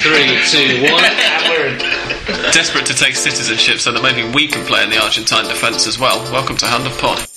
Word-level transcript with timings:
Three, 0.00 0.38
two, 0.48 0.90
one, 0.90 1.04
and 1.04 1.48
we're 1.50 2.52
Desperate 2.52 2.86
to 2.86 2.94
take 2.94 3.14
citizenship 3.14 3.80
so 3.80 3.92
that 3.92 4.02
maybe 4.02 4.26
we 4.32 4.48
can 4.48 4.66
play 4.66 4.82
in 4.82 4.88
the 4.88 4.96
Argentine 4.96 5.44
defence 5.44 5.86
as 5.86 5.98
well. 5.98 6.22
Welcome 6.32 6.56
to 6.56 6.66
Hand 6.66 6.86
of 6.86 6.96
Pod. 6.96 7.29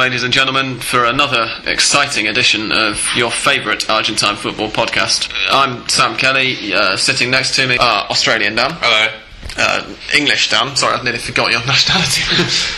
Ladies 0.00 0.22
and 0.22 0.32
gentlemen, 0.32 0.80
for 0.80 1.04
another 1.04 1.46
exciting 1.66 2.26
edition 2.26 2.72
of 2.72 2.98
your 3.14 3.30
favourite 3.30 3.90
Argentine 3.90 4.34
football 4.34 4.70
podcast. 4.70 5.30
I'm 5.50 5.86
Sam 5.90 6.16
Kelly. 6.16 6.72
Uh, 6.72 6.96
sitting 6.96 7.30
next 7.30 7.54
to 7.56 7.66
me, 7.66 7.76
uh, 7.78 8.06
Australian 8.08 8.54
Dan, 8.54 8.70
Hello. 8.80 9.12
uh, 9.58 9.94
English 10.16 10.48
Dan. 10.48 10.74
Sorry, 10.74 10.96
I 10.96 11.02
nearly 11.02 11.18
forgot 11.18 11.50
your 11.50 11.60
nationality. 11.66 12.22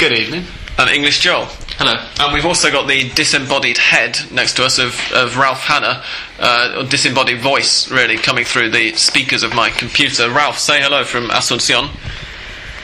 Good 0.01 0.19
evening. 0.19 0.47
And 0.79 0.91
English 0.91 1.21
Joel. 1.21 1.45
Hello. 1.79 1.95
And 2.19 2.35
we've 2.35 2.45
also 2.45 2.73
got 2.73 2.89
the 2.89 3.09
disembodied 3.11 3.79
head 3.79 4.19
next 4.33 4.55
to 4.57 4.65
us 4.65 4.81
of, 4.81 4.99
of 5.13 5.37
Ralph 5.37 5.61
Hanna, 5.61 6.03
uh, 6.41 6.79
or 6.79 6.89
disembodied 6.89 7.41
voice, 7.41 7.89
really, 7.89 8.17
coming 8.17 8.45
through 8.45 8.71
the 8.71 8.95
speakers 8.95 9.45
of 9.45 9.55
my 9.55 9.71
computer. 9.71 10.29
Ralph, 10.29 10.59
say 10.59 10.83
hello 10.83 11.05
from 11.05 11.29
Asuncion. 11.29 11.87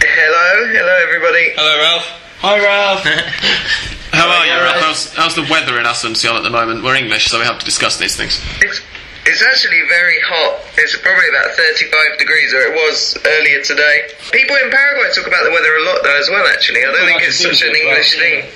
Hello, 0.00 0.73
hello 0.73 0.98
everybody. 1.02 1.50
Hello, 1.56 1.77
Ralph. 1.80 2.06
Hi, 2.41 2.58
Ralph. 3.83 3.95
How 4.19 4.34
are 4.34 4.47
you. 4.50 4.83
How's, 4.83 5.14
how's 5.14 5.36
the 5.38 5.47
weather 5.47 5.78
in 5.78 5.86
Asuncion 5.86 6.34
at 6.34 6.42
the 6.42 6.50
moment? 6.50 6.83
We're 6.83 6.98
English, 6.98 7.30
so 7.30 7.38
we 7.38 7.47
have 7.47 7.62
to 7.62 7.64
discuss 7.64 8.02
these 8.02 8.16
things. 8.16 8.42
It's, 8.58 8.83
it's 9.22 9.42
actually 9.47 9.78
very 9.86 10.19
hot. 10.27 10.58
It's 10.74 10.98
probably 10.98 11.30
about 11.30 11.55
35 11.55 12.19
degrees, 12.19 12.50
or 12.50 12.66
it 12.66 12.74
was 12.74 13.14
earlier 13.14 13.62
today. 13.62 14.11
People 14.34 14.58
in 14.58 14.74
Paraguay 14.74 15.06
talk 15.14 15.22
about 15.22 15.46
the 15.46 15.55
weather 15.55 15.70
a 15.70 15.84
lot, 15.86 16.02
though, 16.02 16.19
as 16.19 16.28
well, 16.34 16.42
actually. 16.50 16.83
I 16.83 16.91
don't 16.91 17.06
think 17.06 17.22
it's 17.22 17.39
such 17.39 17.62
an 17.62 17.70
English 17.70 18.19
thing. 18.19 18.50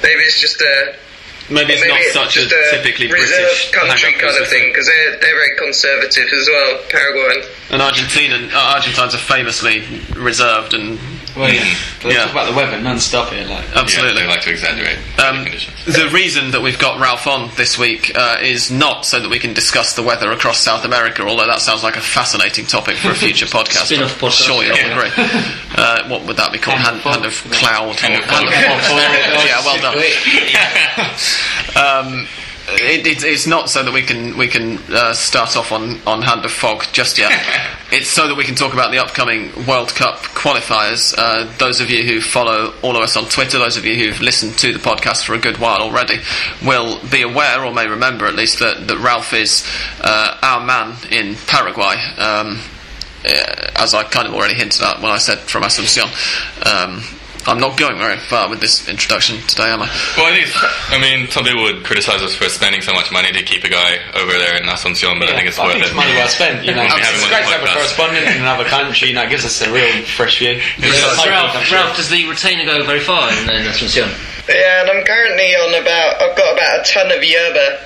Maybe 0.00 0.24
it's 0.24 0.40
just 0.40 0.64
a. 0.64 0.96
Maybe 1.52 1.76
it's 1.76 1.84
maybe 1.84 1.92
not 1.92 2.00
it's 2.00 2.16
such 2.16 2.40
a 2.40 2.48
a 2.48 2.80
typically 2.80 3.06
British 3.12 3.70
country 3.76 4.16
kind 4.16 4.32
of 4.32 4.48
thing, 4.48 4.72
because 4.72 4.88
they're, 4.88 5.20
they're 5.20 5.36
very 5.36 5.60
conservative 5.60 6.24
as 6.24 6.48
well, 6.48 6.80
Paraguay. 6.88 7.44
And 7.68 7.82
Argentina, 7.84 8.48
uh, 8.48 8.80
Argentines 8.80 9.14
are 9.14 9.20
famously 9.20 9.84
reserved 10.16 10.72
and 10.72 10.98
Well, 11.36 11.52
yeah. 11.52 11.60
Let's 12.02 12.04
Yeah. 12.16 12.22
talk 12.22 12.30
about 12.32 12.46
the 12.50 12.56
weather 12.56 12.80
non-stop 12.80 13.30
here, 13.32 13.44
like. 13.44 13.64
absolutely. 13.76 14.14
Yeah, 14.22 14.26
they 14.26 14.26
like 14.28 14.42
to 14.42 14.50
exaggerate 14.50 14.98
Um, 15.18 15.38
the 15.44 15.50
conditions. 15.50 15.84
the 15.84 16.08
reason 16.08 16.50
that 16.52 16.62
we've 16.62 16.78
got 16.78 16.98
Ralph 16.98 17.26
on 17.26 17.50
this 17.56 17.76
week 17.76 18.10
uh, 18.14 18.38
is 18.40 18.70
not 18.70 19.04
so 19.04 19.20
that 19.20 19.28
we 19.28 19.38
can 19.38 19.52
discuss 19.52 19.92
the 19.92 20.02
weather 20.02 20.32
across 20.32 20.58
South 20.58 20.84
America, 20.84 21.22
although 21.22 21.46
that 21.46 21.60
sounds 21.60 21.82
like 21.82 21.96
a 21.96 22.00
fascinating 22.00 22.64
topic 22.66 22.96
for 22.96 23.10
a 23.10 23.14
future 23.14 23.46
podcast. 23.58 23.86
Spin-off 23.86 24.18
podcast. 24.18 24.46
Sure, 24.46 24.62
you'll 24.64 24.76
agree. 24.76 25.10
Uh, 25.76 26.08
what 26.08 26.22
would 26.24 26.36
that 26.38 26.52
be 26.52 26.58
called? 26.58 26.78
Hand, 26.78 27.00
Hand 27.02 27.16
hand 27.16 27.26
of 27.26 27.50
cloud. 27.50 27.96
Hand 28.00 28.14
of 28.14 28.20
or 28.24 28.32
hand 28.50 28.82
fog. 28.82 28.96
yeah, 29.46 29.64
well 29.64 29.78
done. 29.80 30.02
Um, 31.76 32.26
it, 32.68 33.06
it, 33.06 33.24
it's 33.24 33.46
not 33.46 33.70
so 33.70 33.82
that 33.82 33.92
we 33.92 34.02
can 34.02 34.36
we 34.36 34.48
can 34.48 34.78
uh, 34.90 35.12
start 35.12 35.56
off 35.56 35.72
on, 35.72 36.00
on 36.06 36.22
hand 36.22 36.44
of 36.44 36.50
fog 36.50 36.84
just 36.92 37.18
yet. 37.18 37.30
it's 37.92 38.08
so 38.08 38.26
that 38.28 38.36
we 38.36 38.44
can 38.44 38.54
talk 38.54 38.72
about 38.72 38.90
the 38.90 38.98
upcoming 38.98 39.52
World 39.66 39.90
Cup 39.90 40.16
qualifiers. 40.34 41.14
Uh, 41.16 41.50
those 41.58 41.80
of 41.80 41.90
you 41.90 42.04
who 42.04 42.20
follow 42.20 42.74
all 42.82 42.96
of 42.96 43.02
us 43.02 43.16
on 43.16 43.24
Twitter, 43.26 43.58
those 43.58 43.76
of 43.76 43.84
you 43.84 43.94
who've 43.94 44.20
listened 44.20 44.58
to 44.58 44.72
the 44.72 44.78
podcast 44.78 45.24
for 45.24 45.34
a 45.34 45.38
good 45.38 45.58
while 45.58 45.80
already, 45.80 46.18
will 46.64 47.00
be 47.08 47.22
aware 47.22 47.64
or 47.64 47.72
may 47.72 47.86
remember 47.86 48.26
at 48.26 48.34
least 48.34 48.58
that, 48.58 48.88
that 48.88 48.98
Ralph 48.98 49.32
is 49.32 49.64
uh, 50.00 50.38
our 50.42 50.64
man 50.64 50.96
in 51.10 51.36
Paraguay. 51.46 51.96
Um, 52.18 52.60
uh, 53.24 53.72
as 53.74 53.92
I 53.92 54.04
kind 54.04 54.28
of 54.28 54.34
already 54.34 54.54
hinted 54.54 54.82
at 54.82 55.00
when 55.00 55.10
I 55.10 55.18
said 55.18 55.38
from 55.38 55.64
Asuncion. 55.64 56.06
Um, 56.64 57.02
I'm 57.46 57.60
not 57.60 57.76
going 57.78 57.96
very 57.98 58.18
far 58.18 58.48
with 58.50 58.60
this 58.60 58.88
introduction 58.88 59.38
today, 59.46 59.70
am 59.70 59.82
I? 59.82 59.86
Well, 60.16 60.26
I 60.26 60.34
think, 60.34 60.48
it's- 60.48 60.90
I 60.90 60.98
mean, 60.98 61.30
some 61.30 61.44
people 61.44 61.62
would 61.62 61.84
criticize 61.84 62.20
us 62.22 62.34
for 62.34 62.48
spending 62.48 62.82
so 62.82 62.92
much 62.92 63.12
money 63.12 63.30
to 63.32 63.42
keep 63.42 63.62
a 63.64 63.68
guy 63.68 63.98
over 64.14 64.32
there 64.32 64.56
in 64.56 64.64
Asuncion, 64.64 65.18
but 65.20 65.28
I 65.30 65.36
think 65.36 65.48
it's 65.48 65.58
worth 65.58 65.70
I 65.76 65.78
worth 65.78 65.78
think 65.78 65.84
it. 65.84 65.86
it's 65.86 65.94
money 65.94 66.12
well 66.14 66.28
spent. 66.28 66.64
You 66.64 66.74
know, 66.74 66.82
it's 66.82 66.94
him 66.94 67.28
great 67.30 67.46
the 67.46 67.50
to 67.50 67.58
have 67.58 67.62
a 67.62 67.72
correspondent 67.72 68.26
in 68.26 68.42
another 68.42 68.64
country. 68.64 69.08
You 69.08 69.14
know, 69.14 69.22
it 69.24 69.30
gives 69.30 69.44
us 69.44 69.60
a 69.62 69.70
real 69.72 70.02
fresh 70.04 70.38
view. 70.38 70.58
So 70.58 71.26
Ralph, 71.30 71.54
Ralph, 71.70 71.96
does 71.96 72.10
the 72.10 72.26
retainer 72.28 72.64
go 72.66 72.84
very 72.84 73.00
far 73.00 73.30
in, 73.30 73.38
in 73.50 73.62
Asuncion? 73.70 74.10
Yeah, 74.48 74.82
and 74.82 74.90
I'm 74.90 75.04
currently 75.04 75.54
on 75.54 75.74
about. 75.82 76.22
I've 76.22 76.36
got 76.36 76.54
about 76.54 76.80
a 76.80 76.84
ton 76.92 77.10
of 77.10 77.22
yerba 77.22 77.85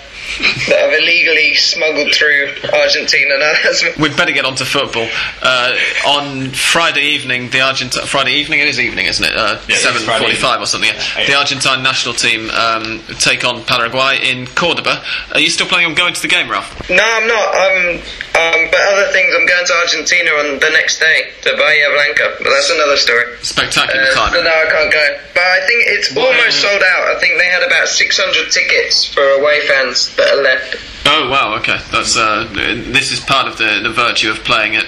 that 0.68 0.78
I've 0.84 0.98
illegally 1.00 1.54
smuggled 1.54 2.14
through 2.14 2.54
Argentina. 2.72 3.38
Now 3.38 3.52
We'd 3.98 4.16
better 4.16 4.32
get 4.32 4.44
on 4.44 4.54
to 4.56 4.64
football. 4.64 5.08
Uh, 5.42 5.76
on 6.06 6.50
Friday 6.50 7.02
evening, 7.02 7.50
the 7.50 7.60
Argentine 7.60 8.06
Friday 8.06 8.32
evening 8.34 8.60
it 8.60 8.68
is 8.68 8.78
evening, 8.80 9.06
isn't 9.06 9.24
it? 9.24 9.34
Uh, 9.34 9.60
Yeah, 9.66 9.74
it's 9.74 9.82
Seven 9.82 10.02
Friday 10.02 10.24
forty-five 10.24 10.60
or 10.60 10.66
something. 10.66 10.90
Yeah. 10.90 11.26
The 11.26 11.34
Argentine 11.34 11.82
national 11.82 12.14
team 12.14 12.50
um, 12.50 13.02
take 13.18 13.44
on 13.44 13.64
Paraguay 13.64 14.18
in 14.22 14.46
Cordoba. 14.46 15.02
Are 15.32 15.40
you 15.40 15.50
still 15.50 15.66
planning 15.66 15.86
on 15.86 15.94
going 15.94 16.14
to 16.14 16.22
the 16.22 16.28
game, 16.28 16.50
Ralph? 16.50 16.88
No, 16.90 17.02
I'm 17.02 17.26
not. 17.26 17.54
I'm, 17.54 18.00
um, 18.38 18.68
but 18.70 18.80
other 18.94 19.10
things, 19.12 19.34
I'm 19.34 19.46
going 19.46 19.66
to 19.66 19.74
Argentina 19.74 20.30
on 20.42 20.58
the 20.60 20.70
next 20.70 20.98
day 21.00 21.30
to 21.42 21.56
Bahia 21.56 21.88
Blanca, 21.92 22.36
but 22.38 22.50
that's 22.50 22.70
another 22.70 22.96
story. 22.96 23.24
Spectacular 23.42 24.06
Uh, 24.10 24.14
time. 24.14 24.32
so 24.32 24.42
no, 24.42 24.50
I 24.50 24.66
can't 24.70 24.92
go. 24.92 25.04
But 25.34 25.44
I 25.44 25.60
think 25.66 25.80
it's 25.88 26.16
almost 26.16 26.60
sold 26.60 26.82
out. 26.82 27.16
I 27.16 27.18
think 27.20 27.38
they 27.38 27.46
had 27.50 27.62
about 27.62 27.88
600 27.88 28.50
tickets 28.52 29.04
for 29.04 29.22
away 29.40 29.66
fans 29.66 30.14
that 30.16 30.30
are 30.30 30.42
left. 30.42 30.76
Oh 31.06 31.30
wow, 31.30 31.56
okay. 31.58 31.78
That's 31.90 32.16
uh, 32.16 32.48
this 32.52 33.10
is 33.10 33.20
part 33.20 33.48
of 33.48 33.56
the, 33.56 33.80
the 33.82 33.90
virtue 33.90 34.30
of 34.30 34.44
playing 34.44 34.76
at 34.76 34.86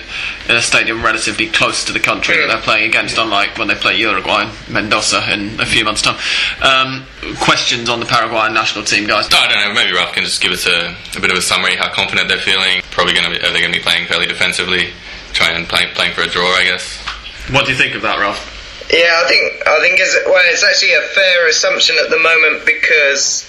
in 0.49 0.57
a 0.57 0.63
stadium 0.63 1.03
relatively 1.03 1.49
close 1.49 1.85
to 1.87 1.93
the 1.93 2.01
country 2.01 2.37
that 2.37 2.49
they're 2.49 2.61
playing 2.61 2.89
against, 2.89 3.17
unlike 3.17 3.57
when 3.59 3.69
they 3.69 3.75
play 3.75 3.97
Uruguay 3.97 4.45
and 4.45 4.69
Mendoza 4.69 5.25
in 5.33 5.59
a 5.61 5.67
few 5.67 5.85
months' 5.85 6.03
time. 6.03 6.19
Um, 6.61 7.07
questions 7.41 7.89
on 7.89 8.01
the 8.01 8.07
Paraguayan 8.07 8.53
national 8.53 8.85
team, 8.85 9.07
guys? 9.07 9.31
No, 9.31 9.39
I 9.39 9.49
don't 9.49 9.69
know. 9.69 9.75
Maybe 9.75 9.97
Ralph 9.97 10.13
can 10.13 10.25
just 10.25 10.43
give 10.43 10.53
us 10.53 10.67
a, 10.67 10.95
a 11.17 11.21
bit 11.21 11.31
of 11.31 11.39
a 11.39 11.43
summary 11.43 11.77
how 11.77 11.93
confident 11.93 12.29
they're 12.29 12.39
feeling. 12.39 12.83
Probably 12.91 13.15
going 13.15 13.25
to 13.25 13.31
be 13.31 13.47
are 13.47 13.53
they 13.53 13.61
going 13.61 13.73
to 13.73 13.79
be 13.79 13.83
playing 13.83 14.07
fairly 14.07 14.27
defensively, 14.27 14.91
trying 15.33 15.57
and 15.57 15.67
play, 15.69 15.87
playing 15.95 16.15
for 16.15 16.23
a 16.23 16.29
draw, 16.29 16.47
I 16.47 16.65
guess. 16.65 16.99
What 17.51 17.65
do 17.65 17.73
you 17.73 17.79
think 17.79 17.95
of 17.95 18.03
that, 18.03 18.19
Ralph? 18.19 18.53
Yeah, 18.93 19.23
I 19.25 19.29
think 19.29 19.67
I 19.67 19.81
think 19.81 19.99
it's 19.99 20.19
well, 20.27 20.43
it's 20.47 20.63
actually 20.63 20.93
a 20.93 21.03
fair 21.15 21.49
assumption 21.49 21.97
at 22.03 22.11
the 22.11 22.19
moment 22.19 22.67
because 22.67 23.49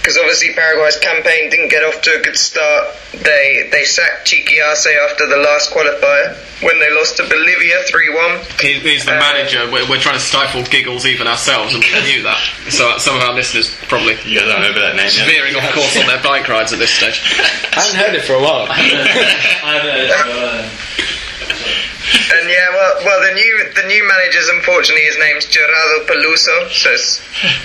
because 0.00 0.16
obviously 0.16 0.52
Paraguay's 0.54 0.96
campaign 0.98 1.50
didn't 1.50 1.68
get 1.68 1.84
off 1.84 2.00
to 2.02 2.10
a 2.18 2.22
good 2.22 2.36
start. 2.36 2.88
They 3.12 3.68
they 3.70 3.84
sacked 3.84 4.26
Chiqui 4.26 4.58
Arce 4.66 4.86
after 5.10 5.26
the 5.28 5.36
last 5.36 5.70
qualifier 5.72 6.34
when 6.62 6.78
they 6.80 6.90
lost 6.94 7.16
to 7.18 7.22
Bolivia 7.24 7.82
three 7.88 8.08
one. 8.14 8.40
He, 8.60 8.80
he's 8.80 9.04
the 9.04 9.16
Uh, 9.16 9.20
manager. 9.20 9.70
We're, 9.70 9.86
we're 9.88 10.00
trying 10.00 10.16
to 10.16 10.20
stifle 10.24 10.62
giggles 10.64 11.04
even 11.06 11.26
ourselves, 11.26 11.74
and 11.74 11.82
we 11.84 11.90
knew 12.02 12.22
that. 12.24 12.40
So 12.70 12.96
some 12.98 13.16
of 13.16 13.22
our 13.22 13.34
listeners 13.34 13.74
probably 13.88 14.14
You 14.24 14.38
guys 14.40 14.48
aren't 14.48 14.64
over 14.70 14.78
that 14.80 14.94
name 14.96 15.10
veering 15.26 15.56
off 15.56 15.72
course 15.74 15.96
on 15.98 16.06
their 16.06 16.22
bike 16.22 16.48
rides 16.48 16.72
at 16.72 16.78
this 16.78 16.90
stage. 16.90 17.20
I 17.76 17.80
haven't 17.80 17.96
heard 18.00 18.14
it 18.14 18.24
for 18.24 18.34
a 18.34 18.40
while. 18.42 18.66
And 21.40 22.48
yeah, 22.48 22.70
well, 22.70 22.94
well, 23.04 23.20
the 23.22 23.34
new 23.34 23.52
the 23.74 23.86
new 23.86 24.06
manager's 24.06 24.48
unfortunately 24.48 25.04
his 25.04 25.18
name's 25.18 25.46
Gerardo 25.46 26.06
Pelusso, 26.06 26.70
so 26.70 26.90
it's 26.90 27.20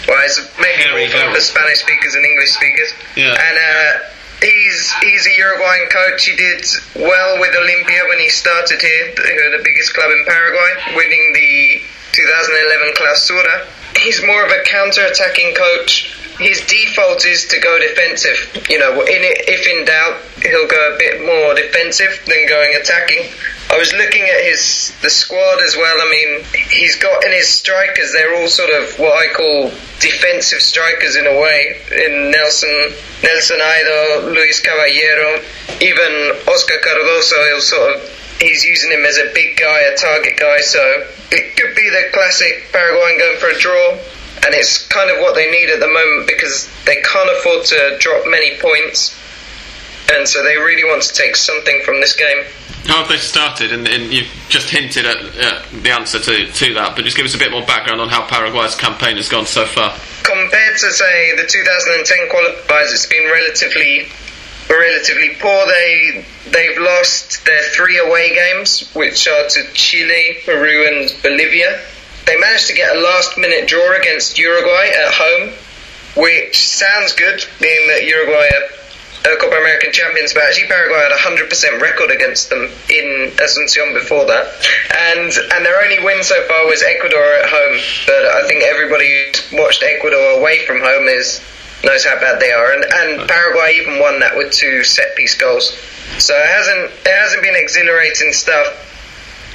well, 0.07 0.21
it's 0.25 0.41
maybe 0.57 0.89
more 0.89 1.33
for 1.33 1.41
Spanish 1.41 1.79
speakers 1.79 2.15
and 2.15 2.25
English 2.25 2.51
speakers. 2.51 2.93
Yeah. 3.15 3.33
And 3.33 3.55
uh, 3.57 4.09
he's 4.41 4.91
he's 5.01 5.27
a 5.27 5.33
Uruguayan 5.37 5.89
coach. 5.89 6.25
He 6.25 6.35
did 6.35 6.65
well 6.95 7.39
with 7.39 7.55
Olympia 7.55 8.05
when 8.09 8.19
he 8.19 8.29
started 8.29 8.81
here, 8.81 9.13
the, 9.15 9.57
the 9.57 9.63
biggest 9.63 9.93
club 9.93 10.11
in 10.11 10.25
Paraguay, 10.25 10.97
winning 10.97 11.33
the 11.33 11.81
2011 12.13 12.93
Clausura. 12.95 13.67
He's 13.97 14.23
more 14.25 14.45
of 14.45 14.51
a 14.51 14.63
counter-attacking 14.63 15.55
coach. 15.55 16.11
His 16.39 16.59
default 16.67 17.25
is 17.25 17.47
to 17.47 17.59
go 17.59 17.79
defensive. 17.79 18.67
You 18.69 18.79
know, 18.79 19.01
in 19.01 19.21
if 19.47 19.67
in 19.67 19.85
doubt, 19.85 20.19
he'll 20.43 20.67
go 20.67 20.93
a 20.93 20.97
bit 20.97 21.25
more 21.25 21.55
defensive 21.55 22.21
than 22.27 22.47
going 22.47 22.75
attacking. 22.75 23.31
I 23.71 23.77
was 23.77 23.93
looking 23.93 24.21
at 24.21 24.43
his 24.43 24.93
the 25.01 25.09
squad 25.09 25.61
as 25.63 25.75
well. 25.75 25.95
I 25.95 26.09
mean, 26.09 26.45
he's 26.69 26.97
got 26.97 27.23
in 27.23 27.31
his 27.31 27.47
strikers. 27.47 28.11
They're 28.11 28.35
all 28.35 28.47
sort 28.47 28.69
of 28.69 28.99
what 28.99 29.15
I 29.15 29.33
call 29.33 29.71
defensive 29.99 30.61
strikers 30.61 31.15
in 31.15 31.25
a 31.25 31.39
way. 31.39 31.81
In 31.91 32.31
Nelson, 32.31 32.93
Nelson 33.23 33.59
Haedo, 33.59 34.33
Luis 34.33 34.59
Caballero, 34.59 35.41
even 35.81 36.11
Oscar 36.47 36.79
Cardoso. 36.83 37.39
He'll 37.49 37.61
sort 37.61 37.95
of 37.95 38.15
he's 38.39 38.63
using 38.63 38.91
him 38.91 39.05
as 39.05 39.17
a 39.17 39.31
big 39.33 39.57
guy, 39.57 39.79
a 39.81 39.95
target 39.95 40.37
guy. 40.37 40.61
So 40.61 41.07
it 41.31 41.55
could 41.57 41.75
be 41.75 41.89
the 41.89 42.09
classic 42.13 42.71
Paraguayan 42.71 43.17
going 43.17 43.39
for 43.39 43.49
a 43.49 43.57
draw. 43.57 43.97
And 44.43 44.53
it's 44.53 44.87
kind 44.87 45.09
of 45.09 45.17
what 45.21 45.35
they 45.35 45.49
need 45.51 45.69
at 45.69 45.79
the 45.79 45.87
moment 45.87 46.27
because 46.27 46.69
they 46.85 47.01
can't 47.01 47.29
afford 47.37 47.65
to 47.65 47.97
drop 47.99 48.23
many 48.27 48.57
points, 48.59 49.15
and 50.11 50.27
so 50.27 50.43
they 50.43 50.57
really 50.57 50.83
want 50.83 51.01
to 51.03 51.13
take 51.13 51.35
something 51.35 51.81
from 51.83 52.01
this 52.01 52.15
game. 52.15 52.43
How 52.85 53.01
have 53.01 53.09
they 53.09 53.17
started? 53.17 53.73
And, 53.73 53.87
and 53.87 54.13
you've 54.13 54.29
just 54.47 54.69
hinted 54.69 55.05
at 55.05 55.17
uh, 55.17 55.63
the 55.81 55.89
answer 55.89 56.19
to, 56.19 56.45
to 56.45 56.73
that, 56.75 56.95
but 56.95 57.03
just 57.03 57.17
give 57.17 57.25
us 57.25 57.33
a 57.33 57.39
bit 57.39 57.49
more 57.49 57.65
background 57.65 57.99
on 57.99 58.09
how 58.09 58.27
Paraguay's 58.27 58.75
campaign 58.75 59.17
has 59.17 59.27
gone 59.27 59.47
so 59.47 59.65
far. 59.65 59.97
compared 60.21 60.77
to 60.77 60.91
say 60.91 61.35
the 61.35 61.47
2010 61.47 62.29
qualifiers, 62.29 62.93
it's 62.93 63.07
been 63.07 63.25
relatively 63.25 64.07
relatively 64.69 65.35
poor. 65.39 65.65
They 65.65 66.25
they've 66.51 66.77
lost 66.77 67.45
their 67.45 67.61
three 67.73 67.97
away 67.97 68.35
games, 68.35 68.89
which 68.93 69.27
are 69.27 69.47
to 69.47 69.63
Chile, 69.73 70.37
Peru, 70.45 70.87
and 70.87 71.23
Bolivia. 71.23 71.81
They 72.25 72.37
managed 72.37 72.67
to 72.67 72.73
get 72.73 72.95
a 72.95 72.99
last 72.99 73.37
minute 73.37 73.67
draw 73.67 73.95
against 73.97 74.37
Uruguay 74.37 74.89
at 74.89 75.13
home, 75.13 75.53
which 76.17 76.67
sounds 76.67 77.13
good, 77.13 77.45
being 77.61 77.87
that 77.87 78.05
Uruguay 78.05 78.49
are 78.49 78.75
uh, 79.25 79.35
Copa 79.37 79.55
American 79.55 79.91
champions, 79.91 80.33
but 80.33 80.43
actually 80.43 80.67
Paraguay 80.67 81.01
had 81.01 81.11
a 81.11 81.17
hundred 81.17 81.49
percent 81.49 81.81
record 81.81 82.11
against 82.11 82.49
them 82.49 82.69
in 82.89 83.31
Asuncion 83.41 83.93
before 83.93 84.25
that, 84.25 84.45
and 84.93 85.33
and 85.53 85.65
their 85.65 85.81
only 85.81 86.03
win 86.03 86.23
so 86.23 86.41
far 86.47 86.65
was 86.67 86.83
Ecuador 86.83 87.25
at 87.41 87.49
home. 87.49 87.77
But 88.05 88.25
I 88.25 88.47
think 88.47 88.63
everybody 88.63 89.09
who's 89.09 89.51
watched 89.53 89.83
Ecuador 89.83 90.39
away 90.39 90.65
from 90.65 90.79
home 90.79 91.07
is 91.07 91.41
knows 91.83 92.05
how 92.05 92.19
bad 92.19 92.39
they 92.39 92.51
are, 92.51 92.73
and 92.73 92.85
and 92.85 93.27
Paraguay 93.27 93.77
even 93.81 93.99
won 93.99 94.19
that 94.19 94.37
with 94.37 94.51
two 94.51 94.83
set 94.83 95.15
piece 95.15 95.35
goals. 95.35 95.73
So 96.19 96.37
it 96.37 96.47
hasn't 96.47 96.91
it 97.05 97.15
hasn't 97.15 97.41
been 97.41 97.55
exhilarating 97.55 98.31
stuff. 98.31 98.67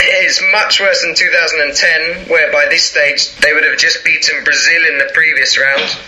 It's 0.03 0.41
much 0.53 0.81
worse 0.81 1.03
than 1.03 1.15
2010, 1.15 2.29
where 2.29 2.51
by 2.53 2.67
this 2.71 2.85
stage 2.85 3.35
they 3.37 3.53
would 3.53 3.65
have 3.65 3.79
just 3.79 4.05
beaten 4.05 4.43
Brazil 4.45 4.87
in 4.89 4.99
the 4.99 5.11
previous 5.13 5.59
round. 5.59 5.99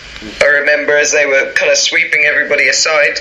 I 0.41 0.45
remember 0.45 0.97
as 0.97 1.11
they 1.11 1.25
were 1.25 1.51
kind 1.53 1.71
of 1.71 1.77
sweeping 1.77 2.23
everybody 2.25 2.67
aside. 2.69 3.19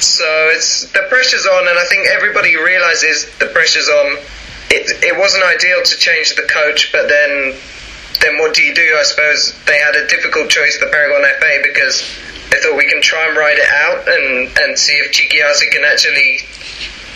So 0.00 0.24
it's 0.54 0.90
the 0.92 1.04
pressure's 1.08 1.46
on, 1.46 1.68
and 1.68 1.78
I 1.78 1.84
think 1.84 2.08
everybody 2.08 2.56
realizes 2.56 3.26
the 3.38 3.46
pressure's 3.46 3.88
on. 3.88 4.16
It 4.70 5.04
it 5.04 5.18
wasn't 5.18 5.44
ideal 5.44 5.82
to 5.84 5.96
change 5.96 6.34
the 6.34 6.48
coach, 6.48 6.92
but 6.92 7.08
then 7.08 7.54
then 8.20 8.38
what 8.38 8.54
do 8.54 8.62
you 8.62 8.74
do? 8.74 8.96
I 8.98 9.02
suppose 9.02 9.54
they 9.66 9.78
had 9.78 9.94
a 9.96 10.06
difficult 10.08 10.48
choice, 10.48 10.78
the 10.78 10.86
Paragon 10.86 11.22
FA, 11.38 11.60
because 11.62 12.02
they 12.50 12.58
thought 12.58 12.76
we 12.76 12.88
can 12.88 13.02
try 13.02 13.28
and 13.28 13.36
ride 13.36 13.58
it 13.58 13.68
out 13.68 14.08
and, 14.08 14.58
and 14.58 14.78
see 14.78 14.94
if 14.94 15.12
Chiqui 15.12 15.44
Arce 15.44 15.64
can 15.68 15.84
actually 15.84 16.40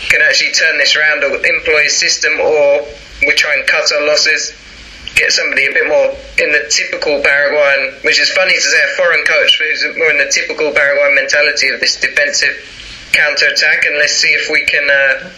can 0.09 0.21
actually 0.21 0.51
turn 0.51 0.77
this 0.77 0.95
around 0.95 1.23
or 1.23 1.35
employ 1.45 1.85
a 1.85 1.89
system, 1.89 2.39
or 2.39 2.85
we 3.27 3.33
try 3.35 3.53
and 3.55 3.67
cut 3.67 3.85
our 3.93 4.05
losses, 4.07 4.53
get 5.15 5.31
somebody 5.31 5.65
a 5.67 5.73
bit 5.73 5.87
more 5.87 6.09
in 6.39 6.51
the 6.51 6.65
typical 6.69 7.21
Paraguayan, 7.21 7.93
which 8.03 8.19
is 8.19 8.29
funny 8.31 8.53
to 8.53 8.61
say 8.61 8.81
a 8.83 8.95
foreign 8.97 9.23
coach, 9.25 9.59
but 9.59 9.67
who's 9.67 9.97
more 9.97 10.09
in 10.11 10.17
the 10.17 10.31
typical 10.31 10.71
Paraguayan 10.71 11.15
mentality 11.15 11.69
of 11.69 11.79
this 11.79 11.99
defensive 11.99 12.55
counter 13.13 13.47
attack, 13.47 13.85
and 13.85 13.97
let's 13.97 14.13
see 14.13 14.29
if 14.29 14.49
we 14.49 14.65
can 14.65 14.89
uh, 14.89 15.29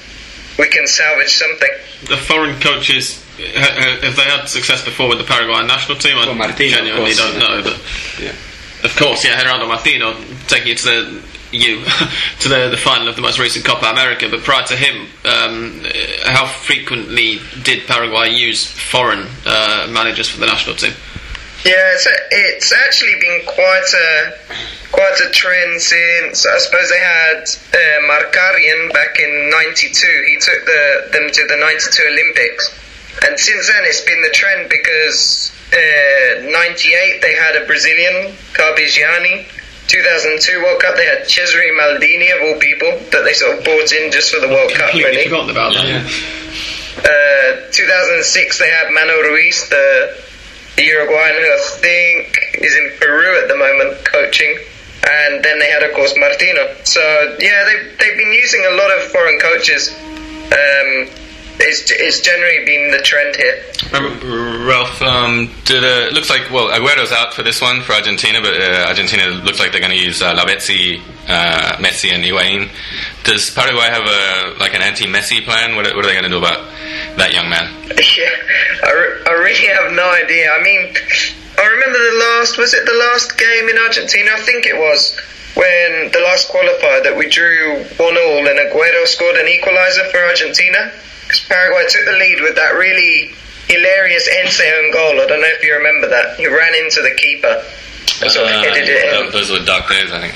we 0.60 0.68
can 0.70 0.86
salvage 0.88 1.34
something. 1.34 1.70
The 2.08 2.18
foreign 2.18 2.60
coaches, 2.62 3.24
ha- 3.38 3.74
ha- 3.74 4.00
have 4.06 4.16
they 4.16 4.24
had 4.24 4.46
success 4.46 4.84
before 4.86 5.10
with 5.10 5.18
the 5.18 5.24
Paraguayan 5.26 5.68
national 5.68 5.98
team? 5.98 6.16
I 6.18 6.26
Well, 6.28 6.36
Martino, 6.36 6.78
genuinely 6.78 7.16
course, 7.16 7.18
don't 7.18 7.34
yeah. 7.34 7.40
know, 7.40 7.64
but 7.64 7.78
Yeah. 8.22 8.86
of 8.86 8.96
course, 8.96 9.26
yeah, 9.26 9.42
Gerardo 9.42 9.68
Martino 9.68 10.14
taking 10.48 10.68
you 10.70 10.76
to 10.76 10.86
the 10.86 11.24
you 11.54 11.84
to 12.40 12.50
the, 12.50 12.70
the 12.70 12.78
final 12.78 13.08
of 13.08 13.16
the 13.16 13.22
most 13.22 13.40
recent 13.40 13.66
Copa 13.66 13.86
America. 13.86 14.28
But 14.30 14.42
prior 14.42 14.66
to 14.68 14.76
him, 14.76 15.08
um, 15.26 15.82
uh, 15.86 16.32
how 16.32 16.46
frequently 16.46 17.40
did 17.64 17.88
Paraguay 17.88 18.32
use 18.32 18.66
foreign 18.66 19.28
uh, 19.46 19.88
managers 19.90 20.30
for 20.30 20.40
the 20.40 20.48
national 20.48 20.76
team? 20.76 20.94
Yeah, 21.66 21.96
it's, 21.96 22.08
it's 22.32 22.74
actually 22.74 23.16
been 23.22 23.42
quite 23.46 23.88
a 23.96 24.36
quite 24.92 25.18
a 25.26 25.30
trend 25.32 25.82
since 25.82 26.46
I 26.46 26.58
suppose 26.60 26.90
they 26.90 27.00
had 27.00 27.40
uh, 27.72 28.04
Markarian 28.12 28.92
back 28.92 29.18
in 29.20 29.50
'92. 29.50 30.26
He 30.28 30.38
took 30.40 30.66
the 30.66 31.10
them 31.14 31.30
to 31.32 31.48
the 31.48 31.56
'92 31.56 32.04
Olympics, 32.12 32.68
and 33.26 33.40
since 33.40 33.68
then 33.68 33.84
it's 33.86 34.02
been 34.02 34.22
the 34.22 34.32
trend 34.32 34.70
because 34.70 35.54
'98 35.72 37.22
they 37.22 37.34
had 37.34 37.56
a 37.56 37.66
Brazilian 37.66 38.36
Carpegiani. 38.52 39.48
2002 39.88 40.64
World 40.64 40.82
Cup 40.82 40.96
they 40.96 41.06
had 41.06 41.28
Cesare 41.30 41.72
Maldini 41.76 42.32
of 42.36 42.42
all 42.42 42.60
people 42.60 42.90
that 43.12 43.24
they 43.24 43.34
sort 43.34 43.58
of 43.58 43.64
brought 43.64 43.92
in 43.92 44.12
just 44.12 44.34
for 44.34 44.40
the 44.40 44.48
World 44.48 44.72
Cup. 44.72 44.92
Completely 44.92 45.12
Really. 45.12 45.24
forgotten 45.30 45.50
about 45.52 45.74
that. 45.74 46.04
Uh, 47.04 47.72
2006 47.72 48.60
they 48.60 48.70
had 48.70 48.92
Mano 48.94 49.14
Ruiz, 49.22 49.68
the, 49.70 50.16
the 50.78 50.84
Uruguayan 50.84 51.36
who 51.36 51.52
I 51.52 51.60
think 51.82 52.40
is 52.64 52.76
in 52.76 52.92
Peru 53.00 53.42
at 53.42 53.48
the 53.48 53.56
moment 53.58 54.06
coaching. 54.06 54.58
And 55.06 55.44
then 55.44 55.60
they 55.60 55.70
had, 55.70 55.84
of 55.84 55.92
course, 55.94 56.16
Martino. 56.18 56.74
So, 56.86 57.02
yeah, 57.42 57.66
they've, 57.66 57.98
they've 58.00 58.18
been 58.18 58.32
using 58.32 58.64
a 58.66 58.72
lot 58.72 58.90
of 58.96 59.04
foreign 59.12 59.38
coaches. 59.38 59.92
Um, 60.48 61.10
it's, 61.64 61.90
it's 61.92 62.20
generally 62.22 62.66
been 62.66 62.92
the 62.92 63.00
trend 63.00 63.36
here. 63.36 63.64
Ralph, 64.68 65.02
um, 65.02 65.50
did, 65.66 65.84
uh, 65.84 66.08
it 66.08 66.14
looks 66.14 66.30
like 66.30 66.50
well 66.52 66.70
Aguero's 66.70 67.12
out 67.12 67.34
for 67.34 67.44
this 67.44 67.62
one 67.62 67.82
for 67.82 67.94
Argentina, 67.94 68.42
but 68.42 68.54
uh, 68.60 68.86
Argentina 68.88 69.28
looks 69.44 69.60
like 69.60 69.72
they're 69.72 69.82
going 69.82 69.92
to 69.96 70.00
use 70.00 70.22
uh, 70.22 70.34
Lavezzi, 70.36 71.00
uh, 71.28 71.78
Messi, 71.78 72.12
and 72.14 72.24
Higuain. 72.24 72.70
Does 73.24 73.50
Paraguay 73.52 73.88
have 73.88 74.04
a 74.04 74.60
like 74.60 74.74
an 74.74 74.82
anti-Messi 74.82 75.44
plan? 75.46 75.76
What, 75.76 75.88
are- 75.88 75.96
what 75.96 76.06
are 76.06 76.08
they 76.08 76.14
going 76.14 76.24
to 76.26 76.30
do 76.30 76.38
about 76.38 76.70
that 77.18 77.34
young 77.34 77.50
man? 77.50 77.70
Yeah, 78.18 78.30
I, 78.84 78.92
re- 78.92 79.22
I 79.28 79.32
really 79.42 79.68
have 79.74 79.94
no 79.94 80.10
idea. 80.12 80.52
I 80.52 80.62
mean, 80.64 80.94
I 81.58 81.66
remember 81.66 81.98
the 81.98 82.18
last, 82.20 82.58
was 82.58 82.74
it 82.74 82.86
the 82.86 82.94
last 83.12 83.38
game 83.38 83.70
in 83.70 83.78
Argentina? 83.78 84.32
I 84.36 84.40
think 84.42 84.66
it 84.66 84.76
was. 84.76 85.18
When 85.56 86.10
the 86.12 86.20
last 86.26 86.50
qualifier 86.50 87.04
that 87.04 87.16
we 87.16 87.30
drew 87.30 87.84
1 87.84 88.00
all 88.02 88.48
and 88.48 88.58
Aguero 88.58 89.06
scored 89.06 89.36
an 89.38 89.46
equaliser 89.46 90.10
for 90.10 90.18
Argentina. 90.26 90.92
Because 91.34 91.48
Paraguay 91.48 91.86
took 91.90 92.06
the 92.06 92.12
lead 92.12 92.42
with 92.42 92.56
that 92.58 92.78
really 92.78 93.34
hilarious 93.66 94.30
own 94.78 94.92
goal. 94.92 95.20
I 95.20 95.26
don't 95.26 95.42
know 95.42 95.48
if 95.50 95.64
you 95.64 95.74
remember 95.74 96.08
that. 96.10 96.38
He 96.38 96.46
ran 96.46 96.76
into 96.76 97.02
the 97.02 97.10
keeper. 97.18 97.66
And 98.22 98.32
sort 98.32 98.48
of 98.48 98.62
headed 98.64 98.88
it. 98.88 99.14
Uh, 99.14 99.30
those 99.32 99.50
were 99.52 99.64
dark 99.66 99.90
days, 99.90 100.12
I 100.12 100.20
think. 100.22 100.34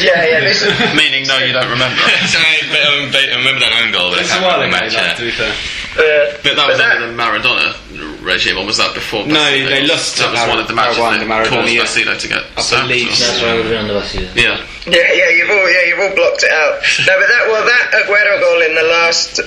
Yeah, 0.00 0.22
yeah. 0.24 0.40
This 0.40 0.62
is, 0.62 0.70
Meaning, 0.96 1.26
no, 1.26 1.38
you 1.38 1.52
don't 1.52 1.68
remember. 1.70 1.96
Sorry, 2.30 2.60
but, 2.70 2.82
um, 2.86 3.10
but 3.12 3.24
I 3.26 3.36
remember 3.36 3.60
that 3.60 3.72
own 3.82 3.90
goal, 3.92 4.10
but 4.10 4.20
It's 4.22 4.32
a 4.34 4.40
while 4.42 4.60
ago, 4.60 4.70
match. 4.70 4.94
like, 4.94 5.02
yeah. 5.02 5.14
to 5.18 5.22
be 5.24 5.30
fair. 5.34 5.50
uh, 5.50 6.36
But 6.44 6.54
that 6.54 6.56
But 6.56 6.68
was 6.68 6.78
that- 6.78 6.96
under 7.02 7.08
the 7.10 7.18
Maradona 7.18 7.74
regime, 8.22 8.58
or 8.58 8.64
was 8.66 8.76
that 8.78 8.94
before? 8.94 9.26
No, 9.26 9.34
Basile? 9.34 9.66
they 9.68 9.86
lost 9.86 10.16
That 10.18 10.30
to 10.30 10.32
was 10.38 10.44
one 10.48 10.60
of 10.60 10.68
the 10.68 10.74
matches 10.76 10.96
Paraguay 10.96 11.18
that 11.18 11.24
under 11.24 11.30
Maradona, 11.34 11.64
caused 11.64 11.72
yeah. 11.74 11.82
Basile 11.82 12.16
to 12.20 12.28
get 12.28 12.42
I 12.56 12.60
sacked. 12.60 12.88
believe. 12.88 13.08
That's 13.10 13.40
why 13.42 13.54
we've 13.56 13.64
been 13.68 13.80
under 13.88 13.94
Basile. 13.98 14.28
Yeah. 14.36 14.56
Yeah, 14.86 15.12
yeah, 15.12 15.28
you've 15.36 15.50
all 15.50 15.66
yeah, 15.70 15.84
you've 15.90 16.00
all 16.00 16.14
blocked 16.16 16.42
it 16.44 16.52
out. 16.52 16.80
No, 17.04 17.12
but 17.20 17.28
that 17.28 17.42
well, 17.48 17.64
that 17.66 17.84
Aguero 18.00 18.40
goal 18.40 18.60
in 18.64 18.74
the 18.74 18.86
last 18.88 19.40
uh, 19.40 19.44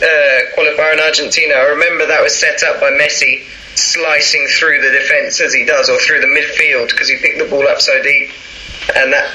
qualifier 0.53 0.93
in 0.93 0.99
Argentina, 0.99 1.55
I 1.55 1.73
remember 1.73 2.05
that 2.05 2.21
was 2.21 2.35
set 2.35 2.61
up 2.63 2.79
by 2.79 2.91
Messi 2.91 3.41
slicing 3.75 4.47
through 4.47 4.81
the 4.81 4.89
defence 4.89 5.41
as 5.41 5.53
he 5.53 5.65
does, 5.65 5.89
or 5.89 5.99
through 5.99 6.21
the 6.21 6.27
midfield 6.27 6.89
because 6.89 7.09
he 7.09 7.17
picked 7.17 7.39
the 7.39 7.49
ball 7.49 7.67
up 7.67 7.81
so 7.81 8.01
deep, 8.01 8.31
and 8.95 9.13
that. 9.13 9.31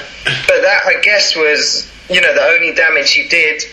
But 0.47 0.61
that 0.61 0.81
I 0.85 1.01
guess 1.01 1.35
was 1.35 1.89
you 2.09 2.21
know 2.21 2.33
the 2.33 2.43
only 2.43 2.73
damage 2.73 3.11
he 3.11 3.27
did. 3.27 3.63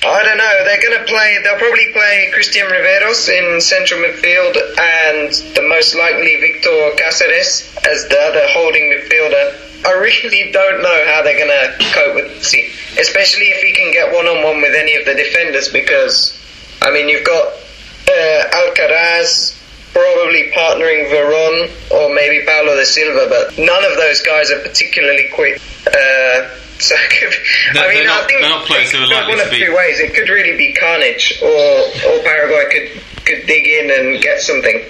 I 0.00 0.22
don't 0.22 0.38
know. 0.38 0.64
They're 0.64 0.80
going 0.80 0.98
to 0.98 1.04
play. 1.10 1.38
They'll 1.42 1.58
probably 1.58 1.92
play 1.92 2.30
Cristian 2.32 2.70
Riveros 2.70 3.28
in 3.28 3.60
central 3.60 4.00
midfield, 4.00 4.54
and 4.78 5.32
the 5.56 5.66
most 5.68 5.96
likely 5.96 6.36
Victor 6.36 6.94
Cáceres 6.94 7.66
as 7.84 8.06
the 8.08 8.18
other 8.18 8.46
holding 8.50 8.92
midfielder. 8.92 9.64
I 9.84 9.92
really 9.92 10.52
don't 10.52 10.82
know 10.82 11.04
how 11.06 11.22
they're 11.22 11.38
going 11.38 11.48
to 11.48 11.84
cope 11.92 12.14
with 12.14 12.30
Messi, 12.32 12.70
especially 12.98 13.46
if 13.46 13.62
he 13.62 13.72
can 13.72 13.92
get 13.92 14.12
one 14.12 14.26
on 14.26 14.44
one 14.44 14.60
with 14.60 14.74
any 14.74 14.94
of 14.94 15.04
the 15.04 15.14
defenders. 15.14 15.68
Because 15.68 16.32
I 16.80 16.92
mean, 16.92 17.08
you've 17.08 17.26
got 17.26 17.46
uh, 17.46 18.44
Alcaraz 18.54 19.57
probably 19.92 20.50
partnering 20.54 21.08
Veron 21.10 21.70
or 21.90 22.14
maybe 22.14 22.44
Paulo 22.46 22.76
da 22.76 22.84
Silva, 22.84 23.26
but 23.28 23.58
none 23.58 23.84
of 23.84 23.96
those 23.96 24.20
guys 24.22 24.50
are 24.50 24.60
particularly 24.60 25.28
quick. 25.34 25.60
Uh, 25.86 26.48
so 26.78 26.94
it 26.96 27.10
could, 27.10 27.74
They're- 27.74 27.82
I 27.84 27.94
mean, 27.94 28.06
they're 28.06 28.10
I 28.14 28.26
think 28.26 28.40
they're 28.40 28.50
not 28.50 28.66
players 28.66 28.92
it 28.92 28.96
who 28.96 29.02
are 29.02 29.06
could 29.06 29.10
go 29.10 29.16
likely 29.16 29.30
one 29.34 29.38
to 29.38 29.44
of 29.46 29.50
be- 29.50 29.64
two 29.66 29.74
ways. 29.76 30.00
It 30.00 30.14
could 30.14 30.28
really 30.28 30.56
be 30.56 30.72
carnage, 30.74 31.40
or 31.42 31.48
or 31.48 32.22
Paraguay 32.22 32.64
could 32.70 33.02
could 33.24 33.46
dig 33.46 33.66
in 33.66 33.90
and 33.90 34.22
get 34.22 34.40
something. 34.40 34.82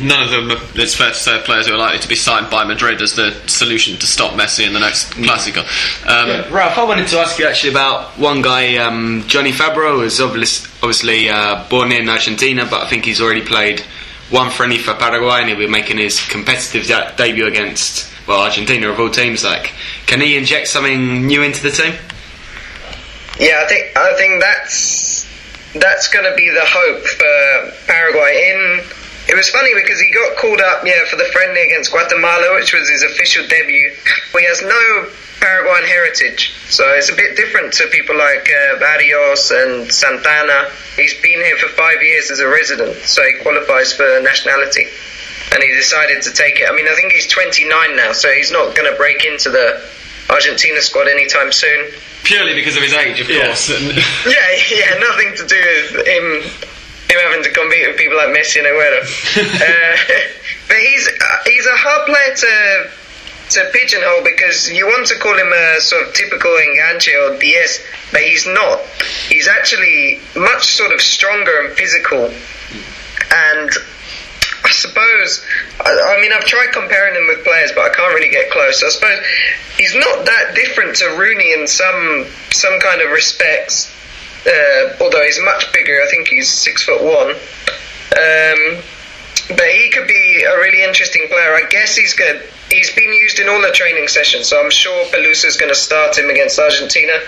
None 0.00 0.22
of 0.22 0.30
them, 0.30 0.52
it's 0.76 0.94
fair 0.94 1.08
to 1.08 1.14
say, 1.16 1.38
are 1.38 1.42
players 1.42 1.66
who 1.66 1.72
are 1.74 1.78
likely 1.78 1.98
to 1.98 2.06
be 2.08 2.14
signed 2.14 2.48
by 2.50 2.62
Madrid 2.62 3.02
as 3.02 3.16
the 3.16 3.32
solution 3.48 3.96
to 3.98 4.06
stop 4.06 4.34
Messi 4.34 4.64
in 4.64 4.72
the 4.72 4.78
next 4.78 5.14
Clasico. 5.14 5.64
Um, 6.06 6.52
Ralph, 6.54 6.78
I 6.78 6.84
wanted 6.84 7.08
to 7.08 7.18
ask 7.18 7.36
you 7.40 7.48
actually 7.48 7.70
about 7.70 8.16
one 8.16 8.42
guy, 8.42 8.76
um, 8.76 9.24
Johnny 9.26 9.50
Fabbro, 9.50 9.96
who's 10.02 10.20
obviously, 10.20 10.70
obviously 10.84 11.28
uh, 11.30 11.64
born 11.68 11.90
in 11.90 12.08
Argentina, 12.08 12.64
but 12.70 12.82
I 12.82 12.88
think 12.88 13.06
he's 13.06 13.20
already 13.20 13.40
played 13.40 13.82
one 14.30 14.50
friendly 14.50 14.78
for 14.78 14.94
Paraguay 14.94 15.40
and 15.40 15.48
he'll 15.48 15.58
be 15.58 15.68
making 15.68 15.98
his 15.98 16.26
competitive 16.28 16.86
de- 16.86 17.14
debut 17.16 17.46
against, 17.46 18.12
well, 18.26 18.42
Argentina 18.42 18.90
of 18.90 18.98
all 18.98 19.10
teams. 19.10 19.44
Like, 19.44 19.72
can 20.06 20.20
he 20.20 20.36
inject 20.36 20.68
something 20.68 21.26
new 21.26 21.42
into 21.42 21.62
the 21.62 21.70
team? 21.70 21.94
Yeah, 23.38 23.62
I 23.62 23.68
think 23.68 23.96
I 23.96 24.14
think 24.16 24.40
that's 24.40 25.26
that's 25.74 26.08
going 26.08 26.24
to 26.24 26.34
be 26.34 26.48
the 26.48 26.64
hope 26.64 27.04
for 27.04 27.86
Paraguay 27.86 28.50
in 28.50 28.84
it 29.28 29.34
was 29.34 29.50
funny 29.50 29.74
because 29.74 30.00
he 30.00 30.12
got 30.12 30.36
called 30.36 30.60
up, 30.60 30.86
yeah, 30.86 31.04
for 31.10 31.16
the 31.16 31.24
friendly 31.32 31.62
against 31.62 31.90
Guatemala, 31.90 32.54
which 32.54 32.72
was 32.72 32.88
his 32.88 33.02
official 33.02 33.46
debut. 33.48 33.90
He 34.38 34.44
has 34.44 34.62
no 34.62 35.10
Paraguayan 35.40 35.84
heritage, 35.84 36.52
so 36.68 36.82
it's 36.94 37.10
a 37.12 37.14
bit 37.16 37.36
different 37.36 37.72
to 37.74 37.86
people 37.88 38.16
like 38.16 38.48
uh, 38.50 38.78
Barrios 38.78 39.50
and 39.50 39.92
Santana. 39.92 40.70
He's 40.96 41.14
been 41.20 41.38
here 41.44 41.56
for 41.58 41.68
five 41.68 42.02
years 42.02 42.30
as 42.30 42.40
a 42.40 42.48
resident, 42.48 42.96
so 43.04 43.22
he 43.22 43.34
qualifies 43.42 43.92
for 43.92 44.20
nationality. 44.22 44.86
And 45.52 45.62
he 45.62 45.72
decided 45.72 46.22
to 46.22 46.32
take 46.32 46.58
it. 46.58 46.68
I 46.68 46.74
mean, 46.74 46.88
I 46.88 46.94
think 46.94 47.12
he's 47.12 47.26
29 47.28 47.68
now, 47.96 48.12
so 48.12 48.32
he's 48.32 48.50
not 48.50 48.74
going 48.74 48.90
to 48.90 48.96
break 48.98 49.24
into 49.24 49.50
the 49.50 49.80
Argentina 50.28 50.80
squad 50.80 51.06
anytime 51.06 51.52
soon. 51.52 51.86
Purely 52.24 52.54
because 52.54 52.76
of 52.76 52.82
his 52.82 52.92
age, 52.94 53.20
of 53.20 53.28
Yeah. 53.30 53.46
course. 53.46 53.70
And- 53.70 53.92
Yeah, 54.26 54.48
yeah, 54.72 54.98
nothing 54.98 55.36
to 55.36 55.46
do 55.46 55.60
with 55.94 56.06
him 56.06 56.42
him 57.08 57.18
having 57.22 57.44
to 57.44 57.50
compete 57.52 57.86
with 57.86 57.96
people 57.96 58.16
like 58.16 58.28
Messi 58.34 58.58
and 58.58 58.66
Aguero. 58.66 58.98
uh, 59.38 59.96
but 60.68 60.76
he's 60.78 61.06
uh, 61.06 61.36
he's 61.46 61.66
a 61.66 61.76
hard 61.76 62.06
player 62.10 62.34
to 62.34 62.90
to 63.50 63.70
pigeonhole 63.72 64.24
because 64.24 64.70
you 64.70 64.86
want 64.86 65.06
to 65.06 65.18
call 65.18 65.36
him 65.36 65.52
a 65.52 65.80
sort 65.80 66.06
of 66.06 66.14
typical 66.14 66.50
enganche 66.50 67.12
or 67.14 67.38
DS, 67.38 67.84
but 68.12 68.22
he's 68.22 68.46
not. 68.46 68.80
He's 69.28 69.48
actually 69.48 70.20
much 70.36 70.74
sort 70.74 70.92
of 70.92 71.00
stronger 71.00 71.66
and 71.66 71.76
physical, 71.76 72.26
and 73.32 73.70
I 74.64 74.70
suppose, 74.70 75.44
I, 75.80 76.16
I 76.16 76.20
mean, 76.20 76.32
I've 76.32 76.44
tried 76.44 76.72
comparing 76.72 77.14
him 77.14 77.28
with 77.28 77.44
players, 77.44 77.70
but 77.72 77.90
I 77.90 77.94
can't 77.94 78.12
really 78.14 78.30
get 78.30 78.50
close. 78.50 78.82
I 78.82 78.88
suppose 78.88 79.20
he's 79.78 79.94
not 79.94 80.24
that 80.24 80.54
different 80.54 80.96
to 80.96 81.16
Rooney 81.16 81.52
in 81.52 81.66
some 81.66 82.26
some 82.50 82.78
kind 82.80 83.00
of 83.00 83.10
respects. 83.10 83.92
Uh, 84.46 84.96
although 85.00 85.22
he's 85.24 85.40
much 85.44 85.72
bigger, 85.72 86.00
I 86.02 86.10
think 86.10 86.28
he's 86.28 86.48
six 86.48 86.82
foot 86.82 87.02
one. 87.02 87.30
Um, 88.16 88.82
but 89.48 89.68
he 89.70 89.90
could 89.90 90.08
be 90.08 90.44
a 90.44 90.56
really 90.58 90.82
interesting 90.82 91.26
player. 91.28 91.54
I 91.54 91.66
guess 91.68 91.96
he's 91.96 92.14
good. 92.14 92.42
He's 92.70 92.92
been 92.94 93.12
used 93.12 93.38
in 93.38 93.48
all 93.48 93.60
the 93.60 93.70
training 93.70 94.08
sessions, 94.08 94.48
so 94.48 94.60
I'm 94.60 94.70
sure 94.70 95.06
Pelusso's 95.06 95.56
going 95.56 95.72
to 95.72 95.78
start 95.78 96.18
him 96.18 96.30
against 96.30 96.58
Argentina. 96.58 97.20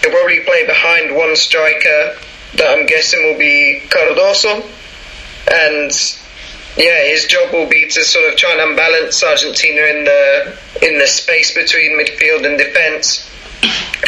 He'll 0.00 0.10
probably 0.10 0.40
play 0.40 0.66
behind 0.66 1.14
one 1.14 1.34
striker 1.34 2.16
that 2.54 2.78
I'm 2.78 2.86
guessing 2.86 3.24
will 3.24 3.38
be 3.38 3.82
Cardoso, 3.88 4.64
and 5.50 5.90
yeah, 6.76 7.04
his 7.04 7.26
job 7.26 7.52
will 7.52 7.68
be 7.68 7.88
to 7.88 8.04
sort 8.04 8.30
of 8.30 8.36
try 8.36 8.52
and 8.52 8.60
unbalance 8.60 9.24
Argentina 9.24 9.82
in 9.82 10.04
the 10.04 10.58
in 10.82 10.98
the 10.98 11.06
space 11.06 11.54
between 11.54 11.98
midfield 11.98 12.46
and 12.46 12.58
defence. 12.58 13.28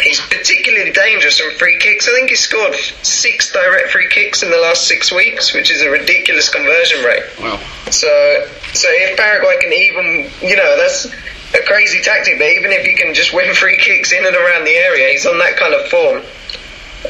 He's 0.03 0.19
particularly 0.21 0.91
dangerous 0.91 1.39
from 1.39 1.51
free 1.55 1.77
kicks. 1.77 2.07
I 2.07 2.13
think 2.13 2.29
he 2.29 2.35
scored 2.35 2.75
six 2.75 3.51
direct 3.51 3.89
free 3.89 4.07
kicks 4.09 4.43
in 4.43 4.51
the 4.51 4.57
last 4.57 4.87
six 4.87 5.11
weeks, 5.11 5.53
which 5.53 5.71
is 5.71 5.81
a 5.81 5.89
ridiculous 5.89 6.49
conversion 6.49 7.03
rate. 7.03 7.23
Wow. 7.39 7.59
So, 7.91 8.47
so 8.73 8.87
if 8.91 9.17
Paraguay 9.17 9.57
can 9.59 9.73
even, 9.73 10.31
you 10.47 10.55
know, 10.55 10.77
that's 10.77 11.05
a 11.53 11.63
crazy 11.65 12.01
tactic. 12.01 12.37
But 12.37 12.49
even 12.51 12.71
if 12.71 12.85
he 12.85 12.95
can 12.95 13.13
just 13.13 13.33
win 13.33 13.53
free 13.55 13.77
kicks 13.77 14.11
in 14.11 14.25
and 14.25 14.35
around 14.35 14.65
the 14.65 14.75
area, 14.75 15.09
he's 15.09 15.25
on 15.25 15.37
that 15.39 15.57
kind 15.57 15.73
of 15.73 15.87
form 15.87 16.21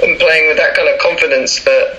and 0.04 0.20
playing 0.20 0.48
with 0.48 0.58
that 0.58 0.76
kind 0.76 0.88
of 0.88 1.00
confidence 1.00 1.64
that 1.64 1.98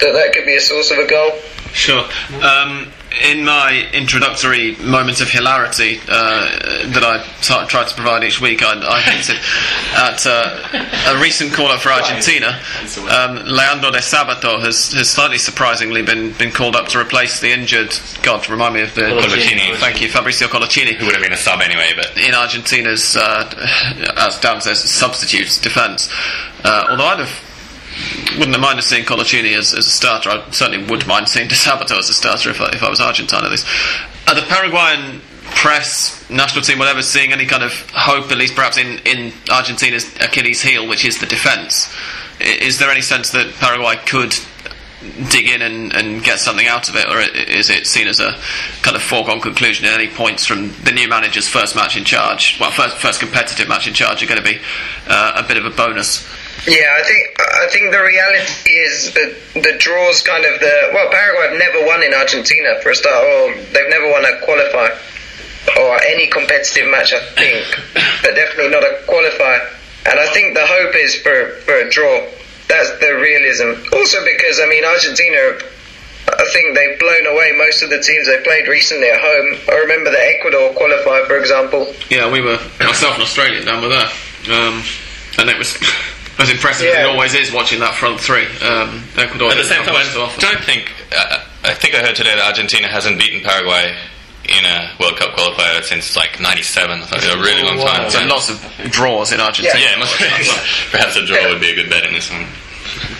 that, 0.00 0.12
that 0.12 0.32
could 0.34 0.44
be 0.44 0.56
a 0.56 0.60
source 0.60 0.90
of 0.90 0.98
a 0.98 1.06
goal. 1.06 1.32
Sure. 1.72 2.04
Um, 2.42 2.92
in 3.22 3.44
my 3.44 3.88
introductory 3.92 4.76
moments 4.76 5.20
of 5.20 5.30
hilarity 5.30 5.98
uh, 6.08 6.88
that 6.88 7.02
I 7.02 7.22
t- 7.40 7.66
try 7.68 7.84
to 7.84 7.94
provide 7.94 8.24
each 8.24 8.40
week, 8.40 8.62
I, 8.62 8.74
I 8.80 9.00
hinted 9.00 9.36
at 9.96 10.26
uh, 10.26 11.16
a 11.16 11.22
recent 11.22 11.52
call 11.52 11.68
up 11.68 11.80
for 11.80 11.90
Argentina. 11.90 12.60
Um, 13.10 13.44
Leandro 13.46 13.90
de 13.90 13.98
Sabato 13.98 14.60
has, 14.60 14.92
has 14.92 15.10
slightly 15.10 15.38
surprisingly 15.38 16.02
been, 16.02 16.32
been 16.32 16.52
called 16.52 16.76
up 16.76 16.88
to 16.88 17.00
replace 17.00 17.40
the 17.40 17.52
injured. 17.52 17.98
God, 18.22 18.48
remind 18.48 18.74
me 18.74 18.82
of 18.82 18.94
the. 18.94 19.02
Coloccini. 19.02 19.74
Thank 19.76 20.00
you, 20.00 20.08
Fabricio 20.08 20.48
Coloccini. 20.48 20.94
Who 20.94 21.06
would 21.06 21.14
have 21.14 21.22
been 21.22 21.32
a 21.32 21.36
sub 21.36 21.60
anyway, 21.60 21.90
but 21.96 22.16
in 22.18 22.34
Argentina's, 22.34 23.16
uh, 23.16 24.14
as 24.16 24.38
Dan 24.40 24.60
says, 24.60 24.80
substitutes 24.80 25.58
defence. 25.58 26.08
Uh, 26.64 26.86
although 26.90 27.06
I'd 27.06 27.20
have 27.20 27.45
wouldn't 28.38 28.54
have 28.54 28.60
minded 28.60 28.82
seeing 28.82 29.04
Coloccini 29.04 29.56
as, 29.56 29.74
as 29.74 29.86
a 29.86 29.90
starter. 29.90 30.30
I 30.30 30.50
certainly 30.50 30.86
would 30.90 31.06
mind 31.06 31.28
seeing 31.28 31.48
De 31.48 31.54
Sabato 31.54 31.98
as 31.98 32.08
a 32.08 32.14
starter 32.14 32.50
if 32.50 32.60
I, 32.60 32.68
if 32.70 32.82
I 32.82 32.90
was 32.90 33.00
Argentine 33.00 33.44
at 33.44 33.50
least. 33.50 33.66
Are 34.28 34.34
the 34.34 34.42
Paraguayan 34.42 35.20
press, 35.44 36.28
national 36.28 36.62
team, 36.62 36.78
whatever, 36.78 37.02
seeing 37.02 37.32
any 37.32 37.46
kind 37.46 37.62
of 37.62 37.72
hope, 37.92 38.30
at 38.30 38.38
least 38.38 38.54
perhaps 38.54 38.78
in, 38.78 38.98
in 39.06 39.32
Argentina's 39.50 40.14
Achilles 40.20 40.60
heel, 40.60 40.86
which 40.88 41.04
is 41.04 41.18
the 41.18 41.26
defence? 41.26 41.94
Is 42.40 42.78
there 42.78 42.90
any 42.90 43.00
sense 43.00 43.30
that 43.30 43.54
Paraguay 43.54 43.96
could 44.06 44.34
dig 45.30 45.48
in 45.48 45.62
and, 45.62 45.94
and 45.94 46.24
get 46.24 46.38
something 46.38 46.66
out 46.66 46.88
of 46.88 46.96
it, 46.96 47.06
or 47.08 47.20
is 47.20 47.70
it 47.70 47.86
seen 47.86 48.08
as 48.08 48.20
a 48.20 48.38
kind 48.82 48.96
of 48.96 49.02
foregone 49.02 49.40
conclusion? 49.40 49.86
Any 49.86 50.08
points 50.08 50.44
from 50.44 50.72
the 50.82 50.92
new 50.92 51.08
manager's 51.08 51.48
first 51.48 51.76
match 51.76 51.96
in 51.96 52.04
charge, 52.04 52.58
well, 52.60 52.70
first, 52.70 52.96
first 52.98 53.20
competitive 53.20 53.68
match 53.68 53.86
in 53.86 53.94
charge, 53.94 54.22
are 54.22 54.26
going 54.26 54.42
to 54.42 54.44
be 54.44 54.58
uh, 55.06 55.42
a 55.44 55.46
bit 55.46 55.56
of 55.56 55.64
a 55.64 55.70
bonus? 55.70 56.26
Yeah, 56.66 56.98
I 56.98 57.02
think 57.06 57.22
I 57.38 57.66
think 57.70 57.92
the 57.94 58.02
reality 58.02 58.70
is 58.74 59.14
that 59.14 59.30
the 59.54 59.78
draws 59.78 60.22
kind 60.22 60.44
of 60.44 60.58
the 60.58 60.90
well, 60.92 61.08
Paraguay 61.10 61.54
have 61.54 61.58
never 61.58 61.86
won 61.86 62.02
in 62.02 62.12
Argentina 62.12 62.74
for 62.82 62.90
a 62.90 62.94
start, 62.94 63.22
or 63.22 63.54
they've 63.70 63.90
never 63.90 64.10
won 64.10 64.24
a 64.26 64.34
qualifier 64.42 64.90
or 65.78 66.02
any 66.02 66.26
competitive 66.26 66.90
match, 66.90 67.12
I 67.12 67.22
think, 67.38 67.66
but 68.22 68.34
definitely 68.34 68.70
not 68.70 68.82
a 68.82 69.02
qualifier. 69.06 69.62
And 70.10 70.18
I 70.18 70.26
think 70.34 70.54
the 70.54 70.66
hope 70.66 70.94
is 70.96 71.14
for 71.14 71.54
for 71.62 71.74
a 71.74 71.88
draw. 71.88 72.26
That's 72.66 72.90
the 72.98 73.14
realism. 73.14 73.86
Also 73.94 74.18
because 74.24 74.58
I 74.60 74.66
mean 74.66 74.84
Argentina. 74.84 75.58
I 76.26 76.44
think 76.52 76.74
they've 76.74 76.98
blown 76.98 77.24
away 77.28 77.54
most 77.56 77.82
of 77.82 77.90
the 77.90 78.02
teams 78.02 78.26
they 78.26 78.42
played 78.42 78.66
recently 78.66 79.08
at 79.08 79.20
home. 79.20 79.60
I 79.70 79.78
remember 79.78 80.10
the 80.10 80.18
Ecuador 80.18 80.74
qualifier, 80.74 81.24
for 81.28 81.38
example. 81.38 81.94
Yeah, 82.10 82.28
we 82.28 82.40
were 82.40 82.58
myself 82.80 83.14
and 83.14 83.22
Australia 83.22 83.64
down 83.64 83.80
with 83.80 83.92
there, 83.92 84.58
um, 84.58 84.82
and 85.38 85.48
it 85.48 85.56
was 85.56 85.78
as 86.38 86.50
impressive 86.50 86.86
as 86.88 86.94
it 87.00 87.06
always 87.06 87.34
is 87.34 87.52
watching 87.52 87.80
that 87.80 87.94
front 87.94 88.20
three. 88.20 88.46
Um, 88.60 89.04
Ecuador 89.16 89.50
at 89.50 89.56
the 89.56 89.64
same 89.64 89.82
time, 89.84 89.96
I 89.96 90.36
don't 90.38 90.62
think. 90.64 90.92
Uh, 91.12 91.44
I 91.64 91.74
think 91.74 91.94
I 91.94 92.02
heard 92.04 92.14
today 92.16 92.34
that 92.34 92.46
Argentina 92.46 92.88
hasn't 92.88 93.18
beaten 93.18 93.40
Paraguay 93.42 93.96
in 94.46 94.64
a 94.64 94.94
World 95.00 95.16
Cup 95.16 95.34
qualifier 95.34 95.82
since 95.82 96.14
like 96.16 96.38
'97. 96.40 97.02
I 97.02 97.06
think 97.06 97.24
a 97.24 97.40
really 97.40 97.62
long 97.62 97.78
time. 97.78 98.10
So 98.10 98.22
lots 98.26 98.50
of 98.50 98.60
draws 98.90 99.32
in 99.32 99.40
Argentina. 99.40 99.78
yeah, 99.78 99.96
it 99.96 99.98
must 99.98 100.14
perhaps 100.92 101.16
a 101.16 101.24
draw 101.24 101.48
would 101.48 101.60
be 101.60 101.70
a 101.72 101.74
good 101.74 101.90
bet 101.90 102.04
in 102.04 102.12
this 102.14 102.30
one. 102.30 102.46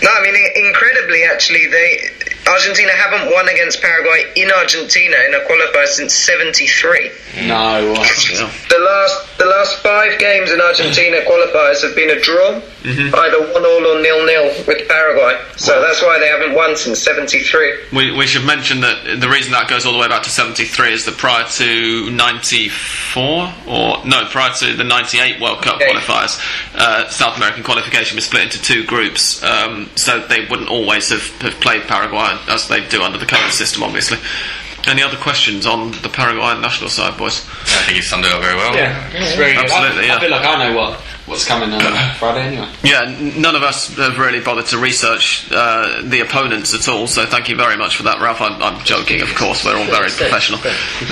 No, 0.01 0.09
I 0.09 0.21
mean 0.21 0.35
incredibly. 0.55 1.23
Actually, 1.25 1.67
they 1.67 2.09
Argentina 2.47 2.91
haven't 2.93 3.31
won 3.31 3.47
against 3.49 3.81
Paraguay 3.81 4.31
in 4.35 4.49
Argentina 4.51 5.15
in 5.27 5.33
a 5.35 5.39
qualifier 5.47 5.85
since 5.87 6.13
'73. 6.13 7.11
No. 7.47 7.93
The 7.93 8.79
last 8.79 9.37
the 9.37 9.45
last 9.45 9.77
five 9.83 10.17
games 10.19 10.51
in 10.51 10.59
Argentina 10.61 11.17
qualifiers 11.27 11.81
have 11.83 11.95
been 11.95 12.09
a 12.09 12.19
draw, 12.19 12.59
either 12.85 13.53
one 13.53 13.65
all 13.65 13.85
or 13.87 14.01
nil 14.01 14.25
nil 14.25 14.45
with 14.65 14.87
Paraguay. 14.87 15.39
So 15.57 15.81
that's 15.81 16.01
why 16.01 16.19
they 16.19 16.27
haven't 16.27 16.53
won 16.55 16.75
since 16.77 16.99
'73. 17.03 17.73
We, 17.93 18.11
we 18.11 18.25
should 18.27 18.45
mention 18.45 18.79
that 18.81 19.19
the 19.19 19.29
reason 19.29 19.51
that 19.51 19.67
goes 19.69 19.85
all 19.85 19.93
the 19.93 19.99
way 19.99 20.07
back 20.07 20.23
to 20.23 20.29
73 20.29 20.93
is 20.93 21.05
that 21.05 21.17
prior 21.17 21.45
to 21.47 22.09
94, 22.11 23.53
or 23.67 24.05
no, 24.05 24.25
prior 24.25 24.53
to 24.53 24.73
the 24.75 24.83
98 24.83 25.41
World 25.41 25.61
Cup 25.61 25.75
Okay. 25.75 25.91
qualifiers, 25.91 26.39
uh, 26.75 27.09
South 27.09 27.37
American 27.37 27.63
qualification 27.63 28.15
was 28.15 28.25
split 28.25 28.43
into 28.43 28.61
two 28.61 28.83
groups, 28.85 29.43
um, 29.43 29.89
so 29.95 30.19
they 30.27 30.45
wouldn't 30.49 30.69
always 30.69 31.09
have, 31.09 31.27
have 31.41 31.53
played 31.59 31.83
Paraguay 31.83 32.36
Uh, 32.37 32.53
as 32.53 32.67
they 32.67 32.85
do 32.87 33.01
under 33.01 33.17
the 33.17 33.25
current 33.25 33.51
system, 33.51 33.83
obviously. 33.83 34.17
Any 34.87 35.03
other 35.03 35.17
questions 35.17 35.65
on 35.65 35.91
the 36.03 36.09
Paraguayan 36.09 36.61
national 36.61 36.89
side, 36.89 37.17
boys? 37.17 37.45
I 37.63 37.83
think 37.83 37.97
you 37.97 38.01
summed 38.01 38.25
it 38.25 38.31
up 38.31 38.41
very 38.41 38.55
well. 38.55 38.73
Yeah, 38.73 39.09
it's 39.11 39.35
very 39.35 39.53
good. 39.53 39.65
Absolutely, 39.65 40.03
I, 40.03 40.07
yeah. 40.07 40.15
I 40.15 40.19
feel 40.19 40.31
like 40.31 40.45
I 40.45 40.69
know 40.69 40.77
what 40.77 41.01
what's 41.27 41.45
coming 41.45 41.71
on 41.71 41.81
Friday 42.15 42.47
anyway. 42.55 42.69
Yeah, 42.83 43.03
none 43.37 43.55
of 43.55 43.61
us 43.63 43.95
have 43.97 44.17
really 44.17 44.39
bothered 44.39 44.65
to 44.67 44.77
research 44.79 45.47
uh, 45.51 46.01
the 46.03 46.21
opponents 46.21 46.73
at 46.73 46.87
all, 46.87 47.05
so 47.07 47.25
thank 47.25 47.49
you 47.49 47.55
very 47.55 47.75
much 47.77 47.95
for 47.97 48.03
that, 48.03 48.19
Ralph. 48.21 48.41
I'm, 48.41 48.61
I'm 48.63 48.83
joking, 48.83 49.21
of 49.21 49.29
course, 49.35 49.63
we're 49.65 49.75
all 49.77 49.85
very 49.85 50.09
professional. 50.09 50.59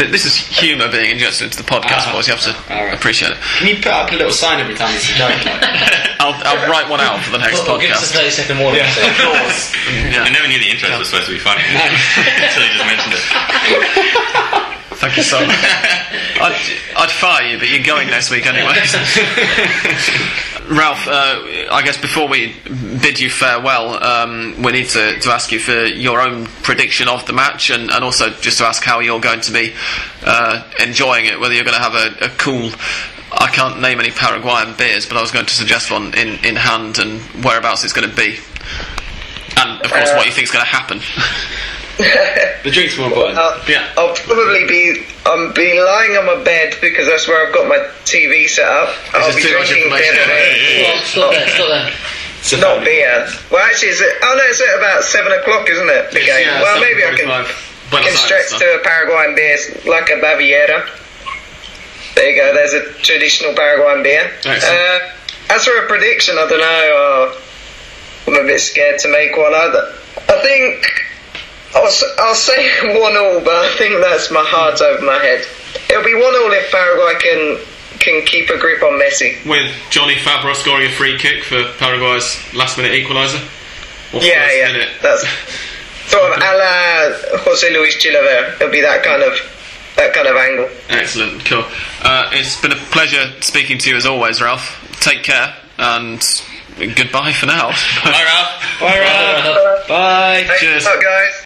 This 0.09 0.25
is 0.25 0.35
humour 0.37 0.89
being 0.89 1.11
injected 1.11 1.51
into 1.51 1.57
the 1.61 1.67
podcast, 1.67 2.07
Ah, 2.07 2.13
boys, 2.15 2.27
you 2.27 2.33
have 2.33 2.43
to 2.47 2.55
all 2.73 2.85
right. 2.85 2.93
appreciate 2.95 3.31
it. 3.31 3.37
Can 3.59 3.67
you 3.67 3.75
put 3.77 3.91
up 3.93 4.11
a 4.11 4.15
little 4.15 4.31
sign 4.31 4.59
every 4.59 4.75
time 4.75 4.95
it's 4.95 5.11
a 5.11 5.13
joke? 5.13 5.35
Like? 5.45 5.61
I'll, 6.23 6.33
I'll 6.47 6.71
write 6.71 6.89
one 6.89 7.01
out 7.01 7.19
for 7.21 7.31
the 7.31 7.37
next 7.37 7.67
Well, 7.67 7.77
give 7.79 7.91
us 7.91 8.09
a 8.09 8.17
podcast. 8.17 8.17
30 8.17 8.29
second 8.31 8.59
warning. 8.63 8.81
Applause. 8.81 9.75
I 9.91 10.29
never 10.31 10.47
knew 10.47 10.57
the 10.59 10.71
intro 10.71 10.89
was 10.97 11.09
supposed 11.09 11.27
to 11.27 11.33
be 11.35 11.39
funny 11.39 11.61
until 11.67 12.63
you 12.63 12.71
just 12.73 12.87
mentioned 12.87 13.13
it. 13.13 14.71
Thank 14.95 15.17
you 15.17 15.23
so 15.23 15.39
much. 15.39 15.55
I'd, 16.41 16.55
I'd 16.97 17.11
fire 17.11 17.47
you, 17.47 17.59
but 17.59 17.69
you're 17.69 17.83
going 17.83 18.07
next 18.07 18.31
week 18.31 18.45
anyway. 18.45 18.75
Ralph, 20.69 21.07
uh, 21.07 21.71
I 21.71 21.81
guess 21.83 21.97
before 21.97 22.27
we 22.27 22.55
bid 23.01 23.19
you 23.19 23.29
farewell, 23.29 24.03
um, 24.03 24.61
we 24.63 24.71
need 24.71 24.89
to, 24.89 25.19
to 25.19 25.29
ask 25.31 25.51
you 25.51 25.59
for 25.59 25.85
your 25.85 26.19
own 26.21 26.45
prediction 26.63 27.07
of 27.07 27.25
the 27.27 27.33
match 27.33 27.69
and, 27.69 27.91
and 27.91 28.03
also 28.03 28.31
just 28.31 28.57
to 28.59 28.65
ask 28.65 28.83
how 28.83 28.99
you're 28.99 29.19
going 29.19 29.41
to 29.41 29.51
be 29.51 29.73
uh, 30.23 30.63
enjoying 30.79 31.25
it, 31.25 31.39
whether 31.39 31.53
you're 31.53 31.65
going 31.65 31.77
to 31.77 31.83
have 31.83 31.93
a, 31.93 32.25
a 32.25 32.29
cool. 32.37 32.71
I 33.31 33.47
can't 33.47 33.81
name 33.81 33.99
any 33.99 34.11
Paraguayan 34.11 34.75
beers, 34.77 35.05
but 35.05 35.17
I 35.17 35.21
was 35.21 35.31
going 35.31 35.45
to 35.45 35.53
suggest 35.53 35.91
one 35.91 36.13
in, 36.17 36.43
in 36.45 36.55
hand 36.55 36.99
and 36.99 37.21
whereabouts 37.43 37.83
it's 37.83 37.93
going 37.93 38.09
to 38.09 38.15
be. 38.15 38.37
And, 39.57 39.81
of 39.81 39.91
course, 39.91 40.11
what 40.13 40.25
you 40.25 40.31
think 40.31 40.45
is 40.45 40.51
going 40.51 40.65
to 40.65 40.71
happen. 40.71 40.99
The 42.65 42.71
drink's 42.71 42.97
more 42.97 43.07
important. 43.07 43.37
I'll, 43.37 43.61
Yeah. 43.69 43.85
I'll 43.97 44.15
probably 44.15 44.65
be 44.67 45.05
I'm 45.25 45.53
be 45.53 45.79
lying 45.79 46.17
on 46.17 46.25
my 46.25 46.43
bed 46.43 46.75
because 46.81 47.05
that's 47.07 47.27
where 47.27 47.45
I've 47.45 47.53
got 47.53 47.67
my 47.69 47.77
TV 48.05 48.49
set 48.49 48.65
up. 48.67 48.89
I'll 49.13 49.29
is 49.29 49.35
be 49.35 49.43
too 49.43 49.53
much 49.57 49.69
drinking 49.69 49.91
information. 49.93 50.25
beer. 50.25 50.97
Stop 51.05 51.31
there, 51.31 51.47
stop 51.49 51.67
there. 51.69 51.93
It's 52.41 52.51
Not 52.61 52.83
beer. 52.83 53.27
Well, 53.51 53.61
actually, 53.65 53.89
is 53.89 54.01
it? 54.01 54.13
Oh 54.21 54.33
no, 54.37 54.43
it's 54.49 54.61
at 54.61 54.77
about 54.77 55.03
seven 55.03 55.31
o'clock, 55.33 55.69
isn't 55.69 55.89
it? 55.89 56.11
The 56.11 56.19
game. 56.25 56.45
Yeah, 56.45 56.61
well, 56.61 56.79
maybe 56.81 57.01
I 57.05 57.13
can, 57.15 57.25
7:45. 57.29 57.89
can 57.91 58.03
Aires 58.03 58.19
stretch 58.19 58.45
stuff. 58.47 58.59
to 58.61 58.65
a 58.75 58.79
Paraguayan 58.83 59.35
beer 59.35 59.57
like 59.85 60.09
a 60.09 60.17
Baviera. 60.21 60.89
There 62.15 62.29
you 62.29 62.35
go. 62.35 62.53
There's 62.53 62.73
a 62.73 62.93
traditional 63.01 63.53
Paraguayan 63.53 64.03
beer. 64.03 64.31
Uh, 64.45 64.99
as 65.49 65.65
for 65.65 65.77
a 65.83 65.87
prediction, 65.87 66.35
I 66.37 66.47
don't 66.49 66.59
know. 66.59 67.35
Uh, 67.37 68.31
I'm 68.31 68.43
a 68.43 68.47
bit 68.47 68.59
scared 68.59 68.99
to 68.99 69.07
make 69.09 69.35
one. 69.37 69.53
I, 69.53 69.93
I 70.29 70.41
think 70.41 70.85
I'll, 71.75 71.87
s- 71.87 72.03
I'll 72.19 72.35
say 72.35 72.59
one 72.99 73.15
all, 73.17 73.39
but 73.41 73.53
I 73.53 73.75
think 73.77 74.01
that's 74.01 74.31
my 74.31 74.43
heart 74.43 74.81
over 74.81 75.03
my 75.05 75.17
head. 75.19 75.45
It'll 75.89 76.03
be 76.03 76.13
one 76.15 76.23
all 76.35 76.51
if 76.53 76.71
Paraguay 76.71 77.19
can 77.19 77.59
can 77.99 78.25
keep 78.25 78.49
a 78.49 78.57
grip 78.57 78.83
on 78.83 78.99
Messi. 78.99 79.43
With 79.49 79.71
Johnny 79.89 80.15
Fabbro 80.15 80.53
scoring 80.55 80.87
a 80.87 80.91
free 80.91 81.17
kick 81.17 81.43
for 81.43 81.63
Paraguay's 81.79 82.37
last 82.53 82.77
minute 82.77 82.91
equaliser. 82.91 83.41
Or 84.13 84.21
Yeah, 84.21 84.51
yeah. 84.51 84.71
minute. 84.71 84.89
That's 85.01 85.21
sort 86.07 86.23
of 86.31 86.37
a 86.37 86.39
la 86.39 87.39
Jose 87.43 87.69
Luis 87.73 87.95
Chilavert. 87.97 88.55
It'll 88.55 88.69
be 88.71 88.81
that 88.81 89.03
kind 89.03 89.23
of 89.23 89.33
that 89.97 90.13
kind 90.13 90.27
of 90.27 90.35
angle. 90.35 90.69
Excellent, 90.89 91.43
cool. 91.45 91.63
Uh, 92.01 92.29
it's 92.33 92.59
been 92.61 92.73
a 92.73 92.81
pleasure 92.91 93.31
speaking 93.41 93.77
to 93.79 93.89
you 93.89 93.95
as 93.97 94.05
always, 94.05 94.41
Ralph. 94.41 94.81
Take 95.01 95.23
care 95.23 95.55
and 95.77 96.21
goodbye 96.77 97.31
for 97.33 97.45
now. 97.47 97.69
Bye, 98.03 98.23
Ralph. 98.23 98.51
Bye, 98.81 98.99
Ralph. 98.99 99.87
Bye. 99.87 100.43
Thanks 100.47 100.59
Cheers. 100.61 100.85
a 100.85 100.89
lot, 100.89 101.01
guys. 101.01 101.44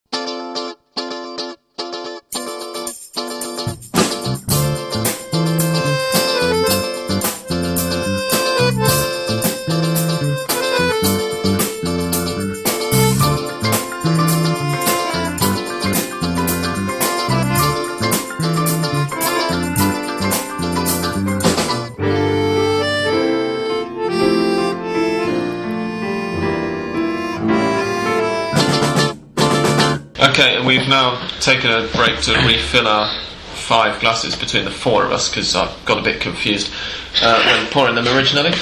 We've 30.89 30.97
now 30.97 31.27
taken 31.39 31.69
a 31.69 31.87
break 31.89 32.19
to 32.19 32.33
refill 32.47 32.87
our 32.87 33.07
five 33.53 33.99
glasses 33.99 34.35
between 34.35 34.65
the 34.65 34.71
four 34.71 35.05
of 35.05 35.11
us 35.11 35.29
because 35.29 35.55
I 35.55 35.71
got 35.85 35.99
a 35.99 36.01
bit 36.01 36.19
confused 36.19 36.73
uh, 37.21 37.43
when 37.45 37.71
pouring 37.71 37.93
them 37.93 38.07
originally. 38.07 38.53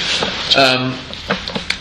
Um, 0.57 0.97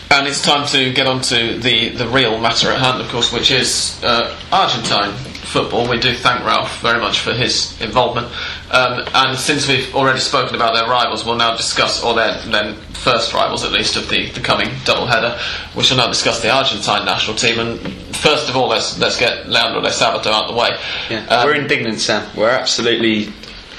and 0.09 0.25
it's 0.25 0.41
time 0.41 0.65
to 0.67 0.93
get 0.93 1.05
on 1.05 1.21
to 1.23 1.59
the, 1.59 1.89
the 1.89 2.07
real 2.07 2.39
matter 2.39 2.71
at 2.71 2.79
hand, 2.79 3.01
of 3.01 3.09
course, 3.09 3.33
which 3.33 3.51
is 3.51 4.01
uh, 4.05 4.39
Argentine 4.53 5.11
football. 5.11 5.89
We 5.89 5.99
do 5.99 6.13
thank 6.13 6.45
Ralph 6.45 6.79
very 6.81 7.01
much 7.01 7.19
for 7.19 7.33
his 7.33 7.79
involvement. 7.81 8.31
Um, 8.69 9.07
and 9.13 9.37
since 9.37 9.67
we've 9.67 9.95
already 9.95 10.19
spoken 10.19 10.55
about 10.55 10.73
their 10.73 10.87
rivals, 10.87 11.25
we'll 11.25 11.35
now 11.35 11.55
discuss, 11.55 12.03
or 12.03 12.13
their, 12.13 12.37
their 12.41 12.73
first 12.93 13.33
rivals 13.33 13.63
at 13.63 13.71
least, 13.71 13.95
of 13.95 14.09
the, 14.09 14.29
the 14.31 14.41
coming 14.41 14.69
double 14.83 15.05
header. 15.05 15.39
We 15.75 15.83
shall 15.83 15.97
now 15.97 16.07
discuss 16.07 16.41
the 16.41 16.51
Argentine 16.51 17.05
national 17.05 17.37
team. 17.37 17.59
And 17.59 17.79
first 18.15 18.49
of 18.49 18.57
all, 18.57 18.67
let's, 18.67 18.99
let's 18.99 19.17
get 19.17 19.47
Leandro 19.47 19.81
de 19.81 19.89
Sabato 19.89 20.27
out 20.27 20.49
of 20.49 20.55
the 20.55 20.59
way. 20.59 20.71
Yeah. 21.09 21.25
Um, 21.27 21.47
We're 21.47 21.55
indignant, 21.55 22.01
Sam. 22.01 22.27
We're 22.35 22.49
absolutely 22.49 23.31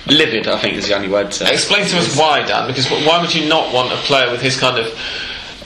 livid, 0.07 0.49
I 0.49 0.59
think 0.59 0.77
is 0.77 0.89
the 0.89 0.97
only 0.97 1.09
word 1.09 1.33
to. 1.33 1.53
Explain 1.53 1.87
to 1.89 1.99
us 1.99 2.17
why, 2.17 2.43
Dan, 2.47 2.67
because 2.67 2.89
why 2.89 3.21
would 3.21 3.35
you 3.35 3.47
not 3.47 3.75
want 3.75 3.93
a 3.93 3.97
player 3.97 4.31
with 4.31 4.41
his 4.41 4.59
kind 4.59 4.79
of 4.79 4.99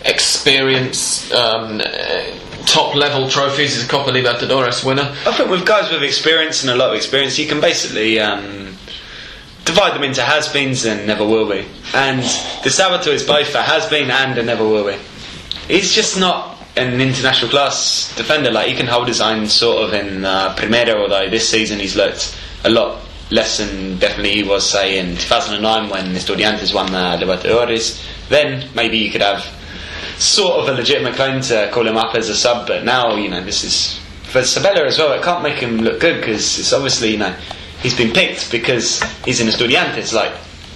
experience, 0.05 1.33
um, 1.33 1.81
top 2.67 2.97
level 2.97 3.29
trophies? 3.29 3.77
He's 3.77 3.85
a 3.85 3.89
Copa 3.89 4.11
Libertadores 4.11 4.85
winner. 4.85 5.15
I 5.27 5.33
think 5.33 5.49
with 5.49 5.65
guys 5.65 5.93
with 5.93 6.03
experience 6.03 6.63
and 6.63 6.73
a 6.73 6.75
lot 6.75 6.91
of 6.91 6.97
experience, 6.97 7.39
you 7.39 7.47
can 7.47 7.61
basically 7.61 8.19
um, 8.19 8.72
divide 9.65 9.95
them 9.95 10.03
into 10.03 10.23
has-beens 10.23 10.85
and 10.85 11.07
never 11.07 11.25
will 11.25 11.49
be. 11.49 11.67
And 11.95 12.21
De 12.21 12.69
Sabato 12.71 13.09
is 13.09 13.23
both 13.23 13.55
a 13.55 13.63
has-been 13.63 14.11
and 14.11 14.39
a 14.39 14.43
never 14.43 14.65
will 14.67 14.87
be. 14.87 14.99
He's 15.69 15.93
just 15.93 16.19
not 16.19 16.59
an 16.77 17.01
international 17.01 17.51
class 17.51 18.15
defender. 18.17 18.51
Like 18.51 18.69
he 18.69 18.75
can 18.75 18.87
hold 18.87 19.09
his 19.09 19.21
own 19.21 19.47
sort 19.47 19.85
of 19.89 19.95
in 19.95 20.25
uh, 20.25 20.55
Primera, 20.57 20.97
although 20.97 21.29
this 21.31 21.49
season 21.49 21.79
he's 21.79 21.97
looked 21.97 22.37
a 22.65 22.71
lot 22.71 23.01
less 23.31 23.59
than 23.59 23.99
definitely 23.99 24.35
he 24.35 24.43
was, 24.43 24.69
say, 24.69 24.99
in 24.99 25.17
2009 25.17 25.89
when 25.89 26.07
Estudiantes 26.15 26.75
won 26.75 26.87
the 26.93 27.25
Libertadores. 27.25 28.03
Then 28.29 28.69
maybe 28.75 28.99
you 28.99 29.11
could 29.11 29.23
have 29.23 29.45
sort 30.19 30.61
of 30.61 30.69
a 30.69 30.73
legitimate 30.73 31.15
claim 31.15 31.41
to 31.43 31.71
call 31.73 31.87
him 31.87 31.97
up 31.97 32.15
as 32.15 32.29
a 32.29 32.37
sub, 32.37 32.67
but 32.67 32.85
now, 32.85 33.17
you 33.17 33.29
know, 33.29 33.43
this 33.43 33.65
is. 33.65 33.99
For 34.25 34.43
Sabella 34.45 34.87
as 34.87 34.99
well, 34.99 35.13
it 35.13 35.23
can't 35.23 35.43
make 35.43 35.57
him 35.59 35.79
look 35.79 36.01
good 36.01 36.21
because 36.21 36.59
it's 36.59 36.73
obviously, 36.73 37.11
you 37.11 37.19
know, 37.19 37.37
he's 37.83 37.97
been 37.97 38.13
picked 38.13 38.51
because 38.51 39.03
he's 39.25 39.41
in 39.41 39.49
Estudiantes. 39.49 40.13
Like, 40.13 40.33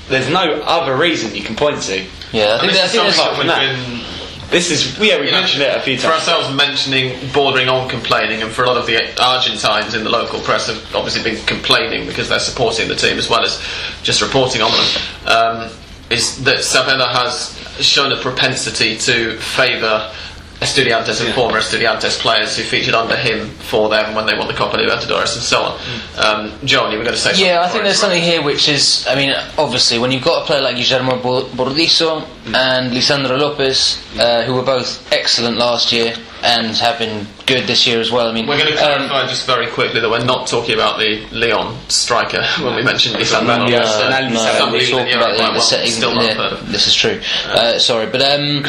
there's 0.09 0.31
no 0.31 0.61
other 0.63 0.97
reason 0.97 1.35
you 1.35 1.43
can 1.43 1.57
point 1.57 1.83
to. 1.83 2.05
Yeah, 2.33 2.57
I 2.57 2.61
think, 2.61 2.73
this 2.73 2.81
I 2.81 2.85
is 2.85 2.93
think 2.93 3.15
something 3.15 3.47
there's. 3.47 3.59
that 3.59 3.89
we've 3.89 4.01
that. 4.03 4.17
This 4.51 4.71
is, 4.71 4.97
yeah, 5.01 5.19
we 5.19 5.27
you 5.27 5.33
know, 5.33 5.41
mentioned 5.41 5.65
it 5.65 5.77
a 5.77 5.81
few 5.81 5.95
times. 5.97 6.05
For 6.05 6.13
ourselves, 6.13 6.57
mentioning 6.57 7.19
bordering 7.33 7.69
on 7.69 7.89
complaining, 7.89 8.43
and 8.43 8.53
for 8.53 8.63
a 8.63 8.69
lot 8.69 8.77
of 8.77 8.87
the 8.87 8.97
Argentines 9.21 9.95
in 9.95 10.05
the 10.05 10.11
local 10.11 10.39
press 10.41 10.69
have 10.69 10.95
obviously 10.95 11.23
been 11.29 11.45
complaining 11.47 12.07
because 12.07 12.29
they're 12.29 12.39
supporting 12.39 12.87
the 12.87 12.95
team 12.95 13.19
as 13.19 13.29
well 13.29 13.45
as 13.45 13.61
just 14.05 14.23
reporting 14.23 14.63
on 14.63 14.71
them. 14.71 15.03
Um, 15.27 15.71
is 16.11 16.45
that 16.45 16.63
Sabella 16.63 17.09
has 17.09 17.59
shown 17.85 18.13
a 18.13 18.17
propensity 18.21 18.97
to 18.99 19.37
favour 19.39 20.13
Estudiantes 20.61 21.21
and 21.21 21.29
Yeah. 21.29 21.35
former 21.35 21.59
Estudiantes 21.61 22.19
players 22.19 22.57
who 22.57 22.63
featured 22.63 22.95
under 22.95 23.15
him 23.17 23.51
for 23.59 23.89
them 23.91 24.15
when 24.15 24.25
they 24.27 24.35
won 24.35 24.47
the 24.49 24.55
Copa 24.55 24.79
Libertadores 24.79 25.35
and 25.35 25.43
so 25.43 25.63
on. 25.63 25.79
Um, 26.17 26.53
John, 26.65 26.91
you 26.93 26.99
were 26.99 27.05
going 27.05 27.15
to 27.15 27.21
say 27.21 27.31
something. 27.31 27.47
Yeah, 27.47 27.61
I 27.63 27.69
think 27.69 27.85
there's 27.85 27.99
something 28.01 28.23
here 28.23 28.41
which 28.43 28.69
is, 28.69 29.07
I 29.09 29.15
mean, 29.17 29.35
obviously, 29.59 29.99
when 29.99 30.13
you've 30.13 30.25
got 30.25 30.43
a 30.43 30.47
player 30.47 30.63
like 30.63 30.77
Guillermo 30.77 31.17
Bo- 31.19 31.45
Burdisso 31.45 32.25
and 32.55 32.91
Lisandro 32.93 33.39
Lopez, 33.39 33.99
uh, 34.19 34.43
who 34.45 34.55
were 34.55 34.63
both 34.63 35.07
excellent 35.13 35.59
last 35.59 35.93
year 35.93 36.15
and 36.47 36.77
have 36.77 36.97
been 36.99 37.27
good 37.45 37.67
this 37.67 37.87
year 37.89 38.01
as 38.01 38.13
well. 38.13 38.29
I 38.29 38.33
mean, 38.33 38.47
We're 38.47 38.57
going 38.59 38.73
to 38.73 38.79
um, 38.79 39.09
clarify 39.09 39.27
just 39.29 39.47
very 39.47 39.67
quickly 39.67 40.01
that 40.01 40.09
we're 40.09 40.25
not 40.25 40.47
talking 40.47 40.75
about 40.75 40.99
the 41.01 41.27
Leon 41.33 41.77
striker 41.89 42.45
when 42.63 42.77
we 42.77 42.83
mentioned 42.85 43.17
Lisandro 43.17 43.69
Yeah, 43.69 43.79
Lopez. 43.83 43.95
so 43.95 44.09
now 44.09 44.29
no, 44.29 44.53
Somebody 44.59 44.85
we 44.85 44.91
that 44.93 44.97
talk 44.97 45.09
you're 45.09 45.19
about 45.19 45.37
the, 45.37 45.43
the 45.43 45.51
well, 45.51 45.61
setting. 45.61 45.91
still 45.91 46.15
not 46.15 46.25
yeah, 46.25 46.61
this 46.71 46.87
is 46.87 46.95
true. 46.95 47.21
Uh, 47.47 47.79
sorry, 47.81 48.07
but 48.07 48.23
um, 48.23 48.65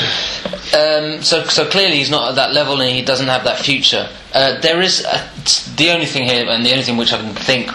um, 0.74 1.22
so 1.22 1.44
so 1.46 1.66
clearly 1.70 1.98
he's 1.98 2.10
not 2.10 2.30
at 2.30 2.36
that 2.36 2.52
level 2.54 2.82
and 2.82 2.90
he 2.92 3.04
doesn't 3.04 3.28
have 3.28 3.44
that 3.44 3.60
future. 3.60 4.10
Uh, 4.34 4.60
there 4.62 4.82
is 4.82 5.06
a, 5.06 5.30
the 5.78 5.92
only 5.92 6.06
thing 6.08 6.24
here, 6.24 6.50
and 6.50 6.66
the 6.66 6.72
only 6.72 6.84
thing 6.84 6.98
which 6.98 7.14
I 7.14 7.18
can 7.18 7.34
think 7.36 7.72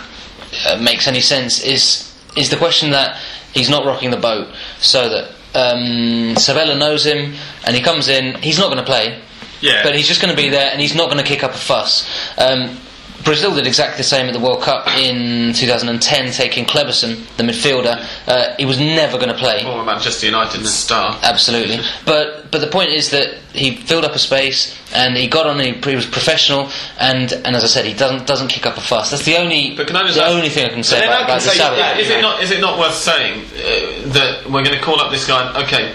uh, 0.66 0.78
makes 0.82 1.06
any 1.06 1.20
sense 1.20 1.62
is 1.62 2.12
is 2.36 2.50
the 2.50 2.56
question 2.56 2.90
that 2.90 3.20
he's 3.54 3.68
not 3.70 3.84
rocking 3.86 4.10
the 4.10 4.16
boat, 4.16 4.48
so 4.80 5.08
that 5.08 5.30
um, 5.54 6.34
Sabella 6.36 6.76
knows 6.76 7.04
him 7.06 7.34
and 7.64 7.76
he 7.76 7.82
comes 7.82 8.08
in. 8.08 8.34
He's 8.42 8.58
not 8.58 8.66
going 8.66 8.78
to 8.78 8.84
play. 8.84 9.20
Yeah. 9.62 9.82
But 9.82 9.94
he's 9.96 10.06
just 10.08 10.20
going 10.20 10.34
to 10.34 10.40
be 10.40 10.50
there 10.50 10.70
and 10.70 10.80
he's 10.80 10.94
not 10.94 11.06
going 11.10 11.22
to 11.22 11.24
kick 11.24 11.42
up 11.42 11.52
a 11.52 11.58
fuss. 11.58 12.06
Um, 12.36 12.76
Brazil 13.24 13.54
did 13.54 13.68
exactly 13.68 13.98
the 13.98 14.02
same 14.02 14.26
at 14.26 14.32
the 14.32 14.40
World 14.40 14.62
Cup 14.62 14.88
in 14.98 15.52
2010, 15.54 16.32
taking 16.32 16.64
Kleberson, 16.64 17.24
the 17.36 17.44
midfielder. 17.44 18.04
Uh, 18.26 18.56
he 18.58 18.64
was 18.64 18.80
never 18.80 19.16
going 19.16 19.28
to 19.28 19.34
play. 19.38 19.62
Former 19.62 19.84
Manchester 19.84 20.26
United 20.26 20.66
star. 20.66 21.16
Absolutely, 21.22 21.78
but 22.04 22.50
but 22.50 22.60
the 22.60 22.66
point 22.66 22.90
is 22.90 23.10
that 23.10 23.34
he 23.52 23.76
filled 23.76 24.04
up 24.04 24.12
a 24.16 24.18
space 24.18 24.76
and 24.92 25.16
he 25.16 25.28
got 25.28 25.46
on. 25.46 25.60
He, 25.60 25.70
he 25.72 25.94
was 25.94 26.04
professional, 26.04 26.68
and 26.98 27.32
and 27.32 27.54
as 27.54 27.62
I 27.62 27.68
said, 27.68 27.84
he 27.84 27.94
doesn't 27.94 28.26
doesn't 28.26 28.48
kick 28.48 28.66
up 28.66 28.76
a 28.76 28.80
fuss. 28.80 29.10
That's 29.12 29.24
the 29.24 29.36
only 29.36 29.76
But 29.76 29.86
can 29.86 29.94
I 29.94 30.02
just 30.02 30.16
the 30.16 30.24
ask- 30.24 30.34
only 30.34 30.48
thing 30.48 30.66
I 30.66 30.70
can 30.70 30.82
say 30.82 31.04
about, 31.04 31.22
about 31.24 31.42
say 31.42 32.00
Is 32.00 32.10
it 32.10 32.20
not? 32.20 32.42
Is 32.42 32.50
it 32.50 32.60
not 32.60 32.76
worth 32.78 32.94
saying 32.94 33.44
uh, 33.44 34.12
that 34.14 34.46
we're 34.50 34.64
going 34.64 34.76
to 34.76 34.82
call 34.82 35.00
up 35.00 35.12
this 35.12 35.28
guy? 35.28 35.62
Okay, 35.62 35.94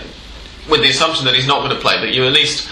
with 0.69 0.81
the 0.81 0.89
assumption 0.89 1.25
that 1.25 1.35
he's 1.35 1.47
not 1.47 1.59
going 1.59 1.75
to 1.75 1.81
play, 1.81 1.97
but 1.99 2.13
you 2.13 2.25
at 2.25 2.31
least 2.31 2.69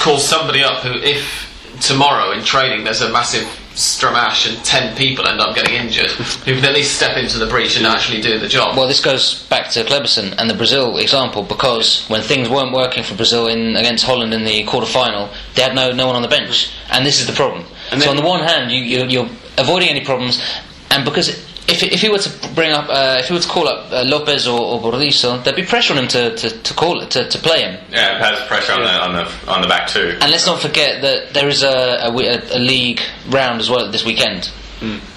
call 0.00 0.18
somebody 0.18 0.62
up 0.62 0.82
who, 0.82 0.94
if 0.94 1.46
tomorrow 1.80 2.32
in 2.32 2.42
training 2.44 2.84
there's 2.84 3.02
a 3.02 3.10
massive 3.12 3.44
stramash 3.74 4.48
and 4.48 4.64
ten 4.64 4.96
people 4.96 5.26
end 5.26 5.38
up 5.38 5.54
getting 5.54 5.74
injured, 5.74 6.10
who 6.10 6.54
can 6.54 6.64
at 6.64 6.72
least 6.72 6.96
step 6.96 7.16
into 7.16 7.38
the 7.38 7.46
breach 7.46 7.76
and 7.76 7.86
actually 7.86 8.22
do 8.22 8.38
the 8.38 8.48
job. 8.48 8.76
Well, 8.76 8.88
this 8.88 9.04
goes 9.04 9.46
back 9.48 9.70
to 9.72 9.84
Kleberson 9.84 10.34
and 10.38 10.48
the 10.48 10.54
Brazil 10.54 10.96
example 10.96 11.42
because 11.42 12.06
when 12.08 12.22
things 12.22 12.48
weren't 12.48 12.72
working 12.72 13.04
for 13.04 13.14
Brazil 13.14 13.48
in 13.48 13.76
against 13.76 14.04
Holland 14.04 14.32
in 14.32 14.44
the 14.44 14.64
quarter 14.64 14.86
final, 14.86 15.28
they 15.54 15.62
had 15.62 15.74
no 15.74 15.92
no 15.92 16.06
one 16.06 16.16
on 16.16 16.22
the 16.22 16.28
bench, 16.28 16.72
and 16.90 17.04
this 17.04 17.20
is 17.20 17.26
the 17.26 17.34
problem. 17.34 17.64
And 17.92 18.02
so 18.02 18.10
on 18.10 18.16
the 18.16 18.22
one 18.22 18.40
hand, 18.40 18.70
you, 18.70 18.80
you 18.80 19.04
you're 19.04 19.28
avoiding 19.58 19.90
any 19.90 20.04
problems, 20.04 20.42
and 20.90 21.04
because 21.04 21.28
if, 21.68 21.82
if 21.82 22.00
he 22.00 22.08
were 22.08 22.18
to 22.18 22.54
bring 22.54 22.72
up, 22.72 22.88
uh, 22.88 23.16
if 23.18 23.28
he 23.28 23.34
were 23.34 23.40
to 23.40 23.48
call 23.48 23.68
up 23.68 23.90
uh, 23.92 24.04
Lopez 24.04 24.46
or, 24.46 24.60
or 24.60 24.80
Burdisso, 24.80 25.42
there'd 25.42 25.56
be 25.56 25.64
pressure 25.64 25.94
on 25.94 25.98
him 25.98 26.08
to, 26.08 26.34
to, 26.36 26.50
to 26.62 26.74
call 26.74 27.00
it 27.00 27.10
to, 27.12 27.28
to 27.28 27.38
play 27.38 27.62
him. 27.62 27.80
Yeah, 27.90 28.16
it 28.16 28.22
has 28.22 28.46
pressure 28.46 28.72
on 28.72 28.80
the 28.82 28.90
on 28.90 29.12
the 29.14 29.50
on 29.52 29.62
the 29.62 29.68
back 29.68 29.88
too. 29.88 30.16
And 30.20 30.30
let's 30.30 30.46
not 30.46 30.60
forget 30.60 31.02
that 31.02 31.34
there 31.34 31.48
is 31.48 31.62
a, 31.62 31.68
a, 31.68 32.10
a, 32.10 32.56
a 32.56 32.58
league 32.58 33.00
round 33.28 33.60
as 33.60 33.68
well 33.68 33.90
this 33.90 34.04
weekend. 34.04 34.50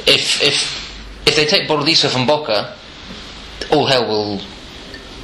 If 0.07 0.41
if 0.41 1.27
if 1.27 1.35
they 1.35 1.45
take 1.45 1.67
Burdisso 1.67 2.09
from 2.09 2.25
Boca, 2.25 2.75
all 3.71 3.85
hell 3.85 4.07
will. 4.07 4.39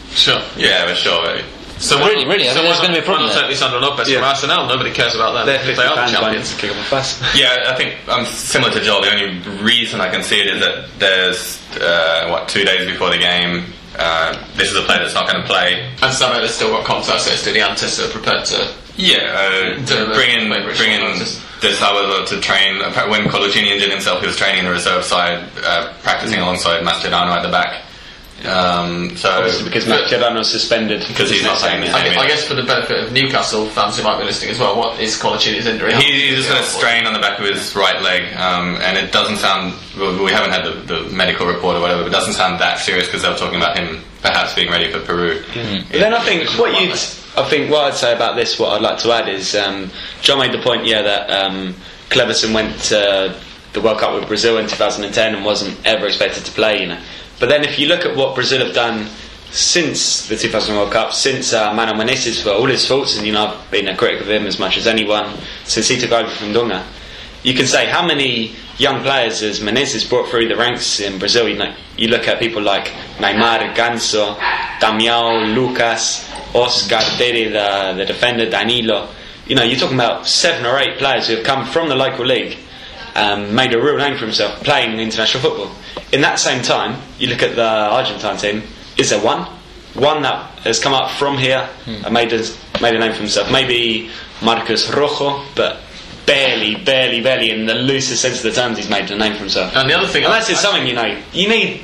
Sure. 0.09 0.41
Yeah, 0.55 0.88
for 0.88 0.95
sure. 0.95 1.41
So 1.86 2.00
Really, 2.00 2.26
really, 2.26 2.50
I 2.50 2.54
think 2.54 2.65
there's 2.65 2.80
gonna 2.82 2.93
be 2.93 2.98
a 2.98 3.02
not- 3.02 3.06
problem 3.06 3.30
Why 3.30 3.36
not 3.36 3.41
there. 3.48 3.50
take 3.50 3.58
Lisandro 3.62 3.82
Lopez 3.82 4.10
Yeah. 4.10 4.17
from 4.19 4.26
Arsenal? 4.30 4.65
Nobody 4.67 4.91
cares 4.91 5.13
about 5.13 5.34
that. 5.36 5.45
They're 5.45 5.60
because 5.60 5.78
50 5.78 5.82
they 5.84 6.02
are 6.02 6.08
the 6.08 6.12
champions. 6.17 6.58
to 6.58 6.71
a 6.71 6.84
fuss. 6.89 7.21
Yeah, 7.36 7.69
I 7.69 7.74
think 7.76 7.93
I'm 8.10 8.26
similar 8.26 8.71
to 8.74 8.82
Joel. 8.82 9.02
The 9.02 9.12
only 9.12 9.39
reason 9.62 10.02
I 10.02 10.10
can 10.10 10.24
see 10.24 10.41
it 10.41 10.48
is 10.48 10.60
that 10.62 10.86
there's 10.98 11.60
uh, 11.80 12.28
what 12.30 12.50
two 12.50 12.63
days 12.65 12.86
before 12.89 13.10
the 13.12 13.17
game. 13.19 13.71
Uh, 13.98 14.36
this 14.56 14.69
is 14.71 14.76
a 14.76 14.82
player 14.82 15.00
that's 15.00 15.13
not 15.13 15.26
going 15.30 15.41
to 15.41 15.48
play. 15.48 15.89
And 16.02 16.12
Sabella's 16.13 16.54
still 16.54 16.69
got 16.69 16.84
contacts 16.86 17.28
at 17.28 17.34
Estudiantes 17.38 17.98
who 17.98 18.06
are 18.06 18.10
prepared 18.12 18.43
to. 18.45 18.67
Yeah, 18.98 19.17
uh, 19.32 19.86
To 19.86 20.12
bring 20.13 20.32
in 20.32 20.50
bring 20.50 20.63
in 20.65 20.76
Fernandez. 20.76 21.39
De 21.62 21.74
Salvador 21.74 22.26
to 22.26 22.41
train. 22.41 22.80
When 23.10 23.30
Coloccini 23.30 23.67
injured 23.71 23.91
himself, 23.91 24.19
he 24.21 24.28
was 24.28 24.36
training 24.38 24.60
in 24.60 24.65
the 24.65 24.71
reserve 24.71 25.06
side, 25.06 25.39
uh, 25.65 25.88
practicing 26.04 26.39
alongside 26.41 26.84
Mascherano 26.84 27.36
at 27.38 27.43
the 27.43 27.50
back. 27.50 27.84
Um, 28.43 29.15
so 29.15 29.30
Obviously 29.32 29.63
because 29.63 29.86
Mascherano's 29.86 30.52
suspended. 30.52 31.06
Because 31.08 31.30
he's 31.32 31.43
not 31.43 31.58
playing 31.58 31.84
it. 31.84 31.86
this 31.88 31.95
I, 31.95 32.13
gu- 32.13 32.19
I 32.19 32.28
guess 32.28 32.45
for 32.45 32.54
the 32.54 32.63
benefit 32.63 33.04
of 33.06 33.13
Newcastle 33.13 33.65
fans 33.67 33.98
who 33.98 34.04
might 34.04 34.19
be 34.19 34.26
listening 34.26 34.52
as 34.52 34.60
well, 34.60 34.78
what 34.78 35.00
is 35.00 35.17
Coloccini's 35.19 35.65
injury? 35.65 35.93
He, 35.95 36.28
he's 36.30 36.38
just 36.45 36.50
got 36.50 36.62
a 36.62 36.65
strain 36.65 37.08
on 37.08 37.13
the 37.13 37.19
back 37.19 37.39
of 37.39 37.45
his 37.45 37.74
right 37.76 38.02
leg, 38.02 38.36
um, 38.36 38.76
and 38.82 38.98
it 38.98 39.12
doesn't 39.13 39.38
sound. 39.38 39.74
Well, 39.98 40.21
we 40.24 40.32
haven't 40.32 40.52
had 40.52 40.65
the, 40.65 40.74
the 41.06 41.15
medical 41.15 41.48
report 41.48 41.78
or 41.78 41.80
whatever, 41.80 42.02
but 42.04 42.08
it 42.10 42.12
doesn't 42.12 42.34
sound 42.34 42.60
that 42.60 42.80
serious 42.80 43.08
because 43.08 43.21
they 43.21 43.30
were 43.30 43.38
talking 43.38 43.58
about 43.58 43.78
him 43.80 44.02
perhaps 44.21 44.54
being 44.54 44.69
ready 44.69 44.91
for 44.91 45.00
Peru. 45.00 45.41
But 45.54 46.00
then 46.00 46.13
I 46.13 46.19
think 46.26 46.50
what 46.60 46.80
you, 46.82 46.91
I 46.91 47.48
think 47.50 47.71
what 47.71 47.86
I'd 47.86 47.93
say 47.93 48.13
about 48.13 48.36
this, 48.36 48.60
what 48.60 48.74
I'd 48.74 48.82
like 48.82 48.98
to 49.00 49.12
add 49.13 49.30
is, 49.30 49.56
um, 49.56 49.89
John 50.21 50.39
made 50.39 50.52
the 50.52 50.62
point, 50.62 50.86
yeah, 50.86 51.02
that 51.04 51.30
um, 51.30 51.74
Kleberson 52.10 52.54
went 52.54 52.78
to 52.86 53.36
the 53.74 53.82
World 53.82 54.00
Cup 54.00 54.13
with 54.19 54.28
Brazil 54.28 54.58
in 54.58 54.67
2010 54.67 55.36
and 55.36 55.45
wasn't 55.45 55.78
ever 55.86 56.08
expected 56.08 56.43
to 56.45 56.52
play, 56.52 56.82
you 56.82 56.88
know. 56.88 57.00
But 57.39 57.50
then 57.50 57.63
if 57.63 57.78
you 57.80 57.88
look 57.88 58.06
at 58.06 58.15
what 58.15 58.36
Brazil 58.36 58.65
have 58.65 58.74
done 58.74 59.08
since 59.52 60.28
the 60.28 60.36
2000 60.36 60.76
World 60.76 60.91
Cup, 60.91 61.13
since 61.13 61.54
uh, 61.54 61.74
Mano 61.74 61.93
Menezes, 61.93 62.43
for 62.43 62.50
all 62.50 62.65
his 62.65 62.86
faults, 62.88 63.17
and 63.17 63.26
you 63.26 63.34
know 63.34 63.48
I've 63.48 63.71
been 63.71 63.88
a 63.88 63.95
critic 63.95 64.21
of 64.21 64.30
him 64.30 64.45
as 64.45 64.60
much 64.60 64.78
as 64.78 64.88
anyone 64.88 65.38
since 65.63 65.88
he 65.88 65.98
took 65.98 66.12
over 66.12 66.30
from 66.30 66.54
Dunga. 66.54 66.86
You 67.43 67.54
can 67.54 67.67
say 67.67 67.86
how 67.86 68.06
many 68.06 68.56
young 68.78 69.02
players 69.02 69.41
has 69.41 69.60
Menezes 69.60 70.10
brought 70.10 70.30
through 70.30 70.48
the 70.48 70.56
ranks 70.56 71.00
in 71.00 71.19
Brazil. 71.19 71.48
You 71.48 71.58
know, 71.58 71.76
you 71.98 72.08
look 72.08 72.28
at 72.28 72.39
people 72.39 72.62
like 72.62 72.86
Neymar, 73.17 73.76
Ganso, 73.76 74.36
Damião, 74.80 75.54
Lucas, 75.56 76.30
Oscar, 76.54 77.02
Tere, 77.17 77.50
the, 77.50 77.98
the 77.98 78.06
defender, 78.06 78.50
Danilo. 78.50 79.10
You 79.48 79.56
know, 79.56 79.63
you're 79.63 79.80
talking 79.80 79.95
about 79.95 80.28
seven 80.28 80.65
or 80.65 80.80
eight 80.80 80.98
players 80.98 81.28
who 81.28 81.36
have 81.36 81.45
come 81.45 81.65
from 81.67 81.88
the 81.88 81.95
local 81.95 82.26
league, 82.26 82.58
um, 83.15 83.54
made 83.54 83.74
a 83.74 83.82
real 83.82 83.98
name 83.98 84.17
for 84.17 84.26
himself 84.26 84.63
playing 84.63 85.00
international 85.00 85.43
football. 85.43 85.71
In 86.12 86.21
that 86.21 86.39
same 86.39 86.62
time, 86.62 87.01
you 87.19 87.27
look 87.27 87.41
at 87.43 87.55
the 87.55 87.63
Argentine 87.67 88.38
team. 88.38 88.63
Is 88.97 89.10
there 89.10 89.21
one? 89.23 89.41
One 89.95 90.21
that 90.23 90.49
has 90.60 90.79
come 90.79 90.93
up 90.93 91.12
from 91.12 91.38
here 91.38 91.67
and 91.88 92.13
made 92.13 92.31
a, 92.34 92.43
made 92.81 92.95
a 92.95 92.99
name 92.99 93.13
for 93.13 93.19
himself. 93.19 93.51
Maybe 93.51 94.10
Marcos 94.41 94.93
Rojo, 94.93 95.41
but 95.55 95.79
barely, 96.25 96.75
barely, 96.75 97.21
barely, 97.21 97.49
in 97.51 97.65
the 97.65 97.75
loosest 97.75 98.21
sense 98.21 98.38
of 98.38 98.43
the 98.43 98.51
terms, 98.51 98.77
he's 98.77 98.89
made 98.89 99.10
a 99.12 99.15
name 99.17 99.34
for 99.34 99.39
himself. 99.39 99.75
And 99.75 99.89
the 99.89 99.93
other 99.97 100.08
thing, 100.08 100.23
And 100.25 100.34
that's 100.34 100.49
I- 100.49 100.53
something, 100.53 100.86
you 100.88 100.93
know, 100.93 101.17
you 101.34 101.47
need 101.47 101.81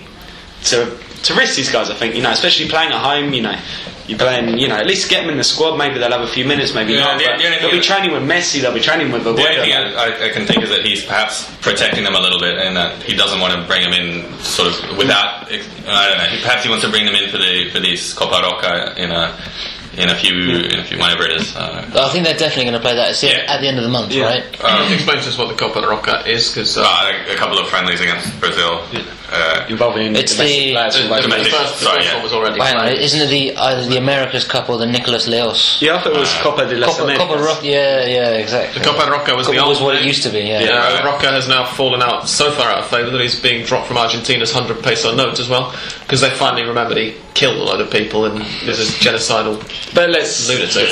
to 0.66 0.98
to 1.24 1.36
risk 1.36 1.56
these 1.56 1.72
guys, 1.72 1.90
I 1.92 1.94
think, 1.94 2.16
you 2.16 2.22
know, 2.24 2.32
especially 2.32 2.68
playing 2.68 2.92
at 2.92 3.00
home, 3.00 3.32
you 3.34 3.44
know. 3.44 3.56
You're 4.08 4.18
playing, 4.18 4.58
you 4.58 4.68
know, 4.68 4.76
at 4.76 4.88
least 4.88 5.10
get 5.10 5.22
them 5.22 5.30
in 5.30 5.38
the 5.38 5.44
squad. 5.44 5.78
Maybe 5.78 6.00
they'll 6.00 6.12
have 6.12 6.22
a 6.22 6.28
few 6.28 6.46
minutes, 6.46 6.74
maybe 6.74 6.94
Yeah, 6.94 7.02
not. 7.02 7.18
the- 7.20 7.26
the 7.44 7.58
they'll 7.62 7.72
be 7.72 7.80
training 7.80 8.12
with 8.12 8.24
Messi. 8.24 8.62
They'll 8.62 8.74
be 8.74 8.80
training 8.82 9.12
with 9.12 9.24
The 9.24 9.30
only 9.30 9.44
thing 9.46 9.74
I, 9.74 9.94
I, 9.94 10.26
I 10.26 10.30
can 10.30 10.46
think 10.46 10.64
is 10.64 10.70
that 10.70 10.84
he's 10.86 11.04
perhaps 11.06 11.50
protecting 11.62 12.04
them 12.04 12.16
a 12.16 12.20
little 12.20 12.40
bit, 12.40 12.58
and 12.58 12.76
that 12.76 13.02
he 13.04 13.16
doesn't 13.16 13.40
want 13.40 13.54
to 13.60 13.66
bring 13.68 13.82
them 13.84 13.94
in 13.94 14.38
sort 14.40 14.70
of 14.70 14.98
without. 14.98 15.52
I 15.52 15.58
don't 16.10 16.18
know. 16.18 16.40
Perhaps 16.42 16.64
he 16.64 16.70
wants 16.70 16.84
to 16.86 16.92
bring 16.92 17.06
them 17.06 17.16
in 17.16 17.30
for 17.30 17.38
the 17.38 17.70
for 17.72 17.80
these 17.80 18.14
Copa 18.14 18.42
Roca 18.44 18.94
in 18.98 19.12
a 19.12 19.38
in 19.98 20.10
a 20.10 20.16
few 20.16 20.34
in 20.34 20.80
a 20.80 20.84
few 20.84 20.98
whenever 20.98 21.24
it 21.24 21.36
is. 21.42 21.56
Uh, 21.56 21.86
I 21.96 22.10
think 22.10 22.24
they're 22.26 22.38
definitely 22.38 22.66
going 22.72 22.76
to 22.76 22.80
play 22.80 22.96
that. 22.96 23.12
It's 23.12 23.24
Yeah. 23.24 23.44
at 23.48 23.60
the 23.62 23.68
end 23.68 23.78
of 23.78 23.84
the 23.84 23.90
month, 23.90 24.12
Yeah. 24.14 24.26
right? 24.26 24.64
um, 24.64 24.92
Explain 24.94 25.18
to 25.20 25.28
us 25.30 25.38
what 25.38 25.50
the 25.50 25.56
Copa 25.56 25.82
de 25.82 25.88
Roca 25.88 26.24
is, 26.26 26.50
because 26.50 26.78
uh, 26.78 26.82
uh, 26.84 27.12
a 27.32 27.36
couple 27.36 27.60
of 27.60 27.68
friendlies 27.70 28.00
against 28.02 28.40
Brazil. 28.40 28.84
Uh, 29.34 29.66
involving 29.70 30.14
It's 30.14 30.34
domestic 30.36 30.60
the- 30.60 30.74
players 30.74 30.96
from 30.98 31.04
the, 31.06 31.10
both 31.10 31.22
the, 31.24 31.30
Domestic- 31.30 31.54
first, 31.54 31.80
the 31.80 31.86
sorry, 31.86 31.98
first 32.00 32.08
yeah. 32.10 32.14
one 32.16 32.24
was 32.24 32.34
already 32.34 32.60
Well, 32.60 32.68
hang 32.68 32.76
on, 32.76 32.88
isn't 33.00 33.22
it 33.22 33.28
the 33.28 33.56
either 33.56 33.86
the 33.88 33.96
America's 33.98 34.44
Cup 34.44 34.70
or 34.70 34.78
the 34.78 34.86
Nicolas 34.86 35.26
Leoz? 35.26 35.82
Yeah, 35.82 35.96
I 35.96 36.02
thought 36.02 36.14
it 36.16 36.20
was 36.20 36.34
Copa 36.42 36.66
de 36.68 36.76
las 36.76 36.90
Copa, 36.98 37.04
Americas. 37.04 37.28
Copa 37.30 37.42
Rock, 37.42 37.60
yeah, 37.64 38.06
yeah, 38.08 38.30
exactly. 38.32 38.82
The 38.82 38.86
Copa 38.90 39.10
Roca 39.10 39.34
was 39.34 39.48
the 39.48 39.54
Copa 39.54 39.64
old 39.64 39.70
was 39.70 39.82
what 39.82 39.96
it 39.96 40.04
used 40.04 40.24
to 40.24 40.30
be, 40.32 40.40
yeah. 40.42 40.60
Yeah, 40.60 40.96
right. 40.96 41.06
Roca 41.06 41.32
has 41.32 41.48
now 41.48 41.64
fallen 41.64 42.02
out 42.02 42.28
so 42.28 42.52
far 42.52 42.72
out 42.72 42.80
of 42.80 42.88
favour 42.88 43.10
that 43.10 43.22
he's 43.22 43.40
being 43.40 43.64
dropped 43.64 43.88
from 43.88 43.98
Argentina's 43.98 44.54
100 44.54 44.84
peso 44.84 45.16
note 45.16 45.40
as 45.40 45.48
well, 45.48 45.74
because 46.02 46.20
they 46.20 46.30
finally 46.32 46.64
remembered 46.64 46.98
he 46.98 47.16
killed 47.34 47.56
a 47.56 47.64
load 47.64 47.80
of 47.80 47.90
people 47.90 48.26
and 48.26 48.40
was 48.68 48.80
a 48.82 48.92
genocidal 49.00 49.64
But 49.94 50.10
let's. 50.10 50.48
lunatic. 50.48 50.90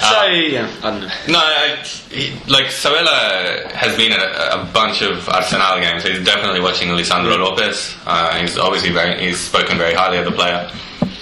So, 0.00 0.24
yeah, 0.26 0.70
I 0.82 0.90
don't 0.90 1.00
know. 1.02 1.08
No, 1.28 1.38
I, 1.38 1.76
he, 2.10 2.32
like 2.50 2.70
Sabella 2.70 3.68
has 3.74 3.94
been 3.96 4.12
at 4.12 4.20
a, 4.20 4.62
a 4.62 4.64
bunch 4.72 5.02
of 5.02 5.28
Arsenal 5.28 5.78
games. 5.80 6.02
He's 6.04 6.24
definitely 6.24 6.60
watching 6.60 6.88
Lisandro 6.88 7.38
Lopez. 7.38 7.94
Uh, 8.06 8.38
he's 8.40 8.56
obviously 8.56 8.90
very, 8.90 9.20
he's 9.22 9.38
spoken 9.38 9.76
very 9.76 9.92
highly 9.92 10.16
of 10.18 10.24
the 10.24 10.32
player. 10.32 10.70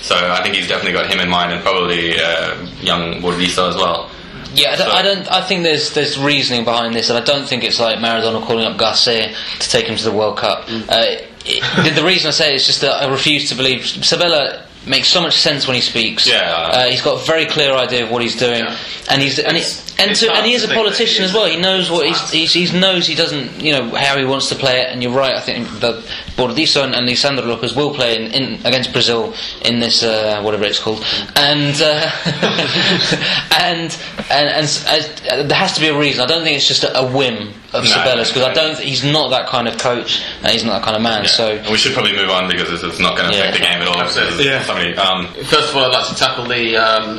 So 0.00 0.14
I 0.14 0.40
think 0.42 0.54
he's 0.54 0.68
definitely 0.68 0.92
got 0.92 1.10
him 1.10 1.18
in 1.18 1.28
mind, 1.28 1.52
and 1.52 1.62
probably 1.62 2.14
uh, 2.20 2.54
young 2.80 3.14
Burdisso 3.20 3.68
as 3.68 3.74
well. 3.76 4.10
Yeah, 4.54 4.70
I 4.72 4.76
don't, 4.76 4.86
So- 4.86 4.92
I 4.92 5.02
don't. 5.02 5.32
I 5.32 5.40
think 5.42 5.64
there's 5.64 5.92
there's 5.94 6.16
reasoning 6.18 6.64
behind 6.64 6.94
this, 6.94 7.10
and 7.10 7.18
I 7.18 7.24
don't 7.24 7.46
think 7.48 7.64
it's 7.64 7.80
like 7.80 7.98
Maradona 7.98 8.40
calling 8.46 8.64
up 8.64 8.78
Garcia 8.78 9.34
to 9.58 9.68
take 9.68 9.86
him 9.86 9.96
to 9.96 10.04
the 10.04 10.12
World 10.12 10.38
Cup. 10.38 10.64
Uh, 10.68 11.16
it, 11.44 11.62
the, 11.82 12.00
the 12.00 12.06
reason 12.06 12.28
I 12.28 12.30
say 12.30 12.50
it 12.52 12.54
is 12.56 12.66
just 12.66 12.80
that 12.82 13.02
I 13.02 13.10
refuse 13.10 13.48
to 13.50 13.56
believe 13.56 13.84
Sabella 13.86 14.64
makes 14.88 15.08
so 15.08 15.20
much 15.20 15.36
sense 15.38 15.66
when 15.66 15.74
he 15.74 15.80
speaks. 15.82 16.26
Yeah. 16.26 16.40
uh, 16.72 16.86
he's 16.88 17.02
got 17.02 17.22
a 17.22 17.24
very 17.26 17.46
clear 17.46 17.72
idea 17.74 18.04
of 18.04 18.10
what 18.10 18.22
he's 18.22 18.36
doing, 18.36 18.60
Yeah. 18.64 18.76
and 19.10 19.22
he's 19.22 19.38
and, 19.38 19.56
he, 19.56 19.62
and, 19.98 20.14
to, 20.16 20.32
and 20.32 20.46
he 20.46 20.52
is 20.54 20.64
a 20.64 20.68
politician 20.68 21.24
as 21.24 21.32
well. 21.34 21.46
He 21.46 21.56
knows 21.60 21.90
what 21.90 22.06
he's, 22.06 22.30
he's 22.30 22.52
he 22.52 22.78
knows 22.78 23.06
he 23.06 23.14
doesn't 23.14 23.60
you 23.60 23.72
know 23.72 23.90
how 23.94 24.16
he 24.18 24.24
wants 24.24 24.48
to 24.50 24.54
play 24.54 24.80
it. 24.80 24.90
And 24.90 25.02
you're 25.02 25.12
right. 25.12 25.34
I 25.34 25.40
think 25.40 25.68
that 25.80 26.04
Burdisso 26.36 26.84
and, 26.84 26.94
and 26.94 27.08
Lisandro 27.08 27.46
Lopez 27.46 27.74
will 27.74 27.94
play 27.94 28.16
in, 28.16 28.30
in 28.32 28.54
against 28.66 28.92
Brazil 28.92 29.34
in 29.64 29.80
this 29.80 30.02
uh, 30.02 30.40
whatever 30.42 30.64
it's 30.64 30.78
called, 30.78 31.04
and 31.36 31.74
uh, 31.82 32.10
and 33.60 33.96
and 34.30 34.48
and 34.48 34.64
s- 34.64 34.86
uh, 34.86 35.42
there 35.44 35.56
has 35.58 35.74
to 35.74 35.80
be 35.80 35.88
a 35.88 35.98
reason. 35.98 36.20
I 36.22 36.26
don't 36.26 36.42
think 36.44 36.56
it's 36.56 36.68
just 36.68 36.84
a, 36.84 36.98
a 36.98 37.10
whim 37.12 37.52
of 37.74 37.84
No, 37.84 37.90
Sabella's 37.90 38.28
because 38.32 38.42
no. 38.46 38.48
I 38.50 38.54
don't. 38.54 38.78
He's 38.78 39.04
not 39.04 39.28
that 39.30 39.46
kind 39.46 39.68
of 39.68 39.76
coach, 39.78 40.22
and 40.42 40.46
he's 40.52 40.64
not 40.64 40.72
that 40.78 40.82
kind 40.84 40.96
of 40.96 41.02
man. 41.02 41.26
So 41.26 41.50
And 41.56 41.68
we 41.68 41.76
should 41.76 41.92
probably 41.92 42.16
move 42.16 42.30
on 42.30 42.48
because 42.48 42.70
it's, 42.72 42.82
is 42.82 42.98
not 43.00 43.16
going 43.16 43.30
to 43.30 43.36
Yeah. 43.36 43.44
affect 43.44 43.58
the 43.58 43.62
game 43.64 43.82
at 43.82 43.88
all. 43.88 44.00
Absolutely. 44.00 44.46
Yeah. 44.46 44.62
Somebody, 44.64 44.96
um, 44.96 45.26
First 45.44 45.70
of 45.70 45.76
all, 45.76 45.84
I'd 45.84 45.92
like 45.92 46.08
to 46.08 46.14
tackle 46.14 46.44
the, 46.46 46.76
um, 46.78 47.18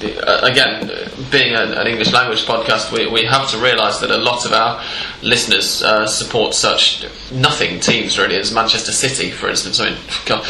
the 0.00 0.26
uh, 0.26 0.46
again, 0.46 0.90
uh, 0.90 1.08
being 1.30 1.54
an, 1.54 1.74
an 1.74 1.86
English 1.86 2.12
language 2.12 2.46
podcast, 2.46 2.92
we, 2.92 3.06
we 3.08 3.24
have 3.24 3.50
to 3.50 3.58
realise 3.58 3.98
that 3.98 4.10
a 4.10 4.16
lot 4.16 4.46
of 4.46 4.52
our 4.54 4.82
listeners 5.22 5.82
uh, 5.82 6.06
support 6.06 6.54
such 6.54 7.04
nothing 7.30 7.78
teams 7.80 8.18
really 8.18 8.36
as 8.36 8.50
Manchester 8.52 8.92
City, 8.92 9.30
for 9.30 9.50
instance. 9.50 9.80
I 9.80 9.90
mean, 9.90 9.98
God, 10.26 10.46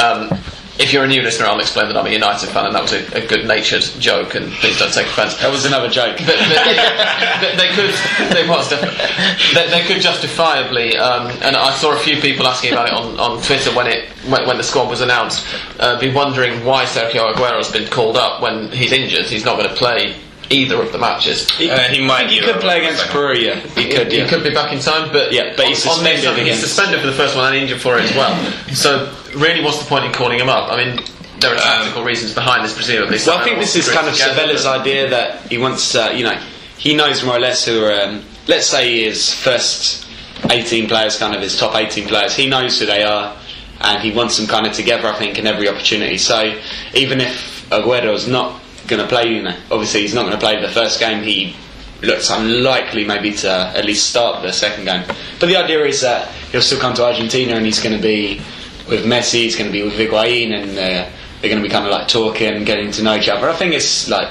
um, 0.00 0.38
if 0.80 0.92
you're 0.92 1.04
a 1.04 1.08
new 1.08 1.20
listener, 1.20 1.46
I'll 1.46 1.60
explain 1.60 1.88
that 1.88 1.96
I'm 1.96 2.06
a 2.06 2.10
United 2.10 2.48
fan, 2.48 2.66
and 2.66 2.74
that 2.74 2.82
was 2.82 2.92
a, 2.92 3.22
a 3.22 3.26
good-natured 3.26 3.82
joke, 4.00 4.34
and 4.34 4.50
please 4.54 4.78
don't 4.78 4.92
take 4.92 5.06
offence. 5.06 5.36
That 5.36 5.50
was 5.50 5.66
another 5.66 5.88
joke. 5.88 6.16
they, 6.18 6.24
they, 6.24 7.56
they 7.56 7.68
could, 7.76 7.92
they 8.32 8.48
was 8.48 8.70
they, 8.70 9.68
they 9.68 9.82
could 9.86 10.00
justifiably, 10.00 10.96
um, 10.96 11.28
and 11.42 11.54
I 11.54 11.74
saw 11.74 11.94
a 11.94 11.98
few 11.98 12.20
people 12.20 12.46
asking 12.46 12.72
about 12.72 12.88
it 12.88 12.94
on, 12.94 13.20
on 13.20 13.42
Twitter 13.42 13.70
when 13.76 13.86
it 13.86 14.08
when, 14.28 14.46
when 14.46 14.56
the 14.56 14.64
squad 14.64 14.88
was 14.88 15.02
announced, 15.02 15.46
uh, 15.78 16.00
be 16.00 16.12
wondering 16.12 16.64
why 16.64 16.84
Sergio 16.84 17.32
Aguero's 17.32 17.70
been 17.70 17.88
called 17.88 18.16
up 18.16 18.40
when 18.40 18.72
he's 18.72 18.92
injured. 18.92 19.26
He's 19.26 19.44
not 19.44 19.58
going 19.58 19.68
to 19.68 19.76
play 19.76 20.16
either 20.50 20.82
of 20.82 20.92
the 20.92 20.98
matches. 20.98 21.48
uh, 21.60 21.78
he 21.90 22.04
might. 22.04 22.28
He 22.28 22.40
could 22.40 22.60
play 22.60 22.78
against 22.80 23.00
second. 23.00 23.12
Peru, 23.12 23.34
yeah. 23.34 23.54
He 23.60 23.88
could, 23.88 24.10
He 24.12 24.26
could 24.26 24.42
be 24.42 24.50
back 24.50 24.72
in 24.72 24.80
time, 24.80 25.10
but 25.12 25.32
Yeah, 25.32 25.54
but 25.56 25.66
he's 25.66 25.86
on- 25.86 25.92
on 25.92 26.04
suspended 26.04 26.46
He's 26.46 26.60
suspended 26.60 27.00
for 27.00 27.06
the 27.06 27.12
first 27.12 27.36
one 27.36 27.46
and 27.46 27.56
injured 27.56 27.80
for 27.80 27.98
it 27.98 28.04
as 28.04 28.14
well. 28.16 28.34
So 28.74 29.12
really, 29.34 29.62
what's 29.62 29.78
the 29.78 29.84
point 29.86 30.04
in 30.04 30.12
calling 30.12 30.38
him 30.38 30.48
up? 30.48 30.72
I 30.72 30.76
mean, 30.84 31.00
there 31.38 31.54
are 31.54 31.58
tactical 31.58 32.02
reasons 32.04 32.34
behind 32.34 32.64
this, 32.64 32.74
presumably. 32.74 33.18
Well, 33.26 33.38
I 33.38 33.44
think 33.44 33.58
this 33.60 33.76
is 33.76 33.88
kind 33.88 34.08
of 34.08 34.14
Sabella's 34.16 34.66
idea. 34.66 35.06
idea 35.06 35.10
that 35.10 35.42
he 35.50 35.56
wants, 35.58 35.94
uh, 35.94 36.12
you 36.14 36.24
know, 36.24 36.38
he 36.76 36.94
knows 36.94 37.24
more 37.24 37.36
or 37.36 37.40
less 37.40 37.64
who 37.64 37.84
are, 37.84 37.92
um, 38.02 38.24
let's 38.48 38.66
say 38.66 39.04
his 39.04 39.32
first 39.32 40.06
18 40.50 40.88
players, 40.88 41.16
kind 41.16 41.34
of 41.34 41.40
his 41.42 41.56
top 41.58 41.76
18 41.76 42.08
players, 42.08 42.34
he 42.34 42.48
knows 42.48 42.78
who 42.80 42.86
they 42.86 43.02
are 43.04 43.36
and 43.82 44.02
he 44.02 44.10
wants 44.10 44.36
them 44.36 44.46
kind 44.46 44.66
of 44.66 44.72
together, 44.74 45.06
I 45.08 45.14
think, 45.16 45.38
in 45.38 45.46
every 45.46 45.68
opportunity. 45.68 46.18
So 46.18 46.58
even 46.94 47.20
if 47.20 47.66
Aguero's 47.70 48.26
not 48.28 48.59
going 48.90 49.00
to 49.02 49.08
play, 49.08 49.28
you 49.28 49.42
know, 49.42 49.56
obviously 49.70 50.02
he's 50.02 50.12
not 50.14 50.22
going 50.22 50.34
to 50.34 50.38
play 50.38 50.60
the 50.60 50.68
first 50.68 51.00
game, 51.00 51.22
he 51.22 51.56
looks 52.02 52.28
unlikely 52.30 53.04
maybe 53.04 53.32
to 53.32 53.50
at 53.50 53.84
least 53.84 54.10
start 54.10 54.42
the 54.42 54.52
second 54.52 54.84
game. 54.84 55.04
But 55.38 55.46
the 55.46 55.56
idea 55.56 55.84
is 55.84 56.00
that 56.02 56.28
he'll 56.52 56.62
still 56.62 56.80
come 56.80 56.94
to 56.94 57.04
Argentina 57.04 57.54
and 57.54 57.64
he's 57.64 57.80
going 57.82 57.96
to 57.96 58.02
be 58.02 58.40
with 58.88 59.04
Messi, 59.06 59.44
he's 59.44 59.56
going 59.56 59.70
to 59.70 59.72
be 59.72 59.82
with 59.82 59.94
Higuain, 59.94 60.52
and 60.52 60.70
uh, 60.72 61.08
they're 61.40 61.50
going 61.50 61.62
to 61.62 61.62
be 61.62 61.68
kind 61.68 61.86
of 61.86 61.92
like 61.92 62.08
talking, 62.08 62.64
getting 62.64 62.90
to 62.92 63.02
know 63.02 63.14
each 63.16 63.28
other. 63.28 63.48
I 63.48 63.54
think 63.54 63.72
it's 63.74 64.08
like 64.08 64.28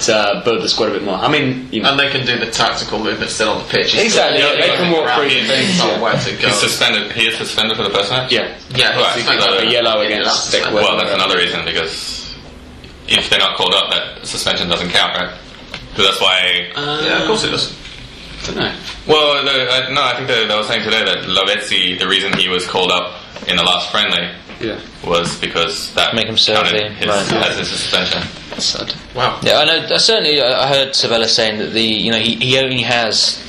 to 0.00 0.42
build 0.44 0.60
the 0.62 0.68
squad 0.68 0.88
a 0.88 0.92
bit 0.92 1.04
more. 1.04 1.14
I 1.16 1.28
mean, 1.30 1.68
you 1.72 1.82
know, 1.82 1.90
And 1.90 1.98
they 2.00 2.10
can 2.10 2.26
do 2.26 2.38
the 2.38 2.50
tactical 2.50 2.98
movement 2.98 3.30
still 3.30 3.50
on 3.50 3.58
the 3.62 3.68
pitch. 3.68 3.92
He's 3.92 4.04
Exactly, 4.12 4.38
still- 4.40 4.56
they 4.56 4.68
can 4.76 4.92
walk 4.92 5.08
through 5.16 5.28
the 5.30 5.40
He's 5.40 5.48
things, 5.48 5.78
told 5.80 5.92
yeah. 5.92 6.00
where 6.02 6.12
to 6.12 6.32
go. 6.32 6.48
He's 6.48 6.56
suspended. 6.60 7.12
He 7.12 7.26
is 7.28 7.36
suspended 7.38 7.76
for 7.78 7.82
the 7.84 7.90
first 7.90 8.10
match. 8.10 8.30
yeah, 8.32 8.56
Yeah, 8.74 8.92
he's 8.92 9.02
Right, 9.02 9.14
suspended. 9.14 9.50
like 9.56 9.64
a 9.64 9.70
yellow 9.70 10.00
against 10.02 10.52
that's 10.52 10.72
Well, 10.72 10.98
that's 10.98 11.12
another 11.14 11.36
reason 11.38 11.64
because 11.64 12.15
if 13.08 13.30
they're 13.30 13.38
not 13.38 13.56
called 13.56 13.74
up, 13.74 13.90
that 13.90 14.26
suspension 14.26 14.68
doesn't 14.68 14.90
count, 14.90 15.14
right? 15.16 15.38
Because 15.90 16.06
that's 16.06 16.20
why. 16.20 16.70
Uh, 16.74 17.02
yeah, 17.04 17.20
of 17.22 17.26
course 17.26 17.44
it 17.44 17.50
does. 17.50 17.76
I 18.42 18.46
don't 18.46 18.56
know. 18.56 18.76
Well, 19.08 19.44
the, 19.44 19.50
I, 19.72 19.92
no, 19.94 20.02
I 20.02 20.14
think 20.16 20.28
they, 20.28 20.46
they 20.46 20.54
were 20.56 20.62
saying 20.62 20.84
today 20.84 21.04
that 21.04 21.24
Lavezzi, 21.24 21.98
the 21.98 22.06
reason 22.06 22.32
he 22.36 22.48
was 22.48 22.66
called 22.66 22.90
up 22.90 23.14
in 23.48 23.56
the 23.56 23.62
last 23.62 23.90
friendly 23.90 24.30
Yeah, 24.60 24.80
was 25.04 25.38
because 25.40 25.92
that 25.94 26.14
Make 26.14 26.26
him 26.26 26.36
serve 26.36 26.64
counted 26.64 26.92
his, 26.92 27.06
right. 27.08 27.32
as 27.50 27.58
his 27.58 27.68
suspension. 27.70 28.22
That's 28.50 28.64
sad. 28.64 28.94
Wow. 29.14 29.40
Yeah, 29.42 29.58
I 29.58 29.64
know. 29.64 29.86
I 29.94 29.96
certainly, 29.98 30.40
I 30.40 30.64
I 30.64 30.68
heard 30.68 30.94
Sabella 30.94 31.28
saying 31.28 31.58
that 31.58 31.72
the 31.72 31.82
you 31.82 32.10
know 32.10 32.18
he, 32.18 32.34
he 32.36 32.58
only 32.58 32.82
has, 32.82 33.42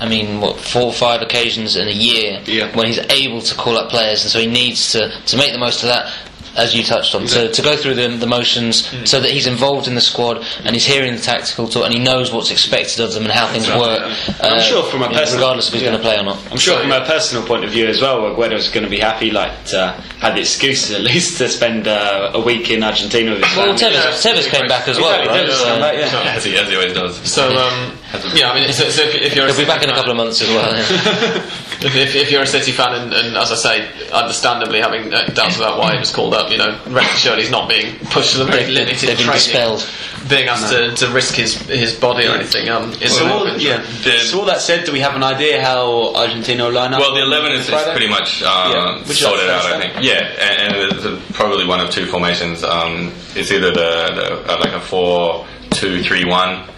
I 0.00 0.08
mean, 0.08 0.40
what 0.40 0.58
four 0.60 0.82
or 0.82 0.92
five 0.92 1.20
occasions 1.22 1.76
in 1.76 1.88
a 1.88 1.92
year 1.92 2.40
Yeah. 2.46 2.74
when 2.76 2.86
he's 2.86 2.98
able 3.10 3.40
to 3.42 3.54
call 3.56 3.76
up 3.76 3.90
players, 3.90 4.22
and 4.22 4.30
so 4.30 4.38
he 4.38 4.46
needs 4.46 4.92
to 4.92 5.10
to 5.26 5.36
make 5.36 5.52
the 5.52 5.58
most 5.58 5.82
of 5.82 5.88
that. 5.88 6.12
As 6.56 6.74
you 6.74 6.82
touched 6.82 7.14
on, 7.14 7.26
to, 7.26 7.52
to 7.52 7.62
go 7.62 7.76
through 7.76 7.94
the, 7.94 8.08
the 8.08 8.26
motions 8.26 8.86
so 9.08 9.20
that 9.20 9.30
he's 9.30 9.46
involved 9.46 9.86
in 9.86 9.94
the 9.94 10.00
squad 10.00 10.44
and 10.64 10.74
he's 10.74 10.84
hearing 10.86 11.14
the 11.14 11.20
tactical 11.20 11.68
talk 11.68 11.84
and 11.84 11.94
he 11.94 12.00
knows 12.00 12.32
what's 12.32 12.50
expected 12.50 13.00
of 13.00 13.12
them 13.14 13.22
and 13.24 13.32
how 13.32 13.46
things 13.46 13.68
work. 13.68 14.02
I'm 14.42 14.60
sure 14.60 14.82
from 14.90 15.02
a 15.02 15.06
you 15.06 15.12
know, 15.12 15.18
personal- 15.20 15.40
regardless 15.40 15.68
if 15.68 15.74
he's 15.74 15.82
yeah. 15.82 15.88
going 15.90 15.98
to 16.00 16.02
play 16.02 16.18
or 16.18 16.24
not. 16.24 16.38
I'm 16.50 16.58
sure 16.58 16.74
So, 16.74 16.80
from 16.80 16.90
yeah. 16.90 17.04
a 17.04 17.06
personal 17.06 17.46
point 17.46 17.64
of 17.64 17.70
view 17.70 17.86
as 17.86 18.00
well, 18.02 18.26
Aguero's 18.34 18.68
going 18.70 18.84
to 18.84 18.90
be 18.90 18.98
happy, 18.98 19.30
like 19.30 19.66
to 19.66 19.92
have 20.20 20.34
the 20.34 20.40
excuse 20.40 20.90
at 20.92 21.00
least 21.12 21.38
to 21.38 21.48
spend 21.48 21.86
uh, 21.86 22.32
a 22.34 22.40
week 22.40 22.70
in 22.70 22.82
Argentina 22.82 23.30
with 23.32 23.44
his 23.44 23.56
Well, 23.56 23.76
family. 23.76 23.96
Tevez, 23.96 24.22
Tevez 24.24 24.48
came 24.50 24.66
back 24.68 24.88
as 24.88 24.98
well, 24.98 25.20
Exactly, 25.20 25.40
right? 25.40 25.48
Tevez 25.48 25.62
So- 25.62 25.78
back, 25.80 25.94
yeah. 25.94 26.32
As 26.38 26.44
he, 26.44 26.56
as 26.56 26.68
he 26.68 26.74
always 26.76 26.92
does. 26.94 27.16
So, 27.30 27.48
um, 27.56 27.96
yeah, 28.34 28.50
I 28.50 28.60
mean, 28.60 28.72
so, 28.72 28.88
so 28.90 29.02
if, 29.02 29.14
if 29.14 29.36
you're 29.36 29.46
He'll 29.46 29.56
be 29.56 29.64
back 29.64 29.82
in 29.82 29.90
a 29.90 29.94
couple 29.94 30.10
of 30.10 30.16
months 30.16 30.40
as 30.42 30.48
well. 30.48 30.74
yeah. 30.74 31.50
If, 31.80 31.94
if, 31.94 32.16
if 32.16 32.30
you're 32.32 32.42
a 32.42 32.46
City 32.46 32.72
fan, 32.72 32.92
and, 32.92 33.12
and 33.12 33.36
as 33.36 33.52
I 33.52 33.54
say, 33.54 34.10
understandably 34.10 34.80
having 34.80 35.14
uh, 35.14 35.26
doubts 35.26 35.56
about 35.58 35.78
why 35.78 35.92
he 35.92 35.98
was 36.00 36.10
called 36.10 36.34
up, 36.34 36.47
you 36.50 36.58
know, 36.58 36.78
rest 36.88 37.14
assured 37.14 37.38
he's 37.38 37.50
not 37.50 37.68
being 37.68 37.96
pushed 38.10 38.32
to 38.32 38.38
the 38.38 38.44
very 38.46 38.64
They've- 38.64 38.72
limit 38.74 39.02
in 39.02 39.08
they've 39.08 39.16
been 39.18 39.26
training, 39.26 39.42
dispelled. 39.78 39.90
being 40.28 40.48
asked 40.48 40.72
to, 40.72 40.94
to 40.94 41.08
risk 41.12 41.34
his 41.34 41.54
his 41.68 41.94
body 41.94 42.26
or 42.26 42.32
anything. 42.32 42.68
Um, 42.68 42.92
is 43.00 43.16
So 43.16 43.26
all, 43.26 43.48
yeah. 43.58 43.78
The- 44.04 44.18
so 44.24 44.40
all 44.40 44.46
that 44.46 44.60
said, 44.60 44.84
do 44.84 44.92
we 44.92 45.00
have 45.00 45.14
an 45.16 45.22
idea 45.22 45.62
how 45.64 46.14
Argentina 46.14 46.64
will 46.64 46.72
line 46.72 46.92
up? 46.94 47.00
Well, 47.00 47.14
the 47.14 47.22
11 47.22 47.52
is, 47.52 47.68
is 47.68 47.82
pretty 47.92 48.08
much 48.08 48.42
uh, 48.42 48.72
Yeah. 48.74 49.04
Sorted 49.04 49.48
out, 49.50 49.64
I 49.66 49.80
think. 49.80 50.04
Yeah, 50.04 50.20
and, 50.22 50.74
and 50.76 50.92
it's 50.92 51.04
uh, 51.04 51.20
probably 51.32 51.66
one 51.66 51.80
of 51.80 51.90
two 51.90 52.06
formations. 52.06 52.62
Um, 52.64 53.12
it's 53.34 53.50
either 53.52 53.70
the, 53.70 54.44
the 54.44 54.52
uh, 54.52 54.58
like 54.60 54.72
a 54.72 54.80
4 54.80 55.46
2 55.70 56.02
3 56.02 56.24
1 56.24 56.68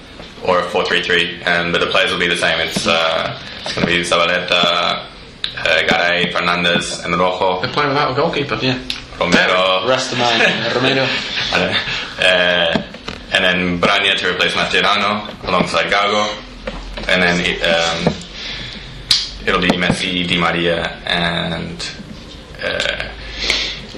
or 0.47 0.61
a 0.61 0.63
4 0.71 0.85
3 0.87 1.03
3, 1.03 1.43
and 1.45 1.73
but 1.73 1.81
the 1.81 1.87
players 1.87 2.11
will 2.11 2.19
be 2.19 2.29
the 2.29 2.37
same. 2.37 2.59
It's 2.61 2.87
uh, 2.87 3.41
it's 3.63 3.75
going 3.75 3.87
to 3.87 3.93
be 3.93 4.01
Zabaleta, 4.03 4.51
uh, 4.53 5.83
Garay, 5.87 6.33
Fernandez, 6.33 7.05
and 7.05 7.15
Rojo, 7.19 7.61
They're 7.61 7.71
playing 7.73 7.91
without 7.91 8.13
a 8.13 8.15
goalkeeper. 8.15 8.59
Yeah. 8.63 8.79
Romero, 9.21 9.85
Rastaman, 9.87 10.75
Romero. 10.75 11.07
Uh, 11.53 12.83
and 13.33 13.45
then 13.45 13.81
Braña 13.81 14.17
to 14.17 14.31
replace 14.33 14.55
Mascherano 14.55 15.29
alongside 15.47 15.93
Gago. 15.93 16.37
And 17.09 17.23
then 17.23 17.41
it, 17.41 17.61
um, 17.63 18.15
it'll 19.47 19.61
be 19.61 19.69
Messi, 19.77 20.27
Di 20.27 20.39
Maria, 20.39 21.01
and 21.05 21.91
uh, 22.63 23.09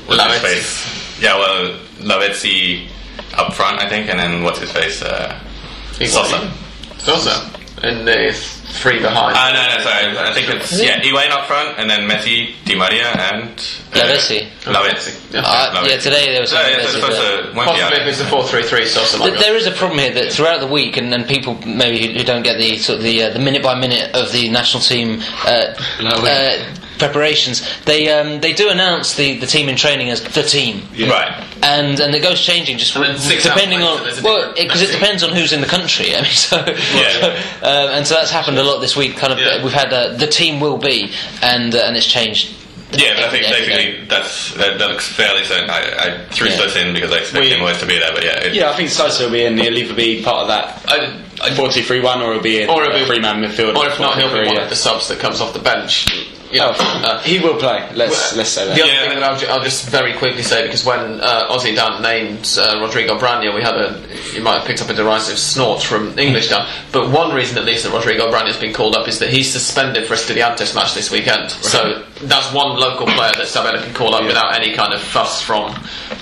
what's 0.06 0.24
his 0.24 0.42
face? 0.42 1.20
Yeah, 1.22 1.38
well, 1.38 1.78
Lavezzi 2.00 2.88
up 3.34 3.54
front, 3.54 3.80
I 3.80 3.88
think, 3.88 4.08
and 4.08 4.18
then 4.18 4.42
what's 4.42 4.58
his 4.58 4.72
face? 4.72 5.02
Uh, 5.02 5.38
Sosa. 5.92 6.52
Sosa. 6.98 7.50
And 7.82 8.06
the 8.06 8.32
three 8.72 8.98
behind. 9.00 9.36
Ah, 9.36 9.52
no, 9.52 9.76
no, 9.76 9.82
sorry. 9.84 10.16
I 10.18 10.32
think 10.34 10.48
it's 10.48 10.72
yeah, 10.80 11.00
Higuain 11.00 11.30
up 11.30 11.46
front, 11.46 11.78
and 11.78 11.88
then 11.90 12.08
Messi, 12.08 12.54
Di 12.64 12.74
Maria, 12.74 13.08
and 13.12 13.50
uh, 13.52 13.96
Lavezzi. 13.98 14.48
Lavezzi. 14.64 15.32
Yeah. 15.34 15.42
Uh, 15.44 15.74
Lavezzi. 15.76 15.90
yeah, 15.90 15.96
today 15.98 16.32
there 16.32 16.40
was 16.40 16.50
So, 16.50 16.56
yeah, 16.60 16.76
Lavezzi, 16.78 16.80
so 16.80 16.88
it's 16.88 16.92
supposed 17.00 17.20
won't 17.20 17.54
be 17.54 17.80
Possibly 17.80 17.82
out. 17.82 18.02
if 18.02 18.08
it's 18.08 18.20
a 18.20 18.26
4 18.26 18.44
3 18.48 18.62
3, 18.62 18.86
Sosa 18.86 19.18
Th- 19.18 19.30
go. 19.34 19.38
There 19.40 19.56
is 19.56 19.66
a 19.66 19.72
problem 19.72 19.98
here 20.00 20.12
that 20.14 20.32
throughout 20.32 20.60
the 20.60 20.66
week, 20.66 20.96
and, 20.96 21.12
and 21.14 21.28
people 21.28 21.54
maybe 21.66 22.06
who, 22.06 22.18
who 22.18 22.24
don't 22.24 22.42
get 22.42 22.56
the 22.58 22.78
sort 22.78 22.98
of 22.98 23.04
the 23.04 23.24
uh, 23.24 23.30
the 23.30 23.38
minute 23.38 23.62
by 23.62 23.74
minute 23.78 24.14
of 24.14 24.32
the 24.32 24.48
national 24.50 24.82
team 24.82 25.20
uh, 25.44 25.74
No, 26.00 26.08
uh, 26.24 26.74
preparations, 26.98 27.62
they 27.84 28.10
um, 28.10 28.40
they 28.40 28.52
do 28.52 28.68
announce 28.70 29.14
the, 29.14 29.38
the 29.38 29.46
team 29.46 29.68
in 29.68 29.76
training 29.76 30.10
as 30.10 30.22
the 30.22 30.42
team, 30.42 30.82
Right. 31.08 31.32
and 31.62 31.98
and 32.00 32.14
it 32.14 32.22
goes 32.22 32.40
changing 32.40 32.78
just 32.78 32.92
six 33.22 33.44
depending 33.44 33.82
on 33.82 34.02
there's 34.04 34.22
well 34.22 34.52
because 34.56 34.82
it 34.82 34.86
team. 34.90 35.00
depends 35.00 35.22
on 35.22 35.30
who's 35.34 35.52
in 35.52 35.60
the 35.60 35.66
country. 35.66 36.14
I 36.16 36.22
mean, 36.22 36.30
so 36.30 36.56
Yeah. 36.56 37.42
um, 37.62 37.88
and 37.96 38.06
so 38.06 38.14
that's 38.14 38.30
happened 38.30 38.58
a 38.58 38.62
lot 38.62 38.80
this 38.80 38.96
week. 38.96 39.16
Kind 39.16 39.32
of 39.32 39.38
Yeah. 39.38 39.62
we've 39.62 39.72
had 39.72 39.92
uh, 39.92 40.14
the 40.16 40.26
team 40.26 40.60
will 40.60 40.78
be, 40.78 41.12
and 41.42 41.74
uh, 41.74 41.78
and 41.86 41.96
it's 41.96 42.06
changed. 42.06 42.56
Yeah, 42.94 43.14
but 43.14 43.24
I 43.24 43.30
think 43.30 43.44
every- 43.50 43.56
every 43.56 43.72
day. 43.72 43.84
basically 44.00 44.06
that's 44.06 44.54
that, 44.56 44.78
that 44.78 44.90
looks 44.90 45.08
fairly 45.08 45.44
certain. 45.44 45.70
I, 45.70 45.80
I 45.80 46.24
threw 46.30 46.48
Yeah. 46.48 46.56
Sosa 46.58 46.86
in 46.86 46.92
because 46.92 47.10
I 47.10 47.18
expect 47.20 47.42
We- 47.42 47.50
him 47.50 47.60
always 47.60 47.78
to 47.78 47.86
be 47.86 47.98
there, 47.98 48.12
but 48.12 48.22
yeah, 48.22 48.44
it, 48.44 48.52
Yeah, 48.54 48.70
I 48.70 48.76
think 48.76 48.90
Sosa 48.90 49.24
will 49.24 49.30
be 49.32 49.44
in. 49.46 49.56
He'll 49.56 49.78
either 49.78 49.94
be 49.94 50.22
part 50.22 50.42
of 50.42 50.48
that 50.48 50.82
I, 50.88 51.22
I, 51.42 51.54
4 51.54 51.70
2 51.70 51.82
3 51.82 52.00
1 52.00 52.20
or 52.20 52.34
he'll 52.34 52.42
be 52.42 52.60
in 52.62 52.68
Or 52.68 52.82
he'll 52.82 52.92
be- 52.92 53.02
a 53.04 53.06
three 53.06 53.18
man 53.18 53.42
midfield. 53.42 53.76
or 53.76 53.86
if 53.86 53.98
not, 53.98 54.18
he'll 54.18 54.28
be 54.28 54.34
4-3-3, 54.40 54.46
one 54.46 54.56
yeah. 54.56 54.62
of 54.64 54.68
the 54.68 54.76
subs 54.76 55.08
that 55.08 55.20
comes 55.20 55.40
off 55.40 55.54
the 55.54 55.58
bench. 55.60 56.04
You 56.52 56.58
know, 56.60 56.72
Oh, 56.78 57.02
uh, 57.04 57.22
he 57.22 57.38
will 57.40 57.56
play. 57.56 57.88
Let's 57.94 58.36
let's 58.36 58.50
say 58.50 58.66
that. 58.66 58.76
The 58.76 58.82
other 58.82 58.92
Yeah. 58.92 59.08
thing 59.08 59.20
that 59.20 59.22
I'll, 59.24 59.38
ju- 59.38 59.46
I'll 59.46 59.62
just 59.62 59.88
very 59.88 60.12
quickly 60.14 60.42
say, 60.42 60.62
because 60.62 60.84
when 60.84 61.20
uh, 61.20 61.48
Ozzy 61.50 61.74
Dan 61.74 62.02
named 62.02 62.46
uh, 62.60 62.78
Rodrigo 62.80 63.18
Braña, 63.18 63.54
we 63.54 63.62
had 63.62 63.74
a, 63.74 63.98
you 64.34 64.42
might 64.42 64.58
have 64.58 64.66
picked 64.66 64.82
up 64.82 64.90
a 64.90 64.94
derisive 64.94 65.38
snort 65.38 65.82
from 65.82 66.18
English 66.18 66.48
Dan, 66.50 66.66
but 66.92 67.08
one 67.10 67.34
reason 67.34 67.56
at 67.58 67.64
least 67.64 67.84
that 67.84 67.92
Rodrigo 67.92 68.30
Braña's 68.30 68.58
been 68.58 68.74
called 68.74 68.94
up 68.94 69.08
is 69.08 69.18
that 69.20 69.30
he's 69.30 69.50
suspended 69.50 70.06
for 70.06 70.14
a 70.14 70.16
Studiantes 70.18 70.74
match 70.74 70.92
this 70.94 71.10
weekend. 71.10 71.50
So 71.50 72.04
that's 72.22 72.52
one 72.52 72.78
local 72.78 73.06
player 73.06 73.32
that 73.36 73.48
Sabella 73.48 73.82
can 73.82 73.94
call 73.94 74.14
up 74.14 74.24
without 74.24 74.54
any 74.54 74.74
kind 74.74 74.92
of 74.92 75.00
fuss 75.00 75.40
from 75.42 75.72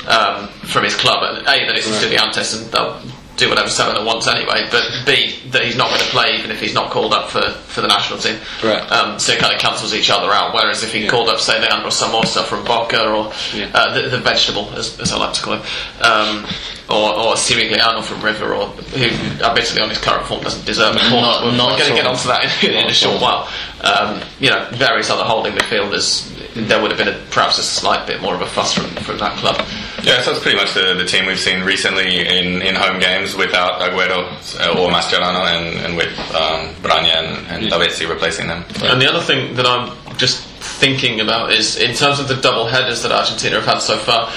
um, 0.07 0.47
from 0.71 0.85
his 0.85 0.95
club. 0.95 1.23
And 1.23 1.39
A, 1.47 1.67
that 1.67 1.77
it's 1.77 1.87
Studiantes 1.87 2.55
and 2.55 2.71
they'll 2.73 3.01
do 3.41 3.49
whatever 3.49 3.69
Sabella 3.69 4.05
wants 4.05 4.29
anyway, 4.29 4.69
but 4.71 4.85
B, 5.07 5.35
that 5.51 5.65
he's 5.65 5.77
not 5.77 5.89
going 5.89 6.01
to 6.01 6.07
play 6.09 6.37
even 6.39 6.51
if 6.51 6.61
he's 6.61 6.75
not 6.75 6.91
called 6.91 7.13
up 7.13 7.31
for, 7.31 7.41
for 7.73 7.81
the 7.81 7.89
national 7.89 8.19
team. 8.21 8.39
Right. 8.63 8.81
Um, 8.93 9.19
so 9.19 9.33
it 9.33 9.39
kind 9.41 9.53
of 9.55 9.61
cancels 9.61 9.95
each 9.95 10.11
other 10.11 10.31
out. 10.31 10.55
Whereas 10.55 10.85
if 10.85 10.93
he 10.93 11.09
called 11.09 11.29
up, 11.29 11.41
say, 11.41 11.59
Leandro 11.61 11.91
Somoza 11.91 12.45
from 12.45 12.65
Boca, 12.65 13.03
or 13.09 13.33
Yeah. 13.55 13.71
uh, 13.75 13.95
the, 13.95 14.09
the 14.09 14.19
vegetable, 14.19 14.71
as, 14.77 15.01
as 15.01 15.11
I 15.13 15.19
like 15.19 15.33
to 15.35 15.43
call 15.43 15.55
him, 15.55 15.63
um, 16.03 16.45
or, 16.89 17.15
or 17.15 17.35
Cirigliano 17.35 18.03
from 18.03 18.21
River, 18.21 18.55
or 18.55 18.67
who, 18.69 19.07
admittedly, 19.43 19.81
on 19.83 19.89
his 19.89 19.99
current 19.99 20.27
form, 20.27 20.43
doesn't 20.43 20.67
deserve 20.67 20.97
a 20.97 20.99
call. 20.99 21.23
We're, 21.45 21.57
not 21.57 21.79
going 21.79 21.91
to 21.91 21.97
get 21.97 22.07
onto 22.07 22.29
that 22.29 22.63
in, 22.63 22.75
in 22.75 22.87
a 22.87 22.93
short 22.93 23.21
while. 23.21 23.49
Um, 23.81 24.21
you 24.39 24.51
know, 24.51 24.69
various 24.73 25.09
other 25.11 25.25
holding 25.25 25.53
midfielders. 25.55 26.29
There 26.55 26.83
would 26.83 26.91
have 26.91 26.99
been 26.99 27.09
a, 27.09 27.19
perhaps 27.31 27.59
a 27.59 27.63
slight 27.63 28.07
bit 28.07 28.21
more 28.21 28.35
of 28.35 28.43
a 28.43 28.47
fuss 28.47 28.75
from, 28.75 28.87
from 29.05 29.19
that 29.19 29.39
club. 29.39 29.65
Yeah. 30.03 30.23
So 30.23 30.33
it's 30.33 30.41
pretty 30.41 30.57
much 30.57 30.75
the, 30.75 30.95
the 30.95 31.05
team 31.05 31.27
we've 31.27 31.39
seen 31.39 31.63
recently 31.63 32.27
in, 32.27 32.63
in 32.63 32.75
home 32.75 33.01
games 33.01 33.35
without 33.37 33.81
Aguero 33.81 34.33
or 34.77 34.91
Mascherano, 34.91 35.45
and, 35.47 35.79
and 35.85 35.97
with 35.97 36.13
um, 36.35 36.75
Braña 36.83 37.17
and, 37.17 37.47
and 37.49 37.73
Lavezzi 37.73 38.09
replacing 38.09 38.49
them. 38.49 38.65
And 38.83 39.01
the 39.01 39.09
other 39.09 39.21
thing 39.21 39.55
that 39.57 39.67
I'm 39.67 39.97
just 40.17 40.47
thinking 40.81 41.21
about 41.21 41.53
is 41.53 41.77
in 41.77 41.95
terms 41.95 42.21
of 42.21 42.29
the 42.29 42.37
double 42.37 42.67
headers 42.67 43.03
that 43.03 43.13
Argentina 43.13 43.57
have 43.57 43.65
had 43.65 43.79
so 43.79 43.97
far. 43.99 44.31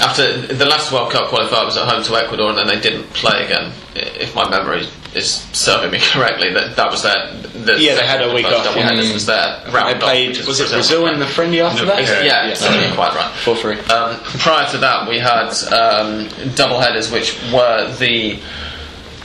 After 0.00 0.46
the 0.46 0.64
last 0.64 0.92
World 0.92 1.10
Cup 1.10 1.28
qualifier 1.28 1.64
was 1.64 1.76
at 1.76 1.88
home 1.88 2.04
to 2.04 2.16
Ecuador, 2.16 2.50
and 2.50 2.58
then 2.58 2.68
they 2.68 2.80
didn't 2.80 3.04
play 3.14 3.44
again. 3.44 3.72
If 3.96 4.32
my 4.34 4.48
memory 4.48 4.86
is 5.14 5.40
serving 5.52 5.90
me 5.90 5.98
correctly, 6.12 6.52
that 6.52 6.76
that 6.76 6.90
was 6.90 7.02
their 7.02 7.32
the 7.64 7.78
Yeah, 7.78 7.96
they 7.96 8.06
had 8.06 8.22
a 8.22 8.32
week 8.32 8.46
off, 8.46 8.64
double 8.64 8.80
yeah. 8.80 9.12
was 9.12 9.26
their 9.26 9.60
round 9.70 9.96
off, 9.96 10.00
played. 10.00 10.36
is 10.36 10.46
Was 10.46 10.60
it 10.60 10.70
Brazil 10.70 11.06
in 11.08 11.18
the 11.18 11.26
friendly 11.26 11.60
after 11.60 11.84
that? 11.86 12.02
Yeah, 12.24 12.46
yeah. 12.48 12.54
so 12.54 12.70
you're 12.70 12.94
quite 12.94 13.14
right. 13.14 13.32
4 13.38 13.56
3. 13.56 13.78
Um, 13.80 14.20
prior 14.38 14.70
to 14.70 14.78
that, 14.78 15.08
we 15.08 15.18
had 15.18 15.50
um, 15.72 16.28
double 16.54 16.80
headers, 16.80 17.10
which 17.10 17.36
were 17.52 17.92
the 17.98 18.40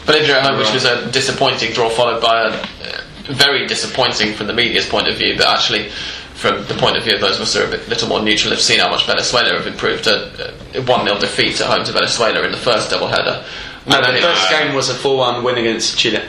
Bolivia 0.05 0.39
at 0.39 0.45
home, 0.45 0.57
which 0.57 0.73
was 0.73 0.85
a 0.85 1.09
disappointing 1.11 1.71
draw, 1.73 1.89
followed 1.89 2.21
by 2.21 2.41
a 2.41 2.49
uh, 2.49 3.01
very 3.31 3.67
disappointing 3.67 4.33
from 4.33 4.47
the 4.47 4.53
media's 4.53 4.87
point 4.87 5.07
of 5.07 5.17
view, 5.17 5.35
but 5.37 5.47
actually. 5.47 5.91
From 6.35 6.65
the 6.65 6.73
point 6.73 6.97
of 6.97 7.03
view 7.03 7.13
of 7.15 7.21
those 7.21 7.35
of 7.35 7.41
us 7.43 7.53
who 7.53 7.61
are 7.61 7.67
a 7.67 7.71
bit, 7.71 7.87
little 7.87 8.09
more 8.09 8.21
neutral, 8.21 8.51
have 8.51 8.61
seen 8.61 8.79
how 8.79 8.89
much 8.89 9.05
Venezuela 9.05 9.53
have 9.57 9.67
improved. 9.67 10.07
A 10.07 10.53
a 10.75 10.81
1 10.81 11.05
0 11.05 11.19
defeat 11.19 11.61
at 11.61 11.67
home 11.67 11.85
to 11.85 11.91
Venezuela 11.91 12.41
in 12.43 12.51
the 12.51 12.57
first 12.57 12.89
double 12.89 13.07
header. 13.07 13.43
No, 13.85 13.97
And 13.97 14.05
the 14.05 14.11
then 14.11 14.15
it- 14.17 14.23
first 14.23 14.49
game 14.49 14.73
was 14.73 14.89
a 14.89 14.95
4 14.95 15.17
1 15.17 15.43
win 15.43 15.57
against 15.57 15.97
Chile. 15.97 16.21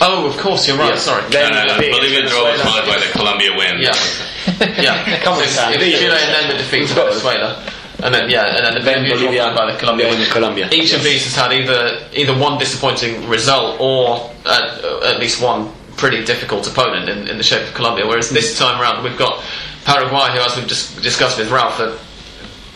Oh, 0.00 0.26
of 0.26 0.36
course, 0.36 0.66
you're 0.68 0.76
right. 0.76 0.90
Yeah. 0.94 0.98
Sorry. 0.98 1.22
Then- 1.30 1.54
And, 1.54 1.70
uh, 1.70 1.78
beat 1.78 1.90
Bolivia 1.92 2.28
draw 2.28 2.50
was 2.50 2.60
Venezuela. 2.60 2.82
followed 2.82 2.86
by 2.86 2.98
the 3.06 3.12
Colombia 3.12 3.50
win. 3.56 3.78
Yeah. 3.80 3.94
yeah. 4.82 5.20
Come 5.22 5.34
on, 5.34 5.40
It's- 5.42 5.54
Sam, 5.54 5.72
it's 5.72 5.98
Chile 5.98 6.10
and 6.12 6.34
then 6.34 6.48
the 6.50 6.56
defeat 6.58 6.88
to 6.88 6.94
We've 6.94 6.94
got 6.96 7.06
it. 7.06 7.10
Venezuela. 7.14 7.62
And 8.02 8.14
then 8.14 8.28
yeah, 8.28 8.44
and 8.56 8.66
then 8.66 8.74
the 8.74 8.80
Then 8.80 9.04
Bolivia 9.08 9.16
Bolivia, 9.16 9.54
by 9.56 9.72
the 9.72 9.78
Colombia. 9.78 10.10
then 10.14 10.30
Colombia. 10.30 10.68
Each 10.70 10.92
of 10.92 11.02
these 11.02 11.24
has 11.24 11.34
had 11.34 11.50
either 11.52 11.98
either 12.12 12.34
one 12.36 12.58
disappointing 12.58 13.26
result 13.26 13.80
or 13.80 14.30
uh, 14.44 15.00
at 15.06 15.18
least 15.18 15.40
one 15.40 15.72
pretty 15.96 16.24
difficult 16.24 16.66
opponent 16.66 17.08
in, 17.08 17.28
in 17.28 17.36
the 17.38 17.42
shape 17.42 17.66
of 17.66 17.74
Colombia. 17.74 18.06
Whereas 18.06 18.30
this 18.30 18.54
mm. 18.54 18.58
time 18.58 18.80
around, 18.80 19.02
we've 19.04 19.18
got 19.18 19.42
Paraguay, 19.84 20.28
who, 20.32 20.40
as 20.40 20.56
we've 20.56 20.66
just 20.66 21.00
discussed 21.02 21.38
with 21.38 21.50
Ralph, 21.50 21.78
are 21.80 21.96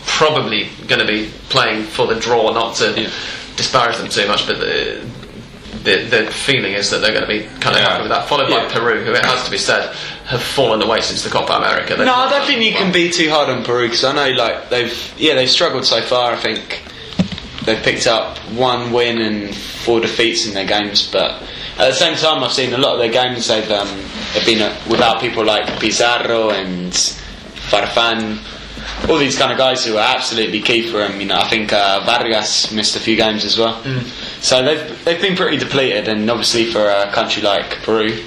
probably 0.07 0.69
going 0.87 1.01
to 1.01 1.07
be 1.07 1.31
playing 1.49 1.85
for 1.85 2.07
the 2.07 2.19
draw, 2.19 2.53
not 2.53 2.77
to 2.77 2.93
disparage 3.57 3.97
them 3.99 4.09
too 4.09 4.27
much, 4.27 4.47
but 4.47 4.59
the, 4.59 5.05
the, 5.85 5.97
the 6.05 6.31
feeling 6.31 6.73
is 6.75 6.91
that 6.91 6.99
they're 6.99 7.13
going 7.13 7.23
to 7.23 7.29
be 7.29 7.45
kind 7.61 7.77
of 7.77 7.83
Yeah. 7.83 7.89
happy 7.91 8.03
with 8.03 8.11
that. 8.11 8.29
Followed 8.29 8.49
by 8.49 8.67
Peru, 8.69 9.03
who, 9.05 9.13
it 9.13 9.25
has 9.25 9.45
to 9.45 9.51
be 9.51 9.59
said, 9.59 9.95
have 10.27 10.43
fallen 10.43 10.81
away 10.83 11.01
since 11.01 11.23
the 11.23 11.31
Copa 11.31 11.53
America. 11.55 11.97
They've 11.97 12.07
No, 12.07 12.15
I 12.15 12.31
don't 12.31 12.47
think 12.47 12.63
you 12.63 12.73
well. 12.73 12.83
can 12.85 12.93
be 12.93 13.11
too 13.11 13.29
hard 13.31 13.49
on 13.49 13.65
Peru 13.65 13.87
because 13.87 14.05
I 14.05 14.13
know 14.13 14.35
like 14.37 14.71
they've 14.71 15.15
yeah 15.19 15.35
they've 15.35 15.51
struggled 15.51 15.85
so 15.85 16.01
far. 16.03 16.33
I 16.33 16.37
think 16.37 16.83
they've 17.65 17.83
picked 17.83 18.07
up 18.07 18.39
one 18.55 18.93
win 18.93 19.21
and 19.21 19.55
four 19.55 20.01
defeats 20.01 20.47
in 20.47 20.55
their 20.55 20.67
games, 20.67 21.11
but 21.11 21.43
at 21.81 21.89
the 21.89 21.95
same 21.95 22.17
time, 22.17 22.43
I've 22.45 22.53
seen 22.53 22.73
a 22.73 22.79
lot 22.79 22.95
of 22.95 22.99
their 22.99 23.11
games. 23.11 23.49
They've 23.49 23.71
um, 23.71 23.89
they've 24.35 24.47
been 24.47 24.63
uh, 24.63 24.79
without 24.91 25.21
people 25.21 25.45
like 25.45 25.81
Pizarro 25.81 26.51
and 26.51 26.93
Farfan. 26.93 28.39
All 29.09 29.19
these 29.19 29.39
kind 29.39 29.51
of 29.53 29.59
guys 29.59 29.85
who 29.85 29.97
are 29.97 30.15
absolutely 30.17 30.61
key 30.61 30.87
for 30.91 30.99
them. 30.99 31.21
You 31.21 31.27
know, 31.29 31.39
I 31.39 31.49
think 31.49 31.73
uh, 31.73 32.03
Vargas 32.05 32.71
missed 32.73 32.97
a 32.97 33.01
few 33.01 33.17
games 33.17 33.45
as 33.45 33.57
well. 33.59 33.83
So 34.41 34.63
they've 34.63 35.05
they've 35.05 35.21
been 35.21 35.37
pretty 35.37 35.57
depleted, 35.57 36.09
and 36.09 36.31
obviously 36.31 36.67
for 36.67 36.87
a 36.89 37.11
country 37.13 37.43
like 37.43 37.83
Peru, 37.83 38.25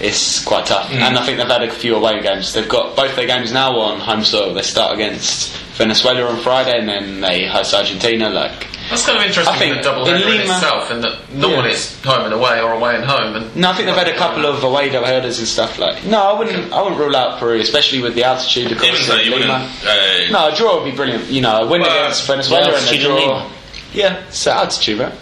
it's 0.00 0.44
quite 0.44 0.66
tough. 0.66 0.90
And 0.92 1.18
I 1.18 1.24
think 1.26 1.38
they've 1.38 1.46
had 1.46 1.62
a 1.62 1.70
few 1.70 1.96
away 1.96 2.20
games. 2.22 2.52
They've 2.54 2.68
got 2.68 2.96
both 2.96 3.14
their 3.16 3.26
games 3.26 3.52
now 3.52 3.78
on 3.78 4.00
home 4.00 4.24
soil. 4.24 4.54
They 4.54 4.62
start 4.62 4.94
against 4.94 5.56
Venezuela 5.76 6.22
on 6.30 6.40
Friday, 6.42 6.78
and 6.78 6.88
then 6.88 7.20
they 7.20 7.46
host 7.46 7.74
Argentina. 7.74 8.30
Like, 8.30 8.68
That's 8.90 9.04
kind 9.04 9.18
of 9.18 9.24
interesting. 9.24 9.54
I 9.54 9.58
think 9.58 9.76
the 9.76 9.82
double 9.82 10.06
in 10.06 10.16
header 10.16 10.28
in, 10.34 10.40
itself, 10.42 10.90
and 10.90 11.02
that 11.04 11.32
normally 11.32 11.70
Yeah. 11.70 11.74
it's 11.74 12.02
home 12.04 12.24
and 12.24 12.32
away 12.34 12.60
or 12.60 12.72
away 12.72 12.94
and 12.94 13.04
home. 13.04 13.34
And 13.36 13.56
no, 13.56 13.70
I 13.70 13.74
think 13.74 13.86
they've 13.86 13.96
had 13.96 14.08
a 14.08 14.16
couple 14.16 14.46
of 14.46 14.62
away 14.62 14.88
double 14.90 15.06
headers 15.06 15.38
and 15.38 15.48
stuff. 15.48 15.78
Like, 15.78 16.04
no, 16.04 16.22
I 16.22 16.38
wouldn't. 16.38 16.72
I 16.72 16.80
wouldn't 16.82 17.00
rule 17.00 17.16
out 17.16 17.38
Peru, 17.40 17.58
especially 17.60 18.00
with 18.00 18.14
the 18.14 18.24
altitude. 18.24 18.66
Of 18.72 18.78
Even 18.78 18.90
course, 18.90 19.06
so, 19.06 19.16
of 19.18 19.24
you. 19.26 19.34
Lima. 19.36 19.70
Uh, 19.84 20.30
No, 20.30 20.48
a 20.52 20.56
draw 20.56 20.76
would 20.82 20.90
be 20.90 20.96
brilliant. 20.96 21.24
You 21.26 21.40
know, 21.42 21.62
a 21.62 21.66
win 21.66 21.80
Well, 21.82 21.90
against 21.90 22.26
Venezuela 22.26 22.70
the 22.70 22.76
and 22.76 22.76
a 22.76 22.80
altitude 22.80 23.00
in 23.04 23.10
draw. 23.10 23.18
Lima. 23.38 23.50
Yeah, 23.92 24.22
it's 24.28 24.46
at 24.46 24.56
altitude, 24.56 24.98
right? 25.00 25.14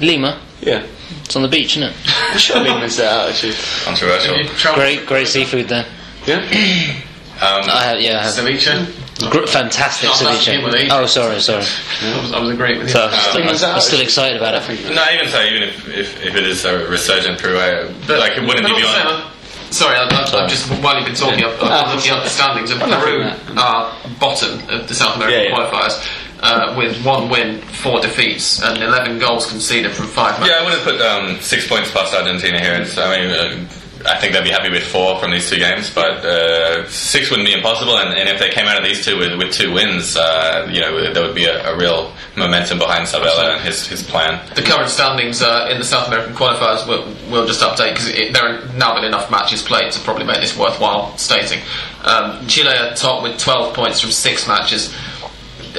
Lima. 0.00 0.40
Yeah, 0.60 0.86
It's 1.24 1.34
on 1.36 1.42
the 1.42 1.48
beach, 1.48 1.76
isn't 1.76 1.90
it? 1.90 1.94
I'm 2.30 2.38
sure 2.46 2.60
Lima's 2.60 2.98
at 3.00 3.12
altitude. 3.12 3.56
controversial. 3.84 4.36
You 4.36 4.44
travel 4.48 4.80
Great, 4.80 5.06
great 5.06 5.26
seafood 5.28 5.68
there. 5.68 5.86
Yeah. 6.26 6.92
Um, 7.42 7.64
I 7.68 7.82
have, 7.82 8.00
yeah, 8.00 8.20
I 8.20 8.22
have. 8.22 8.32
Ceviche. 8.34 9.01
Gr- 9.30 9.46
fantastic 9.46 10.08
No, 10.08 10.16
that's 10.30 10.46
ceviche. 10.46 10.88
Oh, 10.90 11.06
sorry, 11.06 11.40
sorry. 11.40 11.64
I 12.02 12.20
was, 12.20 12.32
I 12.32 12.40
was 12.40 12.50
agreeing 12.50 12.78
with 12.78 12.88
you. 12.88 12.92
So, 12.94 13.06
I'm, 13.06 13.12
still, 13.20 13.40
Lima's 13.40 13.62
I'm 13.62 13.80
still 13.80 14.00
excited 14.00 14.36
about 14.36 14.54
it. 14.54 14.94
no, 14.94 15.04
even 15.14 15.28
so, 15.28 15.42
even 15.42 15.62
if, 15.62 15.88
if, 15.88 16.22
if 16.24 16.34
it 16.34 16.44
is 16.46 16.64
a 16.64 16.86
resurgent 16.88 17.38
Peru, 17.40 17.58
I, 17.58 17.82
like 18.18 18.36
it 18.38 18.42
wouldn't 18.46 18.66
be 18.66 18.72
all 18.72 18.76
the 18.78 18.82
beyond. 18.82 18.96
same, 18.96 19.06
I'm- 19.06 19.28
Sorry, 19.72 19.96
I, 19.96 20.02
I, 20.04 20.42
I've 20.44 20.50
just 20.50 20.68
while 20.82 20.96
you've 20.98 21.06
been 21.06 21.14
talking, 21.14 21.42
I've, 21.44 21.58
I've 21.62 21.86
been 21.86 21.96
looking 21.96 22.12
up 22.12 22.24
the 22.24 22.28
standings, 22.28 22.70
and 22.70 22.78
Peru 22.78 23.22
are 23.56 23.96
bottom 24.20 24.58
of 24.68 24.86
the 24.86 24.94
South 24.94 25.16
American 25.16 25.44
Yeah, 25.44 25.48
yeah. 25.48 25.70
qualifiers 25.70 26.22
uh, 26.42 26.74
with 26.76 27.02
one 27.06 27.30
win, 27.30 27.58
four 27.62 27.98
defeats, 28.02 28.62
and 28.62 28.82
11 28.82 29.18
goals 29.18 29.48
conceded 29.48 29.92
from 29.92 30.08
five 30.08 30.38
matches. 30.40 30.54
Yeah, 30.54 30.60
I 30.60 30.64
wouldn't 30.66 30.82
put 30.82 31.00
um, 31.00 31.40
six 31.40 31.66
points 31.66 31.90
past 31.90 32.12
Argentina 32.12 32.60
here. 32.60 32.74
It's, 32.82 32.98
I 32.98 33.16
mean, 33.18 33.30
uh, 33.30 33.68
I 34.04 34.18
think 34.18 34.32
they'd 34.32 34.44
be 34.44 34.50
happy 34.50 34.70
with 34.70 34.84
four 34.84 35.18
from 35.20 35.30
these 35.30 35.48
two 35.48 35.58
games, 35.58 35.92
but 35.92 36.24
uh, 36.24 36.88
six 36.88 37.30
wouldn't 37.30 37.46
be 37.46 37.54
impossible. 37.54 37.96
And, 37.96 38.16
and 38.18 38.28
if 38.28 38.38
they 38.38 38.50
came 38.50 38.66
out 38.66 38.76
of 38.76 38.84
these 38.84 39.04
two 39.04 39.18
with, 39.18 39.38
with 39.38 39.52
two 39.52 39.72
wins, 39.72 40.16
uh, 40.16 40.68
you 40.70 40.80
know, 40.80 41.12
there 41.12 41.22
would 41.22 41.34
be 41.34 41.44
a, 41.44 41.72
a 41.72 41.76
real 41.76 42.12
momentum 42.36 42.78
behind 42.78 43.06
Sabella 43.06 43.54
and 43.54 43.64
his, 43.64 43.86
his 43.86 44.02
plan. 44.02 44.40
The 44.54 44.62
current 44.62 44.88
standings 44.88 45.42
uh, 45.42 45.68
in 45.70 45.78
the 45.78 45.84
South 45.84 46.08
American 46.08 46.34
qualifiers 46.34 46.86
we'll, 46.86 47.04
we'll 47.30 47.46
just 47.46 47.60
update 47.60 47.94
because 47.94 48.32
there 48.32 48.44
are 48.44 48.66
now 48.74 48.94
been 48.94 49.04
enough 49.04 49.30
matches 49.30 49.62
played 49.62 49.92
to 49.92 50.00
probably 50.00 50.24
make 50.24 50.40
this 50.40 50.56
worthwhile 50.56 51.16
stating. 51.16 51.60
Um, 52.02 52.46
Chile 52.46 52.74
are 52.74 52.94
top 52.94 53.22
with 53.22 53.38
12 53.38 53.74
points 53.74 54.00
from 54.00 54.10
six 54.10 54.48
matches. 54.48 54.94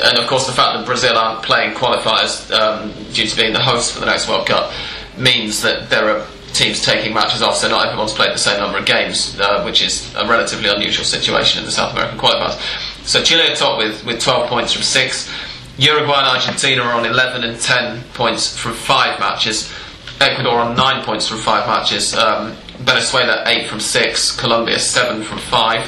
And 0.01 0.17
of 0.17 0.27
course, 0.27 0.47
the 0.47 0.53
fact 0.53 0.77
that 0.77 0.85
Brazil 0.85 1.17
aren't 1.17 1.43
playing 1.43 1.75
qualifiers 1.75 2.51
um, 2.51 2.91
due 3.13 3.27
to 3.27 3.35
being 3.35 3.53
the 3.53 3.61
host 3.61 3.93
for 3.93 3.99
the 3.99 4.07
next 4.07 4.27
World 4.27 4.47
Cup 4.47 4.71
means 5.17 5.61
that 5.61 5.89
there 5.89 6.09
are 6.09 6.27
teams 6.53 6.81
taking 6.83 7.13
matches 7.13 7.41
off, 7.41 7.57
so 7.57 7.69
not 7.69 7.85
everyone's 7.85 8.13
played 8.13 8.33
the 8.33 8.37
same 8.37 8.59
number 8.59 8.77
of 8.77 8.85
games, 8.85 9.39
uh, 9.39 9.63
which 9.63 9.81
is 9.81 10.13
a 10.15 10.27
relatively 10.27 10.69
unusual 10.69 11.05
situation 11.05 11.59
in 11.59 11.65
the 11.65 11.71
South 11.71 11.93
American 11.93 12.17
qualifiers. 12.17 12.57
So 13.05 13.21
Chile 13.21 13.51
are 13.51 13.55
top 13.55 13.77
with, 13.77 14.05
with 14.05 14.21
12 14.21 14.49
points 14.49 14.73
from 14.73 14.83
six. 14.83 15.29
Uruguay 15.77 16.19
and 16.19 16.27
Argentina 16.27 16.83
are 16.83 16.93
on 16.93 17.05
11 17.05 17.43
and 17.43 17.59
10 17.59 18.03
points 18.13 18.55
from 18.55 18.73
five 18.73 19.19
matches. 19.19 19.73
Ecuador 20.21 20.59
on 20.59 20.75
9 20.75 21.03
points 21.03 21.27
from 21.27 21.39
five 21.39 21.67
matches. 21.67 22.13
Um, 22.13 22.55
Venezuela 22.77 23.43
8 23.47 23.67
from 23.67 23.79
6. 23.79 24.39
Colombia 24.39 24.79
7 24.79 25.23
from 25.23 25.39
5. 25.39 25.79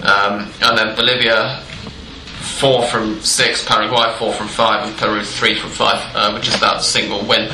Um, 0.00 0.52
and 0.62 0.78
then 0.78 0.94
Bolivia 0.94 1.60
4 2.60 2.84
from 2.86 3.20
6. 3.20 3.64
Paraguay 3.66 4.14
4 4.18 4.32
from 4.32 4.46
5. 4.46 4.88
And 4.88 4.96
Peru 4.96 5.22
3 5.22 5.54
from 5.56 5.70
5, 5.70 6.16
uh, 6.16 6.32
which 6.32 6.48
is 6.48 6.58
that 6.60 6.82
single 6.82 7.26
win. 7.26 7.50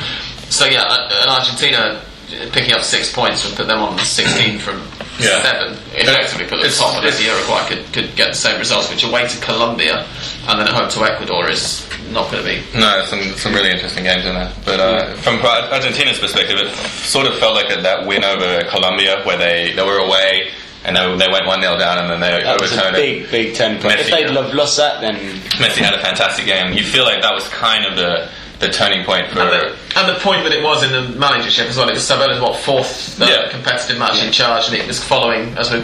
So, 0.49 0.65
yeah, 0.65 0.83
uh, 0.83 1.09
and 1.21 1.29
Argentina 1.31 2.04
picking 2.51 2.73
up 2.73 2.81
6 2.81 3.13
points 3.13 3.45
would 3.45 3.55
put 3.55 3.67
them 3.67 3.79
on 3.79 3.97
16 3.99 4.59
from 4.65 4.81
Yeah. 5.19 5.41
7. 5.41 5.77
Effectively 5.93 6.45
put 6.45 6.57
them 6.57 6.65
It's- 6.65 6.77
top 6.79 6.95
unless 6.97 7.19
it's- 7.19 7.25
Uruguay 7.25 7.67
could, 7.69 7.93
could 7.93 8.15
get 8.15 8.29
the 8.33 8.37
same 8.37 8.57
results, 8.59 8.89
which 8.89 9.03
away 9.03 9.27
to 9.27 9.37
Colombia 9.41 10.05
and 10.47 10.59
then 10.59 10.67
at 10.67 10.73
home 10.73 10.89
to 10.89 11.03
Ecuador 11.05 11.49
is 11.49 11.87
not 12.11 12.31
going 12.31 12.43
to 12.43 12.49
be 12.49 12.61
No, 12.79 13.03
some 13.05 13.21
some 13.35 13.53
really 13.53 13.71
interesting 13.71 14.03
games 14.03 14.25
in 14.25 14.33
there. 14.35 14.51
But 14.65 14.79
uh, 14.79 15.15
from 15.17 15.39
Argentina's 15.41 16.19
perspective, 16.19 16.57
it 16.59 16.73
sort 16.75 17.25
of 17.27 17.37
felt 17.39 17.55
like 17.55 17.69
a, 17.75 17.81
that 17.81 18.05
win 18.05 18.23
over 18.23 18.63
Colombia, 18.69 19.21
where 19.25 19.37
they, 19.37 19.73
they 19.75 19.83
were 19.83 19.97
away 19.97 20.49
and 20.85 20.95
they, 20.95 21.01
they 21.17 21.31
went 21.31 21.47
one 21.47 21.61
0 21.61 21.77
down, 21.79 21.97
and 21.97 22.09
then 22.11 22.19
they 22.19 22.43
That 22.43 22.61
was 22.61 22.71
a 22.71 22.75
overturned 22.75 22.97
it. 22.97 22.99
big, 22.99 23.31
big 23.31 23.55
turning 23.55 23.81
point. 23.81 23.99
If 23.99 24.11
they'd 24.11 24.29
yeah. 24.29 24.41
have 24.43 24.53
lost 24.53 24.77
that, 24.77 25.01
then 25.01 25.15
Messi 25.57 25.81
had 25.81 25.95
a 25.95 25.99
fantastic 26.01 26.45
game. 26.45 26.73
You 26.73 26.83
feel 26.83 27.05
like 27.05 27.23
that 27.23 27.33
was 27.33 27.47
kind 27.49 27.85
of 27.87 27.95
the 27.97 28.29
the 28.59 28.69
turning 28.69 29.03
point 29.05 29.27
for. 29.29 29.39
And 29.41 29.49
the, 29.49 29.75
and 29.97 30.09
the 30.15 30.19
point 30.21 30.43
that 30.43 30.53
it 30.53 30.63
was 30.63 30.83
in 30.83 30.91
the 30.91 31.17
managership 31.19 31.67
as 31.67 31.77
well, 31.77 31.89
it 31.89 31.93
was 31.93 32.07
Sabella's 32.07 32.39
what 32.41 32.55
fourth 32.59 33.19
uh, 33.21 33.25
Yeah. 33.25 33.49
competitive 33.49 33.97
match 33.99 34.23
in 34.23 34.31
charge, 34.31 34.67
and 34.67 34.75
it 34.75 34.87
was 34.87 35.03
following, 35.03 35.57
as 35.57 35.71
we 35.71 35.83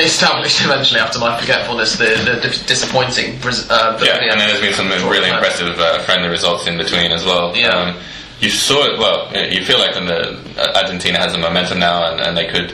established 0.00 0.60
eventually 0.64 1.00
after 1.00 1.18
my 1.18 1.38
forgetfulness, 1.38 1.96
the, 1.98 2.14
the 2.24 2.40
dis- 2.40 2.64
disappointing. 2.66 3.38
Uh, 3.44 3.98
Yeah, 4.02 4.16
and 4.18 4.40
then 4.40 4.48
there's 4.48 4.60
been 4.60 4.74
some 4.74 4.88
really 4.88 5.28
impressive 5.30 5.78
uh, 5.78 5.98
friendly 6.00 6.28
results 6.28 6.66
in 6.66 6.76
between 6.78 7.12
as 7.12 7.24
well. 7.24 7.56
Yeah. 7.56 7.68
Um, 7.68 7.96
you 8.40 8.50
saw 8.50 8.86
it. 8.86 8.98
Well, 8.98 9.30
you 9.52 9.64
feel 9.64 9.78
like 9.78 9.94
the 9.94 10.36
uh, 10.58 10.82
Argentina 10.82 11.16
has 11.18 11.32
the 11.32 11.38
momentum 11.38 11.78
now, 11.78 12.10
and, 12.10 12.20
and 12.20 12.36
they 12.36 12.46
could, 12.48 12.72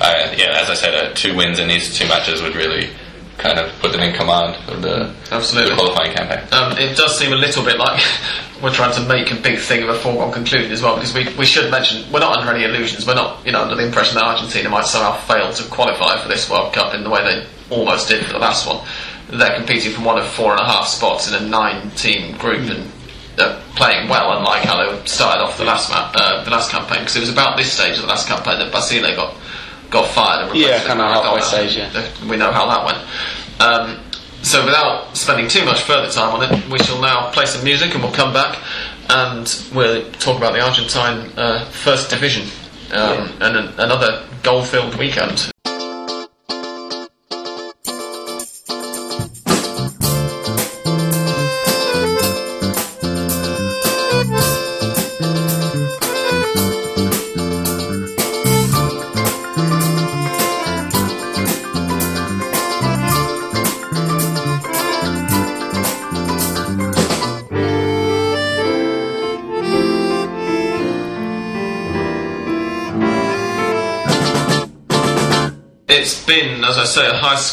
uh, 0.00 0.34
yeah, 0.36 0.60
as 0.60 0.68
I 0.68 0.74
said, 0.74 0.94
uh, 0.94 1.14
two 1.14 1.34
wins 1.34 1.58
in 1.58 1.68
these 1.68 1.96
two 1.96 2.06
matches 2.06 2.42
would 2.42 2.54
really 2.54 2.90
kind 3.38 3.58
of 3.58 3.70
put 3.80 3.92
them 3.92 4.00
in 4.00 4.14
command 4.14 4.56
of 4.68 4.82
the, 4.82 5.14
Absolutely. 5.30 5.70
the 5.70 5.76
qualifying 5.76 6.12
campaign. 6.14 6.40
Um, 6.52 6.78
it 6.78 6.96
does 6.96 7.18
seem 7.18 7.32
a 7.32 7.36
little 7.36 7.64
bit 7.64 7.78
like 7.78 8.02
we're 8.62 8.72
trying 8.72 8.94
to 8.94 9.06
make 9.06 9.30
a 9.30 9.36
big 9.36 9.58
thing 9.58 9.82
of 9.82 9.90
a 9.90 9.98
foregone 9.98 10.32
conclusion 10.32 10.72
as 10.72 10.82
well, 10.82 10.94
because 10.96 11.14
we, 11.14 11.28
we 11.36 11.44
should 11.44 11.70
mention 11.70 12.10
we're 12.10 12.20
not 12.20 12.38
under 12.38 12.52
any 12.52 12.64
illusions. 12.64 13.06
We're 13.06 13.14
not, 13.14 13.44
you 13.44 13.52
know, 13.52 13.62
under 13.62 13.74
the 13.74 13.84
impression 13.84 14.14
that 14.14 14.24
Argentina 14.24 14.68
might 14.68 14.86
somehow 14.86 15.16
fail 15.26 15.52
to 15.52 15.64
qualify 15.70 16.20
for 16.22 16.28
this 16.28 16.48
World 16.50 16.72
Cup 16.72 16.94
in 16.94 17.04
the 17.04 17.10
way 17.10 17.22
they 17.22 17.46
almost 17.74 18.08
did 18.08 18.24
for 18.24 18.32
the 18.32 18.38
last 18.38 18.66
one. 18.66 18.86
They're 19.28 19.56
competing 19.56 19.92
for 19.92 20.02
one 20.02 20.18
of 20.18 20.26
four 20.28 20.52
and 20.52 20.60
a 20.60 20.64
half 20.64 20.86
spots 20.86 21.28
in 21.28 21.34
a 21.34 21.46
nine-team 21.46 22.36
group 22.38 22.70
and 22.70 22.90
uh, 23.38 23.60
playing 23.74 24.08
well, 24.08 24.38
unlike 24.38 24.62
how 24.62 24.76
they 24.78 25.06
started 25.06 25.42
off 25.42 25.58
the 25.58 25.64
last 25.64 25.90
ma- 25.90 26.10
uh, 26.14 26.44
the 26.44 26.50
last 26.50 26.70
campaign. 26.70 27.00
Because 27.00 27.16
it 27.16 27.20
was 27.20 27.28
about 27.28 27.56
this 27.56 27.72
stage 27.72 27.96
of 27.96 28.02
the 28.02 28.08
last 28.08 28.28
campaign 28.28 28.58
that 28.60 28.72
Basile 28.72 29.14
got 29.14 29.34
got 29.90 30.08
fired 30.08 30.48
and 30.48 30.56
Yeah, 30.58 30.78
kinda 30.86 31.04
halfway 31.04 31.40
Maradona. 31.40 31.42
stage, 31.42 31.76
yeah. 31.76 32.28
We 32.28 32.36
know 32.36 32.52
how 32.52 32.66
that 32.66 32.84
went. 32.84 32.98
Um, 33.60 34.00
so 34.42 34.64
without 34.64 35.16
spending 35.16 35.48
too 35.48 35.64
much 35.64 35.82
further 35.82 36.10
time 36.10 36.34
on 36.34 36.42
it, 36.42 36.68
we 36.70 36.78
shall 36.78 37.00
now 37.00 37.30
play 37.30 37.46
some 37.46 37.64
music 37.64 37.94
and 37.94 38.02
we'll 38.02 38.12
come 38.12 38.32
back 38.32 38.58
and 39.10 39.60
we'll 39.74 40.04
talk 40.12 40.36
about 40.36 40.52
the 40.52 40.60
Argentine 40.60 41.30
uh, 41.36 41.64
First 41.66 42.10
Division 42.10 42.46
um, 42.92 43.32
and 43.40 43.56
an, 43.56 43.74
another 43.78 44.22
goal-filled 44.42 44.96
weekend. 44.96 45.50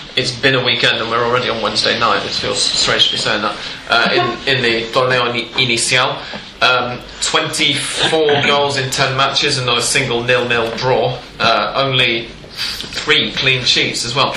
it's 0.16 0.32
been 0.40 0.56
a 0.56 0.64
weekend, 0.64 0.98
and 0.98 1.10
we're 1.10 1.24
already 1.26 1.50
on 1.50 1.62
Wednesday 1.62 2.00
night. 2.00 2.26
It 2.26 2.32
feels 2.32 2.62
strange 2.62 3.06
to 3.08 3.12
be 3.14 3.18
saying 3.18 3.42
that. 3.42 3.58
Uh, 3.90 4.38
in 4.48 4.56
in 4.58 4.62
the 4.64 4.92
torneo 4.92 5.32
ini- 5.32 5.52
inicial, 5.58 6.18
um, 6.62 7.00
24 7.22 8.42
goals 8.48 8.78
in 8.78 8.90
10 8.90 9.18
matches 9.18 9.58
and 9.58 9.66
not 9.68 9.78
a 9.78 9.82
single 9.82 10.24
nil-nil 10.24 10.76
draw. 10.78 11.20
Uh, 11.40 11.74
only 11.76 12.28
three 12.52 13.32
clean 13.34 13.64
sheets 13.64 14.06
as 14.06 14.16
well. 14.16 14.34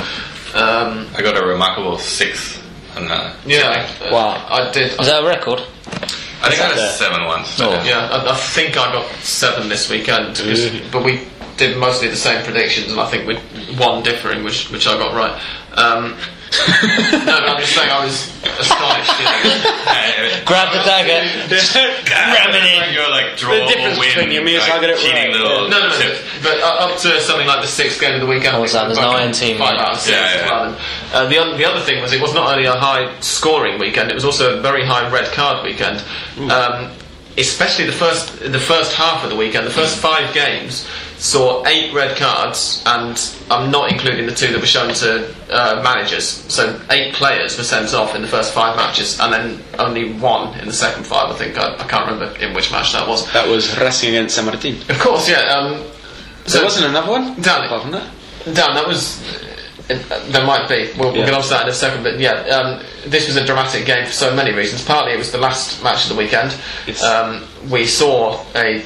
Um, 0.55 1.07
I 1.16 1.23
got 1.23 1.37
a 1.43 1.47
remarkable 1.47 1.99
six. 1.99 2.59
On, 2.97 3.05
uh, 3.05 3.35
yeah, 3.47 3.89
uh, 4.03 4.09
Wow. 4.12 4.47
I 4.49 4.71
did. 4.73 4.91
Is 5.01 5.07
that 5.07 5.23
a 5.23 5.27
record? 5.27 5.61
I 6.41 6.51
think 6.51 6.61
I 6.62 6.69
that 6.69 6.77
got 6.77 6.79
a 6.79 6.93
seven 6.93 7.25
once. 7.27 7.61
Oh. 7.61 7.71
Yeah, 7.85 8.09
I, 8.11 8.33
I 8.33 8.37
think 8.37 8.77
I 8.77 8.93
got 8.93 9.07
seven 9.23 9.69
this 9.69 9.91
weekend, 9.91 10.37
'cause- 10.37 10.81
but 10.91 11.05
we 11.05 11.21
did 11.59 11.77
mostly 11.77 12.09
the 12.09 12.17
same 12.17 12.43
predictions, 12.45 12.91
and 12.91 13.01
I 13.01 13.07
think 13.11 13.27
with 13.27 13.39
one 13.79 14.03
differing, 14.03 14.45
which 14.45 14.71
which 14.71 14.87
I 14.87 14.97
got 14.97 15.15
right. 15.15 15.35
Um, 15.77 16.17
no, 16.49 17.25
no, 17.29 17.53
I'm 17.53 17.61
just 17.61 17.75
saying 17.77 17.91
I 17.91 18.03
was 18.05 18.33
astonished. 18.59 19.13
You 19.21 19.25
know. 19.29 20.45
Grab 20.49 20.73
the 20.73 20.81
dagger. 20.83 21.21
Ram 22.09 22.55
it 22.57 22.65
in. 22.65 22.95
You're 22.95 23.11
like 23.11 23.37
draw 23.37 23.53
The 23.53 23.67
difference 23.69 23.99
or 23.99 24.01
win, 24.01 24.09
between 24.17 24.31
you 24.33 24.39
and 24.41 24.47
me 24.47 24.55
is 24.57 24.63
like, 24.63 24.73
I 24.73 24.81
got 24.81 24.91
it 24.91 24.99
cheating 24.99 25.15
right, 25.15 25.31
little 25.37 25.69
No, 25.69 25.79
no, 25.79 25.89
no. 25.93 25.99
tip. 26.01 26.17
But 26.43 26.59
uh, 26.61 26.89
up 26.89 26.99
to 27.05 27.21
something 27.21 27.47
like 27.47 27.61
the 27.61 27.69
sixth 27.69 28.01
game 28.01 28.15
of 28.15 28.21
the 28.23 28.27
weekend, 28.27 28.57
Oh, 28.57 28.65
so 28.65 28.79
I 28.81 28.87
think 28.89 28.97
there's 28.97 29.05
no 29.13 29.27
were 29.27 29.33
team, 29.33 29.59
five 29.59 29.75
yeah. 29.77 29.83
out 29.85 29.93
of 29.93 30.01
six 30.01 30.17
Yeah, 30.17 30.35
yeah. 30.35 30.51
well. 30.51 30.81
Uh, 31.13 31.29
the, 31.29 31.37
oth- 31.39 31.59
the 31.59 31.65
other 31.69 31.81
thing 31.85 32.01
was 32.01 32.13
it 32.15 32.21
was 32.23 32.33
not 32.33 32.49
only 32.51 32.65
a 32.65 32.73
high 32.73 33.13
scoring 33.21 33.79
weekend; 33.79 34.11
it 34.11 34.15
was 34.15 34.25
also 34.25 34.57
a 34.59 34.61
very 34.63 34.85
high 34.85 35.05
red 35.13 35.31
card 35.33 35.63
weekend. 35.65 36.03
Um, 36.51 36.91
especially 37.37 37.85
the 37.85 37.93
first 37.93 38.41
the 38.41 38.59
first 38.59 38.95
half 38.95 39.23
of 39.23 39.29
the 39.31 39.37
weekend, 39.37 39.67
the 39.67 39.71
first 39.71 39.99
five 39.99 40.33
games 40.35 40.89
saw 41.19 41.66
eight 41.66 41.93
red 41.93 42.16
cards, 42.16 42.83
and 42.87 43.19
I'm 43.51 43.71
not 43.71 43.91
including 43.93 44.27
the 44.27 44.35
two 44.35 44.53
that 44.53 44.61
were 44.61 44.66
shown 44.66 44.95
to 44.95 45.35
uh, 45.51 45.81
managers. 45.83 46.25
So 46.53 46.81
eight 46.91 47.14
players 47.14 47.59
were 47.59 47.64
sent 47.64 47.93
off 47.93 48.14
in 48.14 48.23
the 48.23 48.29
first 48.29 48.55
five 48.55 48.77
matches, 48.77 49.19
and 49.21 49.33
then 49.33 49.61
only 49.79 50.12
one 50.14 50.59
in 50.61 50.66
the 50.66 50.73
second 50.73 51.05
five. 51.05 51.31
I 51.31 51.35
think 51.37 51.59
I, 51.59 51.75
I 51.75 51.87
can't 51.89 52.09
remember 52.11 52.39
in 52.39 52.55
which 52.55 52.71
match 52.71 52.93
that 52.93 53.07
was. 53.09 53.31
That 53.33 53.49
was 53.49 53.77
Racing 53.79 54.11
against 54.11 54.37
San 54.37 54.45
Martin. 54.47 54.77
Of 54.89 54.99
course, 55.01 55.29
yeah. 55.29 55.41
Um, 55.43 55.85
So 56.47 56.59
there 56.59 56.64
wasn't 56.64 56.87
another 56.87 57.11
one? 57.11 57.41
Dan, 57.43 57.64
Apart 57.64 57.83
from 57.83 57.91
that? 57.93 58.11
Dan, 58.45 58.75
that 58.75 58.87
was. 58.87 59.21
uh, 59.91 60.25
there 60.31 60.47
might 60.47 60.69
be. 60.69 60.91
We'll, 60.99 61.12
we'll 61.12 61.25
get 61.27 61.35
on 61.35 61.43
to 61.43 61.49
that 61.49 61.62
in 61.64 61.69
a 61.69 61.75
second. 61.75 62.05
But 62.05 62.21
yeah, 62.21 62.33
um, 62.57 62.83
this 63.07 63.27
was 63.27 63.37
a 63.37 63.45
dramatic 63.45 63.85
game 63.87 64.07
for 64.07 64.12
so 64.12 64.35
many 64.35 64.53
reasons. 64.53 64.85
Partly 64.85 65.12
it 65.12 65.19
was 65.19 65.33
the 65.33 65.39
last 65.39 65.83
match 65.83 66.05
of 66.05 66.11
the 66.11 66.16
weekend. 66.16 66.55
Um, 67.05 67.45
we 67.71 67.87
saw 67.87 68.45
a, 68.55 68.85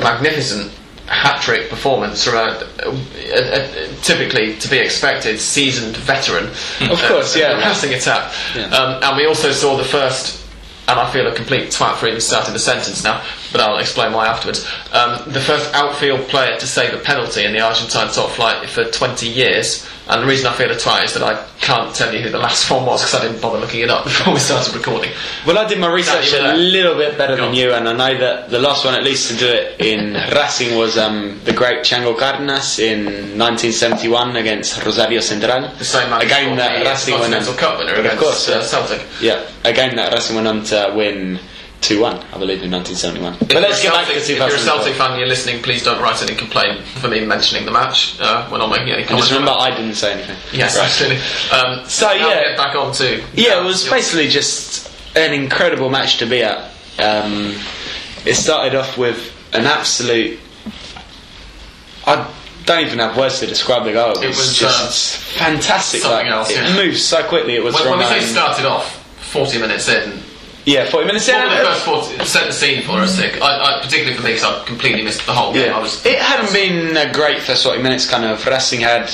magnificent 0.00 0.72
hat 1.06 1.42
trick 1.42 1.68
performance 1.68 2.24
from 2.24 2.34
a, 2.34 2.66
a, 2.84 2.90
a- 2.90 3.94
typically 4.02 4.56
to 4.58 4.68
be 4.68 4.78
expected 4.78 5.38
seasoned 5.38 5.96
veteran. 5.98 6.46
Of 6.90 7.00
course, 7.02 7.36
yeah. 7.36 7.60
passing 7.62 7.92
attack. 7.94 8.32
Yeah. 8.56 8.66
Um, 8.66 9.02
and 9.02 9.16
we 9.16 9.26
also 9.26 9.52
saw 9.52 9.76
the 9.76 9.84
first. 9.84 10.42
And 10.86 11.00
I 11.00 11.10
feel 11.10 11.26
a 11.26 11.34
complete 11.34 11.70
twat 11.70 11.96
for 11.96 12.06
even 12.08 12.20
starting 12.20 12.52
the 12.52 12.58
sentence 12.60 13.02
now, 13.02 13.24
but 13.52 13.62
I'll 13.62 13.78
explain 13.78 14.12
why 14.12 14.26
afterwards. 14.26 14.66
Um, 14.92 15.32
the 15.32 15.40
first 15.40 15.72
outfield 15.72 16.28
player 16.28 16.58
to 16.58 16.66
save 16.66 16.92
a 16.92 16.98
penalty 16.98 17.42
in 17.42 17.54
the 17.54 17.60
Argentine 17.60 18.12
top 18.12 18.28
flight 18.32 18.68
for 18.68 18.84
20 18.84 19.26
years, 19.26 19.88
and 20.06 20.22
the 20.22 20.26
reason 20.26 20.46
I 20.46 20.52
feel 20.52 20.70
a 20.70 20.74
twat 20.74 21.04
is 21.04 21.14
that 21.14 21.22
I 21.22 21.42
can't 21.60 21.94
tell 21.94 22.12
you 22.12 22.20
who 22.20 22.30
the 22.30 22.38
last 22.38 22.70
one 22.70 22.84
was 22.84 23.02
because 23.02 23.20
I 23.20 23.26
didn't 23.26 23.40
bother 23.40 23.58
looking 23.58 23.80
it 23.80 23.90
up 23.90 24.04
before 24.10 24.34
we 24.34 24.40
started 24.40 24.74
recording. 24.74 25.10
Well, 25.46 25.58
I 25.58 25.66
did 25.66 25.78
my 25.80 25.90
research 25.90 26.32
a 26.34 26.54
little 26.54 26.94
bit 26.94 27.16
better 27.16 27.36
than 27.36 27.54
you, 27.54 27.72
and 27.72 27.88
I 27.88 27.92
know 27.92 28.18
that 28.18 28.50
the 28.50 28.58
last 28.58 28.84
one, 28.84 28.94
at 28.94 29.02
least, 29.02 29.30
to 29.30 29.36
do 29.36 29.46
it 29.46 29.80
in 29.80 30.14
Racing 30.34 30.76
was 30.76 30.98
um, 30.98 31.40
the 31.44 31.52
great 31.52 31.80
Chango 31.80 32.16
Cardenas 32.16 32.78
in 32.78 33.04
1971 33.38 34.36
against 34.36 34.84
Rosario 34.84 35.20
Central. 35.20 35.68
The 35.78 35.84
same 35.84 36.10
man 36.10 36.20
a 36.20 36.24
who 36.24 36.28
game 36.28 36.56
that 36.56 36.78
the 36.78 36.84
Racing 36.88 37.14
went 37.14 37.34
on. 37.34 37.40
Continental 37.42 37.54
Cup 37.54 37.78
winner 37.78 37.94
But 37.96 38.12
of 38.12 38.18
course, 38.18 38.48
uh, 38.48 38.52
yeah. 38.52 38.62
Celtic. 38.62 39.02
Yeah, 39.20 39.48
a 39.64 39.72
game 39.72 39.96
that 39.96 40.12
Racing 40.12 40.36
went 40.36 40.48
on 40.48 40.64
to 40.64 40.92
win 40.94 41.38
2 41.84 42.00
1, 42.00 42.16
I 42.16 42.38
believe, 42.38 42.62
in 42.62 42.70
1971. 42.70 43.36
But 43.40 43.42
If 43.52 43.62
let's 43.62 43.84
you're 43.84 43.92
get 43.92 44.04
a 44.04 44.06
back 44.06 44.14
to 44.14 44.20
Celtic- 44.20 44.30
If 44.30 44.38
you're 44.38 44.46
a 44.56 44.58
Celtic 44.58 44.94
fan 44.94 45.10
and 45.12 45.18
you're 45.20 45.28
listening, 45.28 45.62
please 45.62 45.82
don't 45.84 46.00
write 46.02 46.22
any 46.22 46.34
complaint 46.34 46.82
for 46.84 47.08
me 47.08 47.24
mentioning 47.24 47.64
the 47.66 47.70
match. 47.72 48.18
Uh, 48.20 48.48
we're 48.50 48.58
not 48.58 48.70
making 48.70 48.88
any 48.90 49.02
And 49.02 49.08
comments. 49.08 49.28
just 49.28 49.38
remember, 49.38 49.58
I 49.60 49.70
didn't 49.70 49.94
say 49.94 50.12
anything. 50.14 50.36
Yes, 50.52 50.76
Right. 50.76 50.84
absolutely. 50.86 51.18
Um, 51.52 51.88
So, 51.88 52.10
yeah. 52.12 52.42
get 52.48 52.56
back 52.56 52.74
on 52.74 52.92
to 52.94 53.22
Yeah, 53.34 53.60
it 53.60 53.64
was 53.64 53.84
your- 53.84 53.94
basically 53.94 54.28
just 54.28 54.90
an 55.16 55.32
incredible 55.34 55.90
match 55.90 56.16
to 56.18 56.26
be 56.26 56.42
at. 56.42 56.70
Um, 56.98 57.54
it 58.24 58.34
started 58.34 58.74
off 58.74 58.96
with 58.96 59.32
an 59.52 59.66
absolute. 59.66 60.40
I 62.06 62.26
don't 62.66 62.80
even 62.86 62.98
have 62.98 63.16
words 63.16 63.40
to 63.40 63.46
describe 63.46 63.84
the 63.84 63.92
goal. 63.92 64.12
It, 64.18 64.24
It 64.24 64.28
was, 64.28 64.38
was, 64.38 64.58
just 64.58 65.16
fantastic. 65.16 66.00
something 66.02 66.26
Like, 66.26 66.32
else, 66.34 66.50
it 66.50 66.74
moved 66.76 66.98
so 66.98 67.22
quickly. 67.24 67.56
It 67.56 67.62
was 67.62 67.74
When, 67.74 67.82
from 67.84 67.98
when 67.98 68.08
we 68.14 68.20
say 68.20 68.26
um, 68.26 68.32
started 68.32 68.66
off, 68.66 69.02
40 69.32 69.58
minutes 69.58 69.88
in, 69.88 70.22
yeah, 70.64 70.88
forty 70.90 71.06
minutes 71.06 71.28
in. 71.28 71.34
what 71.36 71.50
were 71.50 71.56
the 71.56 71.62
first 71.62 71.84
40, 71.84 72.24
set 72.24 72.46
the 72.46 72.52
scene 72.52 72.82
for 72.82 72.92
us? 72.92 73.18
I, 73.20 73.26
I, 73.40 73.80
particularly 73.82 74.16
for 74.16 74.22
me, 74.22 74.32
because 74.32 74.44
I 74.44 74.64
completely 74.64 75.02
missed 75.02 75.24
the 75.26 75.32
whole 75.32 75.52
game. 75.52 75.66
Yeah, 75.66 75.76
I 75.76 75.80
was, 75.80 76.04
it 76.04 76.18
hadn't 76.18 76.52
been 76.52 76.96
a 76.96 77.12
great 77.12 77.40
first 77.40 77.64
40 77.64 77.82
minutes. 77.82 78.08
Kind 78.08 78.24
of 78.24 78.44
Racing 78.46 78.80
had 78.80 79.10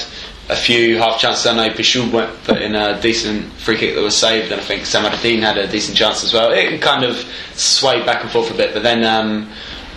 a 0.48 0.56
few 0.56 0.98
half 0.98 1.20
chances. 1.20 1.46
I 1.46 1.54
know 1.54 1.72
Pichou 1.72 2.10
went 2.12 2.42
put 2.44 2.60
in 2.60 2.74
a 2.74 3.00
decent 3.00 3.52
free 3.54 3.76
kick 3.76 3.94
that 3.94 4.02
was 4.02 4.16
saved, 4.16 4.52
and 4.52 4.60
I 4.60 4.64
think 4.64 4.86
San 4.86 5.02
Martin 5.02 5.42
had 5.42 5.58
a 5.58 5.66
decent 5.68 5.96
chance 5.96 6.24
as 6.24 6.32
well. 6.32 6.52
It 6.52 6.80
kind 6.82 7.04
of 7.04 7.16
swayed 7.54 8.04
back 8.04 8.22
and 8.22 8.30
forth 8.30 8.50
a 8.50 8.54
bit, 8.54 8.74
but 8.74 8.82
then 8.82 9.04
um, 9.04 9.50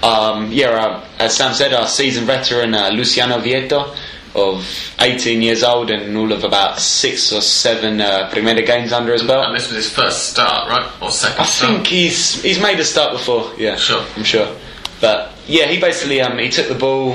um, 0.03 0.51
yeah, 0.51 0.69
our, 0.69 1.03
as 1.19 1.35
Sam 1.35 1.53
said, 1.53 1.73
our 1.73 1.87
seasoned 1.87 2.27
veteran 2.27 2.73
uh, 2.73 2.89
Luciano 2.89 3.39
Vietto 3.39 3.95
of 4.35 4.65
18 4.99 5.41
years 5.41 5.63
old 5.63 5.91
and 5.91 6.17
all 6.17 6.31
of 6.31 6.43
about 6.43 6.79
six 6.79 7.31
or 7.31 7.41
seven 7.41 8.01
uh, 8.01 8.29
Primera 8.31 8.65
games 8.65 8.91
under 8.91 9.13
his 9.13 9.21
belt. 9.23 9.45
and 9.47 9.55
this 9.55 9.67
was 9.67 9.75
his 9.85 9.91
first 9.93 10.29
start, 10.31 10.69
right? 10.69 10.91
Or 11.01 11.11
second 11.11 11.41
I 11.41 11.45
start? 11.45 11.71
think 11.73 11.87
he's 11.87 12.41
he's 12.41 12.59
made 12.61 12.79
a 12.79 12.83
start 12.85 13.11
before. 13.13 13.51
Yeah, 13.57 13.75
Sure. 13.75 14.03
I'm 14.15 14.23
sure. 14.23 14.55
But 15.01 15.33
yeah, 15.47 15.65
he 15.67 15.79
basically 15.79 16.21
um, 16.21 16.37
he 16.39 16.49
took 16.49 16.67
the 16.67 16.75
ball 16.75 17.11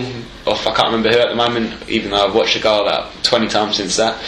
off. 0.46 0.66
I 0.66 0.74
can't 0.74 0.86
remember 0.92 1.10
who 1.10 1.18
at 1.18 1.30
the 1.30 1.34
moment, 1.36 1.88
even 1.88 2.10
though 2.10 2.26
I've 2.26 2.34
watched 2.34 2.54
the 2.54 2.60
goal 2.62 2.82
about 2.82 3.12
20 3.24 3.48
times 3.48 3.76
since 3.76 3.96
that. 3.96 4.22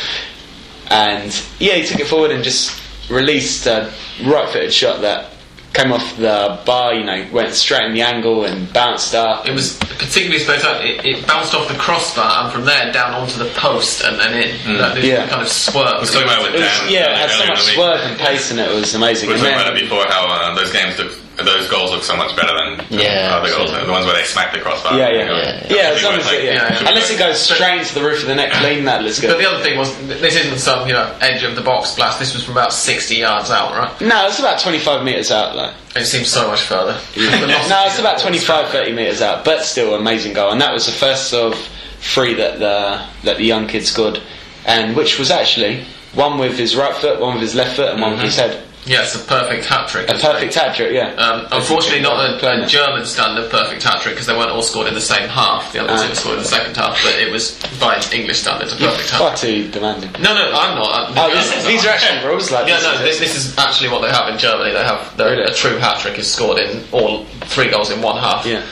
And 0.88 1.26
yeah, 1.58 1.74
he 1.74 1.84
took 1.86 2.00
it 2.00 2.06
forward 2.08 2.32
and 2.32 2.42
just 2.42 2.80
released 3.10 3.66
a 3.66 3.92
right-footed 4.24 4.72
shot 4.72 5.02
that 5.02 5.30
came 5.72 5.92
off 5.92 6.16
the 6.16 6.58
bar. 6.66 6.94
You 6.94 7.04
know, 7.04 7.26
went 7.32 7.54
straight 7.54 7.84
in 7.84 7.92
the 7.94 8.02
angle 8.02 8.44
and 8.44 8.70
bounced 8.72 9.14
up. 9.14 9.46
It 9.48 9.52
was 9.52 9.76
particularly 9.78 10.38
spectacular. 10.38 10.84
It, 10.84 11.04
it 11.04 11.26
bounced 11.26 11.54
off 11.54 11.68
the 11.68 11.74
crossbar 11.78 12.44
and 12.44 12.52
from 12.52 12.64
there 12.64 12.92
down 12.92 13.14
onto 13.14 13.38
the 13.38 13.50
post 13.54 14.02
and, 14.04 14.20
and 14.20 14.34
it 14.34 14.56
that, 14.78 14.94
this 14.96 15.04
Yeah. 15.04 15.28
kind 15.28 15.42
of 15.42 15.48
swerve. 15.48 16.00
was 16.00 16.10
talking 16.10 16.26
about 16.28 16.40
it 16.44 16.52
with 16.52 16.60
It 16.60 16.64
was- 16.64 16.78
Dan, 16.80 16.92
yeah, 16.92 17.00
uh, 17.00 17.10
it 17.10 17.16
had 17.18 17.30
so 17.30 17.46
much 17.46 17.60
swerve 17.74 18.00
and 18.00 18.18
pace, 18.18 18.50
and 18.50 18.58
it 18.60 18.74
was 18.74 18.94
amazing. 18.94 19.28
We 19.28 19.34
were 19.34 19.38
And 19.38 19.46
talking 19.48 19.60
about 19.60 19.76
it 19.76 19.80
before 19.82 20.04
how 20.08 20.26
uh, 20.26 20.54
those 20.54 20.72
games 20.72 20.98
look, 20.98 21.12
those 21.44 21.68
goals 21.68 21.90
look 21.90 22.02
so 22.02 22.16
much 22.16 22.34
better 22.36 22.52
than 22.52 22.86
Yeah, 22.90 23.34
other 23.34 23.48
goals. 23.48 23.70
absolutely. 23.70 23.86
The 23.86 23.92
ones 23.92 24.06
where 24.06 24.16
they 24.16 24.24
smack 24.24 24.52
the 24.52 24.60
crossbar. 24.60 24.96
Yeah, 24.96 25.08
you 25.08 25.18
yeah, 25.18 25.24
know, 25.24 25.36
yeah. 25.36 25.46
Yeah, 25.46 25.58
think 25.60 25.96
as 25.96 26.02
long 26.02 26.14
it 26.14 26.18
as 26.20 26.24
was 26.24 26.32
it, 26.34 26.44
yeah. 26.44 26.52
yeah, 26.52 26.72
yeah. 26.72 26.88
unless 26.88 27.10
it 27.10 27.18
goes 27.18 27.40
straight 27.40 27.80
into 27.80 27.94
the 27.94 28.02
roof 28.02 28.20
of 28.22 28.28
the 28.28 28.34
net 28.34 28.52
clean, 28.52 28.84
that 28.84 29.02
looks 29.02 29.20
good. 29.20 29.30
But 29.30 29.38
the 29.38 29.48
other 29.50 29.62
thing 29.62 29.78
was, 29.78 29.96
this 30.06 30.36
isn't 30.36 30.58
some 30.58 30.86
you 30.86 30.92
know 30.92 31.16
edge 31.20 31.42
of 31.42 31.54
the 31.56 31.62
box 31.62 31.94
blast. 31.94 32.18
This 32.18 32.34
was 32.34 32.44
from 32.44 32.52
about 32.52 32.72
sixty 32.72 33.16
yards 33.16 33.50
out, 33.50 33.72
right? 33.76 34.00
no, 34.00 34.26
it's 34.26 34.38
about 34.38 34.60
25 34.60 35.04
metres 35.04 35.30
out. 35.30 35.54
Like. 35.56 35.74
It 35.96 36.04
seems 36.04 36.28
so 36.28 36.46
much 36.48 36.62
further. 36.62 36.92
no, 37.16 37.84
it's 37.86 37.98
about 37.98 38.20
25, 38.20 38.70
30 38.70 38.92
metres 38.92 39.20
out, 39.20 39.44
but 39.44 39.64
still 39.64 39.94
an 39.94 40.00
amazing 40.00 40.34
goal. 40.34 40.52
And 40.52 40.60
that 40.60 40.72
was 40.72 40.86
the 40.86 40.92
first 40.92 41.34
of 41.34 41.54
three 42.00 42.34
that 42.34 42.58
the 42.58 43.04
that 43.24 43.36
the 43.36 43.44
young 43.44 43.66
kid 43.66 43.86
scored, 43.86 44.20
and 44.66 44.96
which 44.96 45.18
was 45.18 45.30
actually 45.30 45.84
one 46.14 46.38
with 46.38 46.58
his 46.58 46.76
right 46.76 46.94
foot, 46.94 47.20
one 47.20 47.34
with 47.34 47.42
his 47.42 47.54
left 47.54 47.76
foot, 47.76 47.92
and 47.92 48.00
one 48.00 48.12
with 48.12 48.22
his 48.22 48.36
mm-hmm. 48.36 48.52
head. 48.52 48.66
Yeah, 48.90 49.02
it's 49.04 49.14
a 49.14 49.20
perfect 49.20 49.66
hat 49.66 49.86
trick. 49.88 50.08
A 50.10 50.14
perfect 50.14 50.52
hat 50.52 50.74
trick, 50.74 50.92
yeah. 50.92 51.14
Um, 51.14 51.46
unfortunately, 51.52 52.00
not 52.02 52.42
a, 52.42 52.64
a 52.64 52.66
German 52.66 53.06
standard 53.06 53.48
perfect 53.48 53.84
hat 53.84 54.00
trick 54.02 54.14
because 54.14 54.26
they 54.26 54.36
weren't 54.36 54.50
all 54.50 54.62
scored 54.62 54.88
in 54.88 54.94
the 54.94 55.00
same 55.00 55.28
half. 55.28 55.72
The 55.72 55.84
other 55.84 55.92
Ah. 55.92 56.08
two 56.08 56.14
scored 56.16 56.38
in 56.38 56.42
the 56.42 56.48
second 56.48 56.76
half, 56.76 57.00
but 57.04 57.14
it 57.20 57.30
was 57.30 57.52
by 57.78 58.02
English 58.12 58.40
standards 58.40 58.72
a 58.72 58.76
perfect 58.76 59.10
hat. 59.10 59.18
Far 59.20 59.36
too 59.36 59.68
demanding. 59.70 60.10
No, 60.20 60.34
no, 60.34 60.50
I'm 60.52 60.74
not. 60.74 60.90
I'm- 60.90 61.12
Oh, 61.16 61.30
this, 61.30 61.64
these 61.64 61.84
are. 61.84 61.90
are 61.90 61.92
actually 61.92 62.26
rules 62.26 62.50
like 62.50 62.66
Yeah, 62.66 62.78
this. 62.80 62.84
no, 62.84 62.92
is 62.94 63.00
this, 63.00 63.18
this 63.20 63.36
is 63.36 63.58
actually 63.58 63.90
what 63.90 64.00
they 64.02 64.10
have 64.10 64.28
in 64.28 64.38
Germany. 64.38 64.72
They 64.72 64.82
have 64.82 65.16
the, 65.16 65.24
Really? 65.24 65.44
a 65.44 65.54
true 65.54 65.78
hat 65.78 66.00
trick 66.00 66.18
is 66.18 66.28
scored 66.28 66.58
in 66.58 66.82
all 66.90 67.26
three 67.46 67.68
goals 67.70 67.90
in 67.92 68.02
one 68.02 68.16
half. 68.18 68.44
Yeah. 68.44 68.62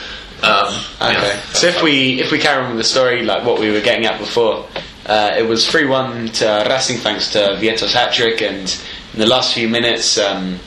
Um, 0.43 0.73
Okay. 1.01 1.13
yeah. 1.13 1.39
So 1.53 1.67
if 1.67 1.81
we 1.81 2.19
if 2.21 2.29
we 2.29 2.39
carry 2.39 2.61
on 2.61 2.69
with 2.71 2.77
the 2.77 2.83
story, 2.83 3.23
like 3.23 3.45
what 3.45 3.57
we 3.57 3.71
were 3.71 3.79
getting 3.81 4.05
at 4.05 4.19
before, 4.19 4.65
uh, 5.05 5.31
it 5.37 5.43
was 5.47 5.65
three 5.65 5.85
one 5.85 6.27
to 6.39 6.65
Racing 6.69 6.97
thanks 6.97 7.31
to 7.31 7.55
Vietto's 7.57 7.93
hat 7.93 8.11
trick, 8.13 8.41
and 8.41 8.67
in 9.13 9.19
the 9.19 9.27
last 9.27 9.53
few 9.53 9.67
minutes, 9.67 10.17
um, 10.17 10.59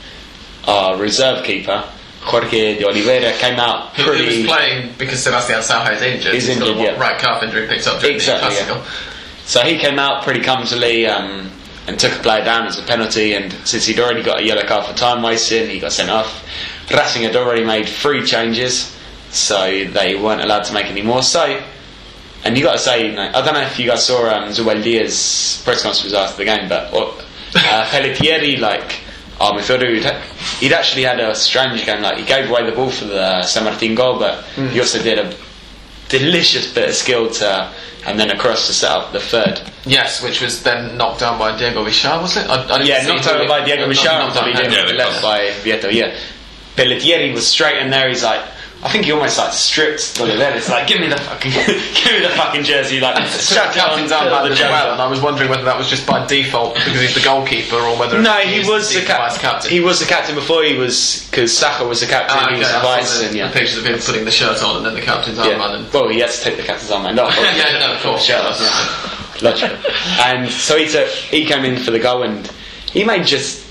our 0.66 0.96
reserve 0.96 1.44
keeper 1.44 1.84
Jorge 2.22 2.78
de 2.78 2.84
Olivera 2.84 3.36
came 3.38 3.58
out 3.58 3.94
pretty. 3.94 4.42
was 4.42 4.46
playing 4.46 4.94
because 4.96 5.22
Sebastian 5.22 5.58
Saja 5.58 5.96
is 5.96 6.02
injured? 6.02 6.34
He's 6.34 6.48
injured, 6.48 6.76
yeah. 6.76 6.98
right 6.98 7.18
calf 7.18 7.42
injury 7.42 7.66
picked 7.66 7.86
up 7.88 8.00
during 8.00 8.16
Exactly, 8.16 8.54
the 8.54 8.74
yeah. 8.74 8.86
So 9.44 9.60
he 9.62 9.76
came 9.76 9.98
out 9.98 10.22
pretty 10.22 10.40
clumsily 10.40 11.06
um, 11.06 11.50
and 11.88 11.98
took 11.98 12.12
a 12.12 12.22
player 12.22 12.44
down 12.44 12.66
as 12.66 12.78
a 12.78 12.82
penalty. 12.84 13.34
And 13.34 13.52
since 13.66 13.86
he'd 13.86 13.98
already 13.98 14.22
got 14.22 14.40
a 14.40 14.44
yellow 14.44 14.62
card 14.62 14.86
for 14.86 14.94
time 14.94 15.20
wasting, 15.22 15.68
he 15.68 15.80
got 15.80 15.92
sent 15.92 16.10
off. 16.10 16.46
Racing 16.90 17.22
had 17.22 17.34
already 17.34 17.64
made 17.64 17.88
three 17.88 18.24
changes, 18.24 18.96
so 19.30 19.84
they 19.84 20.14
weren't 20.14 20.42
allowed 20.42 20.64
to 20.64 20.74
make 20.74 20.86
any 20.86 21.02
more. 21.02 21.22
So, 21.22 21.60
and 22.44 22.56
you 22.56 22.62
got 22.62 22.74
to 22.74 22.78
say, 22.78 23.08
you 23.08 23.16
know, 23.16 23.30
I 23.34 23.44
don't 23.44 23.54
know 23.54 23.62
if 23.62 23.78
you 23.78 23.88
guys 23.88 24.06
saw 24.06 24.28
um, 24.28 24.50
Zubeldía's 24.50 25.60
press 25.64 25.82
conference 25.82 26.14
after 26.14 26.36
the 26.36 26.44
game, 26.44 26.68
but 26.68 26.92
what, 26.92 27.24
uh, 27.54 27.86
Pelletieri, 27.90 28.58
like 28.58 29.00
our 29.40 29.52
midfielder 29.52 29.88
who'd 29.88 30.04
he'd 30.60 30.72
actually 30.72 31.02
had 31.02 31.20
a 31.20 31.34
strange 31.34 31.84
game. 31.84 32.02
Like 32.02 32.18
he 32.18 32.24
gave 32.24 32.48
away 32.50 32.64
the 32.68 32.72
ball 32.76 32.90
for 32.90 33.06
the 33.06 33.42
San 33.42 33.64
Martin 33.64 33.94
goal, 33.94 34.18
but 34.18 34.44
he 34.54 34.78
also 34.80 35.02
did 35.02 35.18
a 35.18 35.34
delicious 36.08 36.72
bit 36.72 36.88
of 36.90 36.94
skill 36.94 37.30
to, 37.30 37.72
and 38.06 38.18
then 38.20 38.30
across 38.30 38.66
to 38.66 38.72
set 38.72 38.90
up 38.90 39.12
the 39.12 39.20
third. 39.20 39.60
Yes, 39.84 40.22
which 40.22 40.40
was 40.40 40.62
then 40.62 40.96
knocked 40.96 41.20
down 41.20 41.38
by 41.38 41.56
Diego 41.58 41.82
Villar, 41.84 42.20
was 42.22 42.36
it? 42.36 42.48
I, 42.48 42.62
I 42.76 42.82
Yeah, 42.82 43.06
knocked 43.06 43.26
over 43.26 43.48
by 43.48 43.64
Diego 43.64 43.86
Villar 43.88 44.10
and 44.10 44.34
down 44.34 44.46
he 44.46 44.52
Yeah, 44.74 44.92
left 44.96 45.22
by 45.22 45.50
Vietto. 45.62 45.88
Yeah, 45.90 46.14
Pelletieri 46.76 47.32
was 47.34 47.46
straight 47.46 47.78
in 47.82 47.90
there. 47.90 48.08
He's 48.08 48.22
like. 48.22 48.42
I 48.84 48.90
think 48.90 49.04
he 49.04 49.12
almost 49.12 49.38
like 49.38 49.52
stripped 49.52 50.18
Olivera. 50.18 50.68
like, 50.68 50.88
give 50.88 51.00
me 51.00 51.06
the 51.06 51.16
fucking, 51.16 51.52
give 51.94 52.12
me 52.12 52.20
the 52.20 52.34
fucking 52.34 52.64
jersey. 52.64 52.98
Like, 52.98 53.16
shut 53.28 53.70
it 53.76 53.80
on 53.80 54.08
captain's 54.08 54.10
the 54.10 54.16
as 54.16 54.60
well, 54.60 54.92
and 54.92 55.00
I 55.00 55.06
was 55.06 55.20
wondering 55.20 55.50
whether 55.50 55.62
that 55.64 55.78
was 55.78 55.88
just 55.88 56.04
by 56.04 56.26
default 56.26 56.74
because 56.74 57.00
he's 57.00 57.14
the 57.14 57.20
goalkeeper 57.20 57.76
or 57.76 57.96
whether 57.96 58.20
No, 58.20 58.34
he 58.38 58.68
was 58.68 58.92
the, 58.92 59.02
cap- 59.02 59.18
vice 59.18 59.38
captain. 59.38 59.70
He 59.70 59.78
was 59.78 60.00
the 60.00 60.06
captain 60.06 60.34
before 60.34 60.64
he 60.64 60.76
was 60.76 61.28
because 61.30 61.52
Saja 61.52 61.88
was 61.88 62.00
the 62.00 62.06
captain. 62.08 62.36
Ah, 62.40 62.50
he 62.52 62.58
was 62.58 62.72
the 62.72 62.80
vice, 62.80 63.20
the, 63.20 63.26
and 63.28 63.36
yeah. 63.36 63.46
the 63.48 63.54
pictures 63.54 63.78
of 63.78 63.86
him 63.86 64.00
putting 64.00 64.24
the 64.24 64.32
shirt 64.32 64.60
on 64.64 64.78
and 64.78 64.86
then 64.86 64.94
the 64.94 65.00
captain's 65.00 65.38
armband. 65.38 65.46
yeah. 65.58 65.76
And, 65.76 65.92
Well, 65.92 66.08
he 66.08 66.18
had 66.18 66.30
to 66.30 66.40
take 66.40 66.56
the 66.56 66.64
captain's 66.64 66.90
armband 66.90 67.18
off. 67.18 67.36
yeah, 67.38 67.78
no, 67.78 67.94
of 67.94 68.02
course. 68.02 68.28
Yeah, 68.28 68.42
yeah. 68.60 69.48
Logical. 69.48 69.76
and 70.24 70.50
so 70.50 70.76
he 70.76 70.88
took, 70.88 71.08
he 71.08 71.44
came 71.44 71.64
in 71.64 71.78
for 71.78 71.92
the 71.92 71.98
goal 72.00 72.24
and 72.24 72.46
he 72.90 73.04
made 73.04 73.26
just 73.26 73.64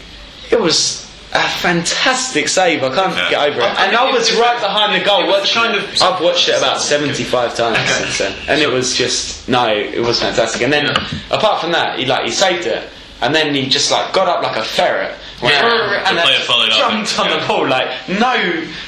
it 0.51 0.59
was 0.59 1.10
a 1.33 1.39
fantastic 1.49 2.47
save. 2.49 2.83
I 2.83 2.93
can't 2.93 3.15
Yeah. 3.15 3.29
get 3.29 3.39
over 3.49 3.61
it. 3.61 3.79
And 3.79 3.95
I 3.95 4.11
was 4.11 4.33
right 4.35 4.59
behind 4.59 4.99
the 4.99 5.05
goal 5.05 5.21
it 5.23 5.27
was 5.27 5.39
watching 5.41 5.61
kind 5.61 5.75
of- 5.75 6.01
I've 6.01 6.19
watched 6.21 6.49
it 6.49 6.57
about 6.57 6.81
seventy-five 6.81 7.55
times 7.55 7.77
Okay. 7.77 7.87
since 8.03 8.17
then, 8.17 8.33
and 8.47 8.61
it 8.61 8.69
was 8.71 8.95
just 8.95 9.47
no, 9.47 9.67
it 9.67 10.01
was 10.01 10.19
fantastic. 10.19 10.61
And 10.61 10.71
then 10.73 10.89
apart 11.29 11.61
from 11.61 11.71
that, 11.71 11.97
he 11.99 12.05
like 12.05 12.25
he 12.25 12.31
saved 12.31 12.65
it, 12.67 12.89
and 13.21 13.33
then 13.33 13.53
he 13.55 13.67
just 13.67 13.91
like 13.91 14.11
got 14.13 14.27
up 14.27 14.43
like 14.43 14.57
a 14.57 14.63
ferret. 14.63 15.15
went, 15.41 15.55
Yeah. 15.55 16.03
and 16.07 16.17
then 16.19 16.41
followed 16.41 16.69
up 16.69 16.77
jumped 16.77 17.17
and- 17.17 17.31
on 17.33 17.39
the 17.39 17.47
ball 17.47 17.67
like 17.67 17.87
no, 18.07 18.35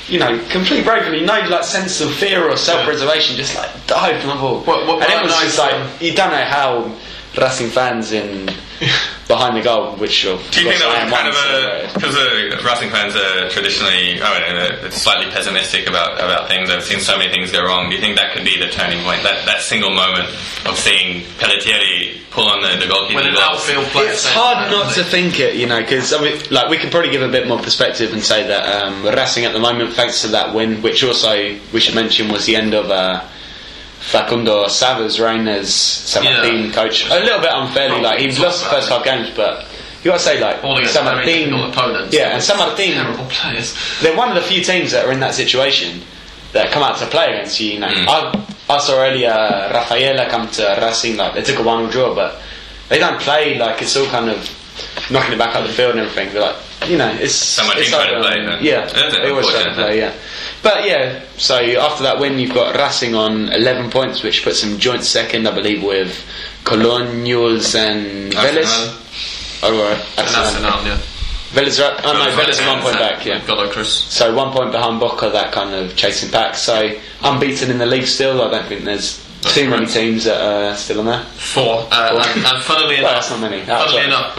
you 0.07 0.19
know, 0.19 0.39
complete 0.49 0.85
bravery, 0.85 1.21
no 1.21 1.39
like 1.49 1.63
sense 1.63 1.99
of 1.99 2.13
fear 2.13 2.47
or 2.47 2.55
self-preservation, 2.57 3.35
just 3.35 3.55
like 3.55 3.69
dived 3.87 4.21
on 4.25 4.35
the 4.35 4.35
ball. 4.35 4.59
What- 4.65 4.85
what- 4.85 5.01
and 5.01 5.11
it 5.11 5.23
was 5.23 5.31
nice, 5.31 5.45
just 5.45 5.57
like 5.57 5.73
you 5.99 6.13
don't 6.13 6.29
know 6.31 6.45
how 6.45 6.91
Racing 7.35 7.71
fans 7.71 8.11
in 8.11 8.47
behind 9.27 9.55
the 9.57 9.61
goal, 9.61 9.95
which 9.97 10.25
of 10.25 10.39
Do 10.51 10.61
you 10.61 10.69
think 10.69 10.81
course 10.81 10.93
that 10.93 11.03
am 11.03 11.09
was 11.09 11.13
kind 11.13 11.27
one, 11.27 11.27
of 11.27 11.35
a 11.35 11.89
celebrated. 11.89 11.93
because 11.93 12.15
uh, 12.15 12.67
Racing 12.67 12.89
fans 12.89 13.15
are 13.15 13.49
traditionally 13.49 14.21
I 14.21 14.39
don't 14.39 14.55
know 14.83 14.89
slightly 14.89 15.31
pessimistic 15.31 15.87
about 15.87 16.19
about 16.19 16.47
things. 16.47 16.69
I've 16.69 16.83
seen 16.83 16.99
so 16.99 17.17
many 17.17 17.31
things 17.31 17.51
go 17.51 17.63
wrong. 17.63 17.89
Do 17.89 17.95
you 17.95 18.01
think 18.01 18.17
that 18.17 18.33
could 18.33 18.43
be 18.45 18.59
the 18.59 18.69
turning 18.69 19.03
point? 19.03 19.23
That 19.23 19.45
that 19.45 19.61
single 19.61 19.91
moment 19.91 20.29
of 20.65 20.77
seeing 20.77 21.23
Pelletieri 21.39 22.19
pull 22.31 22.47
on 22.47 22.61
the, 22.61 22.77
the 22.83 22.87
goalkeeper 22.89 23.21
when 23.21 23.27
an 23.27 23.37
outfield 23.37 23.85
player 23.93 24.09
It's 24.09 24.25
hard 24.25 24.71
not 24.71 24.93
to 24.95 25.03
think 25.03 25.39
it, 25.39 25.55
you 25.55 25.67
know, 25.67 25.79
because 25.79 26.13
I 26.13 26.21
mean, 26.21 26.41
like 26.49 26.67
we 26.69 26.77
could 26.77 26.89
probably 26.91 27.11
give 27.11 27.21
a 27.21 27.29
bit 27.29 27.47
more 27.47 27.59
perspective 27.59 28.11
and 28.11 28.23
say 28.23 28.47
that 28.47 28.63
um, 28.83 29.05
Racing 29.05 29.45
at 29.45 29.53
the 29.53 29.59
moment, 29.59 29.93
thanks 29.93 30.21
to 30.23 30.27
that 30.29 30.53
win, 30.53 30.81
which 30.81 31.03
also 31.03 31.31
we 31.71 31.79
should 31.79 31.93
mention 31.95 32.29
was 32.31 32.45
the 32.45 32.55
end 32.55 32.73
of 32.73 32.89
uh, 32.89 33.23
Facundo 34.11 34.67
Sava's 34.67 35.19
reign 35.19 35.47
as 35.47 35.73
San 35.73 36.23
Yeah. 36.23 36.71
Coach. 36.73 37.05
A 37.09 37.19
little 37.19 37.39
bit 37.39 37.51
unfairly, 37.53 38.01
like 38.01 38.19
he's 38.19 38.39
lost 38.39 38.63
the 38.63 38.69
first 38.69 38.89
five 38.89 39.03
games, 39.03 39.29
but 39.35 39.65
you 40.03 40.11
got 40.11 40.17
to 40.17 40.23
say 40.23 40.39
like 40.39 40.63
all 40.63 40.75
against 40.77 40.93
San 40.93 41.05
very 41.05 41.15
Martin, 41.17 41.39
difficult 41.49 41.69
opponents. 41.73 42.13
yeah, 42.15 42.33
and 42.33 42.43
San 42.43 42.57
Martin, 42.57 42.91
terrible 42.93 43.25
players. 43.29 43.75
they're 44.01 44.15
one 44.17 44.29
of 44.29 44.35
the 44.35 44.41
few 44.41 44.61
teams 44.63 44.91
that 44.91 45.05
are 45.05 45.11
in 45.11 45.19
that 45.21 45.33
situation 45.33 46.01
that 46.51 46.71
come 46.71 46.83
out 46.83 46.97
to 46.99 47.05
play 47.07 47.33
against 47.33 47.59
you. 47.59 47.73
you 47.73 47.79
know. 47.79 47.87
Mm. 47.87 48.05
I, 48.07 48.45
I 48.75 48.77
saw 48.79 48.99
earlier 49.01 49.31
Rafaela 49.73 50.29
come 50.29 50.47
to 50.51 50.77
Racing, 50.81 51.17
like 51.17 51.33
they 51.35 51.41
took 51.41 51.59
a 51.59 51.63
one 51.63 51.89
0 51.89 51.91
draw, 51.91 52.15
but 52.15 52.41
they 52.89 52.99
don't 52.99 53.19
play 53.21 53.57
like 53.57 53.81
it's 53.81 53.95
all 53.95 54.07
kind 54.07 54.29
of 54.29 54.37
knocking 55.09 55.33
it 55.33 55.37
back 55.39 55.55
up 55.55 55.65
the 55.65 55.71
field 55.73 55.91
and 55.91 56.01
everything. 56.01 56.31
They're 56.33 56.41
like, 56.41 56.55
you 56.89 56.97
know, 56.97 57.11
it's 57.19 57.57
Martin 57.57 57.81
it's 57.81 57.91
to 57.91 57.97
like, 57.97 58.09
play, 58.09 58.45
um. 58.45 58.63
Yeah, 58.63 58.85
they 59.09 59.29
always 59.29 59.47
try 59.49 59.63
to 59.63 59.73
play. 59.73 59.97
Yeah, 59.99 60.13
but 60.61 60.85
yeah. 60.85 61.23
So 61.37 61.55
after 61.55 62.03
that 62.03 62.19
win, 62.19 62.39
you've 62.39 62.53
got 62.53 62.75
Racing 62.75 63.15
on 63.15 63.49
eleven 63.49 63.89
points, 63.89 64.23
which 64.23 64.43
puts 64.43 64.61
them 64.61 64.77
joint 64.79 65.03
second, 65.03 65.47
I 65.47 65.55
believe, 65.55 65.83
with 65.83 66.25
Colonials 66.63 67.75
and 67.75 68.31
Vélez. 68.33 68.99
Oh, 69.65 70.03
Arsenal. 70.17 70.85
Yeah. 70.85 70.99
Vélez, 71.53 71.79
right? 71.79 72.01
Oh 72.03 72.13
no, 72.13 72.31
Vélez 72.35 72.61
are 72.61 72.67
one 72.73 72.81
point 72.81 72.97
back. 72.97 73.25
Yeah. 73.25 73.45
Godoy 73.45 73.71
Cruz. 73.71 73.91
So 73.91 74.33
one 74.35 74.51
point 74.51 74.71
behind 74.71 74.99
Boca, 74.99 75.29
that 75.29 75.51
kind 75.53 75.73
of 75.73 75.95
chasing 75.95 76.29
pack. 76.31 76.55
So 76.55 76.91
unbeaten 77.21 77.69
in 77.69 77.77
the 77.77 77.85
league 77.85 78.07
still. 78.07 78.41
I 78.41 78.49
don't 78.49 78.65
think 78.65 78.83
there's 78.83 79.23
That's 79.41 79.55
too 79.55 79.69
many 79.69 79.85
teams 79.85 80.23
that 80.23 80.41
are 80.41 80.75
still 80.75 80.99
on 81.01 81.05
there. 81.05 81.23
Four. 81.23 81.87
Uh, 81.91 82.09
Four. 82.09 82.21
And, 82.21 82.45
and 82.45 82.63
funnily 82.63 82.95
Well, 82.95 83.11
enough, 83.11 83.13
that's 83.13 83.29
not 83.29 83.39
many. 83.41 83.61
That's 83.63 83.83
funnily 83.83 84.05
enough, 84.05 84.35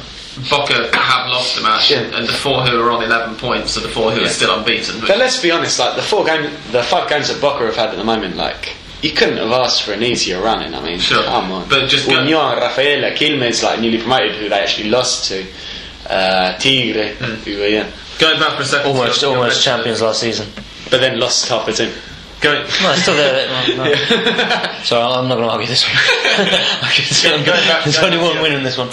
Boca 0.50 0.74
have 0.96 1.28
lost 1.30 1.56
the 1.56 1.62
match, 1.62 1.90
Yeah. 1.90 1.98
and 2.00 2.26
the 2.26 2.32
four 2.32 2.62
who 2.62 2.80
are 2.80 2.90
on 2.90 3.02
11 3.04 3.36
points 3.36 3.76
are 3.76 3.80
the 3.80 3.88
four 3.88 4.10
who 4.12 4.20
Yeah. 4.20 4.26
are 4.26 4.30
still 4.30 4.54
unbeaten. 4.56 5.00
But 5.06 5.18
let's 5.18 5.38
be 5.38 5.50
honest, 5.50 5.78
like 5.78 5.96
the 5.96 6.02
four 6.02 6.24
game, 6.24 6.50
the 6.72 6.82
five 6.82 7.08
games 7.08 7.28
that 7.28 7.40
Boca 7.40 7.64
have 7.66 7.76
had 7.76 7.90
at 7.90 7.96
the 7.96 8.04
moment, 8.04 8.36
like 8.36 8.70
you 9.02 9.10
couldn't 9.12 9.36
have 9.36 9.52
asked 9.52 9.82
for 9.82 9.92
an 9.92 10.02
easier 10.02 10.40
running. 10.40 10.74
I 10.74 10.80
mean, 10.80 10.98
Sure. 10.98 11.22
come 11.22 11.52
on. 11.52 11.68
But 11.68 11.88
just 11.88 12.06
go- 12.08 12.14
Union, 12.20 12.58
Rafaela, 12.58 13.10
Quilmes, 13.12 13.62
like 13.62 13.78
newly 13.80 13.98
promoted, 13.98 14.32
who 14.36 14.48
they 14.48 14.58
actually 14.60 14.88
lost 14.90 15.28
to. 15.28 15.44
Uh, 16.08 16.52
Tigre, 16.58 17.14
Hmm. 17.18 17.34
who 17.44 17.58
were 17.58 17.66
yeah, 17.68 17.84
Going 18.18 18.38
back 18.38 18.56
for 18.56 18.62
a 18.62 18.66
second, 18.66 18.86
Almost, 18.88 19.20
to 19.20 19.26
your- 19.26 19.34
your 19.34 19.42
almost 19.44 19.62
champions 19.64 20.00
last 20.02 20.20
season. 20.20 20.52
but 20.90 21.00
then 21.00 21.18
lost 21.18 21.48
half 21.48 21.64
the 21.66 21.72
team. 21.72 21.92
Going, 22.44 22.60
No, 22.82 22.92
it's 22.92 23.00
still 23.02 23.16
there. 23.16 23.48
No, 23.74 23.84
no. 23.88 23.94
Sorry, 24.84 25.00
I'm 25.00 25.28
not 25.28 25.36
going 25.36 25.48
to 25.48 25.52
argue 25.52 25.66
this 25.66 25.82
one. 25.88 25.96
I 25.96 26.90
can 26.92 27.44
Going 27.46 27.66
back- 27.66 27.84
There's 27.84 27.96
going 27.98 28.12
only 28.12 28.22
one 28.22 28.36
to- 28.36 28.42
win 28.42 28.52
in 28.52 28.62
this 28.62 28.76
one. 28.76 28.88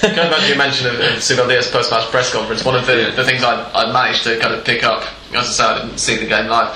Going 0.00 0.30
back 0.32 0.40
to 0.40 0.48
your 0.48 0.56
mention 0.56 0.86
of, 0.86 0.94
of 0.94 1.20
Zubeldía's 1.20 1.68
post-match 1.70 2.08
press 2.10 2.32
conference, 2.32 2.64
one 2.64 2.74
of 2.74 2.86
the, 2.86 3.12
the 3.14 3.22
things 3.22 3.42
I, 3.42 3.52
I 3.74 3.92
managed 3.92 4.24
to 4.24 4.38
kind 4.38 4.54
of 4.54 4.64
pick 4.64 4.82
up, 4.82 5.04
as 5.34 5.46
I 5.46 5.52
say, 5.52 5.64
I 5.64 5.82
didn't 5.82 5.98
see 5.98 6.16
the 6.16 6.24
game 6.26 6.46
live, 6.48 6.72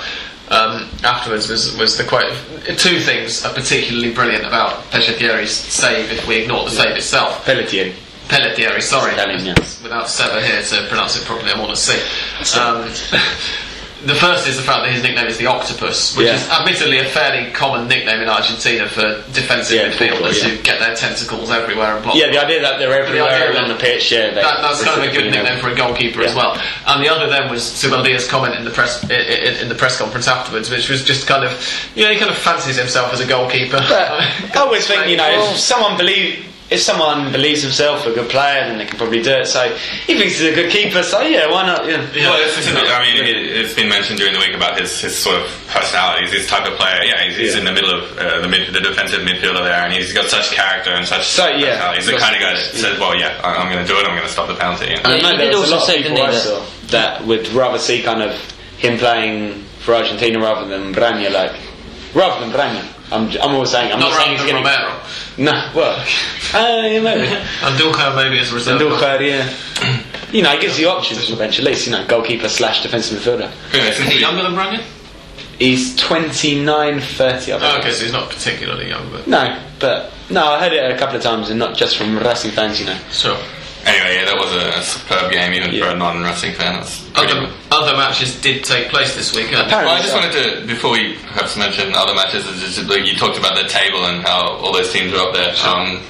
um, 0.49 0.87
afterwards 1.03 1.49
was, 1.49 1.75
was 1.77 1.97
the 1.97 2.03
quote. 2.03 2.31
Two 2.77 2.99
things 2.99 3.43
are 3.43 3.53
particularly 3.53 4.13
brilliant 4.13 4.45
about 4.45 4.83
Pescatieri's 4.91 5.49
save, 5.51 6.11
if 6.11 6.27
we 6.27 6.37
ignore 6.43 6.65
the 6.65 6.69
save 6.71 6.95
itself. 6.97 7.43
Pelletier. 7.45 7.93
Pelletieri, 8.27 8.81
sorry. 8.81 9.13
Italian, 9.13 9.43
yeah. 9.43 9.55
Without 9.81 10.07
Seba 10.07 10.39
here 10.45 10.61
to 10.61 10.87
pronounce 10.87 11.17
it 11.19 11.25
properly, 11.25 11.51
I'm 11.51 11.61
on 11.61 11.71
a 11.71 11.75
C. 11.75 11.93
Um, 12.59 12.87
the 14.05 14.15
first 14.15 14.47
is 14.47 14.57
the 14.57 14.63
fact 14.63 14.83
that 14.83 14.91
his 14.91 15.03
nickname 15.03 15.27
is 15.27 15.37
the 15.37 15.45
Octopus, 15.45 16.15
which 16.17 16.25
Yeah. 16.25 16.35
is 16.35 16.49
admittedly 16.49 16.97
a 16.99 17.05
fairly 17.05 17.51
common 17.51 17.87
nickname 17.87 18.21
in 18.21 18.29
Argentina 18.29 18.89
for 18.89 19.21
defensive 19.31 19.77
Yeah, 19.77 19.91
midfielders 19.91 20.41
yeah. 20.41 20.49
who 20.49 20.57
get 20.63 20.79
their 20.79 20.95
tentacles 20.95 21.51
everywhere 21.51 21.95
and 21.95 22.03
block. 22.03 22.15
Yeah, 22.15 22.31
the 22.31 22.43
idea 22.43 22.61
that 22.61 22.79
they're 22.79 22.93
everywhere 22.93 23.29
idea 23.29 23.61
on 23.61 23.69
the 23.69 23.75
pitch. 23.75 24.11
Yeah, 24.11 24.31
That, 24.31 24.61
that's 24.61 24.83
kind 24.83 25.01
of 25.03 25.07
a 25.09 25.13
good 25.13 25.31
nickname 25.31 25.59
for 25.59 25.69
a 25.69 25.75
goalkeeper 25.75 26.23
as 26.23 26.33
well. 26.33 26.59
And 26.87 27.03
the 27.03 27.09
other 27.09 27.29
then 27.29 27.49
was 27.51 27.61
Zubeldía's 27.61 28.27
comment 28.27 28.55
in 28.55 28.63
the 28.65 28.71
press 28.71 29.03
in, 29.03 29.11
in, 29.11 29.69
the 29.69 29.75
press 29.75 29.97
conference 29.97 30.27
afterwards, 30.27 30.69
which 30.69 30.89
was 30.89 31.03
just 31.03 31.27
kind 31.27 31.43
of, 31.43 31.51
you 31.95 32.03
know, 32.03 32.11
he 32.11 32.17
kind 32.17 32.31
of 32.31 32.37
fancies 32.37 32.77
himself 32.77 33.13
as 33.13 33.19
a 33.19 33.27
goalkeeper. 33.27 33.77
I 33.81 34.51
always 34.55 34.87
think, 34.87 35.07
you 35.07 35.17
know, 35.17 35.51
if 35.51 35.57
someone 35.57 35.97
believe 35.97 36.50
if 36.71 36.79
someone 36.79 37.31
believes 37.33 37.61
himself 37.61 38.05
a 38.07 38.13
good 38.13 38.29
player, 38.29 38.63
then 38.65 38.77
they 38.77 38.85
can 38.85 38.97
probably 38.97 39.21
do 39.21 39.31
it. 39.43 39.45
So 39.45 39.59
he 40.07 40.15
thinks 40.17 40.39
he's 40.39 40.47
a 40.49 40.55
good 40.55 40.71
keeper, 40.71 41.03
so 41.03 41.19
yeah, 41.21 41.51
why 41.51 41.65
not? 41.67 41.83
Yeah. 41.85 41.99
Well, 42.31 42.39
it's, 42.41 42.57
it's, 42.57 42.67
I 42.71 43.03
mean, 43.03 43.21
it, 43.27 43.35
it's 43.59 43.73
been 43.75 43.89
mentioned 43.89 44.17
during 44.19 44.31
the 44.33 44.39
week 44.39 44.55
about 44.55 44.79
his, 44.79 44.89
his 45.01 45.17
sort 45.17 45.35
of 45.35 45.45
personality, 45.67 46.31
his 46.31 46.47
type 46.47 46.65
of 46.65 46.77
player. 46.79 47.03
Yeah, 47.03 47.27
he's, 47.27 47.35
he's 47.35 47.53
Yeah. 47.53 47.59
in 47.59 47.65
the 47.65 47.73
middle 47.73 47.91
of 47.91 48.17
uh, 48.17 48.39
the, 48.41 48.47
mid, 48.47 48.73
the 48.73 48.79
defensive 48.79 49.19
midfielder 49.21 49.63
there, 49.67 49.83
and 49.83 49.91
he's 49.93 50.13
got 50.13 50.25
such 50.31 50.49
character 50.51 50.91
and 50.91 51.05
such 51.05 51.27
So, 51.27 51.47
yeah. 51.49 51.93
He's 51.93 52.05
the 52.07 52.15
kind 52.17 52.35
of 52.35 52.41
guy 52.41 52.53
that 52.55 52.63
says, 52.73 52.97
"Well, 52.99 53.19
yeah, 53.19 53.37
I- 53.43 53.55
I'm 53.57 53.69
going 53.71 53.85
to 53.85 53.91
do 53.91 53.99
it. 53.99 54.05
I'm 54.07 54.15
going 54.15 54.25
to 54.27 54.31
stop 54.31 54.47
the 54.47 54.55
penalty." 54.55 54.87
And 54.95 54.99
And 55.05 55.07
I 55.07 55.15
Yeah, 55.17 55.21
know 55.23 55.31
he 55.31 55.37
there 55.37 55.51
did 55.51 55.59
was 55.59 55.71
a 55.71 55.75
also 55.75 55.75
lot 55.75 55.81
of 55.83 55.87
say, 55.91 55.97
people 56.01 56.15
didn't 56.15 56.31
he, 56.31 56.31
I 56.31 56.31
that- 56.31 56.41
saw 56.41 56.87
that 56.95 57.25
would 57.27 57.47
rather 57.49 57.79
see 57.79 58.01
kind 58.01 58.21
of 58.23 58.31
him 58.77 58.97
playing 58.97 59.63
for 59.83 59.93
Argentina 59.93 60.39
rather 60.39 60.67
than 60.67 60.93
Braña, 60.95 61.31
like 61.31 61.51
rather 62.15 62.39
than 62.45 62.51
Braña. 62.55 62.83
I'm, 63.11 63.27
I'm 63.41 63.51
always 63.55 63.71
saying 63.71 63.91
I'm 63.91 63.99
Not 63.99 64.11
not, 64.11 64.21
saying 64.21 64.37
he's 64.37 64.45
getting 64.45 64.63
Romero. 64.63 64.99
no. 65.37 65.71
Well, 65.75 65.99
uh, 66.53 66.87
yeah, 66.87 66.99
maybe. 67.01 67.27
Andújar 67.59 68.15
maybe 68.15 68.39
as 68.39 68.51
a 68.51 68.55
reserve. 68.55 68.81
Andújar, 68.81 69.19
yeah. 69.25 70.01
You 70.31 70.41
know, 70.43 70.53
it 70.53 70.61
gives 70.61 70.79
you 70.79 70.87
options 70.87 71.25
on 71.25 71.31
the 71.31 71.35
bench 71.43 71.59
at 71.59 71.65
least. 71.65 71.85
You 71.87 71.91
know, 71.91 72.05
goalkeeper 72.07 72.47
slash 72.47 72.83
defensive 72.83 73.19
midfielder. 73.19 73.51
Yeah, 73.73 73.89
Is 73.89 73.97
he 73.97 74.21
younger 74.21 74.43
than 74.43 74.53
Branion? 74.53 74.81
He's 75.59 75.93
29, 75.97 77.01
30. 77.01 77.51
I 77.51 77.55
Oh, 77.55 77.59
think. 77.59 77.79
okay, 77.83 77.91
so 77.91 78.03
he's 78.05 78.13
not 78.13 78.29
particularly 78.29 78.87
young, 78.87 79.11
but 79.11 79.27
No, 79.27 79.61
but 79.79 80.13
no, 80.29 80.45
I 80.45 80.59
heard 80.61 80.71
it 80.71 80.89
a 80.89 80.97
couple 80.97 81.17
of 81.17 81.21
times, 81.21 81.49
and 81.49 81.59
not 81.59 81.75
just 81.75 81.97
from 81.97 82.17
Racing 82.17 82.51
fans. 82.51 82.79
You 82.79 82.85
know. 82.85 82.97
sure. 83.11 83.37
Anyway, 83.85 84.15
yeah, 84.15 84.25
that 84.25 84.37
was 84.37 84.51
a 84.53 84.81
superb 84.83 85.31
game, 85.31 85.53
even 85.53 85.71
Yeah. 85.73 85.85
for 85.89 85.95
a 85.95 85.97
non-Racing 85.97 86.53
fan. 86.53 86.75
That's 86.75 87.01
Other, 87.15 87.27
good. 87.47 87.49
other 87.71 87.97
matches 87.97 88.39
did 88.39 88.63
take 88.63 88.89
place 88.89 89.15
this 89.15 89.35
week. 89.35 89.49
Well, 89.51 89.65
I 89.89 90.01
just 90.01 90.13
wanted 90.13 90.33
to, 90.33 90.67
before 90.67 90.91
we 90.91 91.15
perhaps 91.33 91.57
mention 91.57 91.93
other 91.95 92.13
matches, 92.13 92.45
is 92.47 92.61
just, 92.75 92.87
like, 92.89 93.05
you 93.05 93.15
talked 93.17 93.37
about 93.39 93.55
the 93.55 93.67
table 93.67 94.05
and 94.05 94.21
how 94.23 94.49
all 94.61 94.71
those 94.71 94.91
teams 94.93 95.11
are 95.13 95.27
up 95.27 95.33
there. 95.33 95.55
Um, 95.65 96.01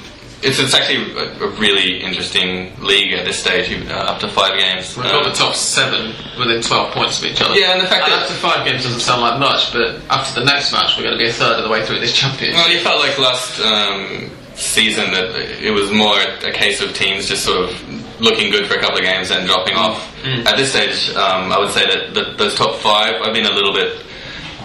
it's, 0.42 0.58
it's 0.58 0.74
actually 0.74 1.12
a, 1.16 1.44
a 1.44 1.48
really 1.56 2.02
interesting 2.02 2.72
league 2.82 3.12
at 3.14 3.24
this 3.24 3.38
stage, 3.38 3.70
even, 3.70 3.88
uh, 3.90 3.94
up 4.10 4.20
to 4.20 4.28
five 4.28 4.58
games. 4.58 4.94
We've 4.96 5.06
got 5.06 5.24
Uh, 5.24 5.28
the 5.30 5.34
top 5.34 5.54
seven 5.54 6.14
within 6.38 6.60
12 6.60 6.92
points 6.92 7.20
of 7.20 7.24
each 7.26 7.40
other. 7.40 7.54
Yeah, 7.54 7.72
and 7.72 7.80
the 7.80 7.86
fact 7.86 8.04
that- 8.06 8.22
after 8.22 8.34
five 8.34 8.66
games 8.66 8.82
doesn't 8.82 9.00
sound 9.00 9.22
like 9.22 9.38
much, 9.38 9.72
but 9.72 10.00
after 10.10 10.40
the 10.40 10.44
next 10.46 10.72
match, 10.72 10.96
we're 10.98 11.04
going 11.04 11.16
to 11.16 11.22
be 11.24 11.30
a 11.30 11.32
third 11.32 11.56
of 11.58 11.62
the 11.64 11.70
way 11.70 11.86
through 11.86 12.00
this 12.00 12.12
championship. 12.12 12.56
Well, 12.56 12.70
you 12.70 12.80
felt 12.80 12.98
like 13.00 13.16
last 13.18 13.60
um, 13.60 14.30
season 14.62 15.10
that 15.10 15.34
it 15.62 15.70
was 15.72 15.90
more 15.90 16.18
a 16.20 16.52
case 16.52 16.80
of 16.80 16.94
teams 16.94 17.28
just 17.28 17.44
sort 17.44 17.68
of 17.68 18.20
looking 18.20 18.50
good 18.50 18.66
for 18.66 18.74
a 18.74 18.80
couple 18.80 18.98
of 18.98 19.04
games 19.04 19.30
and 19.30 19.46
dropping 19.46 19.74
off. 19.74 20.08
At 20.46 20.56
this 20.56 20.70
stage, 20.70 21.10
um, 21.16 21.50
I 21.52 21.58
would 21.58 21.72
say 21.72 21.84
that 21.86 22.14
the, 22.14 22.34
those 22.36 22.54
top 22.54 22.76
five, 22.76 23.20
I've 23.22 23.34
been 23.34 23.46
a 23.46 23.52
little 23.52 23.74
bit 23.74 24.04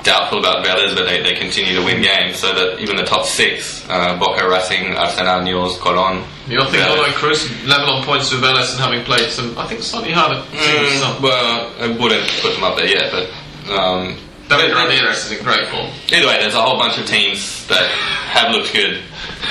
doubtful 0.03 0.39
about 0.39 0.63
Vélez, 0.63 0.95
but 0.95 1.05
they, 1.05 1.21
they 1.21 1.33
continue 1.33 1.75
to 1.75 1.83
win 1.83 2.01
games. 2.01 2.37
So 2.37 2.53
that 2.53 2.79
even 2.79 2.95
the 2.95 3.03
top 3.03 3.25
six, 3.25 3.83
uh, 3.89 4.17
Boca, 4.19 4.47
Racing, 4.47 4.95
Arsenal, 4.95 5.41
Newell's, 5.41 5.77
Colón. 5.79 6.23
You 6.47 6.57
don't 6.57 6.69
think. 6.69 6.87
Orlando 6.87 7.17
Cruz 7.17 7.49
level 7.65 7.89
on 7.89 8.03
points 8.05 8.31
with 8.31 8.41
Vélez 8.41 8.71
and 8.71 8.79
having 8.79 9.03
played 9.03 9.29
some, 9.31 9.57
I 9.57 9.67
think, 9.67 9.81
slightly 9.81 10.13
harder. 10.13 10.41
Mm, 10.51 11.21
well, 11.21 11.73
I 11.79 11.87
wouldn't 11.87 12.29
put 12.41 12.53
them 12.53 12.63
up 12.63 12.77
there 12.77 12.87
yet, 12.87 13.11
but. 13.11 13.29
Um, 13.67 14.15
David 14.49 14.75
Ramirez 14.75 15.25
is 15.25 15.31
in 15.37 15.43
great 15.43 15.67
form. 15.67 15.91
Either 16.11 16.27
way, 16.27 16.37
there's 16.39 16.53
a 16.55 16.61
whole 16.61 16.77
bunch 16.77 16.97
of 16.97 17.05
teams 17.05 17.67
that 17.67 17.87
have 18.31 18.51
looked 18.55 18.73
good. 18.73 19.01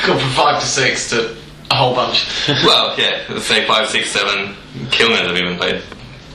Gone 0.06 0.18
from 0.18 0.30
five 0.30 0.60
to 0.60 0.66
six 0.66 1.10
to 1.10 1.36
a 1.70 1.74
whole 1.74 1.94
bunch. 1.94 2.26
well, 2.64 2.98
yeah, 2.98 3.22
let's 3.28 3.44
say 3.46 3.66
five, 3.66 3.88
six, 3.88 4.10
seven. 4.10 4.54
Quilmes 4.90 5.26
have 5.26 5.36
even 5.36 5.56
played 5.56 5.82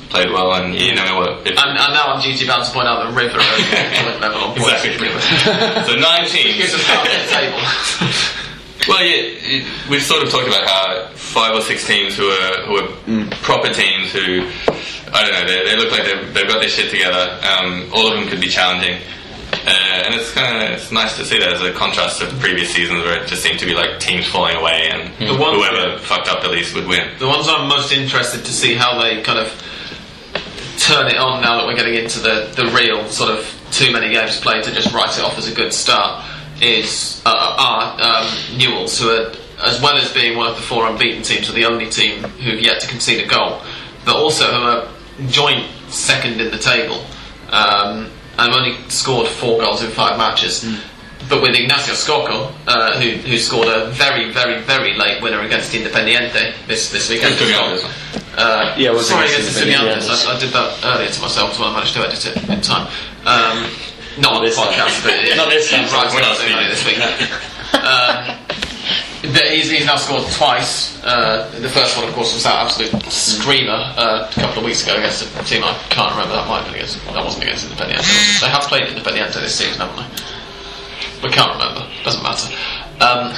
played 0.10 0.30
well, 0.30 0.54
and 0.54 0.76
you 0.76 0.94
know 0.94 1.16
what? 1.18 1.48
If, 1.48 1.58
And, 1.58 1.72
and 1.72 1.94
now 1.94 2.12
I'm 2.14 2.22
duty 2.22 2.46
bound 2.46 2.66
to 2.66 2.72
point 2.72 2.86
out 2.88 3.02
that 3.02 3.16
River 3.16 3.40
are 3.40 4.20
level 4.20 4.42
on 4.42 4.56
points. 4.58 4.84
exactly. 4.84 5.08
so 5.88 5.96
nine 5.96 6.28
teams. 6.28 6.58
Gives 6.58 6.74
us 6.76 6.84
half 6.84 7.08
the 7.08 7.32
table. 7.32 8.31
Well, 8.92 9.06
yeah, 9.08 9.24
it, 9.24 9.90
we've 9.90 10.04
sort 10.04 10.22
of 10.22 10.30
talked 10.30 10.48
about 10.48 10.68
how 10.68 11.08
five 11.16 11.56
or 11.56 11.62
six 11.62 11.88
teams 11.88 12.18
who 12.18 12.28
are 12.28 12.66
who 12.68 12.76
are 12.76 12.92
proper 13.42 13.70
teams 13.72 14.12
who 14.12 14.44
I 15.14 15.24
don't 15.24 15.32
know 15.32 15.48
they, 15.48 15.64
they 15.64 15.78
look 15.78 15.92
like 15.92 16.04
they've, 16.04 16.34
they've 16.34 16.48
got 16.48 16.60
their 16.60 16.68
shit 16.68 16.92
together. 16.92 17.40
Um, 17.40 17.90
all 17.94 18.12
of 18.12 18.20
them 18.20 18.28
could 18.28 18.42
be 18.42 18.50
challenging, 18.50 19.00
uh, 19.66 20.04
and 20.06 20.14
it's 20.16 20.34
kind 20.34 20.58
of 20.58 20.72
it's 20.76 20.92
nice 20.92 21.16
to 21.16 21.24
see 21.24 21.40
that 21.40 21.54
as 21.54 21.62
a 21.62 21.72
contrast 21.72 22.20
to 22.20 22.28
previous 22.44 22.70
seasons 22.74 23.00
where 23.04 23.16
it 23.24 23.28
just 23.30 23.42
seemed 23.44 23.60
to 23.60 23.66
be 23.66 23.74
like 23.74 24.00
teams 24.02 24.28
falling 24.28 24.58
away 24.58 24.90
and 24.92 25.08
The 25.20 25.38
one- 25.40 25.56
whoever 25.56 25.98
fucked 26.00 26.28
up 26.28 26.44
the 26.44 26.50
least 26.50 26.76
would 26.76 26.86
win. 26.88 27.18
The 27.18 27.28
ones 27.28 27.48
I'm 27.48 27.70
most 27.70 27.94
interested 27.94 28.44
to 28.44 28.52
see 28.52 28.76
how 28.76 29.00
they 29.02 29.22
kind 29.22 29.40
of 29.40 29.48
turn 30.78 31.08
it 31.08 31.16
on 31.18 31.42
now 31.42 31.58
that 31.60 31.66
we're 31.66 31.76
getting 31.76 31.94
into 31.96 32.20
the, 32.20 32.52
the 32.56 32.66
real 32.76 33.08
sort 33.08 33.30
of 33.32 33.48
too 33.72 33.94
many 33.94 34.12
games 34.12 34.38
played 34.42 34.64
to 34.66 34.72
just 34.74 34.92
write 34.94 35.18
it 35.18 35.24
off 35.24 35.38
as 35.38 35.48
a 35.48 35.56
good 35.56 35.72
start 35.72 36.26
is 36.62 37.22
uh, 37.26 37.56
are 37.58 38.02
um, 38.02 38.58
Newell's, 38.58 39.00
who 39.00 39.10
are, 39.10 39.34
as 39.66 39.82
well 39.82 39.98
as 39.98 40.12
being 40.14 40.38
one 40.38 40.48
of 40.48 40.56
the 40.56 40.62
four 40.62 40.88
unbeaten 40.88 41.24
teams, 41.24 41.50
are 41.50 41.54
the 41.54 41.66
only 41.66 41.90
team 41.90 42.24
who've 42.24 42.62
yet 42.62 42.80
to 42.82 42.88
concede 42.88 43.24
a 43.26 43.28
goal, 43.28 43.62
but 44.06 44.16
also 44.16 44.46
who 44.46 44.62
are 44.62 44.88
joint 45.30 45.68
second 45.90 46.40
in 46.40 46.52
the 46.52 46.58
table 46.58 47.04
um, 47.50 48.10
and 48.38 48.52
have 48.52 48.56
only 48.56 48.78
scored 48.90 49.28
four 49.28 49.60
goals 49.60 49.84
in 49.84 49.92
five 49.92 50.18
matches. 50.18 50.66
But 51.30 51.42
with 51.42 51.56
Ignacio 51.56 51.94
Scocco, 51.94 52.52
uh, 52.68 53.00
who, 53.00 53.12
who 53.12 53.38
scored 53.38 53.68
a 53.68 53.90
very, 53.92 54.32
very, 54.32 54.62
very 54.64 54.96
late 54.96 55.22
winner 55.22 55.40
against 55.42 55.72
Independiente 55.72 56.54
this, 56.68 56.92
this 56.92 57.10
weekend. 57.10 57.36
Who 57.36 57.46
took 57.46 57.56
out 57.56 57.70
this 57.70 57.84
one? 57.84 57.94
Uh, 58.38 58.76
Yeah, 58.78 58.92
was 58.92 59.08
sorry, 59.08 59.28
against 59.28 59.62
against 59.62 59.82
Independiente. 59.82 59.98
Estudiantes. 60.00 60.28
I, 60.28 60.36
I 60.36 60.40
did 60.40 60.50
that 60.52 60.80
earlier 60.84 61.10
to 61.10 61.22
myself 61.22 61.52
as 61.52 61.60
well. 61.60 61.70
I 61.70 61.74
managed 61.76 61.94
to 61.94 62.00
edit 62.02 62.26
it 62.26 62.50
in 62.50 62.62
time. 62.62 62.88
Um, 63.26 63.70
not 64.22 64.42
this 64.42 64.58
podcast, 64.58 65.04
but 65.04 65.36
Not 65.38 65.50
this 65.50 65.70
time. 65.70 65.86
Right, 65.92 66.14
We're 66.14 66.22
not 66.22 66.38
night 66.40 66.74
speaking. 66.76 67.00
this 67.02 67.30
week. 67.32 67.82
um, 67.82 68.38
he's, 69.50 69.70
he's 69.70 69.86
now 69.86 69.96
scored 69.96 70.30
twice. 70.32 71.02
Uh, 71.04 71.50
the 71.60 71.70
first 71.70 71.98
one, 71.98 72.08
of 72.08 72.14
course, 72.14 72.34
was 72.34 72.44
that 72.44 72.56
absolute 72.66 72.92
screamer 73.12 73.74
uh, 73.98 74.30
a 74.30 74.34
couple 74.34 74.60
of 74.60 74.66
weeks 74.66 74.84
ago 74.84 74.96
against 74.98 75.24
a 75.24 75.44
team 75.44 75.64
I 75.64 75.74
can't 75.90 76.12
remember. 76.12 76.34
That 76.36 76.48
might 76.48 76.62
have 76.64 76.66
been 76.68 76.76
against. 76.76 77.04
That 77.06 77.24
wasn't 77.24 77.44
against 77.46 77.68
Independiente. 77.68 78.42
They 78.42 78.50
have 78.50 78.64
played 78.64 78.88
Independiente 78.88 79.34
this 79.42 79.56
season, 79.56 79.82
haven't 79.82 79.98
they? 79.98 81.28
We 81.28 81.34
can't 81.34 81.52
remember. 81.54 81.88
Doesn't 82.04 82.24
matter. 82.24 82.50
Um, 83.02 83.34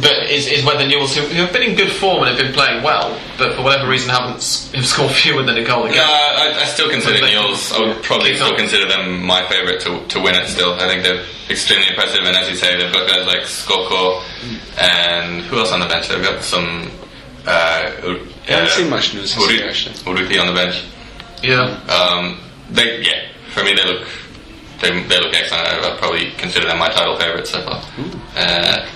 but 0.00 0.30
is, 0.30 0.46
is 0.46 0.64
whether 0.64 0.86
Newell's, 0.86 1.16
who, 1.16 1.22
who 1.22 1.42
have 1.42 1.52
been 1.52 1.62
in 1.62 1.74
good 1.76 1.90
form 1.90 2.22
and 2.22 2.28
have 2.28 2.38
been 2.38 2.52
playing 2.54 2.82
well, 2.84 3.18
but 3.38 3.54
for 3.56 3.62
whatever 3.62 3.88
reason 3.90 4.08
haven't 4.10 4.34
have 4.74 4.86
scored 4.86 5.10
fewer 5.22 5.42
than 5.42 5.56
a 5.58 5.64
goal 5.64 5.84
a 5.84 5.88
game. 5.88 5.96
No, 5.96 6.04
I, 6.04 6.60
I 6.62 6.64
still 6.66 6.88
consider 6.90 7.20
They- 7.20 7.32
Newell's. 7.34 7.72
I 7.72 7.80
would 7.80 8.02
probably 8.02 8.34
still 8.34 8.52
on. 8.52 8.56
consider 8.56 8.86
them 8.88 9.22
my 9.24 9.46
favourite 9.48 9.80
to, 9.80 10.06
to 10.06 10.20
win 10.20 10.34
it. 10.36 10.46
Still, 10.48 10.74
I 10.74 10.86
think 10.86 11.02
they're 11.02 11.24
extremely 11.50 11.88
impressive, 11.88 12.22
and 12.24 12.36
as 12.36 12.48
you 12.48 12.54
say, 12.56 12.76
they've 12.78 12.92
got 12.92 13.08
guys 13.08 13.26
like 13.26 13.44
Scocco 13.46 14.22
and 14.78 15.42
who 15.42 15.58
else 15.58 15.72
on 15.72 15.80
the 15.80 15.86
bench? 15.86 16.08
They've 16.08 16.22
got 16.22 16.42
some. 16.42 16.90
Uh, 17.46 17.90
U- 18.04 18.26
I 18.48 18.52
haven't 18.52 18.66
uh, 18.66 18.76
seen 18.76 18.90
much 18.90 19.14
news 19.14 19.34
this 19.34 19.38
Uri- 19.46 19.58
year, 19.58 19.68
actually. 19.68 19.94
Urruti 19.96 20.40
on 20.40 20.46
the 20.46 20.52
bench. 20.54 20.84
Yeah. 21.42 21.62
Um, 21.88 22.38
they, 22.70 23.00
yeah, 23.00 23.28
for 23.52 23.64
me 23.64 23.74
they 23.74 23.84
look 23.84 24.06
they, 24.80 24.90
they 25.04 25.18
look 25.20 25.34
excellent. 25.34 25.66
I, 25.66 25.90
I'd 25.92 25.98
probably 25.98 26.30
consider 26.32 26.66
them 26.66 26.78
my 26.78 26.88
title 26.88 27.18
favourites 27.18 27.50
so 27.50 27.62
far. 27.64 27.82
Uh, 28.36 28.86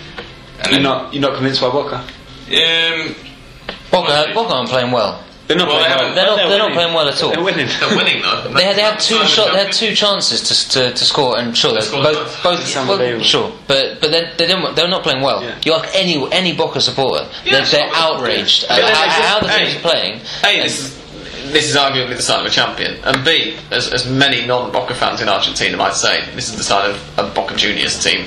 and 0.64 0.72
You're 0.72 0.80
not 0.82 1.12
you're 1.12 1.22
not 1.22 1.34
convinced 1.34 1.60
by 1.60 1.70
Boca? 1.70 1.96
um, 1.98 3.14
Boca, 3.90 4.30
Boca 4.34 4.54
aren't 4.54 4.68
playing 4.68 4.90
well. 4.92 5.20
They're 5.46 5.58
not 5.58 5.68
Well, 5.68 5.76
playing 5.76 5.90
well. 5.90 5.98
haven't- 5.98 6.14
They're 6.14 6.24
not- 6.26 6.36
They're 6.36 6.48
they're 6.48 6.58
not 6.58 6.72
playing 6.72 6.94
well 6.94 7.08
at 7.08 7.22
all. 7.22 7.30
They're 7.30 7.42
winning. 7.44 7.68
They're 7.78 7.96
winning 7.96 8.22
though. 8.22 8.48
They 8.54 8.64
had, 8.64 8.76
they 8.76 8.82
had 8.82 8.98
two 8.98 9.22
shot, 9.26 9.52
they 9.52 9.62
had 9.62 9.72
two 9.72 9.94
chances 9.94 10.40
to, 10.48 10.68
to, 10.70 10.94
to 10.94 11.04
score, 11.04 11.38
and 11.38 11.54
sure, 11.56 11.74
they 11.74 11.82
scored 11.82 12.02
both 12.02 12.42
both. 12.42 12.74
both 12.74 12.98
well, 12.98 13.20
sure, 13.20 13.52
but 13.68 14.00
but 14.00 14.10
they 14.10 14.22
they 14.38 14.46
didn't, 14.46 14.74
they're 14.74 14.88
not 14.88 15.02
playing 15.02 15.20
well. 15.22 15.42
Yeah. 15.42 15.58
You 15.64 15.74
ask 15.74 15.88
any 15.94 16.26
any 16.32 16.56
Boca 16.56 16.80
supporter, 16.80 17.28
Yeah, 17.44 17.60
they're, 17.60 17.66
they're 17.66 17.90
outraged 17.94 18.64
Yeah. 18.64 18.76
at 18.76 18.94
how, 18.96 19.04
just- 19.04 19.20
how 19.20 19.40
the 19.40 19.48
teams 19.48 19.72
hey. 19.74 19.80
playing. 19.80 20.20
A, 20.44 20.62
this 20.62 20.78
is, 20.80 21.52
this 21.52 21.68
is 21.70 21.76
arguably 21.76 22.16
the 22.16 22.22
sign 22.22 22.40
of 22.40 22.46
a 22.46 22.50
champion, 22.50 22.96
and 23.04 23.22
B, 23.22 23.54
as, 23.70 23.92
as 23.92 24.08
many 24.08 24.46
non-Boca 24.46 24.94
fans 24.94 25.20
in 25.20 25.28
Argentina 25.28 25.76
might 25.76 25.92
say, 25.94 26.24
this 26.34 26.48
is 26.48 26.56
the 26.56 26.62
sign 26.64 26.88
of 26.90 27.18
a 27.18 27.22
Boca 27.34 27.54
Juniors 27.54 28.02
team. 28.02 28.26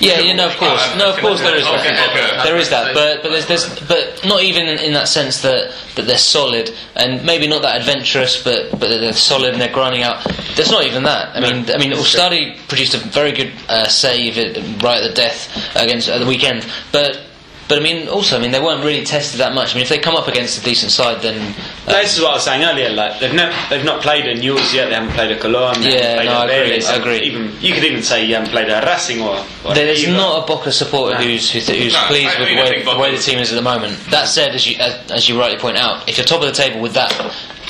Yeah, 0.00 0.20
you 0.20 0.34
know, 0.34 0.48
of 0.48 0.56
course, 0.56 0.96
no, 0.96 1.10
of 1.12 1.18
course 1.20 1.40
there 1.40 1.56
is 1.56 1.66
Okay, 1.66 1.88
that. 1.88 2.10
okay. 2.10 2.44
There 2.44 2.56
is 2.56 2.70
that, 2.70 2.94
but 2.94 3.22
but 3.22 3.30
there's, 3.30 3.46
there's 3.46 3.80
but 3.88 4.24
not 4.26 4.42
even 4.42 4.66
in, 4.66 4.78
in 4.78 4.92
that 4.92 5.08
sense 5.08 5.40
that, 5.42 5.72
that 5.94 6.06
they're 6.06 6.18
solid 6.18 6.70
and 6.96 7.24
maybe 7.24 7.46
not 7.46 7.62
that 7.62 7.76
adventurous, 7.80 8.42
but 8.42 8.70
but 8.72 8.88
they're 8.88 9.12
solid 9.12 9.52
and 9.52 9.60
they're 9.62 9.72
grinding 9.72 10.02
out. 10.02 10.24
There's 10.56 10.70
not 10.70 10.84
even 10.84 11.04
that. 11.04 11.36
I 11.36 11.40
mean, 11.40 11.70
I 11.70 11.78
mean, 11.78 11.92
Ustadi 11.92 12.56
produced 12.68 12.94
a 12.94 12.98
very 12.98 13.32
good 13.32 13.52
uh, 13.68 13.86
save 13.88 14.36
right 14.82 15.02
at 15.02 15.08
the 15.08 15.14
death 15.14 15.48
against 15.76 16.08
at 16.08 16.18
the 16.18 16.26
weekend, 16.26 16.66
but. 16.92 17.20
But 17.66 17.78
I 17.78 17.80
mean, 17.80 18.08
also, 18.08 18.36
I 18.36 18.40
mean, 18.40 18.50
they 18.52 18.60
weren't 18.60 18.84
really 18.84 19.04
tested 19.04 19.40
that 19.40 19.54
much. 19.54 19.70
I 19.72 19.74
mean, 19.76 19.82
if 19.82 19.88
they 19.88 19.98
come 19.98 20.14
up 20.16 20.28
against 20.28 20.58
a 20.58 20.62
decent 20.62 20.92
side, 20.92 21.22
then 21.22 21.54
uh, 21.88 21.92
This 22.02 22.14
is 22.16 22.20
what 22.22 22.32
I 22.32 22.34
was 22.34 22.44
saying 22.44 22.62
earlier. 22.62 22.90
Like 22.90 23.20
they've 23.20 23.32
never, 23.32 23.56
they've 23.70 23.84
not 23.84 24.02
played 24.02 24.26
a 24.26 24.34
Newell's 24.38 24.74
yet. 24.74 24.88
They 24.90 24.94
haven't 24.94 25.12
played 25.14 25.30
a 25.30 25.38
Colón. 25.40 25.76
they 25.82 25.96
Yeah, 25.96 26.22
no, 26.24 26.32
a 26.32 26.34
I 26.40 26.44
agree, 26.50 26.76
Vélez, 26.78 26.86
I 26.90 26.96
agree. 26.96 27.18
Even 27.20 27.56
you 27.60 27.72
could 27.72 27.84
even 27.84 28.02
say 28.02 28.24
you 28.24 28.34
haven't 28.34 28.50
played 28.50 28.68
a 28.68 28.82
Racing 28.84 29.22
or. 29.22 29.38
or 29.64 29.74
there's 29.74 30.02
either. 30.04 30.12
not 30.12 30.44
a 30.44 30.46
Boca 30.46 30.70
supporter 30.72 31.16
who's 31.16 31.50
who's, 31.50 31.66
who's 31.68 31.92
No, 31.94 32.04
pleased 32.06 32.36
I 32.36 32.40
with 32.40 32.48
mean, 32.48 32.56
the 32.58 32.62
way, 32.70 32.82
the 32.82 32.98
way 32.98 33.16
the 33.16 33.22
team 33.22 33.38
is 33.38 33.50
at 33.50 33.56
the 33.56 33.62
moment. 33.62 33.98
That 34.10 34.28
said, 34.28 34.54
as 34.54 34.66
you 34.66 34.76
as, 34.78 35.10
as 35.10 35.28
you 35.28 35.38
rightly 35.40 35.58
point 35.58 35.78
out, 35.78 36.06
if 36.08 36.18
you're 36.18 36.26
top 36.26 36.42
of 36.42 36.46
the 36.46 36.52
table 36.52 36.80
with 36.80 36.92
that 36.94 37.12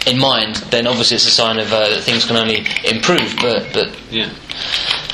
in 0.08 0.18
mind, 0.18 0.56
then 0.74 0.88
obviously 0.88 1.14
it's 1.14 1.26
a 1.26 1.30
sign 1.30 1.58
of 1.58 1.72
uh, 1.72 1.88
that 1.88 2.02
things 2.02 2.24
can 2.24 2.36
only 2.36 2.66
improve. 2.84 3.36
But 3.40 3.72
but 3.72 3.96
Yeah. 4.10 4.28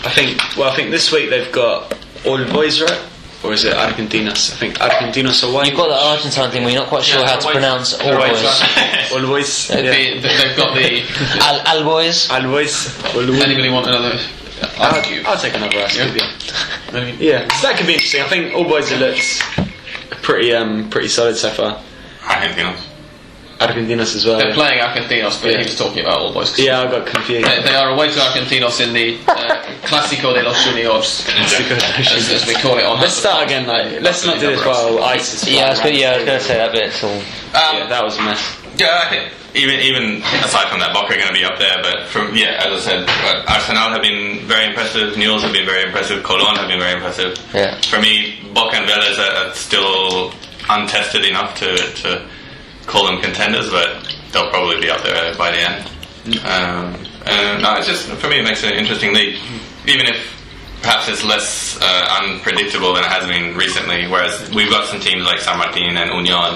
I 0.02 0.10
think. 0.10 0.40
Well, 0.56 0.70
I 0.70 0.74
think 0.74 0.90
this 0.90 1.12
week 1.12 1.28
they've 1.28 1.52
got 1.52 1.92
all 2.24 2.42
boys 2.46 2.80
right, 2.80 3.00
or 3.42 3.52
is 3.52 3.64
it 3.64 3.72
Argentinos? 3.74 4.52
I 4.52 4.56
think 4.56 4.74
Argentinos 4.78 5.42
away. 5.48 5.64
you've 5.66 5.76
got 5.76 5.88
the 5.88 5.94
Argentine 5.94 6.50
thing 6.50 6.62
where 6.62 6.72
you're 6.72 6.80
not 6.82 6.88
quite 6.88 7.04
sure 7.04 7.20
Yeah, 7.20 7.28
how 7.28 7.36
to 7.38 7.44
away- 7.44 7.52
pronounce 7.54 7.94
all 7.94 8.12
away 8.12 8.30
boys. 8.30 8.40
track. 8.40 9.12
all 9.12 9.26
boys. 9.26 9.68
The, 9.68 9.82
Yeah. 9.82 9.90
the, 9.90 10.20
they've 10.20 10.56
got 10.56 10.74
the. 10.74 11.02
Al, 11.42 11.60
Al 11.78 11.84
boys. 11.84 12.28
All 12.30 12.42
boys. 12.42 13.04
All 13.14 13.26
boys. 13.26 13.42
anybody 13.42 13.70
want 13.70 13.86
another? 13.86 14.18
I'll, 14.78 15.26
I'll 15.26 15.38
take 15.38 15.54
another 15.54 15.76
Racing. 15.78 16.14
Yeah. 16.16 16.36
Yeah. 16.92 17.14
Yeah, 17.18 17.48
so 17.54 17.66
that 17.68 17.76
could 17.78 17.86
be 17.86 17.94
interesting. 17.94 18.20
I 18.22 18.28
think 18.28 18.52
all 18.54 18.64
boys 18.64 18.90
have 18.90 19.00
looked 19.00 20.22
pretty 20.22 20.52
um 20.54 20.90
pretty 20.90 21.08
solid 21.08 21.36
so 21.36 21.48
far. 21.50 21.80
Argentinos. 22.20 22.78
Argentinos 23.60 24.16
as 24.16 24.24
well. 24.24 24.38
They're 24.38 24.48
yeah. 24.48 24.54
playing 24.54 24.80
Argentinos, 24.80 25.40
but 25.42 25.52
Yeah. 25.52 25.58
he 25.58 25.64
was 25.64 25.76
talking 25.76 26.00
about 26.00 26.18
all 26.18 26.32
boys. 26.32 26.58
Yeah, 26.58 26.80
I 26.80 26.90
got 26.90 27.06
confused. 27.06 27.46
They, 27.46 27.62
they 27.62 27.74
are 27.74 27.90
away 27.90 28.08
to 28.10 28.18
Argentinos 28.18 28.80
in 28.80 28.92
the 28.94 29.18
uh, 29.28 29.62
Clásico 29.84 30.32
de 30.34 30.42
los 30.42 30.56
Juniors, 30.64 31.28
as, 31.28 32.30
as 32.30 32.46
we 32.46 32.54
call 32.54 32.78
it 32.78 32.84
on. 32.86 33.00
Let's 33.00 33.14
start 33.14 33.44
again, 33.44 33.66
though. 33.66 33.98
Let's 34.00 34.24
not 34.24 34.40
do 34.40 34.46
this 34.48 34.64
while 34.64 35.02
ISIS. 35.04 35.46
Yeah, 35.48 35.66
I 35.66 35.70
was, 35.70 35.78
gonna- 35.80 35.90
yeah, 35.94 36.12
I 36.12 36.16
was 36.16 36.24
going 36.26 36.38
to 36.40 36.44
say 36.44 36.54
that 36.56 36.72
bit. 36.72 36.84
It's 36.88 37.04
all. 37.04 37.12
Um, 37.12 37.22
Yeah, 37.52 37.86
that 37.88 38.02
was 38.02 38.16
a 38.18 38.22
mess. 38.22 38.56
Yeah, 38.76 39.02
I 39.04 39.08
think 39.10 39.32
even 39.54 39.80
even 39.80 40.22
aside 40.46 40.70
from 40.70 40.78
that, 40.80 40.94
Boca 40.94 41.12
are 41.12 41.16
going 41.18 41.28
to 41.28 41.34
be 41.34 41.44
up 41.44 41.58
there. 41.58 41.82
But 41.82 42.06
from 42.08 42.34
yeah, 42.34 42.64
as 42.64 42.72
I 42.72 42.78
said, 42.80 43.04
uh, 43.08 43.44
Arsenal 43.52 43.90
have 43.90 44.00
been 44.00 44.46
very 44.46 44.64
impressive. 44.64 45.18
Newell's 45.18 45.42
have 45.42 45.52
been 45.52 45.66
very 45.66 45.82
impressive. 45.84 46.22
Colón 46.22 46.56
have 46.56 46.68
been 46.68 46.78
very 46.78 46.94
impressive. 46.94 47.36
Yeah. 47.52 47.78
For 47.82 48.00
me, 48.00 48.40
Boca 48.54 48.76
and 48.76 48.88
Vélez 48.88 49.18
are, 49.18 49.48
are 49.50 49.54
still 49.54 50.32
untested 50.70 51.24
enough 51.26 51.58
to 51.58 51.76
to 51.76 52.26
call 52.90 53.06
them 53.06 53.20
contenders, 53.22 53.70
but 53.70 54.02
they'll 54.32 54.50
probably 54.50 54.80
be 54.80 54.90
up 54.90 55.02
there 55.02 55.34
by 55.36 55.50
the 55.50 55.58
end. 55.58 55.86
Um, 56.44 56.94
and 57.26 57.62
no, 57.62 57.76
it's 57.78 57.86
just 57.86 58.08
for 58.08 58.28
me, 58.28 58.40
it 58.40 58.44
makes 58.44 58.62
it 58.64 58.72
an 58.72 58.78
interesting 58.78 59.14
league, 59.14 59.38
even 59.86 60.06
if. 60.06 60.36
Perhaps 60.82 61.10
it's 61.10 61.22
less 61.22 61.76
uh, 61.82 62.18
unpredictable 62.22 62.94
than 62.94 63.04
it 63.04 63.10
has 63.10 63.28
been 63.28 63.54
recently. 63.54 64.06
Whereas 64.08 64.48
we've 64.54 64.70
got 64.70 64.86
some 64.88 64.98
teams 64.98 65.24
like 65.26 65.38
San 65.40 65.58
Martin 65.58 65.94
and 65.94 66.08
Union, 66.08 66.54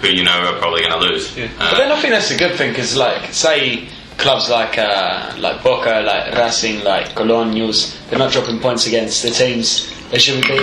who 0.00 0.08
you 0.08 0.24
know 0.24 0.32
are 0.40 0.58
probably 0.58 0.80
going 0.80 0.94
to 0.98 1.06
lose. 1.06 1.36
Uh, 1.36 1.48
But 1.58 1.76
then 1.76 1.92
I 1.92 2.00
think 2.00 2.14
that's 2.14 2.30
a 2.30 2.38
good 2.38 2.56
thing 2.56 2.70
because, 2.70 2.96
like, 2.96 3.30
say 3.34 3.86
clubs 4.16 4.48
like 4.48 4.78
uh, 4.78 5.34
like 5.36 5.62
Boca, 5.62 6.00
like 6.00 6.32
Racing, 6.34 6.82
like 6.82 7.08
Colón, 7.14 7.52
News, 7.52 7.94
they're 8.08 8.18
not 8.18 8.32
dropping 8.32 8.58
points 8.58 8.86
against 8.86 9.22
the 9.22 9.28
teams 9.32 9.92
they 10.10 10.18
shouldn't 10.18 10.46
be. 10.48 10.56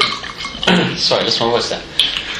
beating. 0.65 0.95
Sorry, 0.97 1.25
that's 1.25 1.39
my 1.39 1.45
voice 1.51 1.69
there. 1.69 1.83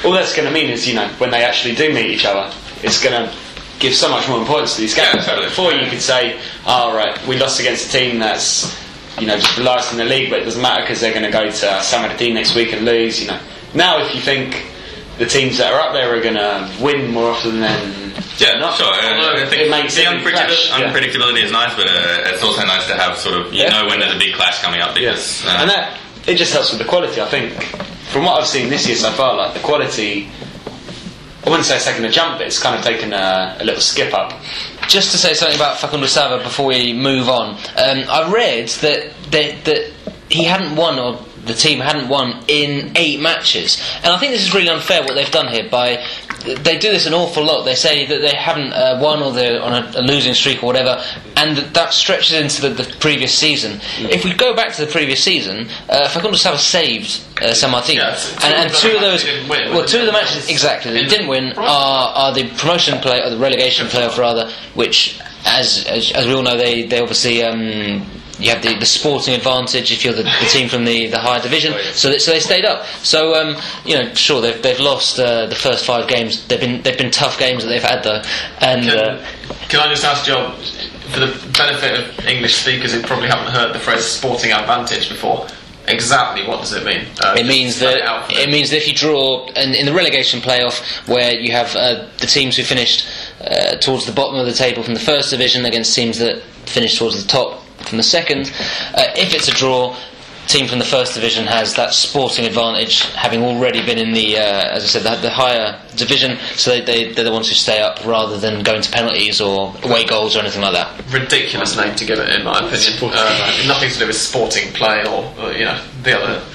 all 0.04 0.14
that's 0.14 0.34
going 0.36 0.48
to 0.48 0.52
mean 0.52 0.72
is, 0.72 0.88
you 0.88 0.96
know, 0.96 1.08
when 1.20 1.30
they 1.30 1.44
actually 1.44 1.76
do 1.76 1.94
meet 1.94 2.08
each 2.08 2.26
other, 2.26 2.52
it's 2.84 3.02
going 3.04 3.16
to 3.16 3.34
give 3.80 3.94
so 3.94 4.10
much 4.10 4.28
more 4.28 4.40
importance 4.40 4.76
to 4.76 4.82
these 4.82 4.96
games. 4.96 5.16
Yeah, 5.16 5.24
totally. 5.24 5.48
Before 5.48 5.72
you 5.74 5.88
could 5.90 6.02
say, 6.02 6.40
"Oh, 6.66 6.96
right, 6.96 7.16
we 7.28 7.38
lost 7.38 7.60
against 7.60 7.90
a 7.90 7.92
team 7.98 8.20
that's, 8.20 8.74
you 9.20 9.28
know, 9.28 9.38
just 9.38 9.56
the 9.58 9.64
last 9.64 9.92
in 9.92 9.98
the 9.98 10.06
league, 10.06 10.30
but 10.30 10.40
it 10.40 10.46
doesn't 10.46 10.62
matter 10.62 10.82
because 10.82 11.02
they're 11.02 11.14
going 11.14 11.26
to 11.26 11.32
go 11.32 11.46
to 11.46 11.84
San 11.84 12.02
Martin 12.08 12.34
next 12.34 12.56
week 12.56 12.74
and 12.74 12.86
lose." 12.86 13.22
You 13.22 13.28
know, 13.28 13.40
now 13.74 14.00
if 14.04 14.14
you 14.16 14.22
think 14.22 14.66
the 15.18 15.26
teams 15.26 15.58
that 15.58 15.72
are 15.74 15.80
up 15.80 15.94
there 15.94 16.14
are 16.16 16.22
going 16.22 16.36
to 16.36 16.70
win 16.82 17.12
more 17.12 17.32
often 17.32 17.60
than 17.62 18.12
Yeah, 18.38 18.60
not, 18.60 18.76
sure. 18.76 18.88
I 18.92 19.46
think 19.50 19.62
it 19.62 19.70
makes 19.72 19.96
the 19.96 20.02
unpredictability, 20.04 20.68
yeah. 20.70 20.92
unpredictability 20.92 21.44
is 21.44 21.52
nice, 21.54 21.74
but 21.76 21.88
uh, 21.88 22.32
it's 22.34 22.44
also 22.44 22.66
nice 22.66 22.86
to 22.88 22.96
have 22.96 23.18
sort 23.18 23.36
of 23.36 23.54
you 23.54 23.62
Yeah. 23.64 23.70
know 23.70 23.88
when 23.88 24.00
there's 24.02 24.14
a 24.14 24.20
big 24.20 24.36
clash 24.36 24.62
coming 24.62 24.82
up 24.82 24.94
because 24.94 25.44
Yes, 25.44 25.46
uh, 25.46 25.58
and 25.62 25.70
that 25.70 25.98
it 26.28 26.36
just 26.36 26.52
helps 26.52 26.72
with 26.72 26.80
the 26.80 26.86
quality. 26.86 27.22
I 27.22 27.28
think 27.28 27.54
from 28.12 28.26
what 28.26 28.42
I've 28.42 28.48
seen 28.48 28.70
this 28.70 28.86
year 28.88 28.98
so 28.98 29.12
far, 29.12 29.36
like 29.38 29.54
the 29.54 29.60
quality. 29.62 30.30
I 31.46 31.50
wouldn't 31.50 31.68
say 31.68 31.76
it's 31.76 31.86
taken 31.86 32.04
a 32.06 32.10
jump, 32.10 32.40
but 32.40 32.48
it's 32.48 32.60
kind 32.60 32.76
of 32.76 32.84
taken 32.84 33.14
a, 33.14 33.58
a 33.60 33.64
little 33.64 33.82
skip 33.82 34.16
up. 34.16 34.34
Just 34.88 35.12
to 35.12 35.18
say 35.18 35.36
something 35.36 35.56
about 35.56 35.78
Facundo 35.78 36.08
Sava 36.08 36.44
before 36.44 36.68
we 36.68 36.92
move 36.92 37.30
on, 37.30 37.50
um, 37.78 38.04
I 38.10 38.32
read 38.34 38.68
that, 38.70 39.14
that 39.30 39.66
that 39.66 39.94
he 40.30 40.44
hadn't 40.44 40.76
won 40.76 40.98
or 40.98 41.24
the 41.46 41.54
team 41.54 41.80
hadn't 41.80 42.10
won 42.10 42.44
in 42.48 42.92
eight 42.96 43.20
matches, 43.20 43.80
and 43.98 44.08
I 44.08 44.18
think 44.18 44.32
this 44.32 44.42
is 44.42 44.56
really 44.56 44.70
unfair 44.70 45.04
what 45.04 45.14
they've 45.14 45.30
done 45.30 45.48
here. 45.48 45.70
By 45.70 46.04
they 46.46 46.78
do 46.78 46.92
this 46.92 47.06
an 47.06 47.14
awful 47.14 47.44
lot. 47.44 47.64
They 47.64 47.76
say 47.76 48.06
that 48.06 48.22
they 48.22 48.36
haven't 48.36 48.74
uh, 48.74 49.00
won 49.02 49.22
or 49.22 49.32
they're 49.34 49.62
on 49.62 49.74
a, 49.74 50.00
a 50.00 50.02
losing 50.02 50.34
streak 50.34 50.64
or 50.64 50.68
whatever, 50.68 51.04
and 51.36 51.58
that, 51.58 51.74
that 51.74 51.94
stretches 51.94 52.34
into 52.34 52.62
the, 52.70 52.84
the 52.84 52.96
previous 53.00 53.34
season. 53.38 53.80
If 53.98 54.24
we 54.24 54.34
go 54.34 54.56
back 54.56 54.74
to 54.76 54.86
the 54.86 54.92
previous 54.92 55.24
season, 55.24 55.68
uh, 55.90 56.08
Facundo 56.10 56.38
Sava 56.38 56.58
saved 56.58 57.24
uh, 57.42 57.54
San 57.54 57.72
Martin, 57.72 57.96
Yeah, 57.98 58.18
and, 58.44 58.54
and 58.54 58.74
two 58.74 58.96
of 58.96 59.02
those, 59.02 59.24
win, 59.50 59.72
well, 59.74 59.86
two 59.86 60.00
of 60.00 60.06
the 60.06 60.12
matches 60.12 60.50
exactly 60.50 60.92
they 60.92 61.06
didn't 61.06 61.28
win 61.28 61.54
are, 61.58 62.10
are 62.16 62.34
the 62.34 62.50
promotion 62.58 63.00
play 63.00 63.22
or 63.22 63.30
the 63.30 63.38
relegation 63.38 63.88
playoff 63.88 64.18
rather, 64.18 64.52
which 64.76 65.20
as 65.46 65.86
as, 65.88 66.12
as 66.12 66.26
we 66.26 66.34
all 66.34 66.44
know 66.44 66.58
they 66.58 66.84
they 66.84 67.00
obviously. 67.00 67.44
Um, 67.44 68.06
you 68.40 68.50
have 68.50 68.62
the, 68.62 68.78
the 68.78 68.86
sporting 68.86 69.34
advantage 69.34 69.92
if 69.92 70.04
you're 70.04 70.14
the, 70.14 70.24
the 70.24 70.48
team 70.50 70.68
from 70.68 70.86
the, 70.86 71.08
the 71.08 71.20
higher 71.20 71.42
division, 71.42 71.74
so 71.94 72.10
they, 72.10 72.20
so 72.20 72.32
they 72.32 72.40
stayed 72.40 72.66
up. 72.66 72.86
So 73.04 73.34
um, 73.36 73.56
you 73.86 73.96
know, 73.96 74.14
sure 74.14 74.42
they've 74.42 74.62
they've 74.62 74.80
lost 74.80 75.20
uh, 75.20 75.46
the 75.48 75.56
first 75.56 75.86
five 75.86 76.08
games. 76.08 76.46
They've 76.48 76.60
been 76.60 76.82
they've 76.82 76.98
been 76.98 77.12
tough 77.12 77.40
games 77.40 77.64
that 77.64 77.70
they've 77.70 77.82
had 77.84 78.04
though, 78.04 78.22
and 78.60 78.84
Can, 78.84 78.98
uh, 79.00 79.26
can 79.70 79.80
I 79.80 79.88
just 79.90 80.04
ask 80.04 80.26
Joe, 80.26 80.52
for 81.14 81.20
the 81.22 81.52
benefit 81.58 82.00
of 82.00 82.26
English 82.26 82.56
speakers 82.56 82.94
who 82.94 83.02
probably 83.02 83.28
haven't 83.28 83.52
heard 83.54 83.74
the 83.74 83.80
phrase 83.80 84.04
sporting 84.04 84.52
advantage 84.52 85.08
before, 85.10 85.48
exactly 85.88 86.46
what 86.48 86.60
does 86.60 86.74
it 86.74 86.84
mean? 86.86 87.06
Uh, 87.24 87.36
It 87.38 87.46
means 87.46 87.80
that 87.80 87.98
it 88.32 88.38
it 88.48 88.50
means 88.50 88.70
that 88.72 88.78
if 88.78 88.88
you 88.88 88.94
draw 88.94 89.48
and 89.56 89.74
in 89.76 89.86
the 89.86 89.94
relegation 89.94 90.42
playoff 90.42 91.08
where 91.08 91.34
you 91.34 91.52
have 91.52 91.76
uh, 91.76 92.08
the 92.18 92.28
teams 92.28 92.58
who 92.58 92.64
finished 92.64 93.08
uh, 93.42 93.78
towards 93.78 94.06
the 94.06 94.12
bottom 94.12 94.36
of 94.40 94.46
the 94.46 94.54
table 94.54 94.84
from 94.84 94.94
the 94.94 95.00
first 95.00 95.30
division 95.30 95.66
against 95.66 95.96
teams 95.96 96.18
that 96.20 96.42
finished 96.66 96.98
towards 96.98 97.22
the 97.22 97.28
top 97.28 97.62
from 97.86 97.98
the 97.98 98.04
second, 98.04 98.52
uh, 98.96 99.04
if 99.16 99.34
it's 99.34 99.48
a 99.48 99.52
draw. 99.52 99.96
Team 100.48 100.68
from 100.68 100.78
the 100.78 100.86
first 100.86 101.16
division 101.16 101.48
has 101.48 101.74
that 101.74 101.92
sporting 101.92 102.46
advantage, 102.46 103.02
having 103.14 103.42
already 103.42 103.84
been 103.84 103.98
in 103.98 104.14
the, 104.14 104.38
uh, 104.38 104.76
as 104.76 104.84
I 104.84 104.86
said, 104.86 105.02
the, 105.02 105.20
the 105.20 105.30
higher 105.32 105.82
division. 105.96 106.38
So 106.54 106.70
they, 106.70 106.82
they, 106.82 107.14
they're 107.14 107.24
the 107.24 107.32
ones 107.32 107.50
who 107.50 107.56
stay 107.56 107.82
up 107.82 108.06
rather 108.06 108.38
than 108.38 108.62
going 108.62 108.84
to 108.84 108.92
penalties 108.92 109.42
or 109.42 109.74
away 109.82 110.06
goals 110.06 110.36
or 110.36 110.42
anything 110.42 110.62
like 110.62 110.74
that. 110.74 111.12
ridiculous 111.12 111.76
name 111.76 111.96
to 111.96 112.06
give 112.06 112.20
it, 112.20 112.30
in 112.30 112.44
my 112.46 112.60
opinion. 112.60 112.94
Uh, 113.02 113.64
nothing 113.66 113.90
to 113.90 113.98
do 113.98 114.06
with 114.06 114.16
sporting 114.16 114.72
play 114.74 115.02
or, 115.08 115.34
or 115.40 115.52
you 115.54 115.66
know 115.66 115.84
the 116.04 116.16
other. 116.16 116.46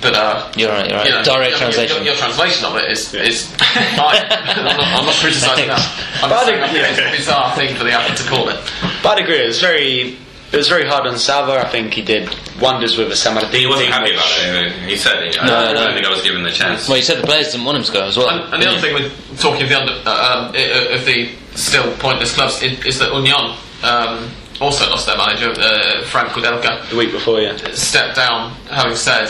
But 0.00 0.14
uh, 0.14 0.50
You're 0.56 0.70
right. 0.70 0.88
You're 0.88 0.98
right. 0.98 1.06
you 1.06 1.12
know, 1.12 1.22
Direct 1.24 1.50
your, 1.50 1.58
translation. 1.58 1.96
Your, 1.96 2.04
your 2.06 2.14
translation 2.16 2.64
of 2.64 2.76
it 2.76 2.90
is 2.90 3.12
is 3.12 3.46
fine. 3.96 4.24
I'm 4.24 4.64
not, 4.64 5.04
not 5.04 5.14
criticising 5.16 5.68
that. 5.68 5.80
I'm 6.22 6.30
just 6.30 6.46
saying 6.46 6.62
I 6.62 6.72
think 6.72 6.88
it's 6.88 6.98
a 6.98 7.16
bizarre 7.16 7.54
thing 7.56 7.76
for 7.76 7.84
the 7.84 7.92
advert 7.92 8.16
to 8.18 8.24
call 8.28 8.48
it. 8.48 8.56
But 9.02 9.18
I'd 9.18 9.24
agree, 9.24 9.44
it 9.44 9.46
was 9.48 9.60
very, 9.60 10.16
it 10.54 10.58
was 10.58 10.68
very 10.68 10.86
hard 10.86 11.06
on 11.06 11.18
Sava. 11.18 11.58
I 11.66 11.68
think 11.68 11.92
he 11.94 12.02
did 12.02 12.34
wonders 12.60 12.96
with 12.96 13.10
a 13.10 13.16
San 13.16 13.34
he 13.50 13.66
wasn't 13.66 13.88
happy 13.88 14.12
about 14.12 14.26
it. 14.38 14.72
He 14.88 14.96
said, 14.96 15.36
I, 15.36 15.46
No, 15.46 15.56
I 15.56 15.72
don't 15.72 15.94
think 15.94 16.06
I 16.06 16.10
was 16.10 16.22
given 16.22 16.42
the 16.42 16.50
chance. 16.50 16.88
Well, 16.88 16.96
he 16.96 17.02
said 17.02 17.22
the 17.22 17.26
players 17.26 17.52
didn't 17.52 17.66
want 17.66 17.78
him 17.78 17.84
to 17.84 17.92
go 17.92 18.04
as 18.04 18.16
well. 18.16 18.30
And, 18.30 18.54
and 18.54 18.62
the 18.62 18.68
other 18.68 18.80
thing 18.80 18.94
with 18.94 19.40
talking 19.40 19.62
of 19.62 19.68
the 19.68 19.80
under, 19.80 19.92
uh, 20.06 20.48
um, 20.48 20.54
of 20.94 21.04
the 21.04 21.30
still 21.54 21.96
pointless 21.98 22.34
clubs 22.34 22.62
is, 22.62 22.84
is 22.86 22.98
that 22.98 23.12
Union 23.12 23.56
um, 23.82 24.30
also 24.60 24.88
lost 24.88 25.06
their 25.06 25.16
manager, 25.16 25.50
uh, 25.60 26.04
Frank 26.04 26.30
Kudelka. 26.30 26.88
the 26.88 26.96
week 26.96 27.12
before, 27.12 27.40
yeah. 27.40 27.56
stepped 27.74 28.16
down, 28.16 28.52
having 28.70 28.96
said, 28.96 29.28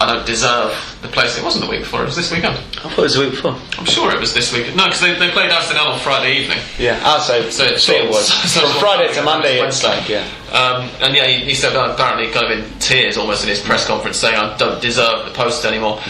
"I 0.00 0.06
don't 0.12 0.26
deserve 0.26 0.72
the 1.02 1.08
place." 1.08 1.36
It 1.38 1.44
wasn't 1.44 1.64
the 1.64 1.70
week 1.70 1.80
before; 1.80 2.02
it 2.02 2.06
was 2.06 2.16
this 2.16 2.30
weekend. 2.32 2.56
I 2.56 2.88
thought 2.88 2.98
it 2.98 3.02
was 3.02 3.14
the 3.14 3.20
week 3.20 3.30
before. 3.32 3.56
I'm 3.78 3.84
sure 3.84 4.10
it 4.12 4.18
was 4.20 4.32
this 4.34 4.52
week. 4.52 4.74
No, 4.74 4.84
because 4.86 5.00
they, 5.00 5.14
they 5.18 5.30
played 5.30 5.50
Arsenal 5.50 5.88
on 5.88 5.98
Friday 6.00 6.38
evening. 6.38 6.58
Yeah. 6.78 6.98
Ah, 7.04 7.18
so, 7.20 7.48
So 7.50 7.76
so 7.76 7.92
it 7.92 8.08
was. 8.08 8.26
so 8.52 8.60
From 8.66 8.80
Friday 8.80 9.12
to 9.14 9.22
Monday, 9.22 9.60
it's 9.60 9.82
Wednesday. 9.82 9.98
like, 10.00 10.08
yeah. 10.08 10.24
Um, 10.52 10.88
and 11.02 11.14
yeah, 11.14 11.26
he, 11.26 11.44
he 11.44 11.54
stepped 11.54 11.74
down 11.74 11.90
apparently 11.90 12.30
kind 12.32 12.46
of 12.50 12.58
in 12.58 12.78
tears 12.80 13.16
almost 13.16 13.42
in 13.44 13.48
his 13.50 13.60
press 13.60 13.86
conference, 13.86 14.16
saying, 14.18 14.34
"I 14.36 14.56
don't 14.56 14.80
deserve 14.80 15.26
the 15.26 15.32
post 15.32 15.64
anymore." 15.64 16.00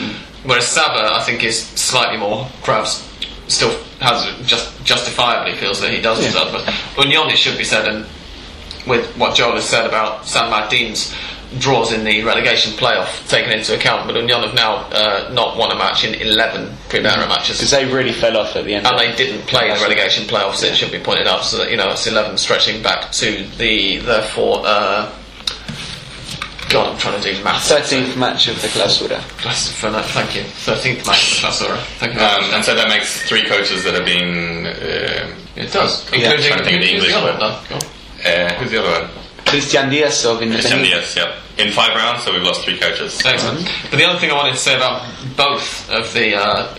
Whereas 0.45 0.67
Sava, 0.69 1.15
I 1.15 1.23
think, 1.23 1.45
is 1.45 1.61
slightly 1.63 2.17
more 2.17 2.49
perhaps 2.63 3.07
still 3.49 3.77
has 4.01 4.25
just 4.47 4.83
justifiably 4.85 5.55
feels 5.57 5.81
that 5.81 5.93
he 5.93 6.01
does 6.01 6.19
deserve 6.21 6.53
the 6.53 6.59
post. 6.61 6.97
Union, 6.99 7.29
it 7.29 7.37
should 7.37 7.59
be 7.59 7.65
said, 7.65 7.87
and 7.89 8.07
with 8.87 9.05
what 9.19 9.35
Joel 9.37 9.55
has 9.57 9.69
said 9.69 9.85
about 9.87 10.25
San 10.25 10.49
Martin's 10.49 11.15
draws 11.59 11.93
in 11.93 12.05
the 12.05 12.23
relegation 12.23 12.73
playoff 12.73 13.29
taken 13.29 13.51
into 13.53 13.75
account, 13.75 14.07
but 14.07 14.15
Union 14.17 14.41
have 14.43 14.55
now 14.55 14.77
uh, 14.93 15.31
not 15.33 15.57
won 15.59 15.73
a 15.73 15.75
match 15.75 16.05
in 16.05 16.15
11 16.15 16.69
Primera 16.89 17.27
matches. 17.29 17.59
Because 17.59 17.71
they 17.73 17.85
really 17.91 18.13
fell 18.13 18.37
off 18.37 18.55
at 18.57 18.65
the 18.65 18.75
end. 18.75 18.87
And 18.87 18.99
they 18.99 19.15
didn't 19.17 19.47
play 19.49 19.69
the 19.69 19.81
relegation 19.81 20.25
playoffs, 20.25 20.63
it 20.63 20.77
should 20.77 20.93
be 20.93 21.01
pointed 21.01 21.27
out, 21.27 21.43
so 21.45 21.59
that, 21.59 21.71
you 21.71 21.77
know, 21.77 21.91
it's 21.91 22.07
11 22.07 22.39
stretching 22.39 22.83
back 22.83 23.11
to 23.13 23.45
the, 23.59 23.99
therefore, 23.99 24.63
uh, 24.65 25.13
God, 26.71 26.93
I'm 26.93 26.99
trying 26.99 27.21
to 27.21 27.35
do 27.35 27.43
maths. 27.43 27.69
13th 27.73 28.17
match 28.17 28.47
of 28.47 28.63
the 28.63 28.69
Clausura. 28.69 29.21
That's 29.43 29.73
for 29.73 29.91
that, 29.91 30.05
thank 30.07 30.37
you. 30.37 30.43
13th 30.43 31.05
match 31.05 31.33
of 31.33 31.41
the 31.41 31.47
Clausura. 31.49 31.79
Thank 31.99 32.15
you 32.15 32.21
Um, 32.21 32.55
and 32.55 32.65
so 32.65 32.77
that 32.77 32.89
makes 32.89 33.23
three 33.29 33.43
coaches 33.45 33.83
that 33.83 33.95
have 33.95 34.05
been. 34.05 34.67
Uh, 34.67 35.35
It 35.57 35.73
does, 35.73 36.09
Yeah, 36.13 36.31
including 36.31 36.47
trying 36.47 36.59
to 36.59 36.65
think 36.65 36.77
of 36.77 36.83
the 36.87 36.95
English 36.95 37.13
other 37.13 37.33
one. 37.33 37.41
one, 37.41 37.57
though? 37.69 37.69
Go 37.71 37.75
on. 37.75 38.33
uh, 38.33 38.55
who's 38.55 38.71
the 38.71 38.79
other 38.85 39.01
one? 39.07 39.11
Cristian 39.51 39.91
Díaz 39.91 40.25
of 40.25 40.41
Cristian 40.41 40.85
Díaz, 40.85 41.17
yep. 41.17 41.35
In 41.59 41.73
five 41.73 41.95
rounds, 41.95 42.25
so 42.25 42.33
we've 42.33 42.43
lost 42.43 42.65
three 42.65 42.79
coaches. 42.79 43.21
Excellent. 43.25 43.69
But 43.91 43.99
the 43.99 44.05
other 44.05 44.19
thing 44.19 44.31
I 44.31 44.35
wanted 44.35 44.53
to 44.53 44.59
say 44.59 44.77
about 44.77 45.07
both 45.37 45.91
of 45.91 46.13
the 46.15 46.37
uh, 46.37 46.75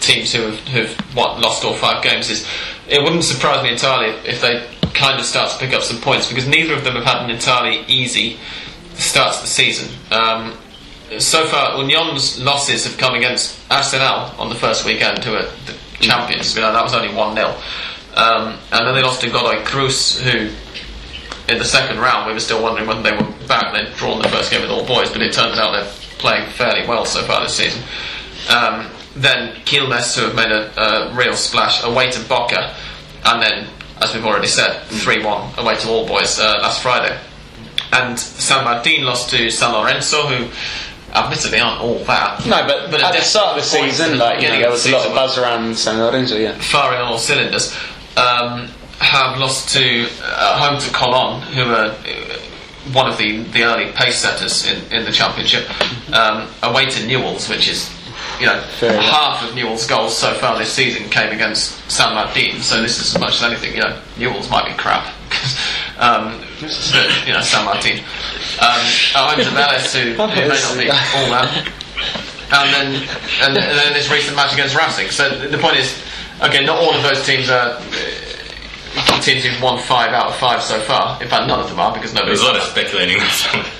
teams 0.00 0.32
who 0.32 0.42
have 0.42 0.58
who've 0.68 1.16
what, 1.16 1.38
lost 1.40 1.64
all 1.64 1.74
five 1.74 2.02
games 2.02 2.30
is 2.30 2.46
it 2.88 3.02
wouldn't 3.02 3.24
surprise 3.24 3.62
me 3.62 3.70
entirely 3.70 4.10
if 4.28 4.40
they 4.40 4.66
kind 4.92 5.18
of 5.18 5.26
start 5.26 5.50
to 5.50 5.58
pick 5.58 5.74
up 5.74 5.82
some 5.82 6.00
points 6.00 6.28
because 6.28 6.46
neither 6.46 6.74
of 6.74 6.84
them 6.84 6.94
have 6.94 7.04
had 7.04 7.22
an 7.22 7.30
entirely 7.30 7.84
easy 7.86 8.38
start 8.94 9.34
to 9.34 9.42
the 9.42 9.46
season. 9.46 9.88
Um, 10.10 10.56
so 11.18 11.46
far, 11.46 11.78
Union's 11.78 12.40
losses 12.40 12.84
have 12.84 12.98
come 12.98 13.14
against 13.14 13.58
Arsenal 13.70 14.30
on 14.38 14.48
the 14.48 14.54
first 14.54 14.84
weekend, 14.84 15.22
who 15.22 15.34
are 15.34 15.42
the 15.42 15.76
champions. 16.00 16.54
You 16.54 16.62
know, 16.62 16.72
that 16.72 16.82
was 16.82 16.94
only 16.94 17.14
1 17.14 17.36
0. 17.36 17.48
Um, 18.16 18.58
and 18.72 18.86
then 18.86 18.94
they 18.94 19.02
lost 19.02 19.20
to 19.22 19.30
Godoy 19.30 19.64
Cruz, 19.64 20.18
who 20.20 20.50
in 21.48 21.58
the 21.58 21.64
second 21.64 21.98
round, 21.98 22.26
we 22.26 22.32
were 22.32 22.40
still 22.40 22.62
wondering 22.62 22.86
whether 22.88 23.02
they 23.02 23.12
were 23.12 23.30
back. 23.46 23.74
They'd 23.74 23.94
drawn 23.96 24.22
the 24.22 24.28
first 24.28 24.50
game 24.50 24.62
with 24.62 24.70
all 24.70 24.86
boys, 24.86 25.10
but 25.10 25.22
it 25.22 25.32
turns 25.32 25.58
out 25.58 25.72
they're 25.72 25.92
playing 26.18 26.48
fairly 26.50 26.86
well 26.86 27.04
so 27.04 27.22
far 27.22 27.42
this 27.42 27.56
season. 27.56 27.82
Um, 28.48 28.90
then 29.16 29.54
Quilmes, 29.64 30.16
who 30.18 30.26
have 30.26 30.34
made 30.34 30.50
a, 30.50 30.80
a 30.80 31.14
real 31.14 31.34
splash, 31.34 31.84
away 31.84 32.10
to 32.10 32.20
Boca, 32.28 32.74
and 33.24 33.42
then, 33.42 33.68
as 34.00 34.14
we've 34.14 34.24
already 34.24 34.48
said, 34.48 34.82
3 34.84 35.24
1 35.24 35.58
away 35.58 35.76
to 35.76 35.88
all 35.88 36.06
boys 36.06 36.38
uh, 36.38 36.58
last 36.62 36.82
Friday. 36.82 37.18
And 37.92 38.18
San 38.18 38.64
Martin 38.64 39.04
lost 39.04 39.30
to 39.30 39.50
San 39.50 39.72
Lorenzo, 39.72 40.26
who 40.26 40.50
admittedly 41.14 41.60
aren't 41.60 41.80
all 41.80 41.98
that. 42.04 42.44
No, 42.46 42.66
but, 42.66 42.90
But 42.90 43.02
at 43.02 43.12
the 43.12 43.20
start 43.20 43.50
of 43.50 43.54
the 43.56 43.60
desperate 43.60 43.80
points 43.80 44.00
at 44.00 44.04
season, 44.06 44.18
like, 44.18 44.42
you 44.42 44.48
know, 44.48 44.58
there 44.58 44.70
was 44.70 44.86
a 44.86 44.92
lot 44.92 45.06
of 45.06 45.14
buzz 45.14 45.38
around 45.38 45.76
San 45.76 45.98
Lorenzo, 45.98 46.36
yeah. 46.36 46.58
firing 46.58 47.00
on 47.00 47.12
all 47.12 47.18
cylinders, 47.18 47.76
um, 48.16 48.68
have 49.04 49.38
lost 49.38 49.72
to 49.74 50.08
uh, 50.22 50.58
home 50.58 50.80
to 50.80 50.90
Colon, 50.92 51.42
who 51.42 51.62
are 51.62 51.90
uh, 51.90 52.38
one 52.92 53.08
of 53.10 53.16
the, 53.18 53.42
the 53.52 53.64
early 53.64 53.92
pace 53.92 54.18
setters 54.18 54.66
in, 54.66 54.92
in 54.92 55.04
the 55.04 55.12
championship, 55.12 55.68
um, 56.12 56.48
away 56.62 56.86
to 56.86 57.06
Newell's, 57.06 57.48
which 57.48 57.68
is 57.68 57.90
you 58.40 58.46
know 58.46 58.60
Fair 58.78 58.92
enough. 58.92 59.04
half 59.04 59.48
of 59.48 59.54
Newell's 59.54 59.86
goals 59.86 60.16
so 60.16 60.34
far 60.34 60.58
this 60.58 60.72
season 60.72 61.08
came 61.10 61.32
against 61.32 61.90
San 61.90 62.14
Martin. 62.14 62.60
So 62.60 62.82
this 62.82 62.98
is 63.00 63.14
as 63.14 63.20
much 63.20 63.34
as 63.34 63.42
anything, 63.42 63.74
you 63.74 63.80
know, 63.80 64.00
Newell's 64.18 64.50
might 64.50 64.66
be 64.66 64.74
crap. 64.74 65.06
um, 65.98 66.40
but, 66.60 67.26
you 67.26 67.32
know, 67.32 67.42
San 67.42 67.64
Martin. 67.64 67.98
Um, 68.54 68.80
at 69.14 69.34
home 69.34 69.44
to 69.44 69.50
Vélez, 69.50 69.92
who, 69.94 70.12
who 70.12 70.26
may 70.26 70.48
not 70.48 70.78
be 70.78 70.90
all 70.90 71.30
that 71.30 71.72
and 72.52 72.72
then 72.74 73.08
and, 73.42 73.56
and 73.56 73.78
then 73.78 73.92
this 73.92 74.10
recent 74.10 74.36
match 74.36 74.52
against 74.52 74.76
Racing. 74.76 75.10
So 75.10 75.28
the 75.48 75.58
point 75.58 75.76
is, 75.76 76.02
again, 76.40 76.66
not 76.66 76.78
all 76.78 76.94
of 76.94 77.02
those 77.02 77.24
teams 77.24 77.48
are. 77.50 77.80
Teams 79.22 79.42
who've 79.44 79.60
won 79.62 79.78
five 79.82 80.12
out 80.12 80.26
of 80.28 80.36
five 80.36 80.62
so 80.62 80.78
far. 80.80 81.20
In 81.22 81.28
fact, 81.28 81.48
none 81.48 81.58
of 81.58 81.68
them 81.68 81.80
are 81.80 81.92
because 81.94 82.12
nobody's. 82.14 82.40
There's 82.40 82.48
a 82.50 82.52
lot 82.52 82.56
of 82.56 82.62
speculating. 82.68 83.16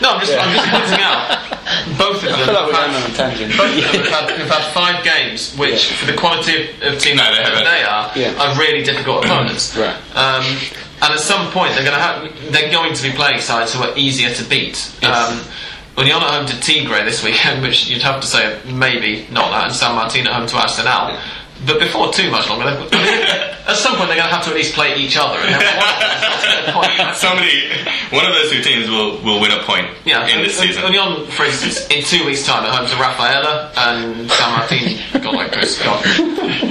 No, 0.00 0.14
I'm 0.14 0.20
just, 0.20 0.32
I'm 0.34 0.50
just 0.56 0.68
pointing 0.70 1.00
out 1.04 1.98
both 1.98 2.16
of 2.24 2.30
them. 2.30 2.40
I 2.40 2.44
feel 2.44 2.54
like 2.54 2.66
we're 2.66 2.72
have 2.74 2.90
going 2.90 2.92
had- 2.92 3.04
on 3.04 3.10
a 3.10 3.14
tangent. 3.14 3.56
both 3.56 3.76
of 3.76 3.92
them 3.92 4.02
have 4.10 4.28
had, 4.30 4.38
have 4.38 4.48
had 4.50 4.72
five 4.72 5.04
games, 5.04 5.54
which 5.56 5.90
Yeah. 5.90 5.96
for 5.98 6.06
the 6.06 6.16
quality 6.16 6.54
of, 6.80 6.94
of 6.94 6.98
teams 7.00 7.16
No, 7.18 7.30
they 7.30 7.42
that 7.42 7.64
they 7.64 7.82
are, 7.84 8.10
Yeah. 8.16 8.42
are 8.42 8.58
really 8.58 8.82
difficult 8.82 9.24
opponents. 9.24 9.76
Right. 9.76 9.94
Um, 10.16 10.44
and 11.02 11.12
at 11.12 11.20
some 11.20 11.50
point, 11.52 11.74
they're 11.74 11.84
going 11.84 11.96
to 11.96 12.02
have 12.02 12.52
they're 12.52 12.70
going 12.72 12.94
to 12.94 13.02
be 13.02 13.10
playing 13.12 13.40
sides 13.40 13.74
who 13.74 13.82
are 13.84 13.92
easier 13.96 14.32
to 14.34 14.44
beat. 14.44 14.90
Um, 15.04 15.40
Union 15.96 16.16
at 16.16 16.30
home 16.30 16.46
to 16.46 16.58
Tigre 16.60 17.04
this 17.04 17.22
weekend, 17.22 17.62
which 17.66 17.86
you'd 17.88 18.02
have 18.02 18.20
to 18.20 18.26
say 18.26 18.58
maybe 18.64 19.26
not 19.30 19.50
that, 19.52 19.64
and 19.68 19.74
San 19.74 19.94
Martin 19.94 20.26
at 20.26 20.32
home 20.32 20.46
to 20.48 20.56
Arsenal. 20.56 21.16
But 21.66 21.78
before 21.80 22.12
too 22.12 22.30
much 22.30 22.48
longer, 22.48 22.66
at 22.68 23.76
some 23.76 23.96
point 23.96 24.08
they're 24.08 24.20
going 24.20 24.28
to 24.28 24.34
have 24.36 24.44
to 24.44 24.50
at 24.50 24.56
least 24.56 24.74
play 24.74 24.94
each 24.96 25.16
other. 25.16 25.38
And 25.40 25.54
one 25.56 25.64
of 25.64 25.96
them 25.96 26.20
has 26.20 26.44
to 26.44 26.48
get 26.50 26.68
a 26.68 26.72
point. 26.76 26.92
Somebody, 27.24 27.56
one 28.12 28.26
of 28.28 28.32
those 28.36 28.50
two 28.52 28.60
teams 28.62 28.90
will, 28.90 29.16
will 29.24 29.40
win 29.40 29.50
a 29.52 29.62
point 29.64 29.88
Yeah, 30.04 30.28
in 30.28 30.42
this 30.44 30.60
Un- 30.60 30.66
season. 30.68 30.82
Union, 30.92 31.24
for 31.32 31.44
instance, 31.48 31.88
in 31.88 32.04
two 32.04 32.26
weeks' 32.26 32.44
time 32.44 32.64
at 32.68 32.72
home 32.74 32.84
to 32.90 32.96
Rafaela 33.00 33.72
and 33.76 34.28
San 34.30 34.50
Martin. 34.52 35.00
God, 35.24 35.34
like 35.40 35.52
Chris, 35.52 35.80
God. 35.80 36.04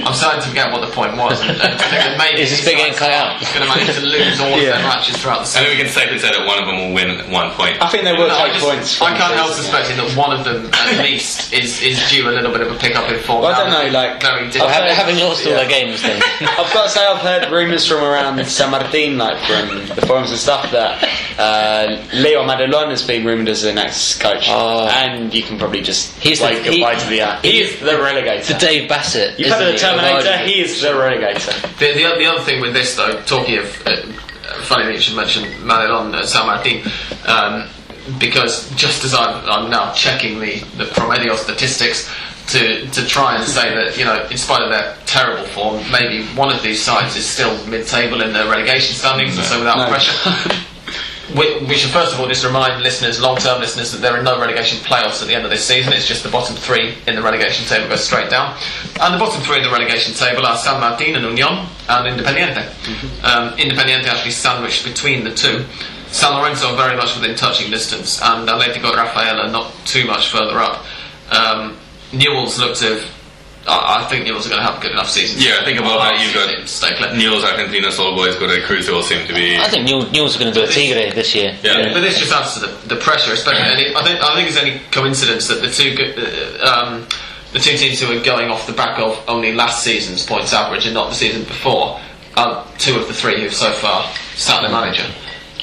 I'm 0.06 0.14
starting 0.14 0.42
to 0.42 0.48
forget 0.48 0.70
what 0.70 0.86
the 0.86 0.92
point 0.94 1.16
was. 1.18 1.40
And, 1.42 1.58
and 1.58 1.74
I 1.74 2.14
maybe 2.18 2.42
Is 2.46 2.50
this 2.54 2.62
big 2.64 2.76
getting 2.78 2.94
cut 2.94 3.10
out? 3.10 3.40
Going 3.50 3.66
to 3.66 3.70
manage 3.74 3.90
to 3.98 4.04
lose 4.06 4.38
all 4.38 4.54
of 4.54 4.62
Yeah. 4.62 4.78
their 4.78 4.86
matches 4.86 5.16
throughout 5.18 5.42
the 5.42 5.50
season. 5.50 5.58
I 5.58 5.66
think 5.66 5.72
we 5.74 5.82
can 5.82 5.90
safely 5.90 6.18
say 6.22 6.30
that 6.30 6.46
one 6.46 6.62
of 6.62 6.66
them 6.70 6.76
will 6.78 6.94
win 6.94 7.18
one 7.34 7.50
point. 7.58 7.82
I 7.82 7.88
think 7.90 8.04
they 8.06 8.14
will 8.14 8.30
No, 8.30 8.38
take 8.46 8.62
points. 8.62 9.02
I 9.02 9.10
can't 9.18 9.34
the 9.34 9.42
help 9.42 9.58
suspecting 9.58 9.96
that 9.98 10.14
one 10.14 10.30
of 10.30 10.44
them, 10.46 10.70
at 10.70 11.02
least, 11.02 11.50
is, 11.52 11.82
is 11.82 11.98
due 12.12 12.30
a 12.30 12.34
little 12.36 12.52
bit 12.54 12.62
of 12.62 12.70
a 12.70 12.78
pickup 12.78 13.10
in 13.10 13.18
form. 13.26 13.42
Well, 13.42 13.50
I 13.50 13.58
don't 13.66 13.72
know, 13.74 13.90
like- 13.90 14.22
very 14.22 14.46
different. 14.46 14.70
Ha- 14.88 14.94
having 14.94 15.16
lost 15.18 15.46
all 15.46 15.52
their 15.52 15.68
games, 15.68 16.02
then. 16.02 16.20
I've 16.40 16.72
got 16.72 16.84
to 16.84 16.88
say, 16.90 17.04
I've 17.04 17.20
heard 17.22 17.50
rumours 17.52 17.86
from 17.86 18.02
around 18.02 18.44
San 18.46 18.70
Martin, 18.70 19.18
like 19.18 19.38
from 19.46 19.86
the 19.96 20.06
forums 20.06 20.30
and 20.30 20.38
stuff, 20.38 20.70
that 20.72 21.02
uh, 21.38 22.02
Leo 22.14 22.42
Madelon 22.46 22.90
has 22.90 23.06
been 23.06 23.24
rumoured 23.26 23.48
as 23.48 23.62
the 23.62 23.72
next 23.72 24.20
coach, 24.20 24.46
Oh. 24.48 24.86
and 24.88 25.32
you 25.34 25.42
can 25.42 25.58
probably 25.58 25.80
just 25.82 26.14
He's 26.18 26.38
the- 26.40 26.46
wave 26.46 26.64
he- 26.64 26.78
goodbye 26.78 26.94
to 26.96 27.08
the. 27.10 27.20
Uh, 27.22 27.40
he 27.40 27.60
is 27.60 27.80
the 27.80 27.92
relegator. 27.92 28.46
The 28.48 28.54
Dave 28.58 28.88
Bassett. 28.88 29.38
You've 29.38 29.48
isn't 29.48 29.58
heard 29.58 29.68
of 29.68 29.74
he, 29.74 29.78
the 29.78 29.78
Terminator. 29.86 30.14
Argentina? 30.16 30.46
He 30.48 30.60
is 30.60 30.80
the 30.80 30.88
relegator. 30.88 31.78
The, 31.78 31.92
the, 31.94 32.18
the 32.18 32.26
other 32.26 32.42
thing 32.44 32.60
with 32.60 32.72
this, 32.74 32.96
though, 32.96 33.20
talking 33.22 33.58
of, 33.58 33.86
uh, 33.86 33.96
funny 34.62 34.84
that 34.84 34.94
you 34.94 35.00
should 35.00 35.16
mention 35.16 35.44
Madelon 35.66 36.14
and 36.18 36.28
San 36.28 36.46
Martin, 36.46 36.82
um, 37.26 37.68
because 38.18 38.70
just 38.76 39.04
as 39.04 39.14
I'm, 39.14 39.44
I'm 39.48 39.70
now 39.70 39.92
checking 39.94 40.38
the, 40.38 40.58
the 40.76 40.84
Promedio 40.84 41.36
statistics 41.36 42.10
to, 42.48 42.86
to 42.90 43.06
try 43.06 43.36
and 43.36 43.44
say 43.44 43.74
that, 43.74 43.96
you 43.98 44.04
know, 44.04 44.26
in 44.30 44.36
spite 44.36 44.62
of 44.62 44.70
their 44.70 44.96
terrible 45.06 45.44
form, 45.48 45.82
maybe 45.90 46.24
one 46.36 46.54
of 46.54 46.62
these 46.62 46.82
sides 46.82 47.16
is 47.16 47.24
still 47.26 47.54
mid 47.66 47.86
table 47.86 48.20
in 48.20 48.32
the 48.32 48.44
relegation 48.46 48.94
standings, 48.94 49.36
and 49.38 49.46
so 49.46 49.58
without 49.58 49.78
No. 49.78 49.88
pressure. 49.88 50.60
We, 51.34 51.58
we 51.64 51.74
should 51.74 51.90
first 51.90 52.12
of 52.12 52.20
all 52.20 52.28
just 52.28 52.44
remind 52.44 52.82
listeners, 52.82 53.18
long-term 53.18 53.58
listeners, 53.58 53.90
that 53.92 54.02
there 54.02 54.12
are 54.14 54.22
no 54.22 54.38
relegation 54.38 54.76
playoffs 54.84 55.22
at 55.22 55.26
the 55.26 55.34
end 55.34 55.44
of 55.46 55.50
this 55.50 55.64
season. 55.64 55.94
It's 55.94 56.06
just 56.06 56.22
the 56.22 56.28
bottom 56.28 56.54
three 56.54 56.94
in 57.08 57.14
the 57.16 57.22
relegation 57.22 57.64
table 57.66 57.88
go 57.88 57.96
straight 57.96 58.28
down, 58.28 58.54
and 59.00 59.14
the 59.14 59.18
bottom 59.18 59.40
three 59.40 59.56
in 59.56 59.62
the 59.64 59.70
relegation 59.70 60.12
table 60.12 60.44
are 60.46 60.54
San 60.58 60.80
Martin 60.80 61.16
and 61.16 61.24
Union 61.24 61.64
and 61.88 62.06
Independiente. 62.20 62.68
Um, 63.24 63.56
Independiente 63.56 64.04
actually 64.06 64.32
sandwiched 64.32 64.84
between 64.84 65.24
the 65.24 65.34
two. 65.34 65.64
San 66.08 66.34
Lorenzo 66.38 66.68
are 66.68 66.76
very 66.76 66.94
much 66.96 67.16
within 67.18 67.34
touching 67.36 67.70
distance, 67.70 68.20
and 68.22 68.46
Atletico 68.46 68.94
Rafaela 68.94 69.50
not 69.50 69.72
too 69.86 70.06
much 70.06 70.28
further 70.30 70.58
up. 70.60 70.84
Um, 71.32 71.78
Newell's 72.16 72.58
looked 72.58 72.78
to. 72.80 72.94
have- 72.94 73.10
I 73.66 74.04
I 74.04 74.08
think 74.10 74.26
Newell's 74.26 74.46
are 74.46 74.50
going 74.50 74.60
to 74.60 74.66
have 74.70 74.78
a 74.78 74.82
good 74.82 74.92
enough 74.92 75.08
season. 75.08 75.40
Yeah, 75.40 75.56
I 75.60 75.64
think 75.64 75.78
about 75.78 75.98
that 75.98 76.20
you've 76.22 76.34
got 76.34 76.68
stay 76.68 76.94
clear. 76.96 77.14
Niels 77.14 77.44
Argentinos, 77.44 77.98
All 77.98 78.14
Boys, 78.14 78.36
Godoy 78.36 78.60
Cruz, 78.62 78.90
all 78.90 79.02
seem 79.02 79.26
to 79.26 79.32
be. 79.32 79.56
I 79.56 79.68
think 79.68 79.86
Newell, 79.86 80.10
Newell's 80.10 80.36
are 80.36 80.38
going 80.40 80.52
to 80.52 80.60
do 80.60 80.66
a 80.66 80.68
Tigre 80.68 81.12
this 81.14 81.34
year. 81.34 81.56
Yeah. 81.62 81.92
But 81.94 82.00
this 82.00 82.18
just 82.18 82.30
adds 82.30 82.52
to 82.54 82.60
the, 82.60 82.94
the 82.94 82.96
pressure, 83.00 83.32
especially. 83.32 83.62
And 83.72 83.80
it, 83.80 83.96
I 83.96 84.04
think 84.04 84.20
I 84.22 84.34
think 84.36 84.48
it's 84.48 84.58
any 84.58 84.80
coincidence 84.90 85.48
that 85.48 85.62
the 85.62 85.70
two 85.70 85.96
uh, 85.96 86.66
um, 86.68 87.06
the 87.54 87.58
two 87.58 87.76
teams 87.78 88.00
who 88.00 88.12
are 88.12 88.22
going 88.22 88.50
off 88.50 88.66
the 88.66 88.74
back 88.74 88.98
of 88.98 89.18
only 89.28 89.54
last 89.54 89.82
season's 89.82 90.26
points 90.26 90.52
average 90.52 90.84
and 90.84 90.92
not 90.92 91.08
the 91.08 91.14
season 91.14 91.44
before 91.44 91.98
are 92.36 92.66
two 92.76 92.96
of 92.98 93.08
the 93.08 93.14
three 93.14 93.40
who've 93.40 93.54
so 93.54 93.72
far 93.72 94.04
sat 94.34 94.60
the 94.60 94.68
manager. 94.68 95.06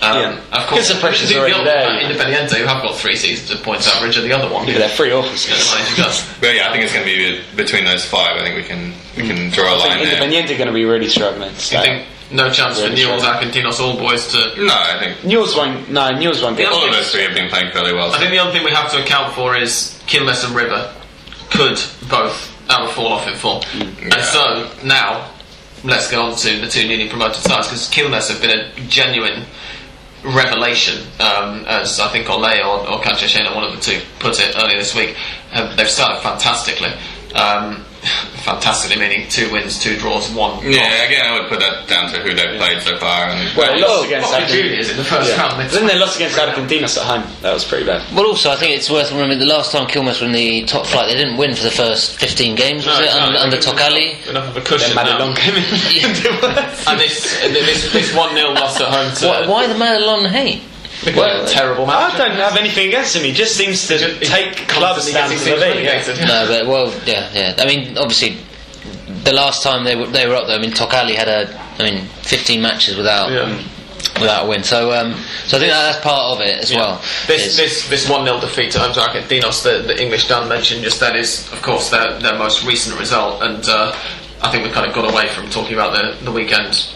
Um, 0.02 0.18
Yeah. 0.18 0.30
Of 0.52 0.68
course, 0.68 0.88
Because 0.88 0.88
the 0.90 1.00
pressure's 1.00 1.30
the, 1.30 1.38
already 1.40 1.54
the, 1.58 1.64
there, 1.64 1.88
uh, 1.88 2.00
you. 2.00 2.08
Independiente, 2.08 2.58
who 2.58 2.66
have 2.66 2.82
got 2.82 2.96
three 2.98 3.16
seasons 3.16 3.52
of 3.52 3.64
points 3.64 3.88
average, 3.88 4.18
and 4.18 4.26
the 4.26 4.34
other 4.34 4.52
one. 4.52 4.68
Yeah, 4.68 4.80
they're 4.80 4.90
free 4.90 5.10
Yeah, 5.10 5.18
officers. 5.18 5.70
the 5.70 5.76
manager 5.76 5.96
does. 6.02 6.28
But 6.40 6.56
yeah, 6.56 6.70
I 6.70 6.72
think 6.72 6.84
it's 6.84 6.94
going 6.94 7.06
to 7.06 7.12
be 7.12 7.42
between 7.56 7.86
those 7.86 8.04
five. 8.06 8.36
I 8.38 8.44
think 8.44 8.56
we 8.56 8.64
can 8.64 8.94
we 9.16 9.28
can 9.28 9.52
draw 9.52 9.66
a 9.66 9.76
I 9.76 9.78
line 9.78 9.98
think 10.00 10.10
there. 10.10 10.22
Independiente 10.22 10.56
are 10.56 10.58
going 10.58 10.68
to 10.68 10.74
be 10.74 10.86
really 10.86 11.08
struggling. 11.10 11.50
I 11.50 11.54
So. 11.54 11.82
think 11.82 12.08
no 12.32 12.50
chance 12.50 12.80
for 12.82 12.90
Newell's. 12.90 13.22
Argentinos 13.24 13.80
All 13.80 13.98
Boys 13.98 14.26
to 14.32 14.38
No, 14.58 14.74
I 14.74 14.98
think 15.00 15.24
Newell's 15.24 15.56
won't. 15.56 15.92
No, 15.92 16.10
Newell's 16.18 16.42
won't 16.42 16.58
get. 16.58 16.72
All 16.72 16.84
of 16.88 16.92
those 16.94 17.12
three 17.12 17.22
have 17.24 17.36
been 17.36 17.50
playing 17.50 17.72
fairly 17.72 17.94
well. 17.94 18.12
I 18.12 18.18
think 18.18 18.32
the 18.32 18.40
other 18.40 18.52
thing 18.54 18.64
we 18.64 18.72
have 18.72 18.90
to 18.94 19.04
account 19.04 19.36
for 19.36 19.56
is 19.56 20.00
Quilmes 20.08 20.44
and 20.46 20.56
River 20.56 20.92
could 21.52 21.78
both 22.10 22.48
have 22.70 22.90
a 22.90 22.94
fall 22.94 23.14
off 23.14 23.28
in 23.28 23.36
form. 23.36 23.62
Yeah. 23.76 24.16
And 24.16 24.24
so 24.24 24.72
now, 24.84 25.30
let's 25.84 26.10
go 26.10 26.24
on 26.24 26.36
to 26.38 26.60
the 26.62 26.68
two 26.68 26.88
newly 26.88 27.10
promoted 27.10 27.44
sides 27.44 27.68
because 27.68 27.90
Quilmes 27.90 28.30
have 28.32 28.42
been 28.42 28.58
a 28.58 28.72
genuine 28.88 29.44
revelation, 30.24 31.08
um, 31.20 31.66
as 31.66 32.00
I 32.00 32.10
think 32.10 32.30
Ole 32.30 32.46
or, 32.46 32.90
or 32.90 33.02
Cancha 33.02 33.26
Llena, 33.26 33.56
one 33.56 33.64
of 33.64 33.74
the 33.74 33.82
two, 33.82 34.02
put 34.20 34.40
it 34.40 34.56
earlier 34.58 34.78
this 34.78 34.96
week. 34.96 35.16
They've 35.76 35.90
started 35.90 36.22
fantastically. 36.22 36.92
Um, 37.34 37.86
fantastically 38.44 38.98
meaning 39.00 39.28
two 39.30 39.52
wins, 39.52 39.80
two 39.80 39.98
draws, 39.98 40.30
one. 40.32 40.60
yeah, 40.64 41.06
again, 41.06 41.26
I 41.26 41.40
would 41.40 41.50
put 41.50 41.60
that 41.60 41.88
down 41.88 42.12
to 42.14 42.20
who 42.20 42.34
they've 42.34 42.58
played 42.58 42.82
so 42.82 42.98
far. 42.98 43.30
And 43.30 43.56
Well, 43.56 43.74
they 43.74 43.82
lost 43.82 44.06
against 44.06 44.30
Boca 44.32 44.42
Argentina. 44.44 44.64
Juniors 44.70 44.90
in 44.90 44.98
the 44.98 45.04
first 45.04 45.30
Yeah. 45.30 45.48
round. 45.48 45.70
Then 45.70 45.86
they 45.88 45.96
lost 45.98 46.16
against 46.18 46.38
Argentinos 46.38 46.98
at 46.98 47.04
home. 47.04 47.24
That 47.42 47.54
was 47.54 47.64
pretty 47.66 47.86
bad. 47.86 48.02
Well, 48.14 48.26
also, 48.26 48.52
I 48.52 48.56
think 48.56 48.76
it's 48.76 48.90
worth 48.90 49.12
remembering 49.12 49.40
the 49.40 49.46
last 49.46 49.72
time 49.72 49.88
Quilmes 49.88 50.20
were 50.20 50.26
in 50.28 50.32
the 50.34 50.64
top 50.66 50.86
flight, 50.86 51.08
they 51.08 51.16
didn't 51.16 51.38
win 51.38 51.56
for 51.56 51.64
the 51.64 51.72
first 51.72 52.20
15 52.20 52.56
games, 52.56 52.86
was 52.86 52.98
No, 53.00 53.04
it? 53.04 53.06
no, 53.08 53.20
under, 53.22 53.34
no, 53.34 53.44
under 53.44 53.56
no, 53.58 53.62
Tocalli? 53.62 54.28
Enough 54.30 54.48
of 54.50 54.58
a 54.58 54.62
cushion 54.62 54.96
now. 54.96 55.04
Madelon 55.04 55.36
came 55.36 55.56
in. 55.56 55.64
And 56.88 57.00
this 57.00 57.40
this 57.42 57.92
this 57.94 58.14
one 58.16 58.34
0 58.36 58.52
loss 58.54 58.80
at 58.82 58.88
home 58.88 59.14
to 59.16 59.28
Why, 59.28 59.48
why 59.48 59.68
the 59.68 59.74
Madelon 59.76 60.28
hate? 60.30 60.62
Well, 61.16 61.48
terrible 61.48 61.86
match. 61.88 62.14
I 62.14 62.18
don't 62.18 62.32
have 62.38 62.58
anything 62.58 62.88
against 62.88 63.16
him. 63.16 63.24
He 63.24 63.32
just 63.34 63.56
seems 63.56 63.88
to 63.88 63.98
take 64.20 64.68
clubs 64.68 65.12
down 65.12 65.30
to 65.30 65.36
the 65.38 65.56
league. 65.56 65.84
yeah. 65.86 66.26
No, 66.28 66.46
but 66.48 66.68
well, 66.68 66.94
yeah, 67.06 67.30
yeah. 67.34 67.56
I 67.58 67.66
mean, 67.66 67.98
obviously, 67.98 68.38
the 69.24 69.34
last 69.34 69.64
time 69.64 69.84
they 69.84 69.96
were 69.96 70.08
they 70.08 70.28
were 70.28 70.36
up 70.36 70.48
there, 70.48 70.58
I 70.58 70.62
mean, 70.62 70.72
Tocalli 70.72 71.16
had 71.16 71.28
a, 71.28 71.60
I 71.80 71.84
mean, 71.90 72.06
15 72.24 72.62
matches 72.62 72.98
without 72.98 73.32
Yeah. 73.32 73.58
without 74.20 74.46
a 74.46 74.50
win. 74.50 74.64
So, 74.64 74.92
um, 74.92 75.14
so 75.48 75.58
I 75.58 75.60
think 75.60 75.72
that, 75.72 75.92
that's 75.92 76.04
part 76.04 76.38
of 76.38 76.42
it 76.42 76.60
as 76.60 76.72
well. 76.74 77.02
This 77.28 77.48
is- 77.48 77.58
this 77.58 77.88
this 77.90 78.10
one 78.10 78.24
0 78.26 78.40
defeat 78.40 78.72
to 78.74 78.80
home 78.80 78.94
to 78.94 79.00
Argentinos, 79.00 79.64
the, 79.64 79.82
the 79.82 80.00
English 80.02 80.28
Dan 80.28 80.48
mentioned 80.48 80.84
just 80.84 81.00
then 81.00 81.16
is 81.16 81.52
of 81.52 81.62
course 81.64 81.90
their 81.90 82.20
their 82.20 82.38
most 82.38 82.64
recent 82.64 83.00
result, 83.00 83.42
and 83.42 83.68
uh, 83.68 83.96
I 84.44 84.50
think 84.52 84.64
we've 84.66 84.74
kind 84.74 84.88
of 84.88 84.94
got 84.94 85.12
away 85.12 85.28
from 85.30 85.50
talking 85.50 85.74
about 85.74 85.94
the 85.94 86.24
the 86.26 86.32
weekend 86.32 86.88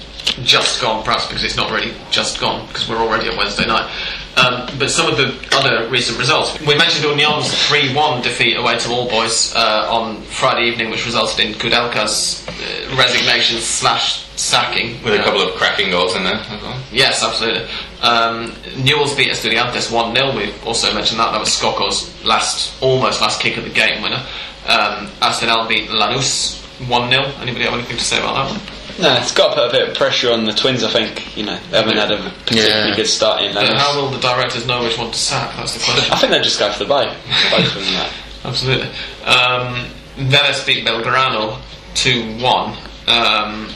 just 0.43 0.81
gone, 0.81 1.03
perhaps 1.03 1.27
because 1.27 1.43
it's 1.43 1.55
not 1.57 1.71
really 1.71 1.93
just 2.11 2.39
gone 2.39 2.65
because 2.67 2.89
we're 2.89 2.97
already 2.97 3.29
on 3.29 3.37
Wednesday 3.37 3.65
night. 3.65 3.89
Um, 4.37 4.67
but 4.77 4.89
some 4.91 5.09
of 5.09 5.17
the 5.17 5.31
other 5.55 5.87
recent 5.89 6.17
results. 6.19 6.59
We 6.61 6.75
mentioned 6.77 7.05
Union's 7.05 7.53
3 7.67 7.93
1 7.95 8.21
defeat 8.21 8.57
away 8.57 8.77
to 8.79 8.89
All 8.91 9.07
Boys 9.09 9.55
uh, 9.55 9.87
on 9.89 10.21
Friday 10.23 10.67
evening, 10.67 10.89
which 10.89 11.05
resulted 11.05 11.45
in 11.45 11.53
Kudelka's 11.53 12.45
uh, 12.49 12.95
resignation 12.97 13.59
slash 13.59 14.25
sacking. 14.35 15.01
with 15.03 15.13
a 15.13 15.21
Uh, 15.21 15.23
couple 15.23 15.41
of 15.41 15.55
cracking 15.55 15.89
goals 15.89 16.15
in 16.17 16.25
there 16.25 16.35
as 16.35 16.61
well. 16.61 16.81
Yes, 16.91 17.23
absolutely. 17.23 17.65
Um, 18.01 18.51
Newell's 18.83 19.15
beat 19.15 19.29
Estudiantes 19.31 19.89
1 19.89 20.13
0. 20.15 20.35
We 20.35 20.51
also 20.65 20.93
mentioned 20.93 21.19
that. 21.21 21.31
That 21.31 21.39
was 21.39 21.49
Scocco's 21.49 22.11
last, 22.25 22.73
almost 22.83 23.21
last 23.21 23.39
kick 23.39 23.55
of 23.55 23.63
the 23.63 23.69
game 23.69 24.01
winner. 24.03 24.21
Um, 24.67 25.07
Arsenal 25.21 25.65
beat 25.67 25.87
Lanús 25.89 26.59
1 26.89 27.09
0. 27.09 27.23
Anybody 27.39 27.63
have 27.63 27.73
anything 27.75 27.95
to 27.97 28.03
say 28.03 28.17
about 28.19 28.33
that 28.49 28.51
one? 28.51 28.61
No, 28.99 29.13
it's 29.17 29.33
got 29.33 29.49
to 29.49 29.55
put 29.55 29.69
a 29.69 29.71
bit 29.71 29.89
of 29.89 29.95
pressure 29.97 30.31
on 30.31 30.45
the 30.45 30.53
Twins. 30.53 30.83
I 30.83 30.89
think 30.89 31.35
you 31.37 31.43
know 31.45 31.57
they 31.69 31.77
haven't 31.77 31.97
had 31.97 32.11
a 32.11 32.17
particularly 32.45 32.89
Yeah. 32.91 32.95
good 32.95 33.07
start 33.07 33.41
in. 33.43 33.55
Uh, 33.55 33.77
how 33.77 33.99
will 33.99 34.09
the 34.09 34.19
directors 34.19 34.65
know 34.65 34.83
which 34.83 34.97
one 34.97 35.11
to 35.11 35.17
sack? 35.17 35.55
That's 35.57 35.73
the 35.73 35.83
question. 35.83 36.13
I 36.13 36.17
think 36.17 36.31
they'll 36.31 36.43
just 36.43 36.59
go 36.59 36.71
for 36.71 36.79
the 36.79 36.85
both. 36.85 37.13
Both 37.51 37.67
of 37.67 37.73
them. 37.75 37.93
That. 37.93 38.13
Absolutely. 38.45 38.87
Um, 39.25 39.87
Vélez 40.17 40.65
beat 40.65 40.85
Belgrano 40.85 41.59
2 41.95 42.37
1. 42.39 42.77
Um, 43.07 43.69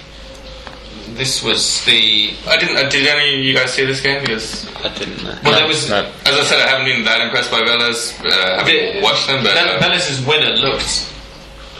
this 1.15 1.43
was 1.43 1.83
the. 1.85 2.33
I 2.47 2.55
didn't. 2.57 2.77
Uh, 2.77 2.87
did 2.89 3.05
any 3.07 3.39
of 3.39 3.43
you 3.43 3.53
guys 3.53 3.73
see 3.73 3.83
this 3.85 3.99
game? 4.01 4.21
Because 4.21 4.67
I 4.85 4.93
didn't 4.97 5.21
know. 5.23 5.37
Well, 5.43 5.53
there 5.59 5.67
was. 5.67 5.89
no. 5.89 6.05
as 6.25 6.33
I 6.39 6.43
said, 6.43 6.59
I 6.61 6.67
haven't 6.69 6.85
been 6.85 7.03
that 7.03 7.19
impressed 7.21 7.51
by 7.51 7.59
Velez. 7.59 8.13
Uh, 8.23 8.63
haven't 8.63 9.01
watched 9.03 9.27
them, 9.27 9.43
but 9.43 9.53
Vel- 9.53 9.75
uh, 9.75 9.79
Velez's 9.79 10.25
winner 10.25 10.55
looked 10.55 11.11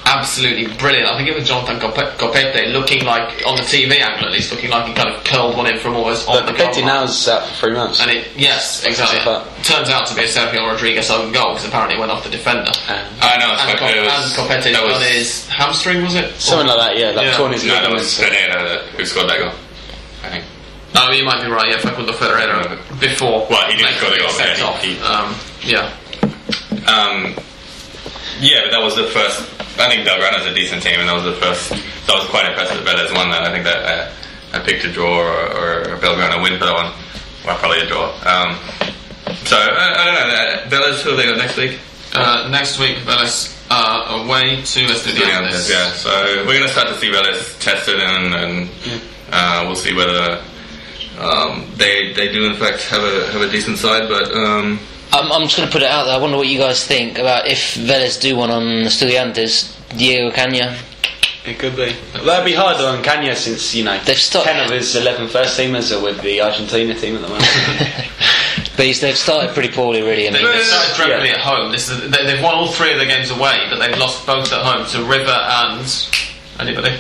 absolutely 0.06 0.68
brilliant. 0.78 1.08
I 1.08 1.18
think 1.18 1.30
it 1.30 1.36
was 1.36 1.48
Jonathan 1.48 1.80
Cop- 1.80 2.18
Copete 2.18 2.72
looking 2.74 3.06
like, 3.06 3.46
on 3.46 3.56
the 3.56 3.62
TV 3.64 4.00
angle 4.00 4.26
at 4.28 4.32
least, 4.32 4.52
looking 4.52 4.70
like 4.70 4.88
he 4.88 4.94
kind 4.94 5.10
of 5.10 5.24
curled 5.24 5.56
one 5.58 5.68
in 5.68 5.78
from 5.80 5.96
almost 5.96 6.28
on 6.28 6.36
But 6.38 6.46
the 6.48 6.52
the 6.54 6.58
goal 6.58 6.68
Petty 6.68 6.82
line. 6.82 6.88
now's 7.06 7.28
out 7.28 7.46
for 7.48 7.54
three 7.68 7.74
months. 7.74 8.02
And 8.02 8.10
it, 8.12 8.28
yes, 8.36 8.84
exactly. 8.86 9.20
But- 9.26 9.46
Turns 9.64 9.90
out 9.90 10.08
to 10.08 10.16
be 10.16 10.24
a 10.24 10.28
Sergio 10.28 10.66
Rodriguez 10.72 11.10
own 11.12 11.32
goal 11.34 11.54
because 11.54 11.68
apparently 11.68 11.98
it 11.98 12.00
went 12.00 12.12
off 12.12 12.24
the 12.24 12.30
defender. 12.30 12.72
I 12.88 13.38
know. 13.38 13.52
and, 13.60 13.80
but 13.80 13.80
Cop- 13.80 14.06
was, 14.06 14.38
and 14.38 14.48
Copete's 14.50 14.66
that 14.72 14.84
was, 14.84 15.04
his 15.04 15.48
hamstring, 15.50 16.02
was 16.02 16.16
it? 16.16 16.34
Something 16.40 16.68
like 16.68 16.80
that, 16.80 16.98
yeah. 16.98 17.10
Like 17.12 17.26
Yeah. 17.28 17.38
torn 17.38 17.52
his 17.52 17.66
No, 17.66 17.74
that 17.76 17.92
was 17.92 18.18
Ferreyra 18.18 18.82
who 18.96 19.06
scored 19.06 19.30
that 19.30 19.40
goal. 19.40 19.52
I 20.24 20.30
think. 20.30 20.46
Oh, 20.96 21.12
you 21.12 21.24
might 21.24 21.42
be 21.44 21.50
right. 21.52 21.70
Yeah, 21.70 21.78
Facundo 21.78 22.14
Ferreyra 22.14 23.00
before. 23.00 23.46
Well, 23.50 23.70
he 23.70 23.78
didn't 23.78 23.92
making 23.94 24.00
score 24.00 24.10
the 24.10 24.16
it 24.16 24.20
goal, 24.22 24.30
set 24.30 24.58
yeah, 24.58 24.78
he- 24.80 24.94
he- 24.96 25.02
Um, 25.02 25.36
yeah. 25.62 25.92
Um, 26.88 27.36
yeah, 28.40 28.62
but 28.64 28.72
that 28.72 28.82
was 28.82 28.96
the 28.96 29.04
first. 29.08 29.44
I 29.80 29.90
think 29.90 30.08
Belgrano's 30.08 30.46
a 30.46 30.54
decent 30.54 30.84
team, 30.84 31.00
and 31.00 31.08
that 31.08 31.16
was 31.16 31.24
the 31.24 31.34
first. 31.40 31.70
So 32.06 32.14
I 32.14 32.20
was 32.20 32.28
quite 32.30 32.46
impressed 32.46 32.74
that 32.74 32.84
Vélez 32.84 33.16
won 33.16 33.32
that. 33.32 33.44
I 33.44 33.52
think 33.52 33.64
that 33.64 33.80
uh, 33.86 34.12
I 34.54 34.60
picked 34.60 34.84
a 34.86 34.92
draw 34.92 35.20
or, 35.20 35.94
or 35.94 35.98
Belgrano 35.98 36.42
win 36.44 36.60
for 36.60 36.66
that 36.66 36.74
one. 36.74 36.92
Well, 37.46 37.58
probably 37.58 37.82
a 37.82 37.88
draw. 37.88 38.12
Um, 38.28 38.60
so 39.46 39.56
I, 39.56 39.96
I 39.96 40.06
don't 40.06 40.16
know. 40.16 40.36
Uh, 40.36 40.70
Vélez, 40.70 41.02
who 41.02 41.10
have 41.10 41.18
they 41.18 41.26
got 41.26 41.38
next 41.38 41.58
week? 41.58 41.80
Uh, 42.14 42.50
next 42.52 42.80
week, 42.80 42.98
Vélez 43.06 43.56
uh, 43.70 44.24
away 44.26 44.58
to 44.58 44.80
Estudiantes. 44.86 45.70
Yeah, 45.70 45.92
so 45.92 46.10
we're 46.46 46.58
going 46.58 46.64
to 46.64 46.70
start 46.70 46.88
to 46.90 46.96
see 46.96 47.10
Vélez 47.10 47.60
tested, 47.60 48.00
and, 48.00 48.34
and 48.34 48.70
uh, 49.32 49.64
we'll 49.66 49.76
see 49.76 49.94
whether 49.94 50.44
um, 51.20 51.70
they 51.76 52.14
they 52.14 52.32
do 52.32 52.46
in 52.46 52.56
fact 52.56 52.84
have 52.84 53.04
a 53.04 53.32
have 53.32 53.42
a 53.42 53.50
decent 53.50 53.78
side. 53.78 54.10
But 54.10 54.34
um, 54.34 54.80
I'm, 55.12 55.32
I'm 55.32 55.42
just 55.44 55.58
going 55.58 55.68
to 55.68 55.72
put 55.74 55.82
it 55.82 55.90
out 55.90 56.06
there. 56.06 56.16
I 56.16 56.18
wonder 56.20 56.38
what 56.38 56.48
you 56.48 56.60
guys 56.60 56.86
think 56.86 57.18
about 57.18 57.48
if 57.48 57.76
Vélez 57.76 58.20
do 58.22 58.36
one 58.36 58.52
on 58.52 58.64
Estudiantes. 58.86 59.76
Diego 59.98 60.30
Cagna. 60.32 60.78
It 61.46 61.58
could 61.58 61.76
be. 61.76 61.96
That'd 62.24 62.46
be 62.46 62.54
hard 62.54 62.78
on 62.78 63.02
Cagna 63.04 63.36
since, 63.36 63.74
you 63.74 63.84
know, 63.84 64.00
They've 64.04 64.16
stopped- 64.18 64.46
10 64.46 64.66
of 64.66 64.72
his 64.72 64.96
11 64.96 65.30
first 65.30 65.58
teamers 65.60 65.92
are 65.96 66.04
with 66.04 66.22
the 66.22 66.42
Argentina 66.42 66.94
team 66.94 67.16
at 67.16 67.22
the 67.22 67.28
moment. 67.28 67.48
But 68.76 68.96
they've 69.02 69.18
started 69.18 69.54
pretty 69.54 69.68
poorly, 69.74 70.02
really. 70.02 70.30
I 70.30 70.32
They, 70.32 70.42
mean, 70.42 70.52
they 70.54 70.64
started 70.64 70.96
dreadfully 70.96 71.30
Yeah. 71.30 71.36
at 71.36 71.42
home. 71.42 71.72
This 71.74 71.90
is, 71.90 72.00
they, 72.12 72.24
they've 72.26 72.42
won 72.42 72.56
all 72.56 72.68
three 72.72 72.92
of 72.94 72.98
their 72.98 73.08
games 73.08 73.30
away, 73.30 73.68
but 73.70 73.78
they've 73.80 73.98
lost 73.98 74.26
both 74.26 74.54
at 74.54 74.64
home 74.64 74.86
to 74.92 75.04
River 75.04 75.32
and 75.32 75.82
anybody. 76.60 76.96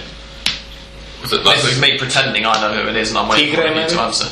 was 1.21 1.31
it 1.31 1.41
This 1.45 1.63
is 1.65 1.79
me 1.79 1.97
pretending 1.97 2.45
I 2.45 2.59
know 2.59 2.73
who 2.83 2.89
it 2.89 2.97
is, 2.97 3.09
and 3.11 3.17
I'm 3.19 3.29
waiting 3.29 3.55
for 3.55 3.61
you 3.61 3.87
to 3.87 4.01
answer. 4.01 4.27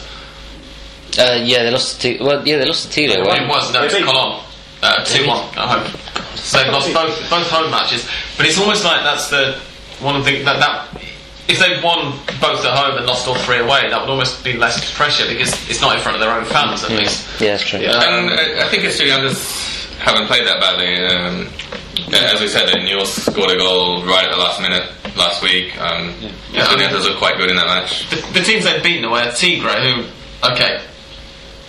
Uh, 1.20 1.39
yeah, 1.43 1.64
they 1.64 1.72
lost 1.72 2.01
to. 2.01 2.18
Well, 2.24 2.47
yeah, 2.47 2.58
they 2.58 2.66
lost 2.66 2.86
to 2.86 2.89
Tigre. 2.91 3.22
Well, 3.22 3.32
right? 3.32 3.41
it 3.43 3.47
was 3.49 3.74
no, 3.74 3.84
it's 3.84 3.93
They 3.93 3.99
beat- 4.01 4.08
Colon. 4.10 4.43
Uh, 4.84 5.03
two 5.05 5.26
one 5.28 5.41
at 5.58 5.66
home. 5.68 5.99
So 6.36 6.62
they've 6.62 6.72
lost 6.72 6.93
both 6.93 7.18
both 7.30 7.49
home 7.49 7.72
matches, 7.72 8.08
but 8.38 8.45
it's 8.45 8.60
almost 8.60 8.86
like 8.86 9.01
that's 9.03 9.30
the 9.30 9.60
one 9.99 10.16
of 10.16 10.24
the 10.24 10.43
that 10.43 10.60
that 10.60 11.01
if 11.47 11.58
they'd 11.60 11.82
won 11.84 12.12
both 12.39 12.64
at 12.64 12.78
home 12.78 12.95
and 12.97 13.05
lost 13.08 13.28
all 13.28 13.36
three 13.39 13.58
away, 13.58 13.89
that 13.89 13.99
would 13.99 14.10
almost 14.10 14.43
be 14.43 14.53
less 14.53 14.93
pressure 14.95 15.26
because 15.28 15.49
it's 15.70 15.82
not 15.82 15.95
in 15.95 16.01
front 16.01 16.16
of 16.16 16.22
their 16.22 16.30
own 16.32 16.45
fans 16.45 16.84
at 16.84 16.91
least. 16.91 17.26
Yeah, 17.41 17.58
that's 17.58 17.64
true. 17.64 17.80
Yeah. 17.80 17.97
And 18.03 18.30
I, 18.30 18.66
I 18.66 18.70
think 18.70 18.84
Estudiantes 18.84 19.97
haven't 19.97 20.28
played 20.28 20.45
that 20.45 20.60
badly. 20.60 20.93
Um, 21.08 21.47
as 22.14 22.39
we 22.39 22.47
said, 22.47 22.70
Newell 22.84 23.05
scored 23.05 23.49
a 23.49 23.58
goal 23.58 24.05
right 24.05 24.26
at 24.28 24.32
the 24.32 24.38
last 24.38 24.62
minute 24.62 24.91
last 25.18 25.41
week. 25.41 25.74
Um, 25.82 26.14
Yeah. 26.51 26.66
Estudiantes 26.66 27.10
were 27.12 27.18
quite 27.18 27.38
good 27.38 27.49
in 27.49 27.55
that 27.55 27.66
match. 27.66 28.08
The, 28.10 28.18
the 28.39 28.41
teams 28.45 28.64
they've 28.66 28.84
beaten 28.84 29.05
away 29.05 29.22
are 29.28 29.32
Tigre, 29.32 29.74
who, 29.82 30.05
okay, 30.53 30.84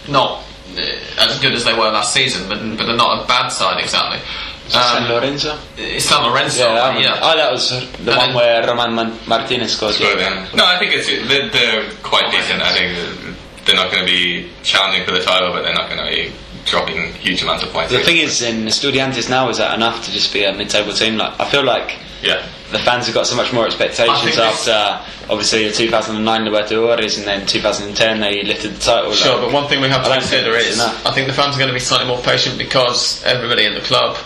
not 0.09 0.43
uh, 0.77 0.81
as 1.21 1.39
good 1.41 1.53
as 1.55 1.65
they 1.65 1.73
were 1.73 1.91
last 1.91 2.13
season, 2.13 2.49
but, 2.49 2.59
but 2.77 2.87
they're 2.87 2.97
not 2.97 3.25
a 3.25 3.27
bad 3.27 3.49
side 3.49 3.83
exactly. 3.83 4.21
San 4.69 5.05
Um, 5.05 5.09
Lorenzo? 5.11 5.59
it's 5.79 6.05
San 6.05 6.23
Lorenzo, 6.25 6.69
Yeah, 6.69 6.75
that 6.93 7.01
yeah. 7.01 7.19
Oh, 7.23 7.37
that 7.37 7.51
was 7.51 7.71
the 7.71 7.77
one 8.13 8.19
then- 8.29 8.35
where 8.35 8.67
Roman 8.67 8.95
Man- 8.95 9.19
Martinez 9.27 9.75
scored. 9.77 9.95
So 9.95 10.15
then, 10.15 10.47
no, 10.55 10.65
I 10.67 10.79
think 10.79 10.93
it's 10.93 11.07
they're, 11.09 11.49
they're 11.49 11.91
quite 12.03 12.31
decent. 12.31 12.61
I 12.61 12.73
think 12.75 13.35
they're 13.65 13.77
not 13.77 13.91
going 13.91 14.05
to 14.05 14.11
be 14.11 14.51
challenging 14.63 15.05
for 15.07 15.13
the 15.13 15.21
title, 15.23 15.53
but 15.53 15.63
they're 15.63 15.73
not 15.75 15.89
going 15.89 16.05
to 16.05 16.11
be 16.15 16.33
dropping 16.67 17.13
huge 17.15 17.43
amounts 17.43 17.65
of 17.65 17.71
points. 17.73 17.91
The 17.93 18.01
thing 18.01 18.19
is, 18.19 18.43
in 18.43 18.67
Estudiantes 18.67 19.31
now, 19.31 19.49
is 19.49 19.57
that 19.57 19.75
enough 19.75 20.05
to 20.05 20.13
just 20.13 20.33
be 20.35 20.45
a 20.45 20.53
mid-table 20.53 20.93
team? 20.93 21.17
Like, 21.17 21.41
I 21.41 21.49
feel 21.51 21.65
like 21.65 21.97
yeah. 22.23 22.47
The 22.71 22.79
fans 22.79 23.07
have 23.07 23.15
got 23.15 23.27
so 23.27 23.35
much 23.37 23.53
more 23.53 23.65
expectations 23.67 24.37
after, 24.39 25.01
obviously, 25.31 25.65
the 25.69 25.73
2009 25.73 26.45
Libertadores, 26.45 27.17
and 27.19 27.27
then 27.27 27.47
2010 27.47 28.21
they 28.21 28.43
lifted 28.43 28.75
the 28.75 28.81
title. 28.81 29.13
Sure, 29.13 29.33
like- 29.37 29.45
but 29.47 29.53
one 29.53 29.69
thing 29.69 29.81
we 29.81 29.89
have 29.89 30.05
to 30.05 30.11
consider 30.11 30.55
is 30.57 30.75
enough. 30.75 31.07
I 31.07 31.13
think 31.13 31.27
the 31.29 31.33
fans 31.35 31.55
are 31.57 31.59
going 31.59 31.69
to 31.69 31.75
be 31.75 31.81
slightly 31.81 32.07
more 32.07 32.19
patient 32.23 32.59
because 32.59 33.23
everybody 33.25 33.65
in 33.65 33.75
the 33.75 33.81
club 33.81 34.17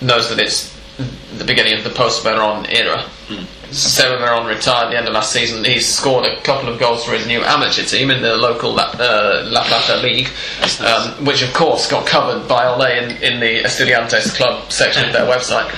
knows 0.00 0.28
that 0.30 0.38
it's 0.38 0.72
the 1.36 1.44
beginning 1.44 1.74
of 1.78 1.84
the 1.84 1.90
post 1.90 2.22
Veron 2.24 2.66
era. 2.72 3.02
Hmm. 3.28 3.44
Seba 3.72 4.16
Veron 4.18 4.46
retired 4.48 4.86
at 4.86 4.90
the 4.90 4.98
end 4.98 5.06
of 5.08 5.14
last 5.14 5.32
season. 5.32 5.64
He's 5.64 5.86
scored 5.86 6.24
a 6.26 6.40
couple 6.42 6.68
of 6.68 6.78
goals 6.80 7.04
for 7.04 7.12
his 7.12 7.26
new 7.26 7.40
amateur 7.42 7.84
team 7.84 8.10
in 8.10 8.22
the 8.22 8.36
local 8.36 8.72
La, 8.74 8.90
uh, 8.98 9.44
La 9.46 9.64
Plata 9.64 9.96
League, 10.02 10.28
um, 10.80 11.24
which 11.24 11.42
of 11.42 11.52
course 11.54 11.88
got 11.90 12.06
covered 12.06 12.48
by 12.48 12.64
Olé 12.64 13.02
in, 13.02 13.22
in 13.22 13.40
the 13.40 13.62
Estudiantes 13.62 14.34
club 14.34 14.70
section 14.70 15.04
of 15.06 15.12
their 15.12 15.26
website 15.26 15.68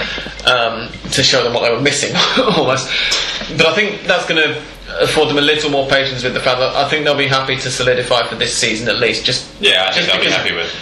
um, 0.47 0.91
to 1.11 1.23
show 1.23 1.43
them 1.45 1.53
what 1.53 1.63
they 1.63 1.71
were 1.71 1.81
missing 1.81 2.15
almost. 2.57 2.89
But 3.57 3.67
I 3.67 3.75
think 3.75 4.03
that's 4.05 4.27
going 4.27 4.43
to 4.43 4.63
afford 5.01 5.29
them 5.29 5.39
a 5.39 5.43
little 5.43 5.71
more 5.71 5.89
patience 5.89 6.23
with 6.23 6.35
the 6.35 6.41
fact 6.41 6.59
that 6.59 6.75
I 6.75 6.89
think 6.89 7.05
they'll 7.05 7.17
be 7.17 7.27
happy 7.27 7.57
to 7.57 7.71
solidify 7.71 8.27
for 8.27 8.35
this 8.37 8.57
season 8.57 8.89
at 8.89 8.99
least. 8.99 9.25
Just 9.25 9.49
Yeah, 9.61 9.87
I 9.89 9.93
think 9.93 10.07
just 10.07 10.13
they'll 10.13 10.25
be 10.25 10.31
happy 10.31 10.55
with. 10.55 10.73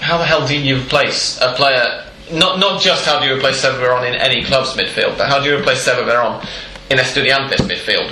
how 0.00 0.18
the 0.18 0.24
hell 0.24 0.46
do 0.46 0.58
you 0.58 0.78
replace 0.78 1.40
a 1.40 1.52
player? 1.54 2.02
Not 2.30 2.58
not 2.58 2.80
just 2.82 3.04
how 3.04 3.20
do 3.20 3.26
you 3.26 3.36
replace 3.36 3.58
Seba 3.60 3.78
Veron 3.78 4.06
in 4.08 4.14
any 4.16 4.42
club's 4.44 4.72
midfield, 4.74 5.16
but 5.16 5.28
how 5.28 5.40
do 5.40 5.48
you 5.48 5.56
replace 5.56 5.82
Seba 5.82 6.02
Veron 6.02 6.44
in 6.90 6.98
Estudiantes 6.98 7.60
midfield? 7.66 8.10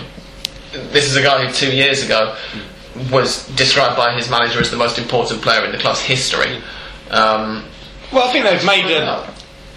This 0.93 1.07
is 1.07 1.17
a 1.17 1.23
guy 1.23 1.45
who 1.45 1.53
two 1.53 1.75
years 1.75 2.05
ago 2.05 2.37
was 3.11 3.47
described 3.57 3.97
by 3.97 4.15
his 4.15 4.31
manager 4.31 4.61
as 4.61 4.71
the 4.71 4.77
most 4.77 4.99
important 4.99 5.43
player 5.43 5.65
in 5.65 5.73
the 5.73 5.79
club's 5.79 6.01
history. 6.01 6.63
Um, 7.11 7.65
Well, 8.13 8.29
I 8.29 8.33
think 8.33 8.45
they've 8.45 8.65
made 8.65 8.87
a, 8.91 9.29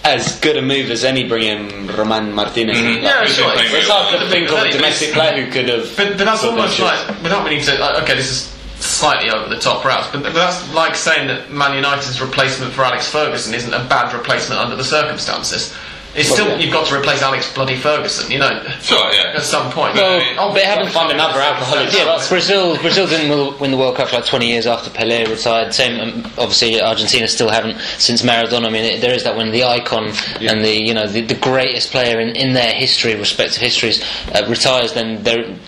as 0.03 0.39
good 0.39 0.57
a 0.57 0.61
move 0.61 0.91
as 0.91 1.03
any 1.03 1.27
bringing 1.27 1.87
Roman 1.87 2.31
Martinez. 2.33 2.77
Mhm. 2.77 3.01
yeah, 3.01 3.25
He's 3.25 3.35
sure. 3.35 3.53
been 3.55 3.65
It's 3.73 3.87
hard 3.89 4.19
to 4.21 4.27
think 4.29 4.49
of 4.51 4.59
a 4.59 4.71
domestic 4.71 5.13
player 5.13 5.43
who 5.43 5.51
could 5.51 5.67
have. 5.69 5.95
But, 5.97 6.17
but 6.17 6.25
that's 6.25 6.41
put 6.41 6.49
almost 6.51 6.77
those 6.77 6.85
like, 6.87 7.23
without 7.23 7.43
meaning 7.43 7.63
to, 7.65 7.83
uh, 7.83 8.01
okay, 8.03 8.15
this 8.15 8.29
is 8.29 8.56
slightly 8.79 9.29
over 9.29 9.49
the 9.49 9.59
top 9.59 9.83
but, 9.83 10.23
but 10.23 10.33
that's 10.33 10.71
like 10.73 10.95
saying 10.95 11.27
that 11.27 11.51
Man 11.51 11.75
United's 11.75 12.21
replacement 12.21 12.73
for 12.73 12.83
Alex 12.83 13.09
Ferguson 13.09 13.53
isn't 13.53 13.73
a 13.73 13.83
bad 13.89 14.13
replacement 14.13 14.61
under 14.61 14.75
the 14.75 14.83
circumstances. 14.83 15.75
It's 16.17 16.29
Well, 16.29 16.37
still, 16.37 16.47
yeah. 16.49 16.57
you've 16.57 16.73
got 16.73 16.87
to 16.87 16.95
replace 16.95 17.21
Alex 17.21 17.53
bloody 17.53 17.75
Ferguson, 17.75 18.31
you 18.31 18.39
know, 18.39 18.63
Sure, 18.81 19.13
yeah. 19.13 19.33
at 19.35 19.43
some 19.43 19.71
point. 19.71 19.93
Well, 19.93 20.19
Oh, 20.39 20.51
they 20.53 20.65
haven't 20.65 20.89
found 20.91 21.11
another 21.11 21.39
alcoholic 21.39 21.93
Yeah, 21.93 22.05
Well, 22.05 22.27
Brazil 22.27 22.75
Brazil 22.77 23.05
didn't 23.05 23.29
will- 23.29 23.51
win 23.59 23.69
the 23.69 23.77
World 23.77 23.95
Cup 23.97 24.09
for 24.09 24.15
like 24.15 24.25
20 24.25 24.47
years 24.47 24.65
after 24.65 24.89
Pelé 24.89 25.29
retired. 25.29 25.73
Same, 25.75 25.99
um, 25.99 26.25
obviously, 26.39 26.81
Argentina 26.81 27.27
still 27.27 27.49
haven't 27.49 27.77
since 27.99 28.23
Maradona. 28.23 28.65
I 28.65 28.69
mean, 28.71 28.83
it, 28.85 29.01
there 29.01 29.13
is 29.13 29.23
that 29.25 29.37
when 29.37 29.51
the 29.51 29.63
icon 29.63 30.11
and 30.41 30.65
the 30.65 30.73
you 30.81 30.93
know 30.93 31.07
the, 31.07 31.21
the 31.21 31.35
greatest 31.35 31.91
player 31.91 32.19
in, 32.19 32.35
in 32.35 32.53
their 32.53 32.73
history, 32.73 33.13
respective 33.15 33.61
histories, 33.61 34.03
uh, 34.33 34.43
retires, 34.49 34.93
then 34.93 35.21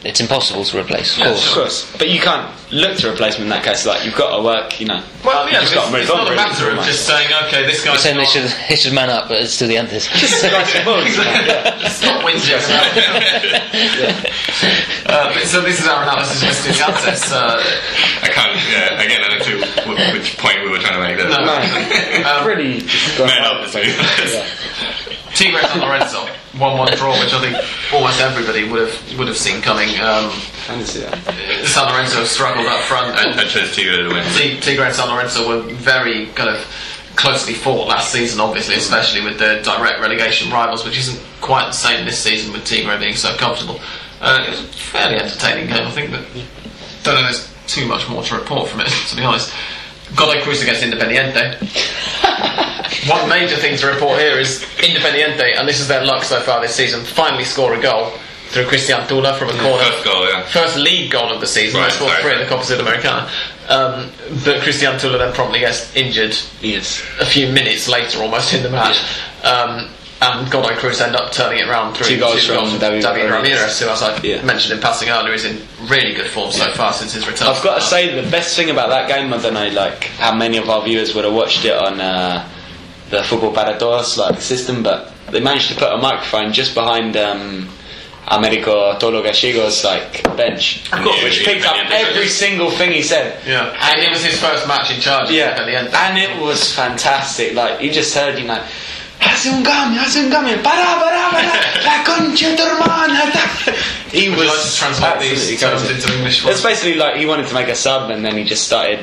it's 0.03 0.19
impossible 0.19 0.63
to 0.65 0.79
replace. 0.79 1.15
Of 1.17 1.23
course. 1.25 1.47
Of 1.49 1.53
course, 1.53 1.95
but 1.99 2.09
you 2.09 2.19
can't 2.19 2.49
look 2.71 2.97
to 2.97 3.11
replace 3.11 3.35
him 3.35 3.43
in 3.43 3.49
that 3.49 3.63
case. 3.63 3.85
Like 3.85 4.03
you've 4.05 4.15
got 4.15 4.35
to 4.35 4.43
work, 4.43 4.79
you 4.79 4.87
know. 4.87 5.01
Well, 5.23 5.45
yeah, 5.49 5.55
you 5.61 5.61
just 5.61 5.73
it's, 5.73 5.81
got 5.81 5.85
to 5.87 5.91
move 5.91 6.01
it's 6.01 6.11
on. 6.11 6.17
not 6.17 6.27
a 6.27 6.31
really, 6.31 6.35
matter 6.43 6.69
of 6.71 6.85
just 6.85 7.05
saying, 7.05 7.27
okay, 7.47 7.65
this 7.65 7.83
You're 7.83 7.93
guy's 7.93 8.03
saying 8.03 8.17
they 8.17 8.25
should 8.25 8.49
they 8.69 8.75
should 8.75 8.93
man 8.93 9.09
up, 9.09 9.27
but 9.27 9.41
it's 9.41 9.53
still 9.53 9.67
the 9.67 9.77
Antis. 10.43 11.95
Stop 11.95 12.23
whinging. 12.23 12.59
uh, 15.05 15.33
but- 15.33 15.43
so 15.43 15.61
this 15.61 15.79
is 15.79 15.87
our 15.87 16.03
analysis 16.03 16.43
of 16.43 16.49
Estudiantes. 16.49 17.31
Uh, 17.31 17.61
I 18.23 18.27
can't. 18.29 18.55
Yeah, 18.69 19.01
again, 19.01 19.21
I 19.23 19.37
don't 19.37 19.87
know 19.87 19.95
wh- 19.95 20.13
which 20.13 20.37
point 20.37 20.61
we 20.63 20.69
were 20.69 20.79
trying 20.79 20.93
to 20.93 21.07
make 21.07 21.17
there. 21.17 21.29
No. 21.29 21.43
No, 21.43 22.45
really. 22.45 22.83
Man 23.19 23.43
up, 23.43 23.65
this 23.65 23.75
week. 23.75 23.95
Tigre 25.35 25.61
San 25.67 25.79
Lorenzo, 25.81 26.25
one-one 26.57 26.91
draw, 26.97 27.17
which 27.19 27.33
I 27.33 27.39
think 27.39 27.93
almost 27.93 28.19
everybody 28.19 28.67
would 28.69 28.87
have 28.89 29.17
would 29.19 29.27
have 29.27 29.37
seen 29.37 29.61
coming. 29.61 29.89
Um, 30.01 30.31
Fancy 30.65 30.99
that. 31.01 31.17
San 31.65 31.87
Lorenzo 31.91 32.23
struggled 32.25 32.65
up 32.67 32.81
front, 32.81 33.15
I, 33.15 33.29
and 33.31 33.39
I 33.39 33.45
chose 33.45 33.73
Tigre 33.75 33.97
to 33.97 34.07
win. 34.09 34.23
Ti- 34.33 34.59
Tigre 34.59 34.85
and 34.85 34.95
San 34.95 35.07
Lorenzo 35.09 35.47
were 35.47 35.61
very 35.73 36.27
kind 36.35 36.49
of 36.49 36.65
closely 37.19 37.53
fought 37.53 37.89
last 37.89 38.13
season, 38.13 38.39
obviously, 38.39 38.75
especially 38.75 39.21
with 39.21 39.37
the 39.37 39.61
direct 39.61 39.99
relegation 39.99 40.49
rivals, 40.49 40.85
which 40.85 40.97
isn't 40.97 41.21
quite 41.41 41.65
the 41.65 41.73
same 41.73 42.05
this 42.05 42.17
season 42.17 42.53
with 42.53 42.63
Tigre 42.63 42.97
being 42.97 43.15
so 43.15 43.35
comfortable. 43.35 43.79
Uh, 44.21 44.45
it 44.47 44.49
was 44.49 44.61
a 44.61 44.63
fairly 44.63 45.17
entertaining 45.17 45.67
game, 45.67 45.85
I 45.85 45.91
think, 45.91 46.11
but 46.11 46.23
don't 47.03 47.15
know 47.15 47.21
there's 47.23 47.53
too 47.67 47.85
much 47.87 48.07
more 48.07 48.23
to 48.23 48.35
report 48.35 48.69
from 48.69 48.79
it, 48.79 48.87
to 49.09 49.15
be 49.17 49.23
honest. 49.23 49.53
Godoy 50.15 50.41
Cruz 50.41 50.63
against 50.63 50.81
Independiente. 50.81 51.59
One 53.09 53.29
major 53.29 53.57
thing 53.57 53.77
to 53.77 53.87
report 53.87 54.17
here 54.19 54.39
is 54.39 54.63
Independiente, 54.77 55.57
and 55.57 55.67
this 55.67 55.81
is 55.81 55.89
their 55.89 56.05
luck 56.05 56.23
so 56.23 56.39
far 56.39 56.61
this 56.61 56.73
season, 56.73 57.03
finally 57.03 57.43
score 57.43 57.73
a 57.75 57.81
goal 57.81 58.13
through 58.47 58.65
Cristian 58.65 59.07
Tula 59.07 59.37
from 59.37 59.49
a 59.49 59.59
corner 59.59 59.83
First 59.83 60.05
goal, 60.05 60.25
yeah. 60.27 60.43
first 60.45 60.77
league 60.77 61.11
goal 61.11 61.31
of 61.31 61.41
the 61.41 61.47
season. 61.47 61.81
Right, 61.81 61.89
they 61.89 61.95
scored 61.95 62.13
right, 62.13 62.21
three 62.21 62.33
in 62.33 62.39
the. 62.39 62.45
Copa 62.45 62.63
Sudamericana. 62.63 63.29
Um, 63.69 64.09
but 64.43 64.61
Cristian 64.61 64.99
Tula 64.99 65.17
then 65.19 65.31
promptly 65.33 65.59
gets 65.59 65.95
injured 65.95 66.35
Yes. 66.61 67.03
a 67.19 67.25
few 67.25 67.47
minutes 67.51 67.87
later, 67.87 68.19
almost 68.21 68.53
in 68.53 68.63
the 68.63 68.69
match. 68.69 68.97
Um, 69.43 69.89
and 70.21 70.51
Godoy 70.51 70.75
Cruz 70.75 70.99
end 70.99 71.15
up 71.15 71.31
turning 71.31 71.59
it 71.59 71.67
around 71.69 71.93
through 71.95 72.07
Two 72.07 72.19
goals 72.19 72.45
from 72.45 72.77
David 72.79 73.03
David 73.03 73.31
Ramirez. 73.31 73.79
Who, 73.79 73.87
as 73.87 74.01
I 74.01 74.19
Yeah. 74.21 74.41
mentioned 74.41 74.73
in 74.73 74.81
passing 74.81 75.09
earlier, 75.09 75.33
is 75.33 75.45
in 75.45 75.61
really 75.83 76.13
good 76.13 76.27
form 76.27 76.51
so 76.51 76.69
far 76.73 76.91
since 76.93 77.13
his 77.13 77.25
return. 77.27 77.47
I've 77.47 77.63
got 77.63 77.75
to 77.75 77.81
say 77.81 78.19
the 78.19 78.29
best 78.29 78.55
thing 78.55 78.69
about 78.69 78.89
that 78.89 79.07
game, 79.07 79.31
I 79.33 79.37
don't 79.37 79.53
know, 79.53 79.69
like 79.69 80.05
how 80.17 80.33
many 80.33 80.57
of 80.57 80.69
our 80.69 80.81
viewers 80.83 81.13
would 81.15 81.23
have 81.23 81.33
watched 81.33 81.63
it 81.63 81.73
on 81.73 82.01
uh, 82.01 82.45
the 83.11 83.19
Fútbol 83.21 83.53
Para 83.53 83.77
Todos 83.79 84.17
like 84.17 84.41
system, 84.41 84.83
but 84.83 85.13
they 85.31 85.39
managed 85.39 85.69
to 85.69 85.75
put 85.75 85.91
a 85.93 85.97
microphone 85.97 86.51
just 86.51 86.73
behind 86.73 87.15
um, 87.15 87.69
Americo 88.29 88.93
Tolo 88.99 89.23
Gallegos 89.23 89.83
like 89.83 90.23
bench, 90.37 90.83
course. 90.91 91.23
which 91.23 91.39
Yeah, 91.41 91.45
picked 91.53 91.65
up 91.65 91.75
yeah, 91.75 91.89
yeah. 91.89 92.07
every 92.09 92.27
single 92.27 92.69
thing 92.71 92.91
he 92.91 93.01
said. 93.01 93.39
Yeah, 93.45 93.73
and 93.91 94.01
it 94.03 94.09
was 94.11 94.23
his 94.23 94.39
first 94.39 94.67
match 94.67 94.91
in 94.93 94.99
charge. 95.01 95.31
Yeah, 95.31 95.57
at 95.57 95.65
the 95.65 95.75
end. 95.75 95.89
and 95.93 96.17
it 96.17 96.39
was 96.41 96.71
fantastic. 96.73 97.53
Like 97.55 97.81
you 97.81 97.91
just 97.91 98.13
heard 98.15 98.37
him 98.37 98.47
like. 98.47 98.63
Hace 99.21 99.47
un 99.51 99.61
cambio, 99.65 99.99
hace 99.99 100.19
un 100.23 100.31
cambio, 100.31 100.55
para, 100.63 100.95
para, 100.97 101.29
para, 101.29 101.83
la 101.83 102.03
concha 102.05 102.49
de 102.51 102.55
tu 102.55 102.63
hermana. 102.63 103.29
ta." 103.33 103.73
He 104.13 104.29
Would 104.29 104.37
was 104.39 104.47
you 104.47 104.53
like 104.53 104.63
to 104.63 104.75
translate 104.77 105.11
absolutely 105.11 105.45
these 105.45 105.59
terms 105.59 105.81
crazy. 105.81 105.93
into 105.95 106.15
English? 106.17 106.45
It's 106.45 106.63
basically 106.63 106.95
like 106.95 107.15
he 107.17 107.25
wanted 107.25 107.47
to 107.47 107.53
make 107.53 107.67
a 107.67 107.75
sub, 107.75 108.09
and 108.11 108.23
then 108.23 108.37
he 108.37 108.43
just 108.45 108.65
started, 108.65 108.99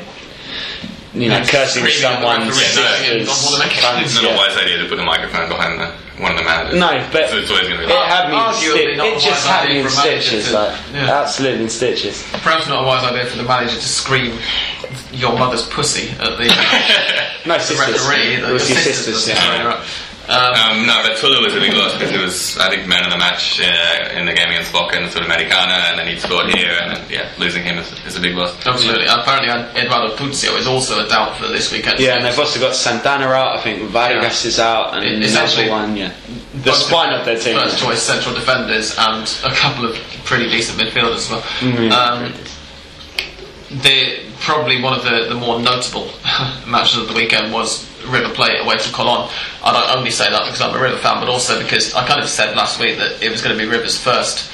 you 1.17 1.29
know, 1.31 1.41
cursing 1.49 1.83
screaming 1.85 2.05
at 2.05 2.21
someone's 2.21 2.57
sisters. 2.57 3.29
"I 3.29 3.45
wanna 3.45 3.64
make 3.64 3.73
a 3.77 3.81
cunts, 3.81 4.03
It's 4.05 4.14
not 4.23 4.33
a 4.33 4.37
wise 4.37 4.57
idea 4.57 4.79
to 4.83 4.89
put 4.89 4.99
a 4.99 5.05
microphone 5.05 5.49
behind 5.49 5.81
the, 5.81 5.89
one 6.23 6.33
of 6.33 6.39
the 6.39 6.45
managers. 6.45 6.79
No, 6.79 6.93
but 7.12 7.31
so 7.31 7.39
it's 7.39 7.51
always 7.51 7.69
going 7.69 7.81
to 7.81 7.87
be 7.87 7.93
it 7.93 7.97
loud. 7.97 8.09
had 8.09 8.25
me 8.31 8.37
in 8.37 8.43
Arguably 8.43 8.95
sti- 8.95 8.97
not 8.97 9.07
it 9.07 9.17
a 9.17 9.21
just 9.21 9.27
wise 9.27 9.45
had 9.47 9.62
idea 9.64 9.75
me 9.75 9.81
in 9.81 9.89
for 9.89 9.93
a 9.93 9.97
manager 10.05 10.21
stitches, 10.23 10.49
to- 10.49 10.55
like 10.55 10.75
yeah. 10.93 11.21
absolutely 11.21 11.62
in 11.64 11.71
stitches. 11.71 12.23
Perhaps 12.45 12.69
not 12.69 12.85
a 12.85 12.87
wise 12.87 13.05
idea 13.05 13.25
for 13.27 13.37
the 13.39 13.43
manager 13.45 13.75
to 13.77 13.89
scream 13.89 14.39
your 15.12 15.33
mother's 15.39 15.67
pussy 15.69 16.11
at 16.21 16.37
the, 16.39 16.47
No 17.47 17.55
the 17.57 17.61
sisters. 17.64 18.01
referee. 18.07 18.35
It 18.35 18.53
was 18.53 18.69
your 18.69 18.79
sisters. 18.79 19.14
pussy, 19.27 19.33
yeah. 19.33 19.85
Right, 20.29 20.51
right. 20.51 20.70
Um, 20.70 20.81
Um, 20.81 20.87
no, 20.87 21.03
but 21.03 21.16
Tula 21.18 21.41
was 21.41 21.55
a 21.55 21.61
big 21.61 21.72
loss 21.74 21.93
because 21.95 22.11
he 22.11 22.18
was, 22.18 22.59
I 22.59 22.68
think, 22.68 22.87
man 22.89 23.05
of 23.05 23.11
the 23.12 23.18
match 23.18 23.61
uh, 23.61 24.11
in 24.18 24.27
the 24.27 24.33
game 24.33 24.49
against 24.51 24.72
Boca 24.72 24.97
and 24.99 25.11
Sudamericana, 25.11 25.91
and 25.91 25.99
then 25.99 26.07
he 26.09 26.18
scored 26.18 26.53
here, 26.55 26.72
and 26.81 26.97
then, 26.97 27.05
yeah, 27.11 27.31
losing 27.39 27.62
him 27.62 27.79
is, 27.79 27.93
is 28.05 28.16
a 28.16 28.20
big 28.20 28.35
loss. 28.35 28.55
absolutely. 28.66 29.07
Apparently, 29.07 29.49
Eduardo 29.81 30.16
Tuzzio 30.16 30.59
is 30.59 30.66
also 30.66 31.05
a 31.05 31.09
doubt 31.09 31.37
for 31.37 31.47
this 31.49 31.70
weekend. 31.72 31.99
Yeah, 32.01 32.16
and 32.16 32.24
they've 32.24 32.39
also 32.39 32.59
got 32.61 32.74
Santana 32.74 33.27
out. 33.27 33.57
I 33.59 33.62
think 33.62 33.83
Vargas 33.91 34.45
is 34.45 34.59
out, 34.59 34.95
and 34.95 35.05
It- 35.05 35.12
another 35.12 35.27
essentially- 35.27 35.70
one. 35.70 35.97
Yeah, 35.97 36.12
the 36.64 36.72
spine 36.72 37.12
of 37.12 37.24
their 37.24 37.39
team. 37.39 37.57
First 37.59 37.79
choice 37.79 38.03
central 38.03 38.35
defenders 38.35 38.95
and 38.99 39.22
a 39.45 39.51
couple 39.55 39.85
of 39.87 39.97
pretty 40.24 40.51
decent 40.51 40.79
midfielders 40.81 41.16
as 41.16 41.31
well. 41.31 41.43
Mm-hmm. 41.61 41.93
Um, 41.93 42.33
the 43.83 44.20
probably 44.41 44.81
one 44.81 44.93
of 44.97 45.05
the, 45.05 45.27
the 45.29 45.35
more 45.35 45.61
notable 45.61 46.11
matches 46.66 46.99
of 46.99 47.09
the 47.09 47.14
weekend 47.14 47.53
was 47.53 47.85
River 48.09 48.33
Plate 48.35 48.61
away 48.61 48.77
to 48.77 48.93
Colon. 48.93 49.31
I 49.63 49.73
don't 49.73 49.99
only 49.99 50.11
say 50.11 50.31
that 50.31 50.45
because 50.45 50.61
I'm 50.61 50.75
a 50.75 50.81
River 50.81 50.99
fan, 50.99 51.21
but 51.21 51.29
also 51.29 51.61
because 51.63 51.95
I 51.95 52.07
kind 52.07 52.23
of 52.23 52.29
said 52.29 52.57
last 52.57 52.81
week 52.81 52.99
that 52.99 53.23
it 53.23 53.31
was 53.31 53.43
going 53.43 53.57
to 53.57 53.63
be 53.63 53.69
River's 53.69 53.99
first 53.99 54.53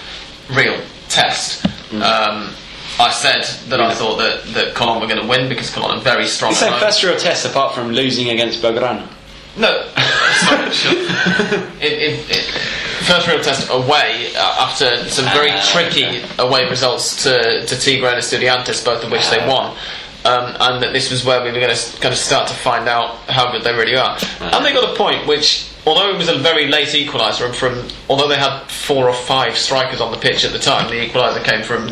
real 0.51 0.81
test. 1.09 1.65
Mm. 1.91 2.03
Um, 2.03 2.55
I 2.99 3.11
said 3.11 3.45
that 3.71 3.81
I 3.81 3.95
thought 3.95 4.17
that, 4.19 4.45
that 4.55 4.75
Colon 4.75 5.01
were 5.01 5.07
going 5.07 5.21
to 5.21 5.27
win 5.27 5.49
because 5.49 5.71
Colon 5.71 5.99
are 5.99 6.01
very 6.01 6.27
strong. 6.27 6.53
You 6.53 6.67
home. 6.67 6.81
first 6.81 7.03
real 7.03 7.17
test 7.17 7.47
apart 7.47 7.75
from 7.75 7.91
losing 7.91 8.31
against 8.31 8.63
Belgrano. 8.63 9.09
No, 9.57 9.87
sorry, 10.41 10.71
sure. 10.73 10.93
it, 11.81 11.93
it, 11.93 12.31
it, 12.31 12.45
first 13.05 13.27
real 13.29 13.43
test 13.43 13.69
away 13.71 14.33
uh, 14.35 14.67
after 14.67 15.09
some 15.09 15.27
very 15.27 15.51
tricky 15.61 16.23
away 16.39 16.69
results 16.71 17.23
to, 17.25 17.67
to 17.67 17.79
Tigre 17.79 18.09
and 18.09 18.19
Estudiantes, 18.19 18.83
both 18.85 19.05
of 19.05 19.11
which 19.11 19.29
they 19.29 19.47
won. 19.47 19.77
Um, 20.25 20.55
and 20.61 20.83
that 20.85 20.93
this 20.93 21.11
was 21.11 21.25
where 21.25 21.43
we 21.43 21.51
were 21.51 21.59
going 21.59 21.75
to 21.75 22.01
kind 22.01 22.13
of 22.13 22.19
start 22.19 22.47
to 22.47 22.55
find 22.55 22.89
out 22.89 23.17
how 23.29 23.51
good 23.51 23.65
they 23.65 23.73
really 23.75 23.97
are. 23.97 24.17
And 24.41 24.65
they 24.65 24.73
got 24.73 24.93
a 24.93 24.97
point 24.97 25.27
which, 25.27 25.69
although 25.85 26.11
it 26.15 26.17
was 26.17 26.29
a 26.29 26.37
very 26.39 26.69
late 26.69 26.89
equaliser, 26.89 27.45
and 27.47 27.57
from 27.57 27.89
although 28.09 28.29
they 28.29 28.37
had 28.39 28.61
four 28.71 29.09
or 29.09 29.15
five 29.15 29.59
strikers 29.59 30.01
on 30.01 30.13
the 30.13 30.19
pitch 30.19 30.45
at 30.45 30.53
the 30.53 30.61
time, 30.61 30.89
the 30.89 30.95
equaliser 31.09 31.43
came 31.43 31.65
from 31.65 31.89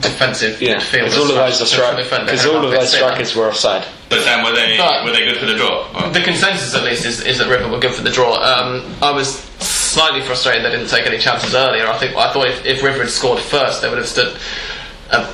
defensive 0.00 0.62
Yeah, 0.62 0.76
midfielders. 0.76 0.92
because 0.92 1.16
all 1.18 1.22
of 1.30 1.34
those 1.34 1.60
are 1.60 1.66
strikers. 1.66 2.04
defender, 2.04 2.24
Because 2.26 2.46
all 2.46 2.64
of 2.64 2.70
those 2.70 2.94
Becerra. 2.94 2.96
strikers 2.96 3.34
were 3.34 3.48
offside. 3.48 3.84
But 4.08 4.24
then 4.24 4.44
were 4.44 4.52
they, 4.52 4.76
But- 4.78 5.04
were 5.04 5.10
they 5.10 5.24
good 5.24 5.38
for 5.38 5.46
the 5.46 5.54
draw? 5.54 5.86
Or- 5.94 6.10
The 6.10 6.20
consensus, 6.20 6.74
at 6.76 6.84
least, 6.84 7.04
is, 7.04 7.20
is 7.22 7.38
that 7.38 7.48
River 7.48 7.66
were 7.68 7.78
good 7.80 7.94
for 7.94 8.02
the 8.02 8.10
draw. 8.10 8.36
Um, 8.42 8.94
I 9.02 9.10
was 9.10 9.40
slightly 9.58 10.20
frustrated 10.22 10.64
they 10.64 10.70
didn't 10.70 10.88
take 10.88 11.06
any 11.06 11.18
chances 11.18 11.54
earlier. 11.54 11.86
I 11.88 11.98
think 11.98 12.16
I 12.16 12.32
thought 12.32 12.46
if, 12.46 12.64
if 12.64 12.82
River 12.82 13.00
had 13.00 13.10
scored 13.10 13.40
first, 13.40 13.82
they 13.82 13.88
would 13.88 13.98
have 13.98 14.08
stood 14.08 14.34
a 15.10 15.26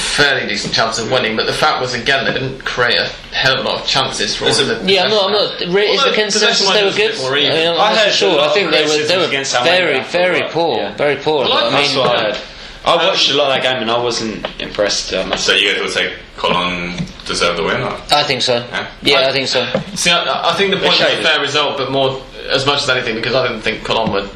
fairly 0.00 0.46
decent 0.48 0.72
chance 0.74 0.98
of 0.98 1.10
winning. 1.10 1.36
But 1.36 1.46
the 1.46 1.52
fact 1.52 1.80
was, 1.80 1.94
again, 1.94 2.24
they 2.24 2.32
didn't 2.32 2.60
create 2.64 2.96
a 2.98 3.06
hell 3.34 3.58
of 3.58 3.64
a 3.64 3.68
lot 3.68 3.80
of 3.82 3.86
chances 3.86 4.34
for 4.36 4.46
all 4.46 4.50
of 4.50 4.58
a- 4.58 4.74
the 4.84 4.92
Yeah, 4.92 5.04
I'm 5.04 5.10
not. 5.10 5.24
I'm 5.26 5.32
not. 5.32 5.74
Re- 5.74 5.86
is 5.90 6.02
the 6.04 6.12
consensus 6.12 6.68
they 6.70 6.82
were 6.84 6.90
good? 6.90 7.12
bit 7.12 7.18
more. 7.20 7.32
I 7.36 7.40
mean, 7.40 7.68
I'm 7.68 7.80
I 7.80 7.94
heard 7.96 8.12
sure. 8.12 8.40
I 8.40 8.48
think 8.52 8.70
they 8.70 8.84
were. 8.84 9.06
They 9.06 9.16
were 9.18 9.24
against 9.24 9.52
very, 9.62 10.00
very 10.04 10.42
poor. 10.50 10.76
yeah. 10.78 10.94
Very 10.96 11.16
poor. 11.16 11.44
Well, 11.44 11.52
I 11.52 11.66
I 11.68 11.70
That's 11.70 11.94
mean, 11.94 11.98
what 12.04 12.16
I 12.16 12.22
heard. 12.32 12.38
I 12.82 12.96
watched 12.96 13.30
a 13.30 13.34
lot 13.34 13.50
of 13.56 13.62
that 13.62 13.72
game 13.72 13.82
and 13.82 13.90
I 13.90 13.98
wasn't 14.02 14.46
impressed. 14.58 15.12
Uh, 15.12 15.20
I 15.20 15.24
must 15.26 15.44
So 15.44 15.52
you 15.52 15.70
guys 15.72 15.82
would 15.82 15.90
say 15.90 16.14
Colon 16.38 16.96
deserved 17.26 17.58
the 17.58 17.62
win? 17.64 17.82
Or? 17.82 18.00
I 18.10 18.22
think 18.22 18.40
so. 18.40 18.54
Yeah. 18.54 18.88
Yeah, 19.02 19.28
I 19.28 19.32
think 19.32 19.48
so. 19.48 19.66
See, 19.94 20.10
I, 20.10 20.50
I 20.50 20.54
think 20.54 20.70
the 20.70 20.78
point 20.78 20.92
was 20.98 21.00
a 21.02 21.22
fair 21.22 21.40
result, 21.40 21.76
but 21.76 21.90
more 21.92 22.22
as 22.48 22.64
much 22.64 22.80
as 22.82 22.88
anything 22.88 23.16
because 23.16 23.34
I 23.34 23.46
didn't 23.46 23.60
think 23.60 23.84
Colon 23.84 24.10
were 24.12 24.26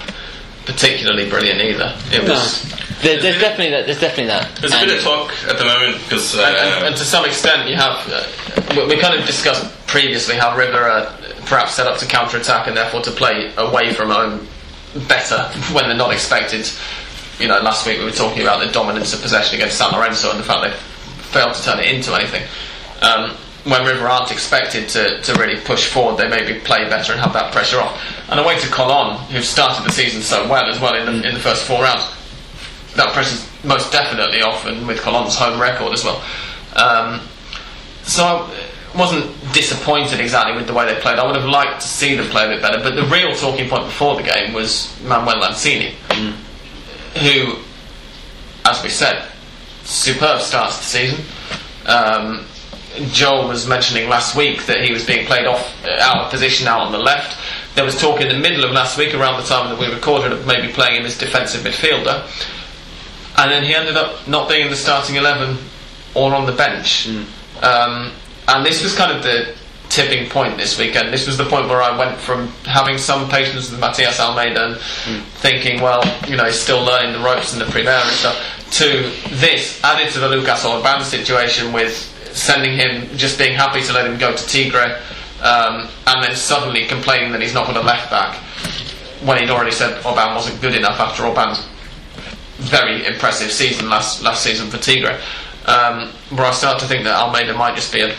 particularly 0.66 1.28
brilliant 1.28 1.60
either. 1.60 1.96
It 2.12 2.28
was. 2.28 2.70
There, 3.04 3.20
there's 3.20 3.38
definitely 3.38 3.70
that. 3.72 3.84
There's 3.84 4.00
definitely 4.00 4.28
that. 4.28 4.56
There's 4.56 4.72
a 4.72 4.80
bit 4.80 4.96
of 4.96 5.04
talk 5.04 5.30
at 5.44 5.58
the 5.58 5.64
moment 5.64 6.02
because 6.04 6.34
uh, 6.34 6.40
and, 6.40 6.56
and, 6.56 6.86
and 6.86 6.96
to 6.96 7.04
some 7.04 7.26
extent, 7.26 7.68
you 7.68 7.76
have. 7.76 8.00
Uh, 8.08 8.24
we, 8.74 8.96
we 8.96 9.00
kind 9.00 9.18
of 9.18 9.26
discussed 9.26 9.68
previously 9.86 10.36
how 10.36 10.56
River 10.56 10.78
are 10.78 11.12
perhaps 11.44 11.74
set 11.74 11.86
up 11.86 11.98
to 11.98 12.06
counter 12.06 12.38
attack 12.38 12.66
and 12.66 12.74
therefore 12.74 13.02
to 13.02 13.10
play 13.10 13.52
away 13.58 13.92
from 13.92 14.08
home 14.08 14.48
better 15.06 15.42
when 15.74 15.84
they're 15.84 15.96
not 15.96 16.14
expected. 16.14 16.66
You 17.38 17.48
know, 17.48 17.60
last 17.60 17.86
week 17.86 17.98
we 17.98 18.04
were 18.04 18.10
talking 18.10 18.40
about 18.40 18.64
the 18.64 18.72
dominance 18.72 19.12
of 19.12 19.20
possession 19.20 19.56
against 19.56 19.76
San 19.76 19.92
Lorenzo 19.92 20.30
and 20.30 20.40
the 20.40 20.44
fact 20.44 20.62
they 20.64 20.72
failed 21.28 21.54
to 21.54 21.62
turn 21.62 21.80
it 21.80 21.92
into 21.92 22.14
anything. 22.14 22.44
Um, 23.02 23.36
when 23.64 23.84
River 23.84 24.06
aren't 24.08 24.30
expected 24.30 24.88
to, 24.90 25.20
to 25.20 25.34
really 25.34 25.60
push 25.60 25.90
forward, 25.90 26.16
they 26.16 26.28
maybe 26.28 26.58
play 26.60 26.88
better 26.88 27.12
and 27.12 27.20
have 27.20 27.34
that 27.34 27.52
pressure 27.52 27.80
off. 27.80 28.00
And 28.30 28.40
away 28.40 28.58
to 28.60 28.68
Colon, 28.68 29.18
who've 29.28 29.44
started 29.44 29.84
the 29.84 29.92
season 29.92 30.22
so 30.22 30.48
well 30.48 30.70
as 30.70 30.80
well 30.80 30.94
in 30.94 31.04
the, 31.06 31.28
in 31.28 31.34
the 31.34 31.40
first 31.40 31.66
four 31.66 31.82
rounds, 31.82 32.04
that 32.96 33.12
pressure's 33.12 33.48
most 33.64 33.92
definitely 33.92 34.42
off, 34.42 34.66
and 34.66 34.86
with 34.86 35.00
Colon's 35.00 35.36
home 35.36 35.60
record 35.60 35.92
as 35.92 36.04
well. 36.04 36.22
Um, 36.76 37.20
so 38.02 38.24
I 38.24 38.98
wasn't 38.98 39.34
disappointed 39.52 40.20
exactly 40.20 40.56
with 40.56 40.66
the 40.66 40.74
way 40.74 40.86
they 40.86 41.00
played. 41.00 41.18
I 41.18 41.26
would 41.26 41.36
have 41.36 41.48
liked 41.48 41.80
to 41.82 41.88
see 41.88 42.14
them 42.14 42.26
play 42.26 42.46
a 42.46 42.48
bit 42.48 42.62
better, 42.62 42.78
but 42.78 42.94
the 42.94 43.06
real 43.06 43.34
talking 43.34 43.68
point 43.68 43.84
before 43.84 44.16
the 44.16 44.22
game 44.22 44.52
was 44.52 44.94
Manuel 45.02 45.42
Lanzini, 45.42 45.94
who, 47.16 47.58
as 48.64 48.82
we 48.82 48.90
said, 48.90 49.26
superb 49.82 50.40
start 50.40 50.72
to 50.72 50.78
the 50.78 50.84
season. 50.84 51.24
Um, 51.86 52.46
Joel 53.10 53.48
was 53.48 53.66
mentioning 53.66 54.08
last 54.08 54.36
week 54.36 54.66
that 54.66 54.84
he 54.84 54.92
was 54.92 55.04
being 55.04 55.26
played 55.26 55.46
off 55.46 55.74
uh, 55.84 55.98
out 56.00 56.24
of 56.26 56.30
position 56.30 56.68
out 56.68 56.80
on 56.80 56.92
the 56.92 56.98
left. 56.98 57.36
There 57.74 57.84
was 57.84 58.00
talk 58.00 58.20
in 58.20 58.28
the 58.28 58.38
middle 58.38 58.64
of 58.64 58.70
last 58.70 58.96
week, 58.96 59.14
around 59.14 59.40
the 59.40 59.46
time 59.48 59.68
that 59.68 59.80
we 59.80 59.92
recorded, 59.92 60.30
of 60.30 60.46
maybe 60.46 60.72
playing 60.72 61.00
him 61.00 61.06
as 61.06 61.18
defensive 61.18 61.62
midfielder 61.62 62.24
and 63.36 63.50
then 63.50 63.64
he 63.64 63.74
ended 63.74 63.96
up 63.96 64.26
not 64.28 64.48
being 64.48 64.62
in 64.64 64.70
the 64.70 64.76
starting 64.76 65.16
11 65.16 65.56
or 66.14 66.34
on 66.34 66.46
the 66.46 66.52
bench. 66.52 67.08
Um, 67.62 68.12
and 68.48 68.64
this 68.64 68.82
was 68.82 68.94
kind 68.94 69.10
of 69.16 69.22
the 69.22 69.54
tipping 69.88 70.28
point 70.28 70.56
this 70.56 70.78
weekend. 70.78 71.12
This 71.12 71.26
was 71.26 71.36
the 71.36 71.44
point 71.44 71.68
where 71.68 71.82
I 71.82 71.96
went 71.96 72.18
from 72.18 72.48
having 72.64 72.98
some 72.98 73.28
patience 73.28 73.70
with 73.70 73.80
Matias 73.80 74.18
Almeyda 74.20 74.60
and 75.06 75.22
thinking, 75.38 75.80
well, 75.80 76.02
you 76.28 76.36
know, 76.36 76.44
he's 76.44 76.60
still 76.60 76.82
learning 76.82 77.12
the 77.12 77.20
ropes 77.20 77.52
in 77.52 77.58
the 77.58 77.66
Primera 77.66 78.02
and 78.02 78.10
stuff, 78.10 78.70
to 78.72 79.10
this, 79.36 79.82
added 79.84 80.12
to 80.12 80.20
the 80.20 80.28
Lucas 80.28 80.64
Orban 80.64 81.04
situation 81.04 81.72
with 81.72 82.10
sending 82.34 82.76
him, 82.76 83.16
just 83.16 83.38
being 83.38 83.54
happy 83.54 83.82
to 83.82 83.92
let 83.92 84.06
him 84.06 84.18
go 84.18 84.34
to 84.34 84.46
Tigre, 84.48 85.00
um, 85.42 85.88
and 86.06 86.24
then 86.24 86.34
suddenly 86.34 86.86
complaining 86.86 87.30
that 87.32 87.40
he's 87.40 87.54
not 87.54 87.66
got 87.66 87.76
a 87.76 87.80
left 87.80 88.10
back 88.10 88.36
when 89.22 89.38
he'd 89.38 89.50
already 89.50 89.70
said 89.70 90.04
Orban 90.04 90.34
wasn't 90.34 90.60
good 90.60 90.74
enough 90.74 90.98
after 90.98 91.24
Orban's 91.24 91.64
very 92.64 93.06
impressive 93.06 93.50
season 93.52 93.88
last 93.88 94.22
last 94.22 94.42
season 94.42 94.68
for 94.70 94.78
Tigre. 94.78 95.20
Um, 95.66 96.10
where 96.30 96.46
I 96.46 96.50
start 96.52 96.78
to 96.80 96.86
think 96.86 97.04
that 97.04 97.14
Almeyda 97.16 97.54
might 97.54 97.74
just 97.74 97.90
be 97.92 98.00
a 98.02 98.14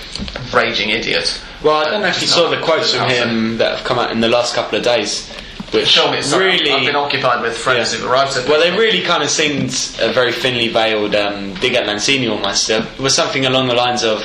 raging 0.52 0.90
idiot. 0.90 1.40
Well, 1.64 1.76
I 1.76 1.90
don't 1.92 2.04
if 2.04 2.20
you 2.22 2.28
saw 2.28 2.50
the 2.50 2.60
quotes 2.62 2.94
from 2.94 3.08
him 3.08 3.58
that 3.60 3.78
have 3.78 3.86
come 3.86 4.00
out 4.00 4.12
in 4.12 4.20
the 4.20 4.28
last 4.28 4.56
couple 4.56 4.78
of 4.80 4.84
days, 4.84 5.30
which 5.72 5.88
Show 5.88 6.12
me, 6.12 6.24
sorry, 6.24 6.46
really, 6.46 6.72
I've 6.72 6.86
been 6.88 6.96
occupied 6.96 7.44
with 7.44 7.56
friends 7.56 7.94
Yeah. 7.94 8.00
who've 8.00 8.10
arrived. 8.12 8.36
at- 8.38 8.48
well, 8.50 8.60
they 8.60 8.76
really 8.76 9.02
kind 9.02 9.22
of 9.22 9.30
seemed 9.30 9.70
a 10.02 10.12
very 10.12 10.32
thinly 10.32 10.70
veiled 10.70 11.14
um, 11.16 11.54
dig 11.56 11.76
at 11.76 11.86
Lanzini 11.86 12.32
almost. 12.32 12.68
It 12.70 12.84
was 13.00 13.14
something 13.14 13.46
along 13.46 13.68
the 13.68 13.76
lines 13.76 14.04
of, 14.04 14.24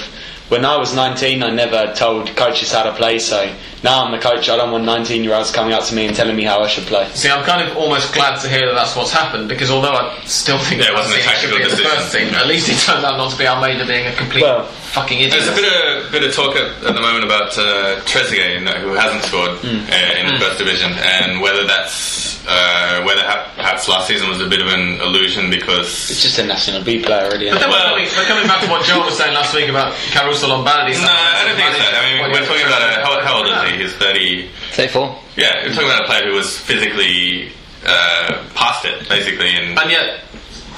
when 0.48 0.64
I 0.64 0.76
was 0.78 0.94
19, 0.94 1.42
I 1.42 1.50
never 1.50 1.92
told 1.94 2.34
coaches 2.36 2.72
how 2.72 2.84
to 2.84 2.92
play, 2.92 3.18
so 3.18 3.52
now 3.82 4.04
I'm 4.04 4.12
the 4.12 4.18
coach. 4.18 4.48
I 4.48 4.56
don't 4.56 4.70
want 4.72 4.84
19 4.84 5.24
year 5.24 5.34
olds 5.34 5.50
coming 5.50 5.72
up 5.72 5.84
to 5.84 5.94
me 5.94 6.06
and 6.06 6.14
telling 6.14 6.36
me 6.36 6.44
how 6.44 6.60
I 6.60 6.66
should 6.68 6.84
play. 6.84 7.08
See, 7.14 7.28
I'm 7.30 7.44
kind 7.44 7.66
of 7.68 7.76
almost 7.76 8.12
glad 8.14 8.40
to 8.42 8.48
hear 8.48 8.66
that 8.66 8.74
that's 8.74 8.94
what's 8.96 9.10
happened 9.12 9.48
because 9.48 9.70
although 9.70 9.92
I 9.94 10.20
still 10.26 10.58
think 10.58 10.82
Yeah, 10.82 10.90
it 10.90 10.94
wasn't 10.94 11.16
a 11.16 11.22
should 11.22 11.30
tactical 11.30 11.56
be 11.58 11.64
the 11.64 11.70
decision. 11.70 11.90
first 11.92 12.12
team, 12.14 12.34
at 12.34 12.46
least 12.46 12.68
it 12.68 12.78
turned 12.78 13.04
out 13.04 13.16
not 13.16 13.30
to 13.32 13.38
be 13.38 13.46
Almeyda 13.46 13.86
being 13.86 14.06
a 14.06 14.12
complete 14.14 14.42
Well, 14.42 14.64
fucking 14.92 15.18
idiot. 15.18 15.32
There's 15.32 15.48
a 15.48 15.54
bit 15.54 15.64
of 15.72 16.12
bit 16.12 16.24
of 16.24 16.34
talk 16.34 16.56
at, 16.56 16.66
at 16.84 16.94
the 16.94 17.00
moment 17.00 17.24
about 17.24 17.56
uh, 17.56 18.00
Trezeguet, 18.04 18.60
who 18.80 18.92
hasn't 18.94 19.22
scored 19.24 19.56
Hmm. 19.60 19.88
uh, 19.88 20.20
in 20.20 20.26
the 20.28 20.38
first 20.38 20.58
division, 20.58 20.92
and 20.92 21.40
whether 21.40 21.64
that's 21.66 22.28
uh, 22.48 23.02
whether 23.04 23.22
ha- 23.22 23.46
perhaps 23.54 23.86
last 23.86 24.08
season 24.08 24.28
was 24.28 24.40
a 24.40 24.48
bit 24.48 24.60
of 24.60 24.66
an 24.72 24.98
illusion 25.04 25.50
because 25.50 26.10
It's 26.10 26.22
just 26.22 26.38
a 26.38 26.44
National 26.46 26.82
B 26.82 26.98
player 27.04 27.28
already. 27.28 27.48
but 27.52 27.60
then 27.60 27.68
it? 27.68 27.72
we're, 27.72 27.84
coming, 27.86 28.08
we're 28.16 28.26
coming 28.26 28.46
back 28.48 28.60
to 28.64 28.68
what 28.72 28.82
Joe 28.84 29.04
was 29.04 29.16
saying 29.16 29.34
last 29.34 29.54
week 29.54 29.68
about 29.68 29.92
Caruso 30.10 30.48
Lombardi. 30.48 30.92
no, 30.98 31.04
I 31.06 31.44
don't 31.46 31.54
think 31.56 31.68
it's 31.70 31.78
that. 31.78 31.94
I 31.94 32.02
mean, 32.08 32.32
we're 32.32 32.46
talking 32.48 32.66
about 32.66 32.82
a, 32.82 33.04
how, 33.04 33.12
how 33.22 33.34
old 33.44 33.46
is 33.46 33.60
he? 33.69 33.69
He's 33.78 33.94
thirty. 33.94 34.48
34. 34.72 35.18
Yeah, 35.36 35.64
we're 35.64 35.74
talking 35.74 35.88
about 35.88 36.02
a 36.02 36.06
player 36.06 36.24
who 36.30 36.34
was 36.34 36.58
physically 36.58 37.52
uh, 37.86 38.44
passed 38.54 38.84
it 38.84 39.08
basically. 39.08 39.50
And 39.56 39.78
And 39.78 39.90
yet, 39.90 40.20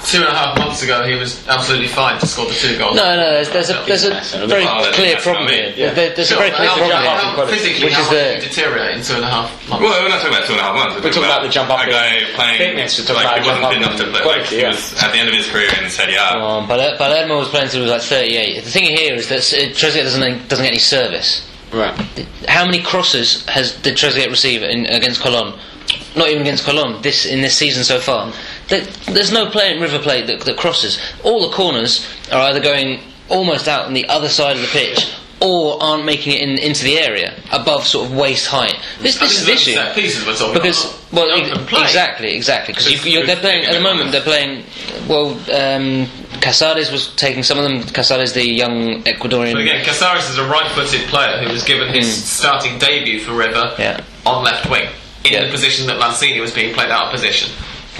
two 0.05 0.19
and 0.19 0.27
a 0.27 0.31
half 0.35 0.57
months 0.57 0.83
ago, 0.83 1.03
he 1.07 1.15
was 1.15 1.45
absolutely 1.47 1.87
fine 1.87 2.19
to 2.19 2.27
score 2.27 2.45
the 2.47 2.53
two 2.53 2.77
goals. 2.77 2.95
No, 2.95 3.15
no, 3.15 3.31
there's, 3.39 3.49
there's 3.51 3.69
a 3.69 3.83
there's 3.87 4.03
a 4.05 4.47
very 4.47 4.65
clear 4.93 5.17
problem 5.17 5.47
here. 5.49 5.73
Yeah. 5.75 5.93
There- 5.93 6.13
There's 6.15 6.27
Sure, 6.29 6.37
a 6.37 6.47
very 6.47 6.51
clear 6.55 6.69
problem 6.69 6.91
here, 7.03 7.47
physically, 7.47 7.85
which 7.85 7.93
how 7.93 8.01
is 8.03 8.07
much 8.07 8.15
the 8.15 8.33
he 8.35 8.39
deteriorate 8.47 8.97
in 8.97 9.03
two 9.03 9.15
and 9.15 9.23
a 9.25 9.29
half 9.29 9.47
months? 9.69 9.83
well, 9.83 10.03
we're 10.03 10.09
not 10.09 10.19
talking 10.21 10.35
about 10.35 10.45
two 10.47 10.53
and 10.53 10.61
a 10.61 10.63
half 10.63 10.75
months. 10.75 10.95
We're 11.03 11.11
talking 11.11 11.23
about 11.31 11.43
the 11.43 11.49
jump 11.49 11.69
up 11.71 11.87
A 11.87 11.89
guy 11.89 12.07
in 12.19 12.25
playing 12.35 12.57
fitness, 12.59 12.99
we're 12.99 13.05
talking 13.07 13.23
like 13.23 13.25
about 13.25 13.43
he 13.43 13.47
wasn't 13.47 13.63
jump 13.63 13.73
fit 13.73 13.81
enough 13.83 13.95
to 13.99 14.03
in 14.03 14.11
play. 14.11 14.19
Like 14.23 14.43
quality, 14.47 14.55
he 14.55 14.61
yeah. 14.61 14.69
was 14.75 14.83
at 15.03 15.11
the 15.11 15.17
end 15.19 15.27
of 15.29 15.35
his 15.35 15.47
career 15.47 15.69
in 15.81 15.89
Serie 15.89 16.15
A. 16.15 16.27
Um, 16.39 16.67
Paler- 16.67 16.95
Palermo 16.97 17.39
was 17.39 17.49
playing 17.49 17.65
until 17.71 17.83
he 17.83 17.91
was 17.91 17.95
like 17.95 18.03
38. 18.03 18.63
The 18.63 18.71
thing 18.71 18.85
here 18.85 19.15
is 19.15 19.27
that 19.29 19.39
Trezeguet 19.75 20.03
doesn't 20.03 20.47
doesn't 20.47 20.63
get 20.63 20.71
any 20.71 20.79
service. 20.83 21.47
Right. 21.73 22.27
How 22.47 22.65
many 22.65 22.81
crosses 22.81 23.45
has 23.47 23.73
did 23.81 23.95
Trezeguet 23.95 24.29
receive 24.29 24.61
in, 24.61 24.85
against 24.85 25.21
Colon? 25.21 25.57
Not 26.15 26.29
even 26.29 26.43
against 26.43 26.65
Colon. 26.65 27.01
This 27.01 27.25
in 27.25 27.41
this 27.41 27.57
season 27.57 27.83
so 27.83 27.99
far. 27.99 28.31
There, 28.67 28.81
there's 29.11 29.31
no 29.31 29.49
player 29.49 29.73
in 29.73 29.81
River 29.81 29.99
Plate 29.99 30.27
that, 30.27 30.41
that 30.41 30.57
crosses. 30.57 30.99
All 31.23 31.47
the 31.49 31.55
corners 31.55 32.07
are 32.31 32.41
either 32.49 32.59
going 32.59 32.99
almost 33.29 33.67
out 33.67 33.85
on 33.85 33.93
the 33.93 34.07
other 34.07 34.29
side 34.29 34.55
of 34.55 34.61
the 34.61 34.67
pitch. 34.67 35.13
Or 35.41 35.81
aren't 35.83 36.05
making 36.05 36.31
it 36.31 36.39
in, 36.41 36.57
into 36.57 36.85
the 36.85 36.97
area 36.97 37.33
above 37.51 37.85
sort 37.85 38.09
of 38.09 38.15
waist 38.15 38.47
height. 38.47 38.77
This, 39.01 39.19
this 39.19 39.41
is 39.41 39.45
the 39.45 39.51
issue 39.51 39.73
set 39.73 39.93
pieces 39.93 40.25
we're 40.25 40.35
talking 40.35 40.53
because 40.53 41.05
well 41.11 41.27
not 41.27 41.39
ex- 41.39 41.51
open 41.51 41.65
play. 41.65 41.81
exactly 41.81 42.33
exactly 42.33 42.73
because 42.73 43.03
they're 43.03 43.35
playing 43.35 43.65
at 43.65 43.73
the 43.73 43.81
moment 43.81 44.13
they're 44.13 44.21
playing 44.21 44.63
well 45.09 45.31
um, 45.51 46.07
Cazares 46.43 46.91
was 46.91 47.07
taking 47.15 47.41
some 47.41 47.57
of 47.57 47.63
them 47.63 47.81
Cazares 47.83 48.33
the 48.33 48.45
young 48.45 49.01
Ecuadorian 49.03 49.53
But 49.53 49.61
again, 49.61 49.85
Cazares 49.85 50.29
is 50.29 50.37
a 50.37 50.45
right-footed 50.45 51.07
player 51.07 51.41
who 51.41 51.49
was 51.53 51.63
given 51.63 51.87
his 51.93 52.23
starting 52.25 52.77
debut 52.79 53.19
for 53.21 53.31
River. 53.33 53.73
Yeah. 53.79 54.03
on 54.25 54.43
left 54.43 54.69
wing 54.69 54.87
in 55.23 55.33
Yeah. 55.33 55.45
the 55.45 55.51
position 55.51 55.87
that 55.87 55.99
Lanzini 56.01 56.41
was 56.41 56.51
being 56.51 56.73
played 56.73 56.91
out 56.91 57.05
of 57.05 57.11
position. 57.11 57.49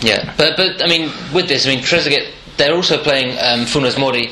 Yeah, 0.01 0.33
but 0.37 0.57
but 0.57 0.83
I 0.83 0.87
mean, 0.87 1.11
with 1.33 1.47
this, 1.47 1.65
I 1.65 1.69
mean, 1.69 1.79
Trezeguet, 1.79 2.27
they're 2.57 2.75
also 2.75 2.97
playing 3.01 3.37
um, 3.39 3.65
Funes 3.65 3.97
Mori, 3.97 4.29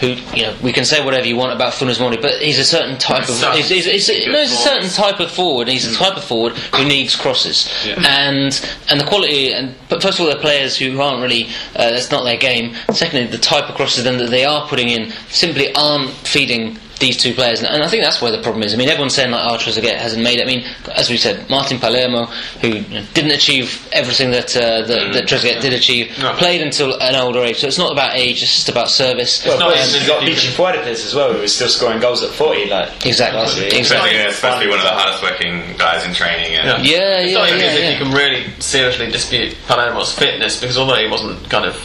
who 0.00 0.08
you 0.36 0.42
know 0.44 0.56
we 0.62 0.72
can 0.72 0.84
say 0.84 1.04
whatever 1.04 1.26
you 1.26 1.36
want 1.36 1.52
about 1.52 1.72
Funes 1.72 1.98
Mori, 2.00 2.16
but 2.16 2.40
he's 2.40 2.58
a 2.58 2.64
certain 2.64 2.98
type 2.98 3.22
of 3.28 3.34
Certain- 3.34 3.56
he's, 3.56 3.68
he's, 3.68 4.06
he's, 4.06 4.26
no, 4.26 4.40
he's 4.40 4.52
a 4.52 4.56
certain 4.56 4.88
type 4.90 5.20
of 5.20 5.30
forward. 5.30 5.68
He's 5.68 5.90
a 5.90 5.94
type 5.96 6.16
of 6.16 6.24
forward 6.24 6.52
who 6.74 6.84
needs 6.86 7.16
crosses, 7.16 7.68
and 8.06 8.52
and 8.90 9.00
the 9.00 9.04
quality. 9.06 9.52
And 9.52 9.74
but 9.88 10.02
first 10.02 10.18
of 10.18 10.24
all, 10.26 10.32
they're 10.32 10.40
players 10.40 10.76
who 10.76 11.00
aren't 11.00 11.22
really 11.22 11.46
uh, 11.74 11.90
that's 11.90 12.10
not 12.10 12.24
their 12.24 12.36
game. 12.36 12.74
Secondly, 12.92 13.26
the 13.26 13.38
type 13.38 13.68
of 13.68 13.74
crosses 13.74 14.04
then 14.04 14.18
that 14.18 14.30
they 14.30 14.44
are 14.44 14.66
putting 14.68 14.88
in 14.88 15.12
simply 15.28 15.74
aren't 15.74 16.10
feeding. 16.10 16.78
These 16.98 17.16
two 17.16 17.32
players, 17.32 17.62
and 17.62 17.82
I 17.82 17.88
think 17.88 18.02
that's 18.02 18.20
where 18.20 18.32
the 18.32 18.42
problem 18.42 18.62
is. 18.64 18.74
I 18.74 18.76
mean, 18.76 18.88
everyone's 18.88 19.14
saying 19.14 19.30
like, 19.30 19.44
"Oh, 19.44 19.56
Trezeguet 19.56 19.96
hasn't 19.96 20.22
made 20.22 20.40
it." 20.40 20.42
I 20.42 20.46
mean, 20.46 20.64
as 20.94 21.08
we 21.08 21.16
said, 21.16 21.48
Martin 21.48 21.78
Palermo, 21.78 22.26
who 22.60 22.68
you 22.68 22.88
know, 22.88 23.04
didn't 23.14 23.30
achieve 23.30 23.88
everything 23.92 24.32
that 24.32 24.56
uh, 24.56 24.82
that, 24.82 25.12
that 25.12 25.24
mm. 25.24 25.28
Trezeguet 25.28 25.60
did 25.60 25.72
achieve, 25.72 26.18
No. 26.18 26.32
played 26.34 26.60
until 26.60 27.00
an 27.00 27.14
older 27.14 27.40
age. 27.44 27.58
So 27.58 27.68
it's 27.68 27.78
not 27.78 27.92
about 27.92 28.16
age; 28.16 28.42
it's 28.42 28.56
just 28.56 28.68
about 28.68 28.90
service. 28.90 29.44
Well, 29.46 29.58
not 29.58 29.72
plus 29.72 29.88
even 29.88 30.00
you've 30.00 30.08
got 30.08 30.28
if 30.28 30.44
you 30.44 30.50
Fuertes 30.50 31.06
as 31.06 31.14
well, 31.14 31.32
who 31.32 31.40
was 31.40 31.54
still 31.54 31.68
scoring 31.68 32.00
goals 32.00 32.22
at 32.22 32.30
40, 32.30 32.66
like 32.66 33.06
Exactly. 33.06 33.40
Exactly. 33.42 33.80
Especially, 33.80 34.18
uh, 34.18 34.28
especially 34.28 34.68
one 34.68 34.78
of 34.78 34.84
the 34.84 34.90
hardest 34.90 35.22
working 35.22 35.76
guys 35.76 36.04
in 36.06 36.14
training. 36.14 36.56
And 36.56 36.84
Yeah, 36.84 36.98
yeah. 36.98 37.18
It's 37.20 37.32
yeah, 37.32 37.38
not 37.38 37.48
even 37.48 37.60
yeah, 37.60 37.76
yeah. 37.76 37.90
you 37.90 38.04
can 38.04 38.12
really 38.12 38.50
seriously 38.58 39.10
dispute 39.10 39.56
Palermo's 39.66 40.12
fitness 40.12 40.60
because 40.60 40.76
although 40.78 40.96
he 40.96 41.08
wasn't 41.08 41.48
kind 41.48 41.64
of 41.64 41.76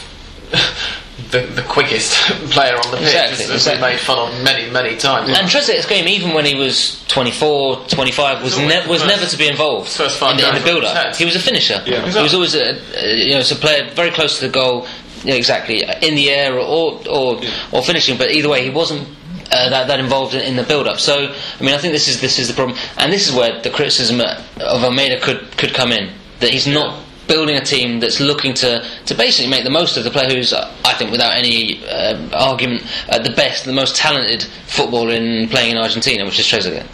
the, 1.34 1.46
the 1.54 1.62
quickest 1.62 2.14
player 2.54 2.74
on 2.76 2.90
the 2.90 2.96
pitch, 2.96 3.06
Exactly, 3.14 3.44
as, 3.44 3.50
as 3.50 3.66
exactly. 3.66 3.82
we 3.82 3.90
made 3.92 4.00
fun 4.00 4.18
of 4.32 4.44
many, 4.44 4.70
many 4.70 4.96
times. 4.96 5.28
And 5.28 5.48
Trezeguet's 5.48 5.86
game, 5.86 6.06
even 6.06 6.32
when 6.32 6.44
he 6.44 6.54
was 6.54 7.04
24, 7.08 7.86
25, 7.88 8.42
was, 8.42 8.56
ne- 8.58 8.86
was 8.86 9.02
first- 9.02 9.06
never 9.06 9.26
to 9.26 9.36
be 9.36 9.48
involved 9.48 9.88
first 9.90 10.22
in, 10.22 10.36
the, 10.36 10.48
in 10.48 10.54
the 10.54 10.60
build-up. 10.64 11.16
He 11.16 11.24
was 11.24 11.34
a 11.36 11.40
finisher. 11.40 11.82
Yeah. 11.86 12.08
He 12.08 12.22
was 12.22 12.34
always 12.34 12.54
a, 12.54 12.74
you 13.18 13.34
know, 13.34 13.40
it's 13.40 13.50
a 13.50 13.56
player 13.56 13.90
very 13.94 14.10
close 14.10 14.38
to 14.38 14.46
the 14.46 14.52
goal, 14.52 14.86
yeah, 15.24 15.34
exactly, 15.34 15.82
in 16.02 16.14
the 16.14 16.30
air 16.30 16.54
or 16.58 17.00
or, 17.08 17.40
or 17.72 17.82
finishing. 17.82 18.16
But 18.18 18.30
either 18.30 18.48
way, 18.48 18.62
he 18.62 18.70
wasn't 18.70 19.08
uh, 19.50 19.70
that, 19.70 19.88
that 19.88 19.98
involved 20.00 20.34
in, 20.34 20.40
in 20.42 20.56
the 20.56 20.62
build-up. 20.62 21.00
So, 21.00 21.14
I 21.58 21.62
mean, 21.62 21.74
I 21.74 21.78
think 21.78 21.92
this 21.92 22.08
is 22.08 22.20
this 22.20 22.38
is 22.38 22.48
the 22.48 22.54
problem, 22.54 22.76
and 22.98 23.12
this 23.12 23.26
is 23.28 23.34
where 23.34 23.60
the 23.62 23.70
criticism 23.70 24.20
of 24.20 24.84
Almeyda 24.84 25.20
could 25.20 25.56
could 25.56 25.74
come 25.74 25.92
in 25.92 26.12
that 26.40 26.50
he's 26.50 26.66
not 26.66 27.03
building 27.26 27.56
a 27.56 27.64
team 27.64 28.00
that's 28.00 28.20
looking 28.20 28.54
to, 28.54 28.86
to 29.06 29.14
basically 29.14 29.50
make 29.50 29.64
the 29.64 29.70
most 29.70 29.96
of 29.96 30.04
the 30.04 30.10
player 30.10 30.28
who's, 30.28 30.52
I 30.52 30.94
think, 30.94 31.10
without 31.10 31.36
any 31.36 31.84
uh, 31.86 32.28
argument, 32.32 32.84
uh, 33.08 33.18
the 33.18 33.30
best, 33.30 33.64
the 33.64 33.72
most 33.72 33.96
talented 33.96 34.44
footballer 34.66 35.10
in 35.12 35.48
playing 35.48 35.72
in 35.72 35.78
Argentina, 35.78 36.24
which 36.24 36.38
is 36.38 36.46
Trezeguet, 36.46 36.86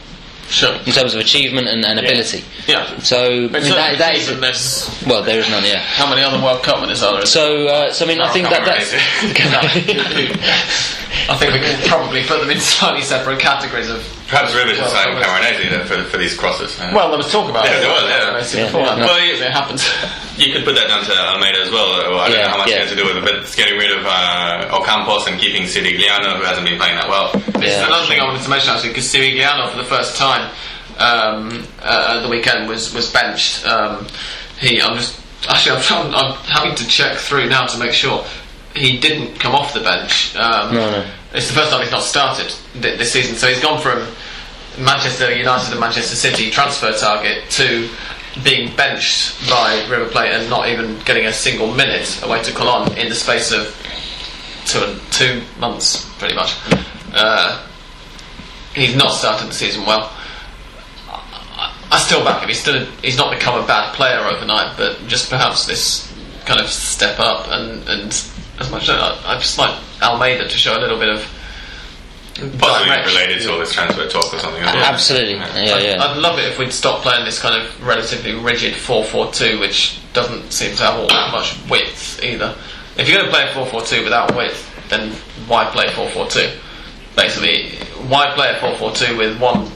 Sure. 0.48 0.74
in 0.86 0.92
terms 0.92 1.14
of 1.14 1.20
achievement 1.20 1.68
and, 1.68 1.84
and 1.84 1.98
ability. 1.98 2.42
Yeah. 2.66 2.98
So, 2.98 3.24
I 3.24 3.38
mean, 3.38 3.50
that, 3.50 3.98
that 3.98 4.14
is 4.16 4.28
well, 5.06 5.22
there 5.22 5.40
is 5.40 5.48
none, 5.48 5.64
yeah. 5.64 5.78
how 5.78 6.08
many 6.08 6.22
other 6.22 6.42
World 6.42 6.62
Cup 6.62 6.80
winners 6.80 7.02
are 7.02 7.14
there? 7.14 7.26
So, 7.26 7.66
uh, 7.66 7.92
so 7.92 8.04
I 8.04 8.08
mean, 8.08 8.20
I 8.20 8.32
think 8.32 8.48
that 8.48 8.64
that's. 8.64 8.92
I 11.30 11.36
think 11.36 11.52
we 11.52 11.60
can 11.60 11.88
probably 11.88 12.24
put 12.24 12.40
them 12.40 12.50
in 12.50 12.60
slightly 12.60 13.02
separate 13.02 13.40
categories 13.40 13.90
of. 13.90 14.19
Perhaps 14.30 14.54
River 14.54 14.70
should 14.70 14.86
Well, 14.86 14.90
sign 14.94 15.14
well, 15.14 15.22
Camoranesi 15.26 15.68
then 15.70 15.86
for, 15.86 16.04
for 16.08 16.16
these 16.16 16.36
crosses. 16.36 16.78
Uh, 16.78 16.92
Well, 16.94 17.08
there 17.10 17.18
was 17.18 17.30
talk 17.32 17.50
about 17.50 17.66
Yeah, 17.66 17.78
it. 17.78 17.80
there 17.82 17.90
was, 17.90 18.54
yeah. 18.54 18.60
I 18.60 18.62
Yeah, 18.62 18.66
beforehand. 18.70 18.98
yeah, 19.00 19.06
no. 19.06 19.12
Well, 19.12 19.18
it 19.18 19.50
happened. 19.50 19.82
you 20.38 20.52
could 20.54 20.64
put 20.64 20.74
that 20.76 20.86
down 20.86 21.02
to 21.04 21.12
Almeyda 21.12 21.58
as 21.58 21.70
well. 21.70 21.90
Or 21.90 22.14
I 22.22 22.28
don't 22.28 22.38
Yeah, 22.38 22.44
know 22.46 22.50
how 22.54 22.58
much 22.58 22.68
yeah. 22.70 22.76
it 22.76 22.80
has 22.86 22.90
to 22.90 22.96
do 22.96 23.04
with 23.06 23.16
it, 23.18 23.24
but 23.24 23.34
it's 23.42 23.56
getting 23.56 23.76
rid 23.76 23.90
of 23.90 24.06
uh, 24.06 24.70
Ocampos 24.70 25.26
and 25.26 25.34
keeping 25.40 25.64
Cirigliano, 25.66 26.36
who 26.38 26.44
hasn't 26.44 26.64
been 26.64 26.78
playing 26.78 26.94
that 26.94 27.08
well. 27.08 27.32
This 27.58 27.74
is 27.74 27.82
Yeah. 27.82 27.86
another 27.90 28.06
thing 28.06 28.20
I 28.20 28.24
wanted 28.24 28.42
to 28.42 28.50
mention 28.50 28.70
actually, 28.70 28.90
because 28.90 29.10
Cirigliano 29.12 29.68
for 29.68 29.78
the 29.78 29.84
first 29.90 30.16
time 30.16 30.50
um, 30.98 31.66
uh, 31.82 32.14
at 32.16 32.20
the 32.22 32.28
weekend 32.28 32.68
was 32.68 32.94
was 32.94 33.10
benched. 33.10 33.66
Um, 33.66 34.06
he, 34.60 34.80
I'm 34.80 34.94
just 34.96 35.18
actually 35.48 35.74
I'm, 35.90 36.14
I'm 36.14 36.32
having 36.46 36.74
to 36.76 36.86
check 36.86 37.18
through 37.18 37.48
now 37.48 37.66
to 37.66 37.78
make 37.78 37.92
sure 37.92 38.24
he 38.74 38.98
didn't 38.98 39.38
come 39.40 39.54
off 39.54 39.74
the 39.74 39.80
bench. 39.80 40.34
Um, 40.36 40.74
No, 40.74 40.90
no. 40.90 41.10
It's 41.32 41.48
the 41.48 41.54
first 41.54 41.70
time 41.70 41.80
he's 41.82 41.90
not 41.92 42.02
started 42.02 42.52
th- 42.80 42.98
this 42.98 43.12
season, 43.12 43.36
so 43.36 43.46
he's 43.48 43.60
gone 43.60 43.80
from 43.80 44.06
Manchester 44.84 45.32
United 45.34 45.70
and 45.70 45.80
Manchester 45.80 46.16
City 46.16 46.50
transfer 46.50 46.92
target 46.92 47.48
to 47.50 47.88
being 48.44 48.74
benched 48.76 49.48
by 49.48 49.84
River 49.88 50.08
Plate 50.10 50.30
and 50.32 50.48
not 50.50 50.68
even 50.68 50.98
getting 51.04 51.26
a 51.26 51.32
single 51.32 51.72
minute 51.74 52.20
away 52.24 52.42
to 52.42 52.52
Colón 52.52 52.96
in 52.96 53.08
the 53.08 53.14
space 53.14 53.52
of 53.52 53.74
two 54.66 54.98
two 55.10 55.42
months, 55.58 56.08
pretty 56.18 56.34
much. 56.34 56.54
Uh, 57.12 57.64
he's 58.74 58.94
not 58.96 59.10
started 59.12 59.48
the 59.48 59.52
season 59.54 59.84
well. 59.86 60.12
I, 61.08 61.74
I 61.92 61.98
still 61.98 62.24
back 62.24 62.42
him. 62.42 62.48
He's 62.48 62.60
still 62.60 62.84
he's 63.02 63.16
not 63.16 63.32
become 63.36 63.62
a 63.62 63.66
bad 63.66 63.94
player 63.94 64.20
overnight, 64.20 64.76
but 64.76 65.06
just 65.06 65.28
perhaps 65.30 65.66
this 65.66 66.12
kind 66.44 66.60
of 66.60 66.68
step 66.68 67.18
up 67.20 67.46
and 67.48 67.88
and 67.88 68.12
as 68.60 68.70
much 68.70 68.88
I, 68.88 69.20
I 69.24 69.38
just 69.38 69.58
like 69.58 69.74
Almeyda 70.02 70.48
to 70.48 70.58
show 70.58 70.76
a 70.76 70.80
little 70.80 70.98
bit 70.98 71.08
of 71.08 71.26
Possibly 72.58 72.96
related 73.04 73.42
to 73.42 73.52
all 73.52 73.58
this 73.58 73.72
transfer 73.72 74.08
talk 74.08 74.32
or 74.32 74.38
something. 74.38 74.62
as 74.62 74.74
well. 74.74 74.84
Absolutely, 74.84 75.34
yeah, 75.34 75.74
I'd, 75.74 75.82
yeah. 75.82 76.02
I'd 76.02 76.16
love 76.16 76.38
it 76.38 76.46
if 76.46 76.58
we'd 76.58 76.72
stop 76.72 77.02
playing 77.02 77.24
this 77.24 77.38
kind 77.40 77.60
of 77.60 77.86
relatively 77.86 78.32
rigid 78.32 78.74
4-4-2, 78.74 79.60
which 79.60 80.00
doesn't 80.14 80.50
seem 80.50 80.74
to 80.76 80.82
have 80.82 80.98
all 80.98 81.08
that 81.08 81.32
much 81.32 81.54
width 81.68 82.22
either. 82.22 82.56
If 82.96 83.08
you're 83.08 83.18
going 83.18 83.30
to 83.30 83.32
play 83.32 83.44
a 83.44 83.52
4-4-2 83.52 84.04
without 84.04 84.34
width, 84.34 84.66
then 84.88 85.12
why 85.48 85.66
play 85.66 85.86
4-4-2? 85.88 86.56
Basically, 87.16 87.72
why 88.08 88.32
play 88.34 88.48
a 88.50 88.54
4-4-2 88.54 89.18
with 89.18 89.38
one 89.38 89.70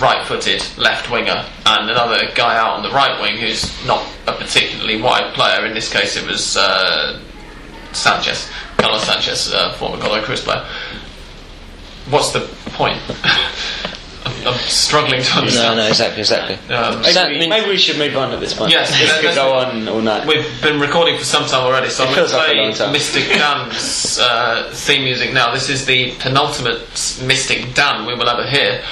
right-footed 0.00 0.64
left 0.78 1.10
winger 1.10 1.44
and 1.66 1.90
another 1.90 2.30
guy 2.34 2.56
out 2.56 2.76
on 2.76 2.82
the 2.82 2.90
right 2.90 3.20
wing 3.20 3.36
who's 3.36 3.70
not 3.86 4.06
a 4.26 4.32
particularly 4.32 5.02
wide 5.02 5.34
player? 5.34 5.66
In 5.66 5.74
this 5.74 5.92
case, 5.92 6.16
it 6.16 6.26
was 6.26 6.56
uh, 6.56 7.20
Sanchez, 7.94 8.50
Carlos 8.76 9.02
Sanchez, 9.04 9.52
uh, 9.52 9.72
former 9.74 9.96
Godoy 9.98 10.22
Cruz 10.22 10.40
player. 10.42 10.64
What's 12.10 12.32
the 12.32 12.40
point? 12.72 13.00
I'm, 14.26 14.46
I'm 14.48 14.58
struggling 14.58 15.22
to 15.22 15.32
understand. 15.38 15.76
no, 15.76 15.86
exactly, 15.86 16.20
exactly. 16.20 16.54
Um, 16.74 17.00
Maybe, 17.00 17.12
So 17.12 17.20
that 17.20 17.28
we- 17.30 17.38
means- 17.38 17.50
maybe 17.50 17.68
we 17.68 17.76
should 17.78 17.98
move 17.98 18.16
on 18.16 18.32
at 18.32 18.40
this 18.40 18.54
point. 18.54 18.70
Yes, 18.72 18.90
this 18.90 19.08
let's- 19.10 19.20
could 19.20 19.34
go 19.34 19.52
on 19.54 19.86
all 19.88 20.00
night. 20.00 20.26
We've 20.26 20.46
been 20.62 20.80
recording 20.80 21.18
for 21.18 21.24
some 21.24 21.44
time 21.46 21.62
already, 21.62 21.88
so 21.90 22.04
It 22.04 22.08
I'm 22.08 22.14
going 22.14 22.26
to 22.28 22.32
feels 22.32 22.42
like 22.48 22.56
a 22.56 22.84
play. 22.84 22.92
Mystic 22.92 23.24
Dan's 23.28 24.18
uh, 24.18 24.70
theme 24.72 25.04
music 25.04 25.32
now. 25.32 25.52
This 25.52 25.68
is 25.70 25.84
the 25.86 26.12
penultimate 26.18 26.80
Mystic 27.22 27.74
Dan 27.74 28.06
we 28.06 28.14
will 28.14 28.28
ever 28.28 28.46
hear. 28.46 28.82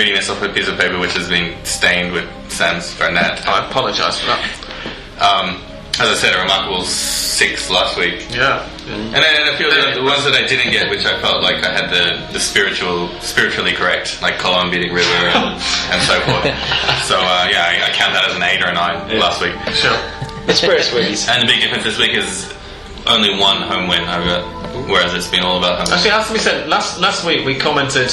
Reading 0.00 0.14
this 0.14 0.30
off 0.30 0.40
a 0.40 0.48
piece 0.48 0.66
of 0.66 0.78
paper 0.78 0.98
which 0.98 1.12
has 1.12 1.28
been 1.28 1.52
stained 1.62 2.10
with 2.10 2.24
sans 2.48 2.88
Fernet. 2.94 3.44
I 3.44 3.68
apologise 3.68 4.18
for 4.18 4.32
that. 4.32 4.40
Um, 5.20 5.60
as 6.00 6.08
I 6.08 6.14
said, 6.16 6.32
a 6.32 6.40
remarkable 6.40 6.84
six 6.84 7.68
last 7.68 7.98
week. 7.98 8.24
Yeah. 8.32 8.64
And 8.88 9.12
then 9.12 9.44
and 9.44 9.52
a 9.52 9.58
few 9.60 9.68
of 9.68 9.76
the, 9.76 10.00
the 10.00 10.02
ones 10.02 10.24
that 10.24 10.32
I 10.32 10.48
didn't 10.48 10.72
get, 10.72 10.88
which 10.88 11.04
I 11.04 11.20
felt 11.20 11.42
like 11.42 11.60
I 11.60 11.68
had 11.76 11.92
the, 11.92 12.32
the 12.32 12.40
spiritual, 12.40 13.12
spiritually 13.20 13.74
correct, 13.74 14.22
like 14.22 14.38
Colon 14.38 14.70
beating 14.70 14.88
River 14.88 15.04
and, 15.28 15.60
and 15.92 16.00
so 16.08 16.16
forth. 16.24 16.48
So 17.04 17.18
uh, 17.20 17.48
yeah, 17.52 17.68
I, 17.68 17.90
I 17.90 17.92
count 17.92 18.14
that 18.14 18.24
as 18.24 18.36
an 18.36 18.42
eight 18.42 18.64
or 18.64 18.68
a 18.68 18.72
nine 18.72 19.18
last 19.18 19.42
week. 19.42 19.52
Sure. 19.74 19.92
The 20.46 20.54
Spirit 20.54 20.80
Swiggies. 20.80 21.28
And 21.28 21.42
the 21.42 21.46
big 21.46 21.60
difference 21.60 21.84
this 21.84 21.98
week 21.98 22.14
is 22.16 22.48
only 23.06 23.36
one 23.36 23.60
home 23.60 23.88
win 23.88 24.08
over, 24.08 24.46
whereas 24.88 25.12
it's 25.12 25.28
been 25.28 25.42
all 25.42 25.58
about 25.58 25.76
home. 25.76 25.92
Actually, 25.92 26.16
it 26.16 26.32
we 26.32 26.38
said, 26.38 26.68
last 26.68 27.00
last 27.00 27.26
week 27.26 27.44
we 27.44 27.58
commented 27.58 28.08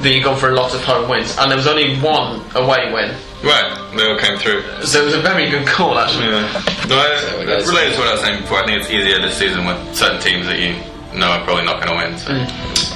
that 0.00 0.10
you've 0.12 0.24
gone 0.24 0.38
for 0.38 0.50
a 0.50 0.54
lot 0.54 0.74
of 0.74 0.82
home 0.84 1.08
wins, 1.08 1.36
and 1.38 1.50
there 1.50 1.56
was 1.56 1.66
only 1.66 1.96
one 2.00 2.42
away 2.54 2.92
win. 2.92 3.14
Right, 3.44 3.68
they 3.96 4.04
all 4.08 4.18
came 4.18 4.38
through. 4.38 4.62
So 4.84 5.02
it 5.02 5.04
was 5.04 5.14
a 5.14 5.20
very 5.20 5.48
good 5.50 5.66
call, 5.66 5.98
actually. 5.98 6.26
Yeah. 6.26 6.62
No, 6.88 6.96
I, 6.96 7.44
goes. 7.44 7.68
related 7.68 7.94
to 7.94 7.98
what 8.00 8.08
I 8.08 8.12
was 8.12 8.20
saying 8.22 8.40
before, 8.42 8.58
I 8.62 8.66
think 8.66 8.80
it's 8.82 8.90
easier 8.90 9.20
this 9.20 9.36
season 9.36 9.64
with 9.64 9.78
certain 9.94 10.20
teams 10.20 10.46
that 10.46 10.58
you 10.58 10.72
know 11.18 11.28
are 11.28 11.44
probably 11.44 11.64
not 11.64 11.82
going 11.82 11.92
to 11.92 11.96
win. 11.96 12.18
So. 12.18 12.32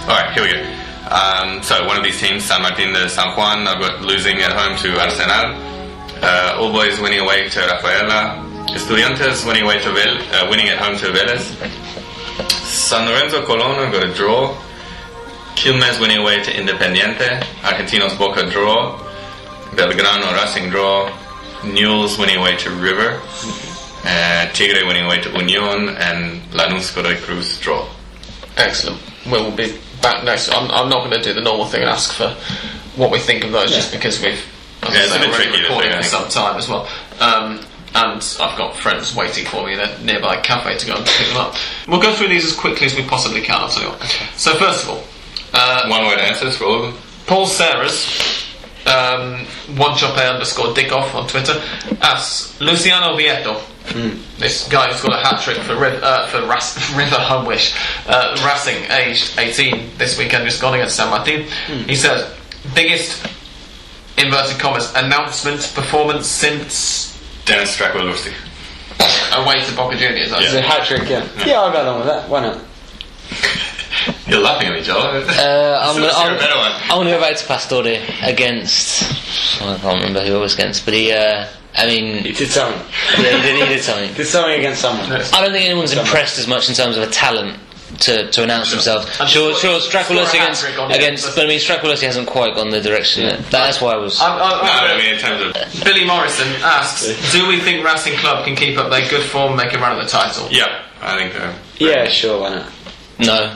Alright, 0.09 0.33
here 0.33 0.45
we 0.45 0.53
go. 0.53 0.61
Um, 1.11 1.63
so, 1.63 1.85
one 1.87 1.97
of 1.97 2.05
these 2.05 2.21
teams, 2.21 2.45
San 2.45 2.63
Martin 2.63 2.93
de 2.93 3.09
San 3.09 3.35
Juan, 3.37 3.67
I've 3.67 3.81
got 3.81 4.01
losing 4.03 4.39
at 4.41 4.53
home 4.53 4.77
to 4.79 5.01
Arsenal. 5.01 5.59
Uh, 6.23 6.57
All 6.61 6.73
Boys 6.73 7.01
winning 7.01 7.21
away 7.21 7.49
to 7.49 7.61
Rafaela. 7.61 8.47
Estudiantes 8.71 9.45
winning 9.47 9.65
away 9.65 9.81
to 9.81 9.91
Vel- 9.91 10.23
uh, 10.35 10.49
winning 10.51 10.69
at 10.69 10.79
home 10.79 10.97
to 10.99 11.07
Vélez. 11.07 11.43
San 12.63 13.07
Lorenzo 13.09 13.45
Colón, 13.45 13.79
I've 13.79 13.93
got 13.93 14.05
a 14.05 14.15
draw. 14.15 14.55
Quilmes 15.57 16.01
winning 16.01 16.19
away 16.19 16.43
to 16.43 16.51
Independiente. 16.51 17.43
Argentinos 17.63 18.19
Boca 18.19 18.49
draw. 18.51 18.99
Belgrano 19.73 20.33
Racing 20.35 20.71
draw. 20.71 21.13
Newell's 21.65 22.19
winning 22.19 22.37
away 22.37 22.57
to 22.57 22.71
River. 22.71 23.21
Uh, 24.05 24.51
Tigre 24.53 24.87
winning 24.87 25.05
away 25.05 25.21
to 25.21 25.31
Union. 25.31 25.91
And 25.97 26.43
Lanús 26.53 26.95
Godoy 26.95 27.17
Cruz 27.21 27.59
draw. 27.61 27.87
Excellent. 28.57 29.01
We'll 29.27 29.55
be 29.55 29.79
back 30.01 30.25
next. 30.25 30.49
I'm, 30.51 30.71
I'm 30.71 30.89
not 30.89 31.05
going 31.09 31.13
to 31.13 31.23
do 31.23 31.35
the 31.35 31.43
normal 31.43 31.67
thing 31.67 31.83
and 31.83 31.91
ask 31.91 32.13
for 32.15 32.35
what 32.97 33.11
we 33.11 33.19
think 33.19 33.45
of 33.45 33.53
those, 33.53 33.71
just 33.71 33.93
because 33.93 34.21
we've 34.21 34.43
as 34.83 34.95
Yeah, 34.95 35.03
it's 35.03 35.13
say, 35.13 35.17
a 35.17 35.21
bit 35.21 35.35
tricky, 35.35 35.63
recording 35.63 35.93
for 35.93 36.03
some 36.03 36.29
time 36.29 36.57
as 36.57 36.69
well. 36.69 36.89
Um, 37.21 37.61
and 37.95 38.23
I've 38.41 38.57
got 38.57 38.77
friends 38.77 39.15
waiting 39.15 39.45
for 39.45 39.67
me 39.67 39.75
in 39.75 39.81
a 39.81 39.99
nearby 40.03 40.41
cafe 40.41 40.79
to 40.79 40.87
go 40.87 40.97
and 40.97 41.05
pick 41.05 41.27
them 41.29 41.37
up. 41.37 41.57
We'll 41.89 42.01
go 42.01 42.15
through 42.15 42.29
these 42.29 42.45
as 42.45 42.55
quickly 42.55 42.87
as 42.87 42.95
we 42.95 43.03
possibly 43.03 43.43
can. 43.43 43.61
I'll 43.61 43.69
tell 43.69 43.83
you 43.83 43.89
what. 43.91 44.03
So 44.37 44.55
first 44.55 44.85
of 44.85 44.91
all, 44.91 45.05
uh, 45.61 45.89
One 45.89 46.07
word 46.07 46.19
answers 46.19 46.57
for 46.57 46.65
all 46.65 46.85
of 46.85 46.93
them. 46.95 47.03
Paul 47.27 47.47
Serras, 47.47 48.47
um, 48.87 49.45
one 49.77 49.97
chope 49.97 50.17
underscore 50.17 50.75
dickoff 50.75 51.15
on 51.15 51.29
Twitter, 51.29 51.63
asks 52.01 52.59
Luciano 52.61 53.17
Vietto, 53.17 53.61
this 54.39 54.69
guy 54.69 54.91
who's 54.91 55.01
got 55.03 55.13
a 55.13 55.27
hat 55.27 55.41
trick 55.43 55.59
for 55.59 55.77
Riv- 55.77 56.03
uh, 56.03 56.27
for 56.29 56.45
Ras- 56.47 56.93
River 56.97 57.17
Home 57.17 57.45
Wish, 57.47 57.77
uh, 58.07 58.37
Racing, 58.47 58.91
aged 58.91 59.39
18, 59.39 59.97
this 59.99 60.19
weekend 60.19 60.45
just 60.45 60.61
gone 60.61 60.75
against 60.75 60.97
San 60.97 61.11
Martin. 61.11 61.43
He 61.87 61.95
says, 61.95 62.25
biggest 62.75 63.25
inverted 64.19 64.59
commas 64.59 64.93
announcement 64.95 65.61
performance 65.75 66.27
since 66.27 67.17
Denis 67.47 67.77
Stracqualursi. 67.77 68.33
away 69.43 69.63
to 69.65 69.77
Boca 69.77 69.97
Juniors. 69.97 70.33
I 70.33 70.43
It's 70.43 70.53
a 70.55 70.61
hat 70.63 70.87
trick, 70.87 71.09
yeah. 71.09 71.27
Yeah, 71.47 71.61
I'll 71.61 71.73
go 71.73 71.83
along 71.83 71.99
with 71.99 72.07
that. 72.09 72.29
Why 72.29 72.41
not? 72.41 72.59
You're 74.27 74.41
laughing 74.41 74.69
at 74.69 74.75
me, 74.75 74.83
Joel. 74.83 75.01
Uh, 75.03 75.09
I'm 75.83 76.01
Let's 76.01 76.15
gonna, 76.15 76.23
hear 76.25 76.33
I'm, 76.33 76.39
better 76.39 76.57
one. 76.57 76.73
I'm 76.85 76.99
gonna 76.99 77.11
go 77.11 77.21
back 77.21 77.37
to 77.37 77.47
Pastore 77.47 77.87
against. 78.23 79.61
I 79.63 79.77
can't 79.79 79.99
remember 80.01 80.25
who 80.25 80.37
it 80.37 80.41
was 80.41 80.55
against, 80.55 80.85
but 80.85 80.95
he. 80.95 81.13
Uh, 81.13 81.47
I 81.77 81.87
mean, 81.87 82.25
He 82.25 82.33
did 82.33 82.51
something. 82.51 82.81
yeah, 83.23 83.37
he 83.37 83.43
did, 83.43 83.57
he 83.69 83.75
did 83.75 83.83
something. 83.83 84.13
Did 84.15 84.27
something 84.27 84.59
against 84.59 84.81
someone. 84.81 85.11
I 85.13 85.41
don't 85.41 85.53
think 85.53 85.67
anyone's 85.67 85.93
impressed 85.93 86.37
as 86.39 86.49
much 86.49 86.69
in 86.69 86.75
terms 86.75 86.97
of 86.97 87.05
a 87.05 87.11
talent 87.13 87.57
to, 88.01 88.29
to 88.29 88.43
announce 88.43 88.73
themselves. 88.73 89.07
And 89.21 89.29
Sure, 89.31 89.55
score- 89.55 89.79
sure, 89.79 89.81
score 89.81 89.97
a 90.01 90.03
Stracqualursi 90.05 90.35
against, 90.35 90.63
hat-trick 90.63 90.81
on 90.81 90.91
it, 90.91 90.97
against 90.97 91.27
but- 91.27 91.37
but 91.37 91.45
I 91.45 91.49
mean, 91.49 91.61
Stracqualursi 91.61 92.03
hasn't 92.03 92.27
quite 92.27 92.57
gone 92.57 92.71
the 92.71 92.81
direction. 92.81 93.23
That, 93.25 93.51
that's 93.53 93.81
why 93.81 93.93
I 93.93 93.97
was. 93.99 94.21
I'm- 94.21 94.33
I'm- 94.33 94.65
No, 94.67 94.73
I'm- 94.73 94.99
mean 94.99 95.15
in 95.15 95.21
terms 95.21 95.43
of 95.57 95.85
Billy 95.85 96.05
Morrison 96.05 96.49
asks, 96.65 97.07
do 97.33 97.47
we 97.47 97.61
think 97.61 97.85
Racing 97.87 98.15
Club 98.19 98.45
can 98.45 98.57
keep 98.57 98.77
up 98.77 98.91
their 98.91 99.09
good 99.09 99.23
form 99.23 99.53
and 99.53 99.57
make 99.57 99.73
a 99.73 99.79
run 99.79 99.97
at 99.97 100.03
the 100.03 100.09
title? 100.11 100.49
yeah, 100.51 100.83
I 101.01 101.17
think 101.19 101.37
uh, 101.41 101.53
Yeah, 101.79 102.09
sure, 102.09 102.41
why 102.41 102.51
not? 102.57 102.67
No, 103.21 103.55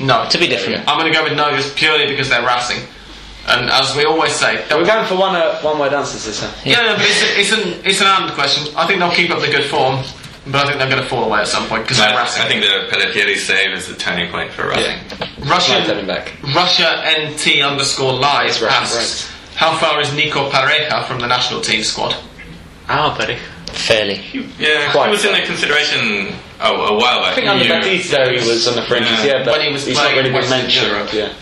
No. 0.00 0.26
to 0.28 0.38
be 0.38 0.46
different. 0.48 0.86
I'm 0.88 0.98
going 0.98 1.12
to 1.12 1.16
go 1.18 1.24
with 1.24 1.34
no 1.36 1.54
just 1.56 1.76
purely 1.76 2.06
because 2.06 2.28
they're 2.28 2.46
Racing. 2.46 2.82
And 3.48 3.70
as 3.70 3.96
we 3.96 4.04
always 4.04 4.32
say, 4.32 4.64
We're 4.70 4.84
going 4.86 5.06
for 5.06 5.16
one 5.16 5.34
uh, 5.34 5.58
one 5.62 5.78
word 5.78 5.92
answers 5.92 6.24
this 6.24 6.40
time. 6.40 6.54
yeah, 6.64 6.82
no, 6.82 6.94
but 6.94 7.02
it's, 7.04 7.50
it's 7.50 7.52
an 7.52 7.80
it's 7.84 8.00
an 8.00 8.06
and 8.06 8.30
question. 8.32 8.72
I 8.76 8.86
think 8.86 9.00
they'll 9.00 9.10
keep 9.10 9.30
up 9.30 9.40
the 9.40 9.48
good 9.50 9.64
form, 9.68 9.96
but 10.46 10.62
I 10.62 10.66
think 10.66 10.78
they're 10.78 10.88
going 10.88 11.02
to 11.02 11.08
fall 11.08 11.24
away 11.24 11.40
at 11.40 11.48
some 11.48 11.66
point 11.66 11.82
because 11.82 11.98
they're 11.98 12.14
I, 12.14 12.22
Racing. 12.22 12.42
I 12.42 12.46
think 12.48 12.62
the 12.62 12.86
Pelletieri 12.96 13.36
save 13.36 13.72
is 13.76 13.88
the 13.88 13.96
turning 13.96 14.30
point 14.30 14.52
for 14.52 14.68
Racing. 14.68 14.96
Russian 15.48 15.74
Might 15.74 15.86
have 15.88 15.98
him 15.98 16.06
back. 16.06 16.32
Russia 16.54 17.02
NT 17.18 17.62
underscore 17.62 18.12
live 18.12 18.46
It's 18.50 18.62
Russian 18.62 18.82
asks, 19.00 19.28
how 19.56 19.76
far 19.76 20.00
is 20.00 20.14
Nico 20.14 20.48
Pareja 20.48 21.04
from 21.08 21.18
the 21.18 21.26
national 21.26 21.60
team 21.62 21.82
squad? 21.82 22.14
Ah, 22.88 23.12
buddy. 23.18 23.36
Fairly. 23.72 24.20
Yeah, 24.58 24.92
Quite 24.92 25.06
he 25.06 25.10
was 25.12 25.24
in 25.24 25.32
the 25.32 25.40
consideration 25.46 26.32
oh, 26.62 26.96
a 26.96 26.98
while 26.98 27.20
back. 27.22 27.32
I 27.32 27.34
think 27.34 27.48
under 27.48 27.68
Batista 27.68 28.28
he 28.30 28.36
was 28.48 28.66
on 28.68 28.76
the 28.76 28.82
fringes, 28.82 29.10
Yeah. 29.24 29.38
yeah, 29.38 29.44
but 29.44 29.58
When 29.58 29.66
he 29.66 29.72
was 29.72 29.86
he's 29.86 29.96
not 29.96 30.02
playing 30.04 30.16
really 30.18 30.30
been 30.30 30.38
Western 30.40 30.58
mentioned. 30.60 30.86
Europe. 30.86 31.12
Yeah, 31.12 31.32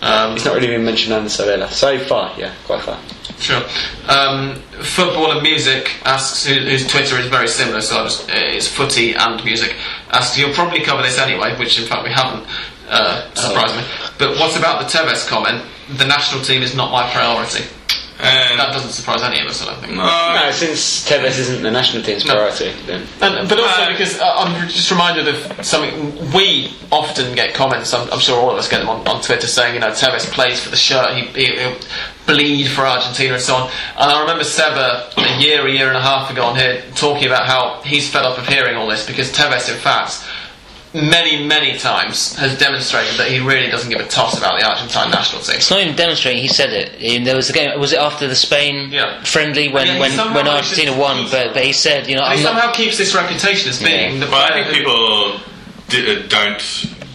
Um, 0.00 0.32
he's 0.34 0.44
not 0.44 0.54
really 0.54 0.68
been 0.68 0.84
mentioned 0.84 1.12
under 1.12 1.28
Sabella. 1.28 1.70
So 1.72 1.98
far, 1.98 2.32
yeah, 2.38 2.52
quite 2.66 2.82
far. 2.82 2.98
Sure. 3.40 3.62
Um, 4.08 4.56
Football 4.82 5.30
and 5.32 5.42
Music 5.42 5.92
asks, 6.04 6.44
whose 6.46 6.86
Twitter 6.88 7.18
is 7.18 7.26
very 7.26 7.46
similar, 7.48 7.80
so 7.80 7.98
I'll 7.98 8.04
just, 8.04 8.28
uh, 8.30 8.34
it's 8.34 8.66
footy 8.68 9.14
and 9.14 9.44
music. 9.44 9.74
Asks, 10.10 10.36
you'll 10.38 10.52
probably 10.54 10.80
cover 10.80 11.02
this 11.02 11.18
anyway, 11.18 11.56
which 11.58 11.78
in 11.80 11.86
fact 11.86 12.02
we 12.04 12.10
haven't, 12.10 12.44
uh, 12.88 13.32
surprised 13.34 13.76
me. 13.76 13.82
But 14.18 14.38
what 14.38 14.56
about 14.56 14.80
the 14.80 14.86
Tevez 14.98 15.26
comment? 15.28 15.64
The 15.96 16.04
national 16.06 16.42
team 16.42 16.62
is 16.62 16.74
not 16.74 16.90
my 16.90 17.08
priority. 17.12 17.64
And, 18.20 18.58
That 18.58 18.72
doesn't 18.72 18.90
surprise 18.90 19.22
any 19.22 19.40
of 19.40 19.46
us, 19.46 19.62
I 19.62 19.66
don't 19.66 19.80
think. 19.80 19.94
no, 19.94 20.02
No, 20.02 20.50
since 20.50 21.08
Tevez 21.08 21.38
isn't 21.38 21.62
the 21.62 21.70
national 21.70 22.02
team's 22.02 22.24
No. 22.26 22.34
priority, 22.34 22.72
then 22.86 23.06
And, 23.20 23.48
but 23.48 23.60
also 23.60 23.82
Uh, 23.82 23.90
because 23.92 24.18
uh, 24.18 24.34
I'm 24.38 24.68
just 24.68 24.90
reminded 24.90 25.28
of 25.28 25.64
something. 25.64 26.32
We 26.32 26.74
often 26.90 27.34
get 27.36 27.54
comments. 27.54 27.94
I'm, 27.94 28.10
I'm 28.12 28.18
sure 28.18 28.38
all 28.40 28.50
of 28.50 28.58
us 28.58 28.68
get 28.68 28.80
them 28.80 28.88
on, 28.88 29.06
on 29.06 29.22
Twitter 29.22 29.46
saying, 29.46 29.74
you 29.74 29.80
know, 29.80 29.90
Tevez 29.90 30.30
plays 30.32 30.58
for 30.60 30.70
the 30.70 30.76
shirt. 30.76 31.14
He, 31.14 31.22
he, 31.26 31.46
he'll 31.60 31.76
bleed 32.26 32.66
for 32.68 32.82
Argentina 32.86 33.34
and 33.34 33.42
so 33.42 33.54
on. 33.54 33.70
And 33.96 34.10
I 34.10 34.20
remember 34.20 34.44
Seba 34.44 35.10
a 35.16 35.38
year, 35.40 35.64
a 35.66 35.70
year 35.70 35.88
and 35.88 35.96
a 35.96 36.02
half 36.02 36.30
ago 36.30 36.42
on 36.44 36.56
here 36.56 36.82
talking 36.96 37.26
about 37.26 37.46
how 37.46 37.80
he's 37.84 38.10
fed 38.10 38.24
up 38.24 38.36
of 38.36 38.46
hearing 38.48 38.76
all 38.76 38.88
this 38.88 39.06
because 39.06 39.30
Tevez, 39.32 39.72
in 39.72 39.78
fact, 39.78 40.24
many, 40.94 41.44
many 41.46 41.78
times 41.78 42.34
has 42.36 42.58
demonstrated 42.58 43.16
that 43.18 43.30
he 43.30 43.40
really 43.40 43.70
doesn't 43.70 43.90
give 43.90 44.00
a 44.00 44.06
toss 44.08 44.38
about 44.38 44.58
the 44.58 44.66
Argentine 44.66 45.10
national 45.10 45.42
team. 45.42 45.56
It's 45.56 45.70
not 45.70 45.80
even 45.80 45.96
demonstrating. 45.96 46.40
He 46.42 46.48
said 46.48 46.70
it. 46.72 47.24
There 47.24 47.36
was 47.36 47.50
a 47.50 47.52
game. 47.52 47.78
Was 47.78 47.92
it 47.92 47.98
after 47.98 48.26
the 48.26 48.34
Spain 48.34 48.90
Yeah. 48.90 49.22
friendly 49.24 49.68
when 49.68 49.86
Yeah, 49.86 49.98
when, 50.00 50.34
when 50.34 50.48
Argentina 50.48 50.96
won? 50.96 51.28
But 51.30 51.52
but 51.54 51.64
he 51.64 51.72
said, 51.72 52.08
you 52.08 52.16
know, 52.16 52.22
And 52.22 52.32
I'm 52.32 52.38
he 52.38 52.44
not, 52.44 52.50
somehow 52.54 52.72
keeps 52.72 52.96
this 52.98 53.14
reputation 53.14 53.70
as 53.70 53.82
being 53.82 54.14
Yeah. 54.14 54.24
the 54.24 54.30
Well, 54.30 54.42
I 54.52 54.62
think 54.64 54.74
people 54.76 55.40
di- 55.88 56.16
uh, 56.16 56.22
don't 56.28 56.62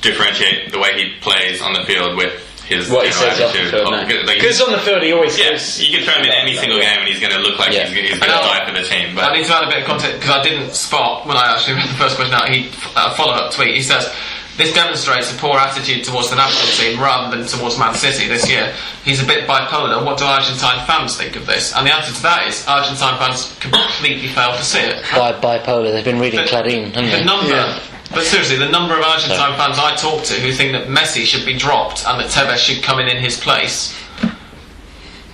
differentiate 0.01 0.71
the 0.71 0.79
way 0.79 0.91
he 0.95 1.13
plays 1.21 1.61
on 1.61 1.73
the 1.73 1.83
field 1.85 2.15
with 2.17 2.33
his 2.67 2.89
what 2.89 3.05
he 3.05 3.11
says 3.11 3.39
off 3.41 3.51
the 3.53 3.59
attitude. 3.59 3.71
field 3.71 3.93
Of- 3.93 4.07
like, 4.25 4.35
Because 4.35 4.61
on 4.61 4.71
the 4.71 4.79
field 4.79 5.03
he 5.03 5.11
always 5.11 5.37
yeah, 5.37 5.51
goes. 5.51 5.81
you 5.81 5.91
can 5.97 6.05
throw 6.05 6.15
him 6.15 6.25
in 6.25 6.31
any 6.31 6.55
single 6.55 6.79
game 6.79 6.99
and 6.99 7.07
he's 7.07 7.19
going 7.19 7.33
to 7.33 7.39
look 7.39 7.59
like 7.59 7.73
Yeah. 7.73 7.87
he's, 7.87 8.09
he's 8.11 8.19
going 8.19 8.31
to 8.31 8.37
die 8.47 8.65
for 8.65 8.71
the 8.73 8.87
team. 8.87 9.15
But 9.15 9.25
I 9.25 9.33
need 9.35 9.45
to 9.45 9.53
add 9.55 9.63
a 9.63 9.69
bit 9.69 9.79
of 9.79 9.85
context 9.85 10.19
because 10.19 10.31
I 10.31 10.41
didn't 10.43 10.73
spot 10.73 11.25
when 11.27 11.35
I 11.37 11.53
actually 11.53 11.75
read 11.75 11.89
the 11.89 11.99
first 11.99 12.15
question 12.15 12.33
out. 12.33 12.47
He 12.49 12.69
uh, 12.95 13.13
follow 13.15 13.33
up 13.33 13.51
tweet. 13.53 13.75
He 13.75 13.81
says 13.81 14.07
this 14.55 14.71
demonstrates 14.71 15.33
a 15.33 15.37
poor 15.37 15.57
attitude 15.57 16.03
towards 16.05 16.29
the 16.29 16.35
national 16.35 16.69
team 16.77 17.01
rather 17.01 17.35
than 17.35 17.47
towards 17.47 17.77
Man 17.79 17.95
City 17.95 18.27
this 18.27 18.47
year. 18.47 18.71
He's 19.03 19.21
a 19.21 19.25
bit 19.25 19.47
bipolar. 19.47 20.05
What 20.05 20.19
do 20.19 20.25
Argentine 20.25 20.85
fans 20.85 21.17
think 21.17 21.35
of 21.35 21.47
this? 21.47 21.73
And 21.75 21.87
the 21.87 21.91
answer 21.93 22.13
to 22.13 22.21
that 22.21 22.47
is 22.47 22.63
Argentine 22.67 23.17
fans 23.17 23.51
completely 23.59 24.27
fail 24.29 24.55
to 24.55 24.63
see 24.63 24.79
it. 24.79 25.03
bi- 25.11 25.33
bipolar. 25.41 25.91
They've 25.91 26.05
been 26.05 26.19
reading 26.19 26.39
The- 26.41 26.45
Clarín, 26.45 26.93
haven't 26.93 27.09
The 27.09 27.17
they? 27.17 27.23
number, 27.25 27.79
but 28.13 28.23
seriously, 28.23 28.57
the 28.57 28.69
number 28.69 28.97
of 28.97 29.03
Argentine 29.03 29.57
fans 29.57 29.77
I 29.79 29.95
talk 29.95 30.23
to 30.25 30.33
who 30.35 30.51
think 30.51 30.71
that 30.73 30.87
Messi 30.87 31.25
should 31.25 31.45
be 31.45 31.57
dropped 31.57 32.05
and 32.07 32.19
that 32.19 32.29
Tevez 32.29 32.57
should 32.57 32.83
come 32.83 32.99
in 32.99 33.07
in 33.07 33.17
his 33.17 33.39
place. 33.39 33.93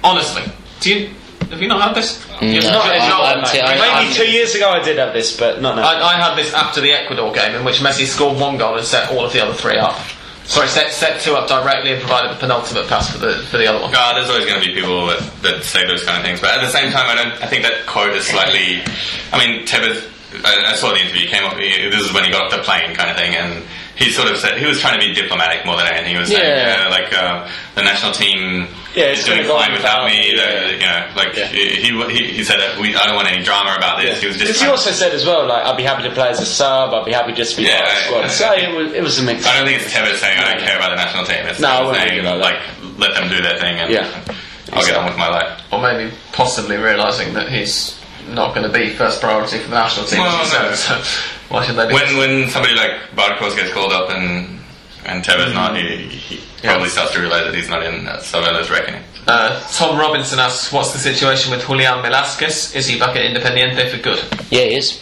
Honestly, 0.04 0.44
do 0.80 0.94
you 0.94 1.10
have 1.50 1.62
you 1.62 1.68
not 1.68 1.82
had 1.82 1.96
this? 1.96 2.24
Mm. 2.40 2.54
You're 2.54 2.64
No, 2.64 2.70
not- 2.74 2.86
I- 2.90 3.10
Joel, 3.10 3.22
I'm- 3.24 3.46
see, 3.46 3.60
I- 3.60 3.76
Maybe 3.76 3.82
I'm- 3.82 4.14
two 4.14 4.30
years 4.30 4.54
ago 4.56 4.70
I 4.70 4.80
did 4.84 4.98
have 4.98 5.14
this, 5.14 5.36
but 5.36 5.62
not 5.62 5.76
now. 5.76 5.82
I, 5.84 6.14
I 6.14 6.22
had 6.22 6.36
this 6.36 6.54
after 6.54 6.80
the 6.80 6.92
Ecuador 6.94 7.32
game 7.34 7.56
in 7.56 7.64
which 7.66 7.78
Messi 7.80 8.06
scored 8.06 8.38
one 8.38 8.58
goal 8.58 8.76
and 8.78 8.86
set 8.86 9.10
all 9.12 9.26
of 9.26 9.34
the 9.34 9.42
other 9.44 9.54
three 9.54 9.78
up. 9.78 9.98
Sorry, 10.46 10.68
set, 10.68 10.92
set 10.92 11.22
two 11.22 11.36
up 11.36 11.48
directly 11.48 11.92
and 11.92 12.00
provided 12.02 12.32
the 12.32 12.36
penultimate 12.36 12.88
pass 12.88 13.12
for 13.12 13.18
the 13.20 13.34
for 13.52 13.58
the 13.58 13.68
other 13.68 13.80
one. 13.80 13.92
God, 13.92 14.16
there's 14.16 14.30
always 14.30 14.46
going 14.46 14.60
to 14.62 14.66
be 14.68 14.74
people 14.74 15.06
that, 15.08 15.22
that 15.44 15.64
say 15.64 15.86
those 15.86 16.04
kind 16.04 16.18
of 16.18 16.24
things. 16.24 16.40
But 16.40 16.52
at 16.58 16.62
the 16.62 16.70
same 16.70 16.92
time, 16.92 17.06
I 17.08 17.16
don't. 17.16 17.44
I 17.44 17.48
think 17.48 17.64
that 17.64 17.86
quote 17.86 18.16
is 18.16 18.26
slightly. 18.26 18.82
I 19.34 19.38
mean, 19.46 19.66
Tevez 19.68 20.04
I, 20.46 20.72
I 20.72 20.76
saw 20.76 20.92
the 20.94 21.00
interview. 21.02 21.28
Came 21.28 21.44
up. 21.44 21.58
He, 21.58 21.90
this 21.90 22.02
is 22.06 22.14
when 22.14 22.24
he 22.24 22.32
got 22.32 22.46
off 22.46 22.52
the 22.52 22.64
plane, 22.64 22.94
kind 22.96 23.10
of 23.10 23.18
thing, 23.18 23.36
and 23.36 23.64
he 23.96 24.12
sort 24.12 24.30
of 24.32 24.38
said 24.38 24.58
he 24.58 24.66
was 24.66 24.80
trying 24.80 25.00
to 25.00 25.06
be 25.06 25.14
diplomatic 25.14 25.66
more 25.66 25.76
than 25.76 25.88
anything. 25.88 26.14
He 26.14 26.20
was 26.20 26.30
saying, 26.30 26.40
Yeah. 26.42 26.86
yeah, 26.86 26.90
like 26.90 27.12
uh, 27.12 27.50
the 27.76 27.82
national 27.84 28.14
team 28.14 28.68
Yeah, 28.96 29.12
is 29.12 29.26
doing 29.26 29.40
gonna 29.44 29.50
go 29.50 29.58
fine 29.58 29.74
without 29.74 30.06
without 30.06 30.14
me. 30.14 30.32
me, 30.32 30.38
yeah. 30.38 30.70
You 30.70 30.80
know, 30.86 31.00
like 31.18 31.36
Yeah. 31.36 31.48
he, 31.48 31.82
he 31.82 32.24
he 32.38 32.44
said 32.44 32.60
that 32.62 32.80
we 32.80 32.96
I 32.96 33.08
don't 33.08 33.16
want 33.16 33.28
any 33.28 33.44
drama 33.44 33.76
about 33.76 34.00
this. 34.00 34.22
He 34.22 34.28
was 34.28 34.38
just 34.38 34.46
Because 34.46 34.56
he 34.62 34.66
trying- 34.66 34.72
also 34.78 34.92
said 34.92 35.12
as 35.14 35.26
well, 35.26 35.46
like, 35.48 35.66
I'd 35.66 35.76
be 35.78 35.84
happy 35.84 36.04
to 36.04 36.12
play 36.14 36.30
as 36.30 36.40
a 36.40 36.46
sub, 36.46 36.94
I'd 36.94 37.06
be 37.06 37.12
happy 37.12 37.34
just 37.34 37.56
to 37.56 37.58
be 37.62 37.68
Yeah, 37.68 37.82
part 37.82 37.90
of 37.90 37.96
the 37.96 38.04
squad. 38.06 38.24
I- 38.24 38.28
So 38.30 38.54
it 38.54 38.72
was, 38.78 38.94
it 38.94 39.04
was 39.04 39.20
a 39.20 39.24
mix. 39.24 39.46
I 39.46 39.58
don't 39.58 39.66
think 39.68 39.82
it's 39.82 39.92
Tevez 39.94 40.16
saying 40.18 40.38
I 40.40 40.54
don't 40.54 40.62
care 40.64 40.78
about 40.78 40.90
the 40.92 40.96
national 41.04 41.26
team. 41.26 41.46
It's 41.48 41.60
No, 41.60 41.68
I 41.68 41.80
wouldn't 41.82 41.98
saying 41.98 42.10
think 42.10 42.22
about 42.22 42.38
like 42.40 42.60
let 42.98 43.14
them 43.16 43.28
do 43.30 43.42
their 43.42 43.58
thing 43.60 43.80
and 43.80 43.92
Yeah. 43.92 44.08
I'll 44.72 44.86
get 44.86 44.96
on 44.96 45.06
with 45.10 45.18
my 45.18 45.28
life. 45.28 45.60
Or 45.72 45.82
maybe 45.82 46.14
possibly 46.32 46.78
realising 46.78 47.34
that 47.34 47.50
he's 47.50 47.99
not 48.34 48.56
going 48.56 48.68
to 48.68 48.74
be 48.74 48.90
first 48.90 49.22
priority 49.22 49.60
for 49.60 49.70
the 49.70 49.76
national 49.76 50.06
team. 50.06 50.20
Well, 50.20 50.70
no. 50.70 50.76
so 50.76 50.96
why 51.50 51.66
should 51.66 51.76
they 51.76 51.88
do 51.88 51.94
When 51.94 52.18
when 52.18 52.50
somebody 52.50 52.76
like 52.76 52.92
Barcos 53.16 53.56
gets 53.56 53.74
called 53.74 53.92
up 53.92 54.10
and 54.10 54.60
and 55.06 55.24
Tevez 55.24 55.54
not, 55.54 55.76
he, 55.76 56.08
he 56.08 56.40
probably 56.62 56.90
starts 56.90 57.14
to 57.14 57.20
realise 57.22 57.44
that 57.44 57.56
he's 57.56 57.70
not 57.70 57.84
in 57.84 58.08
uh, 58.08 58.20
Sabella's 58.20 58.70
reckoning. 58.70 59.02
Uh, 59.28 59.60
Tom 59.72 59.98
Robinson 59.98 60.40
asks, 60.40 60.72
what's 60.72 60.92
the 60.92 61.00
situation 61.00 61.52
with 61.52 61.66
Julian 61.66 62.04
Velázquez? 62.04 62.76
Is 62.76 62.88
he 62.88 63.00
back 63.00 63.16
at 63.16 63.24
Independiente 63.24 63.90
for 63.90 64.02
good? 64.02 64.20
Yeah, 64.50 64.66
he 64.66 64.78
is. 64.78 65.02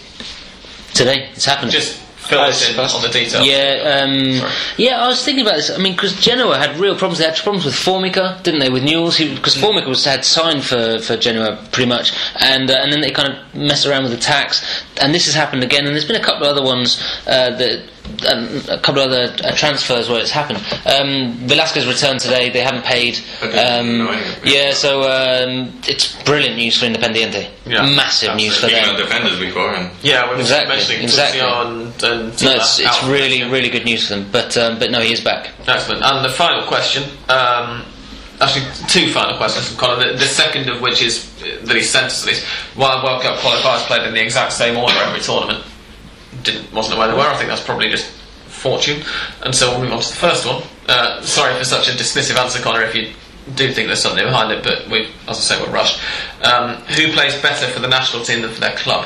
Today, 0.94 1.30
it's 1.34 1.46
happened. 1.46 1.72
Just 1.72 2.02
fill 2.28 2.40
us 2.40 2.70
in 2.70 2.80
on 2.80 3.02
the 3.02 3.10
details. 3.10 3.46
Yeah, 3.46 4.02
um, 4.04 4.52
yeah. 4.78 5.02
I 5.02 5.08
was 5.08 5.24
thinking 5.24 5.46
about 5.46 5.56
this. 5.56 5.70
I 5.70 5.78
mean, 5.78 5.94
because 5.94 6.14
Genoa 6.20 6.58
had 6.58 6.78
real 6.78 6.96
problems. 6.98 7.20
They 7.20 7.26
had 7.26 7.36
problems 7.36 7.66
with 7.66 7.76
Formica, 7.76 8.40
didn't 8.44 8.60
they? 8.60 8.70
With 8.70 8.84
Newell's, 8.84 9.18
because 9.18 9.56
Mm. 9.56 9.62
Formica 9.62 9.88
was 9.90 10.04
had 10.06 10.26
signed 10.26 10.64
for, 10.64 11.00
for 11.00 11.18
Genoa 11.18 11.58
pretty 11.72 11.90
much, 11.90 12.14
and 12.40 12.70
uh, 12.70 12.76
and 12.82 12.92
then 12.92 13.02
they 13.02 13.12
kind 13.12 13.34
of 13.34 13.56
messed 13.56 13.86
around 13.86 14.04
with 14.04 14.12
the 14.12 14.18
tax, 14.20 14.66
and 15.02 15.14
this 15.14 15.26
has 15.26 15.34
happened 15.34 15.64
again. 15.64 15.86
And 15.86 15.94
there's 15.96 16.06
been 16.06 16.22
a 16.22 16.24
couple 16.24 16.46
of 16.48 16.56
other 16.56 16.64
ones 16.64 17.02
uh, 17.28 17.52
that. 17.58 17.84
Um, 18.28 18.62
a 18.70 18.80
couple 18.80 19.02
of 19.02 19.12
other 19.12 19.32
uh, 19.44 19.56
transfers 19.56 20.10
where 20.10 20.20
it's 20.20 20.32
happened. 20.32 20.58
Um, 20.88 21.38
Velázquez 21.48 21.88
returned 21.88 22.20
today. 22.20 22.50
They 22.50 22.62
haven't 22.62 22.84
paid. 22.84 23.20
Um, 23.44 24.00
know 24.00 24.12
anything. 24.12 24.52
yeah, 24.52 24.74
so 24.74 25.02
um, 25.04 25.72
it's 25.88 26.22
brilliant 26.24 26.56
news 26.56 26.80
for 26.80 26.86
Independiente. 26.88 27.50
Yeah, 27.66 27.86
Massive 27.96 28.36
news 28.36 28.56
for 28.58 28.68
Speaking 28.68 28.86
them. 28.86 28.96
of 28.96 29.02
defenders 29.02 29.40
before, 29.40 29.76
and 29.76 29.92
Yeah, 30.02 30.24
we 30.30 30.36
were 30.36 30.42
Exactly, 30.42 30.76
mentioning 30.76 31.04
exactly. 31.04 31.42
And, 31.42 32.04
and 32.04 32.42
No, 32.44 32.52
it's, 32.56 32.80
it's 32.80 33.04
really, 33.04 33.40
yeah. 33.40 33.52
really 33.52 33.70
good 33.70 33.86
news 33.86 34.08
for 34.08 34.16
them. 34.16 34.28
But 34.32 34.58
um, 34.58 34.80
but 34.80 34.90
no, 34.90 35.00
he 35.00 35.14
is 35.14 35.22
back. 35.24 35.52
Excellent. 35.68 36.04
And 36.04 36.26
the 36.26 36.30
final 36.34 36.66
question, 36.66 37.04
um, 37.30 37.86
actually 38.42 38.66
two 38.90 39.12
final 39.14 39.38
questions 39.38 39.68
from 39.68 39.78
Colin. 39.78 40.00
The, 40.08 40.14
the 40.14 40.26
second 40.26 40.70
of 40.70 40.82
which 40.82 41.02
is 41.04 41.30
that 41.66 41.76
he 41.76 41.84
sent 41.84 42.08
us 42.08 42.26
these. 42.26 42.44
While 42.76 43.04
World 43.04 43.22
Cup 43.22 43.38
qualifiers 43.40 43.86
played 43.86 44.08
in 44.08 44.14
the 44.16 44.22
exact 44.24 44.54
same 44.54 44.76
order 44.78 44.98
every 44.98 45.20
tournament, 45.22 45.64
didn't 46.44 46.72
wasn't 46.74 46.96
aware 46.96 47.08
they 47.08 47.14
were. 47.14 47.22
I 47.22 47.36
think 47.38 47.50
that's 47.50 47.64
probably 47.64 47.90
just 47.90 48.12
fortune. 48.48 49.04
And 49.44 49.54
so 49.56 49.72
we'll 49.72 49.82
move 49.82 49.94
on 49.94 50.02
to 50.02 50.10
the 50.10 50.16
first 50.16 50.46
one. 50.46 50.64
Uh, 50.88 51.22
sorry 51.22 51.54
for 51.58 51.64
such 51.66 51.88
a 51.90 51.92
dismissive 51.92 52.38
answer, 52.38 52.62
Connor. 52.62 52.82
If 52.84 52.96
you 52.96 53.14
do 53.56 53.72
think 53.72 53.88
there's 53.88 54.02
something 54.02 54.24
behind 54.26 54.52
it, 54.52 54.64
but 54.64 54.88
we, 54.90 55.08
as 55.28 55.38
I 55.38 55.56
say, 55.56 55.62
we're 55.64 55.72
rushed. 55.72 56.00
Um, 56.44 56.76
who 56.96 57.12
plays 57.14 57.40
better 57.42 57.68
for 57.68 57.80
the 57.80 57.88
national 57.88 58.24
team 58.24 58.42
than 58.42 58.52
for 58.52 58.60
their 58.60 58.76
club? 58.76 59.06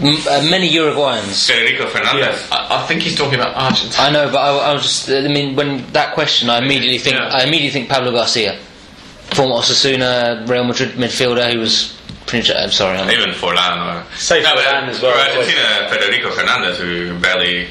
M- 0.00 0.16
uh, 0.28 0.42
many 0.50 0.70
Uruguayans. 0.70 1.46
Federico 1.46 1.86
Fernandez. 1.88 2.48
I, 2.50 2.82
I 2.82 2.86
think 2.86 3.02
he's 3.02 3.16
talking 3.16 3.34
about 3.34 3.54
Argentina. 3.56 4.02
I 4.02 4.10
know, 4.10 4.30
but 4.30 4.38
I, 4.38 4.70
I 4.70 4.72
was 4.72 4.82
just. 4.82 5.10
I 5.10 5.28
mean, 5.28 5.54
when 5.54 5.84
that 5.92 6.14
question, 6.14 6.48
I 6.50 6.58
immediately 6.58 6.98
think. 6.98 7.16
Yeah. 7.16 7.28
I 7.28 7.42
immediately 7.42 7.70
think 7.70 7.88
Pablo 7.88 8.10
Garcia, 8.12 8.56
former 9.34 9.56
Osasuna 9.56 10.48
Real 10.48 10.64
Madrid 10.64 10.92
midfielder, 10.92 11.52
who 11.52 11.58
was 11.60 11.98
pretty. 12.32 12.52
much- 12.52 12.62
I'm 12.62 12.70
sorry. 12.70 12.98
I'm, 12.98 13.10
Even 13.10 13.30
Forlan 13.34 13.76
or 14.04 14.16
Say 14.16 14.42
No, 14.42 14.54
but 14.54 14.64
Forlan 14.64 14.88
as 14.88 15.00
well. 15.00 15.12
For 15.12 15.38
Argentina, 15.38 15.88
Federico 15.90 16.30
Fernandez, 16.30 16.78
who 16.78 17.18
barely 17.20 17.68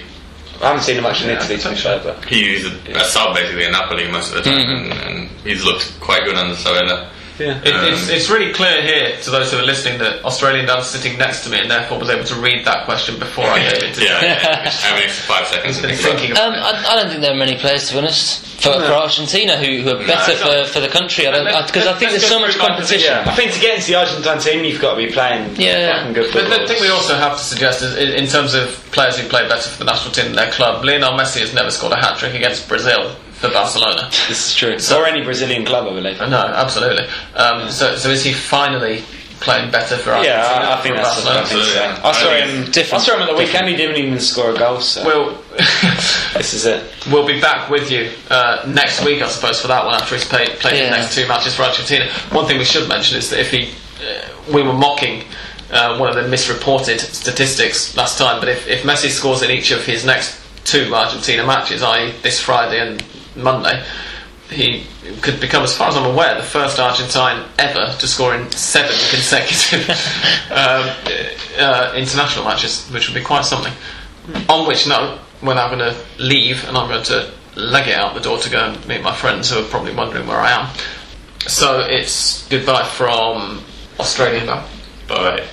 I 0.61 0.67
haven't 0.67 0.83
seen 0.83 0.97
him 0.97 1.03
much 1.03 1.23
in 1.23 1.29
Italy, 1.31 1.57
to 1.57 1.69
be 1.69 1.75
fair, 1.75 1.99
but. 2.03 2.23
he's 2.25 2.65
a, 2.65 2.91
a 2.95 3.03
sub 3.05 3.35
basically 3.35 3.65
in 3.65 3.71
Napoli 3.71 4.07
most 4.11 4.29
of 4.33 4.43
the 4.43 4.49
time, 4.49 4.59
Mm-hmm. 4.67 4.91
and, 4.91 5.17
and 5.17 5.29
he's 5.43 5.65
looked 5.65 5.99
quite 5.99 6.23
good 6.23 6.35
under 6.35 6.55
Sabella. 6.55 7.09
Yeah. 7.41 7.57
It, 7.63 7.93
it's, 7.93 8.09
it's 8.09 8.29
really 8.29 8.53
clear 8.53 8.81
here 8.81 9.17
to 9.21 9.29
those 9.31 9.51
who 9.51 9.57
are 9.57 9.63
listening 9.65 9.97
that 9.99 10.23
Australian 10.23 10.65
Dan's 10.67 10.87
sitting 10.87 11.17
next 11.17 11.43
to 11.45 11.49
me 11.49 11.59
and 11.59 11.69
therefore 11.69 11.99
was 11.99 12.09
able 12.09 12.25
to 12.25 12.35
read 12.35 12.65
that 12.65 12.85
question 12.85 13.17
before 13.19 13.45
I 13.45 13.59
gave 13.59 13.83
it 13.83 13.95
to 13.95 14.01
Yeah, 14.05 14.19
him. 14.19 14.23
yeah, 14.23 14.63
yeah. 14.63 14.69
having 14.69 15.09
five 15.09 15.47
seconds 15.47 15.75
He's 15.77 15.81
to 15.81 15.87
been 15.87 15.95
think 15.97 16.09
thinking 16.19 16.31
about 16.31 16.53
Um. 16.53 16.61
I, 16.61 16.85
I 16.87 16.95
don't 17.01 17.09
think 17.09 17.21
there 17.21 17.33
are 17.33 17.37
many 17.37 17.55
players, 17.57 17.87
to 17.89 17.93
be 17.93 17.99
honest, 17.99 18.45
for, 18.61 18.73
for 18.73 18.93
Argentina 18.93 19.57
who, 19.57 19.81
who 19.81 19.89
are 19.97 20.05
better 20.05 20.33
no. 20.45 20.63
for, 20.65 20.73
for 20.73 20.79
the 20.79 20.87
country. 20.87 21.25
I 21.27 21.31
don't 21.31 21.45
Let's- 21.45 21.71
because 21.71 21.87
I, 21.87 21.93
think 21.97 22.11
let's 22.11 22.23
there's 22.23 22.31
so 22.31 22.39
much 22.39 22.57
competition. 22.57 23.09
position. 23.17 23.27
I 23.27 23.33
think 23.35 23.53
to 23.53 23.59
get 23.59 23.75
into 23.77 23.87
the 23.87 23.95
Argentine 23.95 24.39
team, 24.39 24.63
you've 24.63 24.81
got 24.81 24.93
to 24.95 24.97
be 25.05 25.11
playing 25.11 25.55
Yeah. 25.57 25.97
fucking 25.97 26.13
good 26.13 26.33
But 26.33 26.49
the 26.49 26.67
thing 26.67 26.79
we 26.81 26.89
also 26.89 27.15
have 27.15 27.37
to 27.37 27.43
suggest 27.43 27.81
is, 27.81 27.95
in 27.97 28.09
in 28.21 28.27
terms 28.27 28.53
of 28.53 28.69
players 28.91 29.17
who 29.17 29.27
play 29.27 29.47
better 29.47 29.67
for 29.69 29.79
the 29.79 29.85
national 29.89 30.13
team 30.13 30.25
than 30.25 30.35
their 30.35 30.51
club, 30.51 30.85
Lionel 30.85 31.17
Messi 31.17 31.39
has 31.41 31.53
never 31.53 31.71
scored 31.71 31.93
a 31.93 31.97
hat 31.97 32.17
trick 32.19 32.33
against 32.35 32.67
Brazil 32.69 33.15
for 33.41 33.49
Barcelona. 33.49 34.07
This 34.29 34.49
is 34.49 34.55
true. 34.55 34.77
or 34.97 35.05
any 35.07 35.23
Brazilian 35.23 35.65
club, 35.65 35.87
I 35.87 35.93
believe. 35.95 36.19
No, 36.19 36.37
absolutely. 36.37 37.07
Um, 37.35 37.69
so, 37.71 37.95
so 37.97 38.09
is 38.09 38.23
he 38.23 38.33
finally 38.33 39.01
playing 39.39 39.71
better 39.71 39.97
for 39.97 40.11
Argentina? 40.11 40.37
Yeah, 40.37 40.77
I, 40.77 40.81
think 40.81 40.95
that's. 40.95 41.23
Barcelona? 41.25 41.47
so. 41.47 41.55
Absolutely. 41.57 41.81
I 41.81 42.11
saw 42.11 42.35
him. 42.35 42.71
different. 42.71 42.93
I 43.01 43.05
saw 43.05 43.15
him 43.15 43.21
at 43.23 43.29
the 43.29 43.35
weekend. 43.35 43.67
He 43.67 43.75
didn't 43.75 43.97
even 43.97 44.19
score 44.19 44.51
a 44.51 44.57
goal. 44.57 44.79
So 44.79 45.03
We'll, 45.03 45.35
this 46.37 46.53
is 46.53 46.65
it. 46.67 46.83
we'll 47.11 47.25
be 47.25 47.41
back 47.41 47.69
with 47.71 47.89
you 47.91 48.11
uh, 48.29 48.63
next 48.67 49.03
week, 49.03 49.23
I 49.23 49.27
suppose, 49.27 49.59
for 49.59 49.67
that 49.69 49.83
one 49.85 49.95
after 49.95 50.15
he's 50.15 50.25
played, 50.25 50.49
played 50.59 50.77
Yeah. 50.77 50.91
the 50.91 50.97
next 50.97 51.15
two 51.15 51.27
matches 51.27 51.55
for 51.55 51.63
Argentina. 51.63 52.05
One 52.31 52.45
thing 52.45 52.59
we 52.59 52.65
should 52.65 52.87
mention 52.87 53.17
is 53.17 53.31
that 53.31 53.39
if 53.39 53.49
he, 53.49 53.71
uh, 54.05 54.53
we 54.53 54.61
were 54.61 54.73
mocking 54.73 55.23
uh, 55.71 55.97
one 55.97 56.09
of 56.09 56.15
the 56.15 56.27
misreported 56.29 56.99
statistics 56.99 57.97
last 57.97 58.19
time, 58.19 58.39
but 58.39 58.49
if, 58.49 58.67
if 58.67 58.83
Messi 58.83 59.09
scores 59.09 59.41
in 59.41 59.49
each 59.49 59.71
of 59.71 59.83
his 59.83 60.05
next 60.05 60.37
two 60.63 60.93
Argentina 60.93 61.43
matches, 61.43 61.81
i.e., 61.81 62.13
this 62.21 62.39
Friday 62.39 62.79
and 62.79 63.03
Monday, 63.35 63.83
he 64.49 64.85
could 65.21 65.39
become, 65.39 65.63
as 65.63 65.75
far 65.75 65.89
as 65.89 65.95
I'm 65.95 66.11
aware, 66.11 66.35
the 66.35 66.43
first 66.43 66.79
Argentine 66.79 67.47
ever 67.57 67.95
to 67.97 68.07
score 68.07 68.35
in 68.35 68.51
seven 68.51 68.91
consecutive 69.09 69.89
um, 70.51 70.89
uh, 71.57 71.93
international 71.95 72.45
matches, 72.45 72.87
which 72.89 73.07
would 73.07 73.15
be 73.15 73.23
quite 73.23 73.45
something. 73.45 73.73
On 74.49 74.67
which 74.67 74.87
note, 74.87 75.19
we're 75.41 75.55
now 75.55 75.67
going 75.67 75.79
to 75.79 75.95
leave, 76.19 76.67
and 76.67 76.77
I'm 76.77 76.89
going 76.89 77.03
to 77.05 77.31
leg 77.55 77.87
it 77.87 77.95
out 77.95 78.13
the 78.13 78.21
door 78.21 78.37
to 78.39 78.49
go 78.49 78.69
and 78.69 78.87
meet 78.87 79.01
my 79.01 79.13
friends 79.13 79.49
who 79.49 79.59
are 79.59 79.67
probably 79.67 79.93
wondering 79.93 80.27
where 80.27 80.39
I 80.39 80.51
am. 80.51 80.69
So 81.47 81.81
it's 81.81 82.47
goodbye 82.49 82.87
from 82.87 83.63
Australian 83.99 84.45
Dan. 84.45 84.63
Bye. 85.07 85.47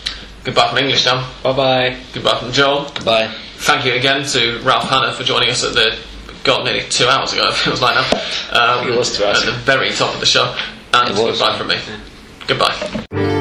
Goodbye 0.45 0.69
from 0.69 0.79
English 0.79 1.05
Dan. 1.05 1.25
Bye 1.43 1.53
bye. 1.53 1.97
Goodbye 2.13 2.39
from 2.39 2.53
Joel. 2.53 2.85
Goodbye. 2.95 3.35
Thank 3.57 3.85
you 3.87 3.95
again 3.95 4.25
to 4.29 4.61
Ralph 4.61 4.89
Hanna 4.89 5.13
for 5.13 5.25
joining 5.25 5.51
us 5.51 5.65
at 5.65 5.75
the 5.75 5.99
God 6.45 6.65
nearly 6.65 6.83
two 6.89 7.07
hours 7.07 7.33
ago. 7.33 7.49
It 7.51 7.55
feels 7.55 7.81
like 7.81 7.95
now. 7.95 8.79
Um, 8.81 8.89
It 8.89 8.97
was 8.97 9.17
two 9.17 9.25
hours 9.25 9.41
at 9.43 9.47
the 9.47 9.53
very 9.53 9.91
top 9.91 10.15
of 10.15 10.21
the 10.21 10.27
show. 10.27 10.55
And 10.95 11.15
goodbye 11.15 11.57
from 11.59 11.69
me. 11.69 11.79
Goodbye. 12.47 13.38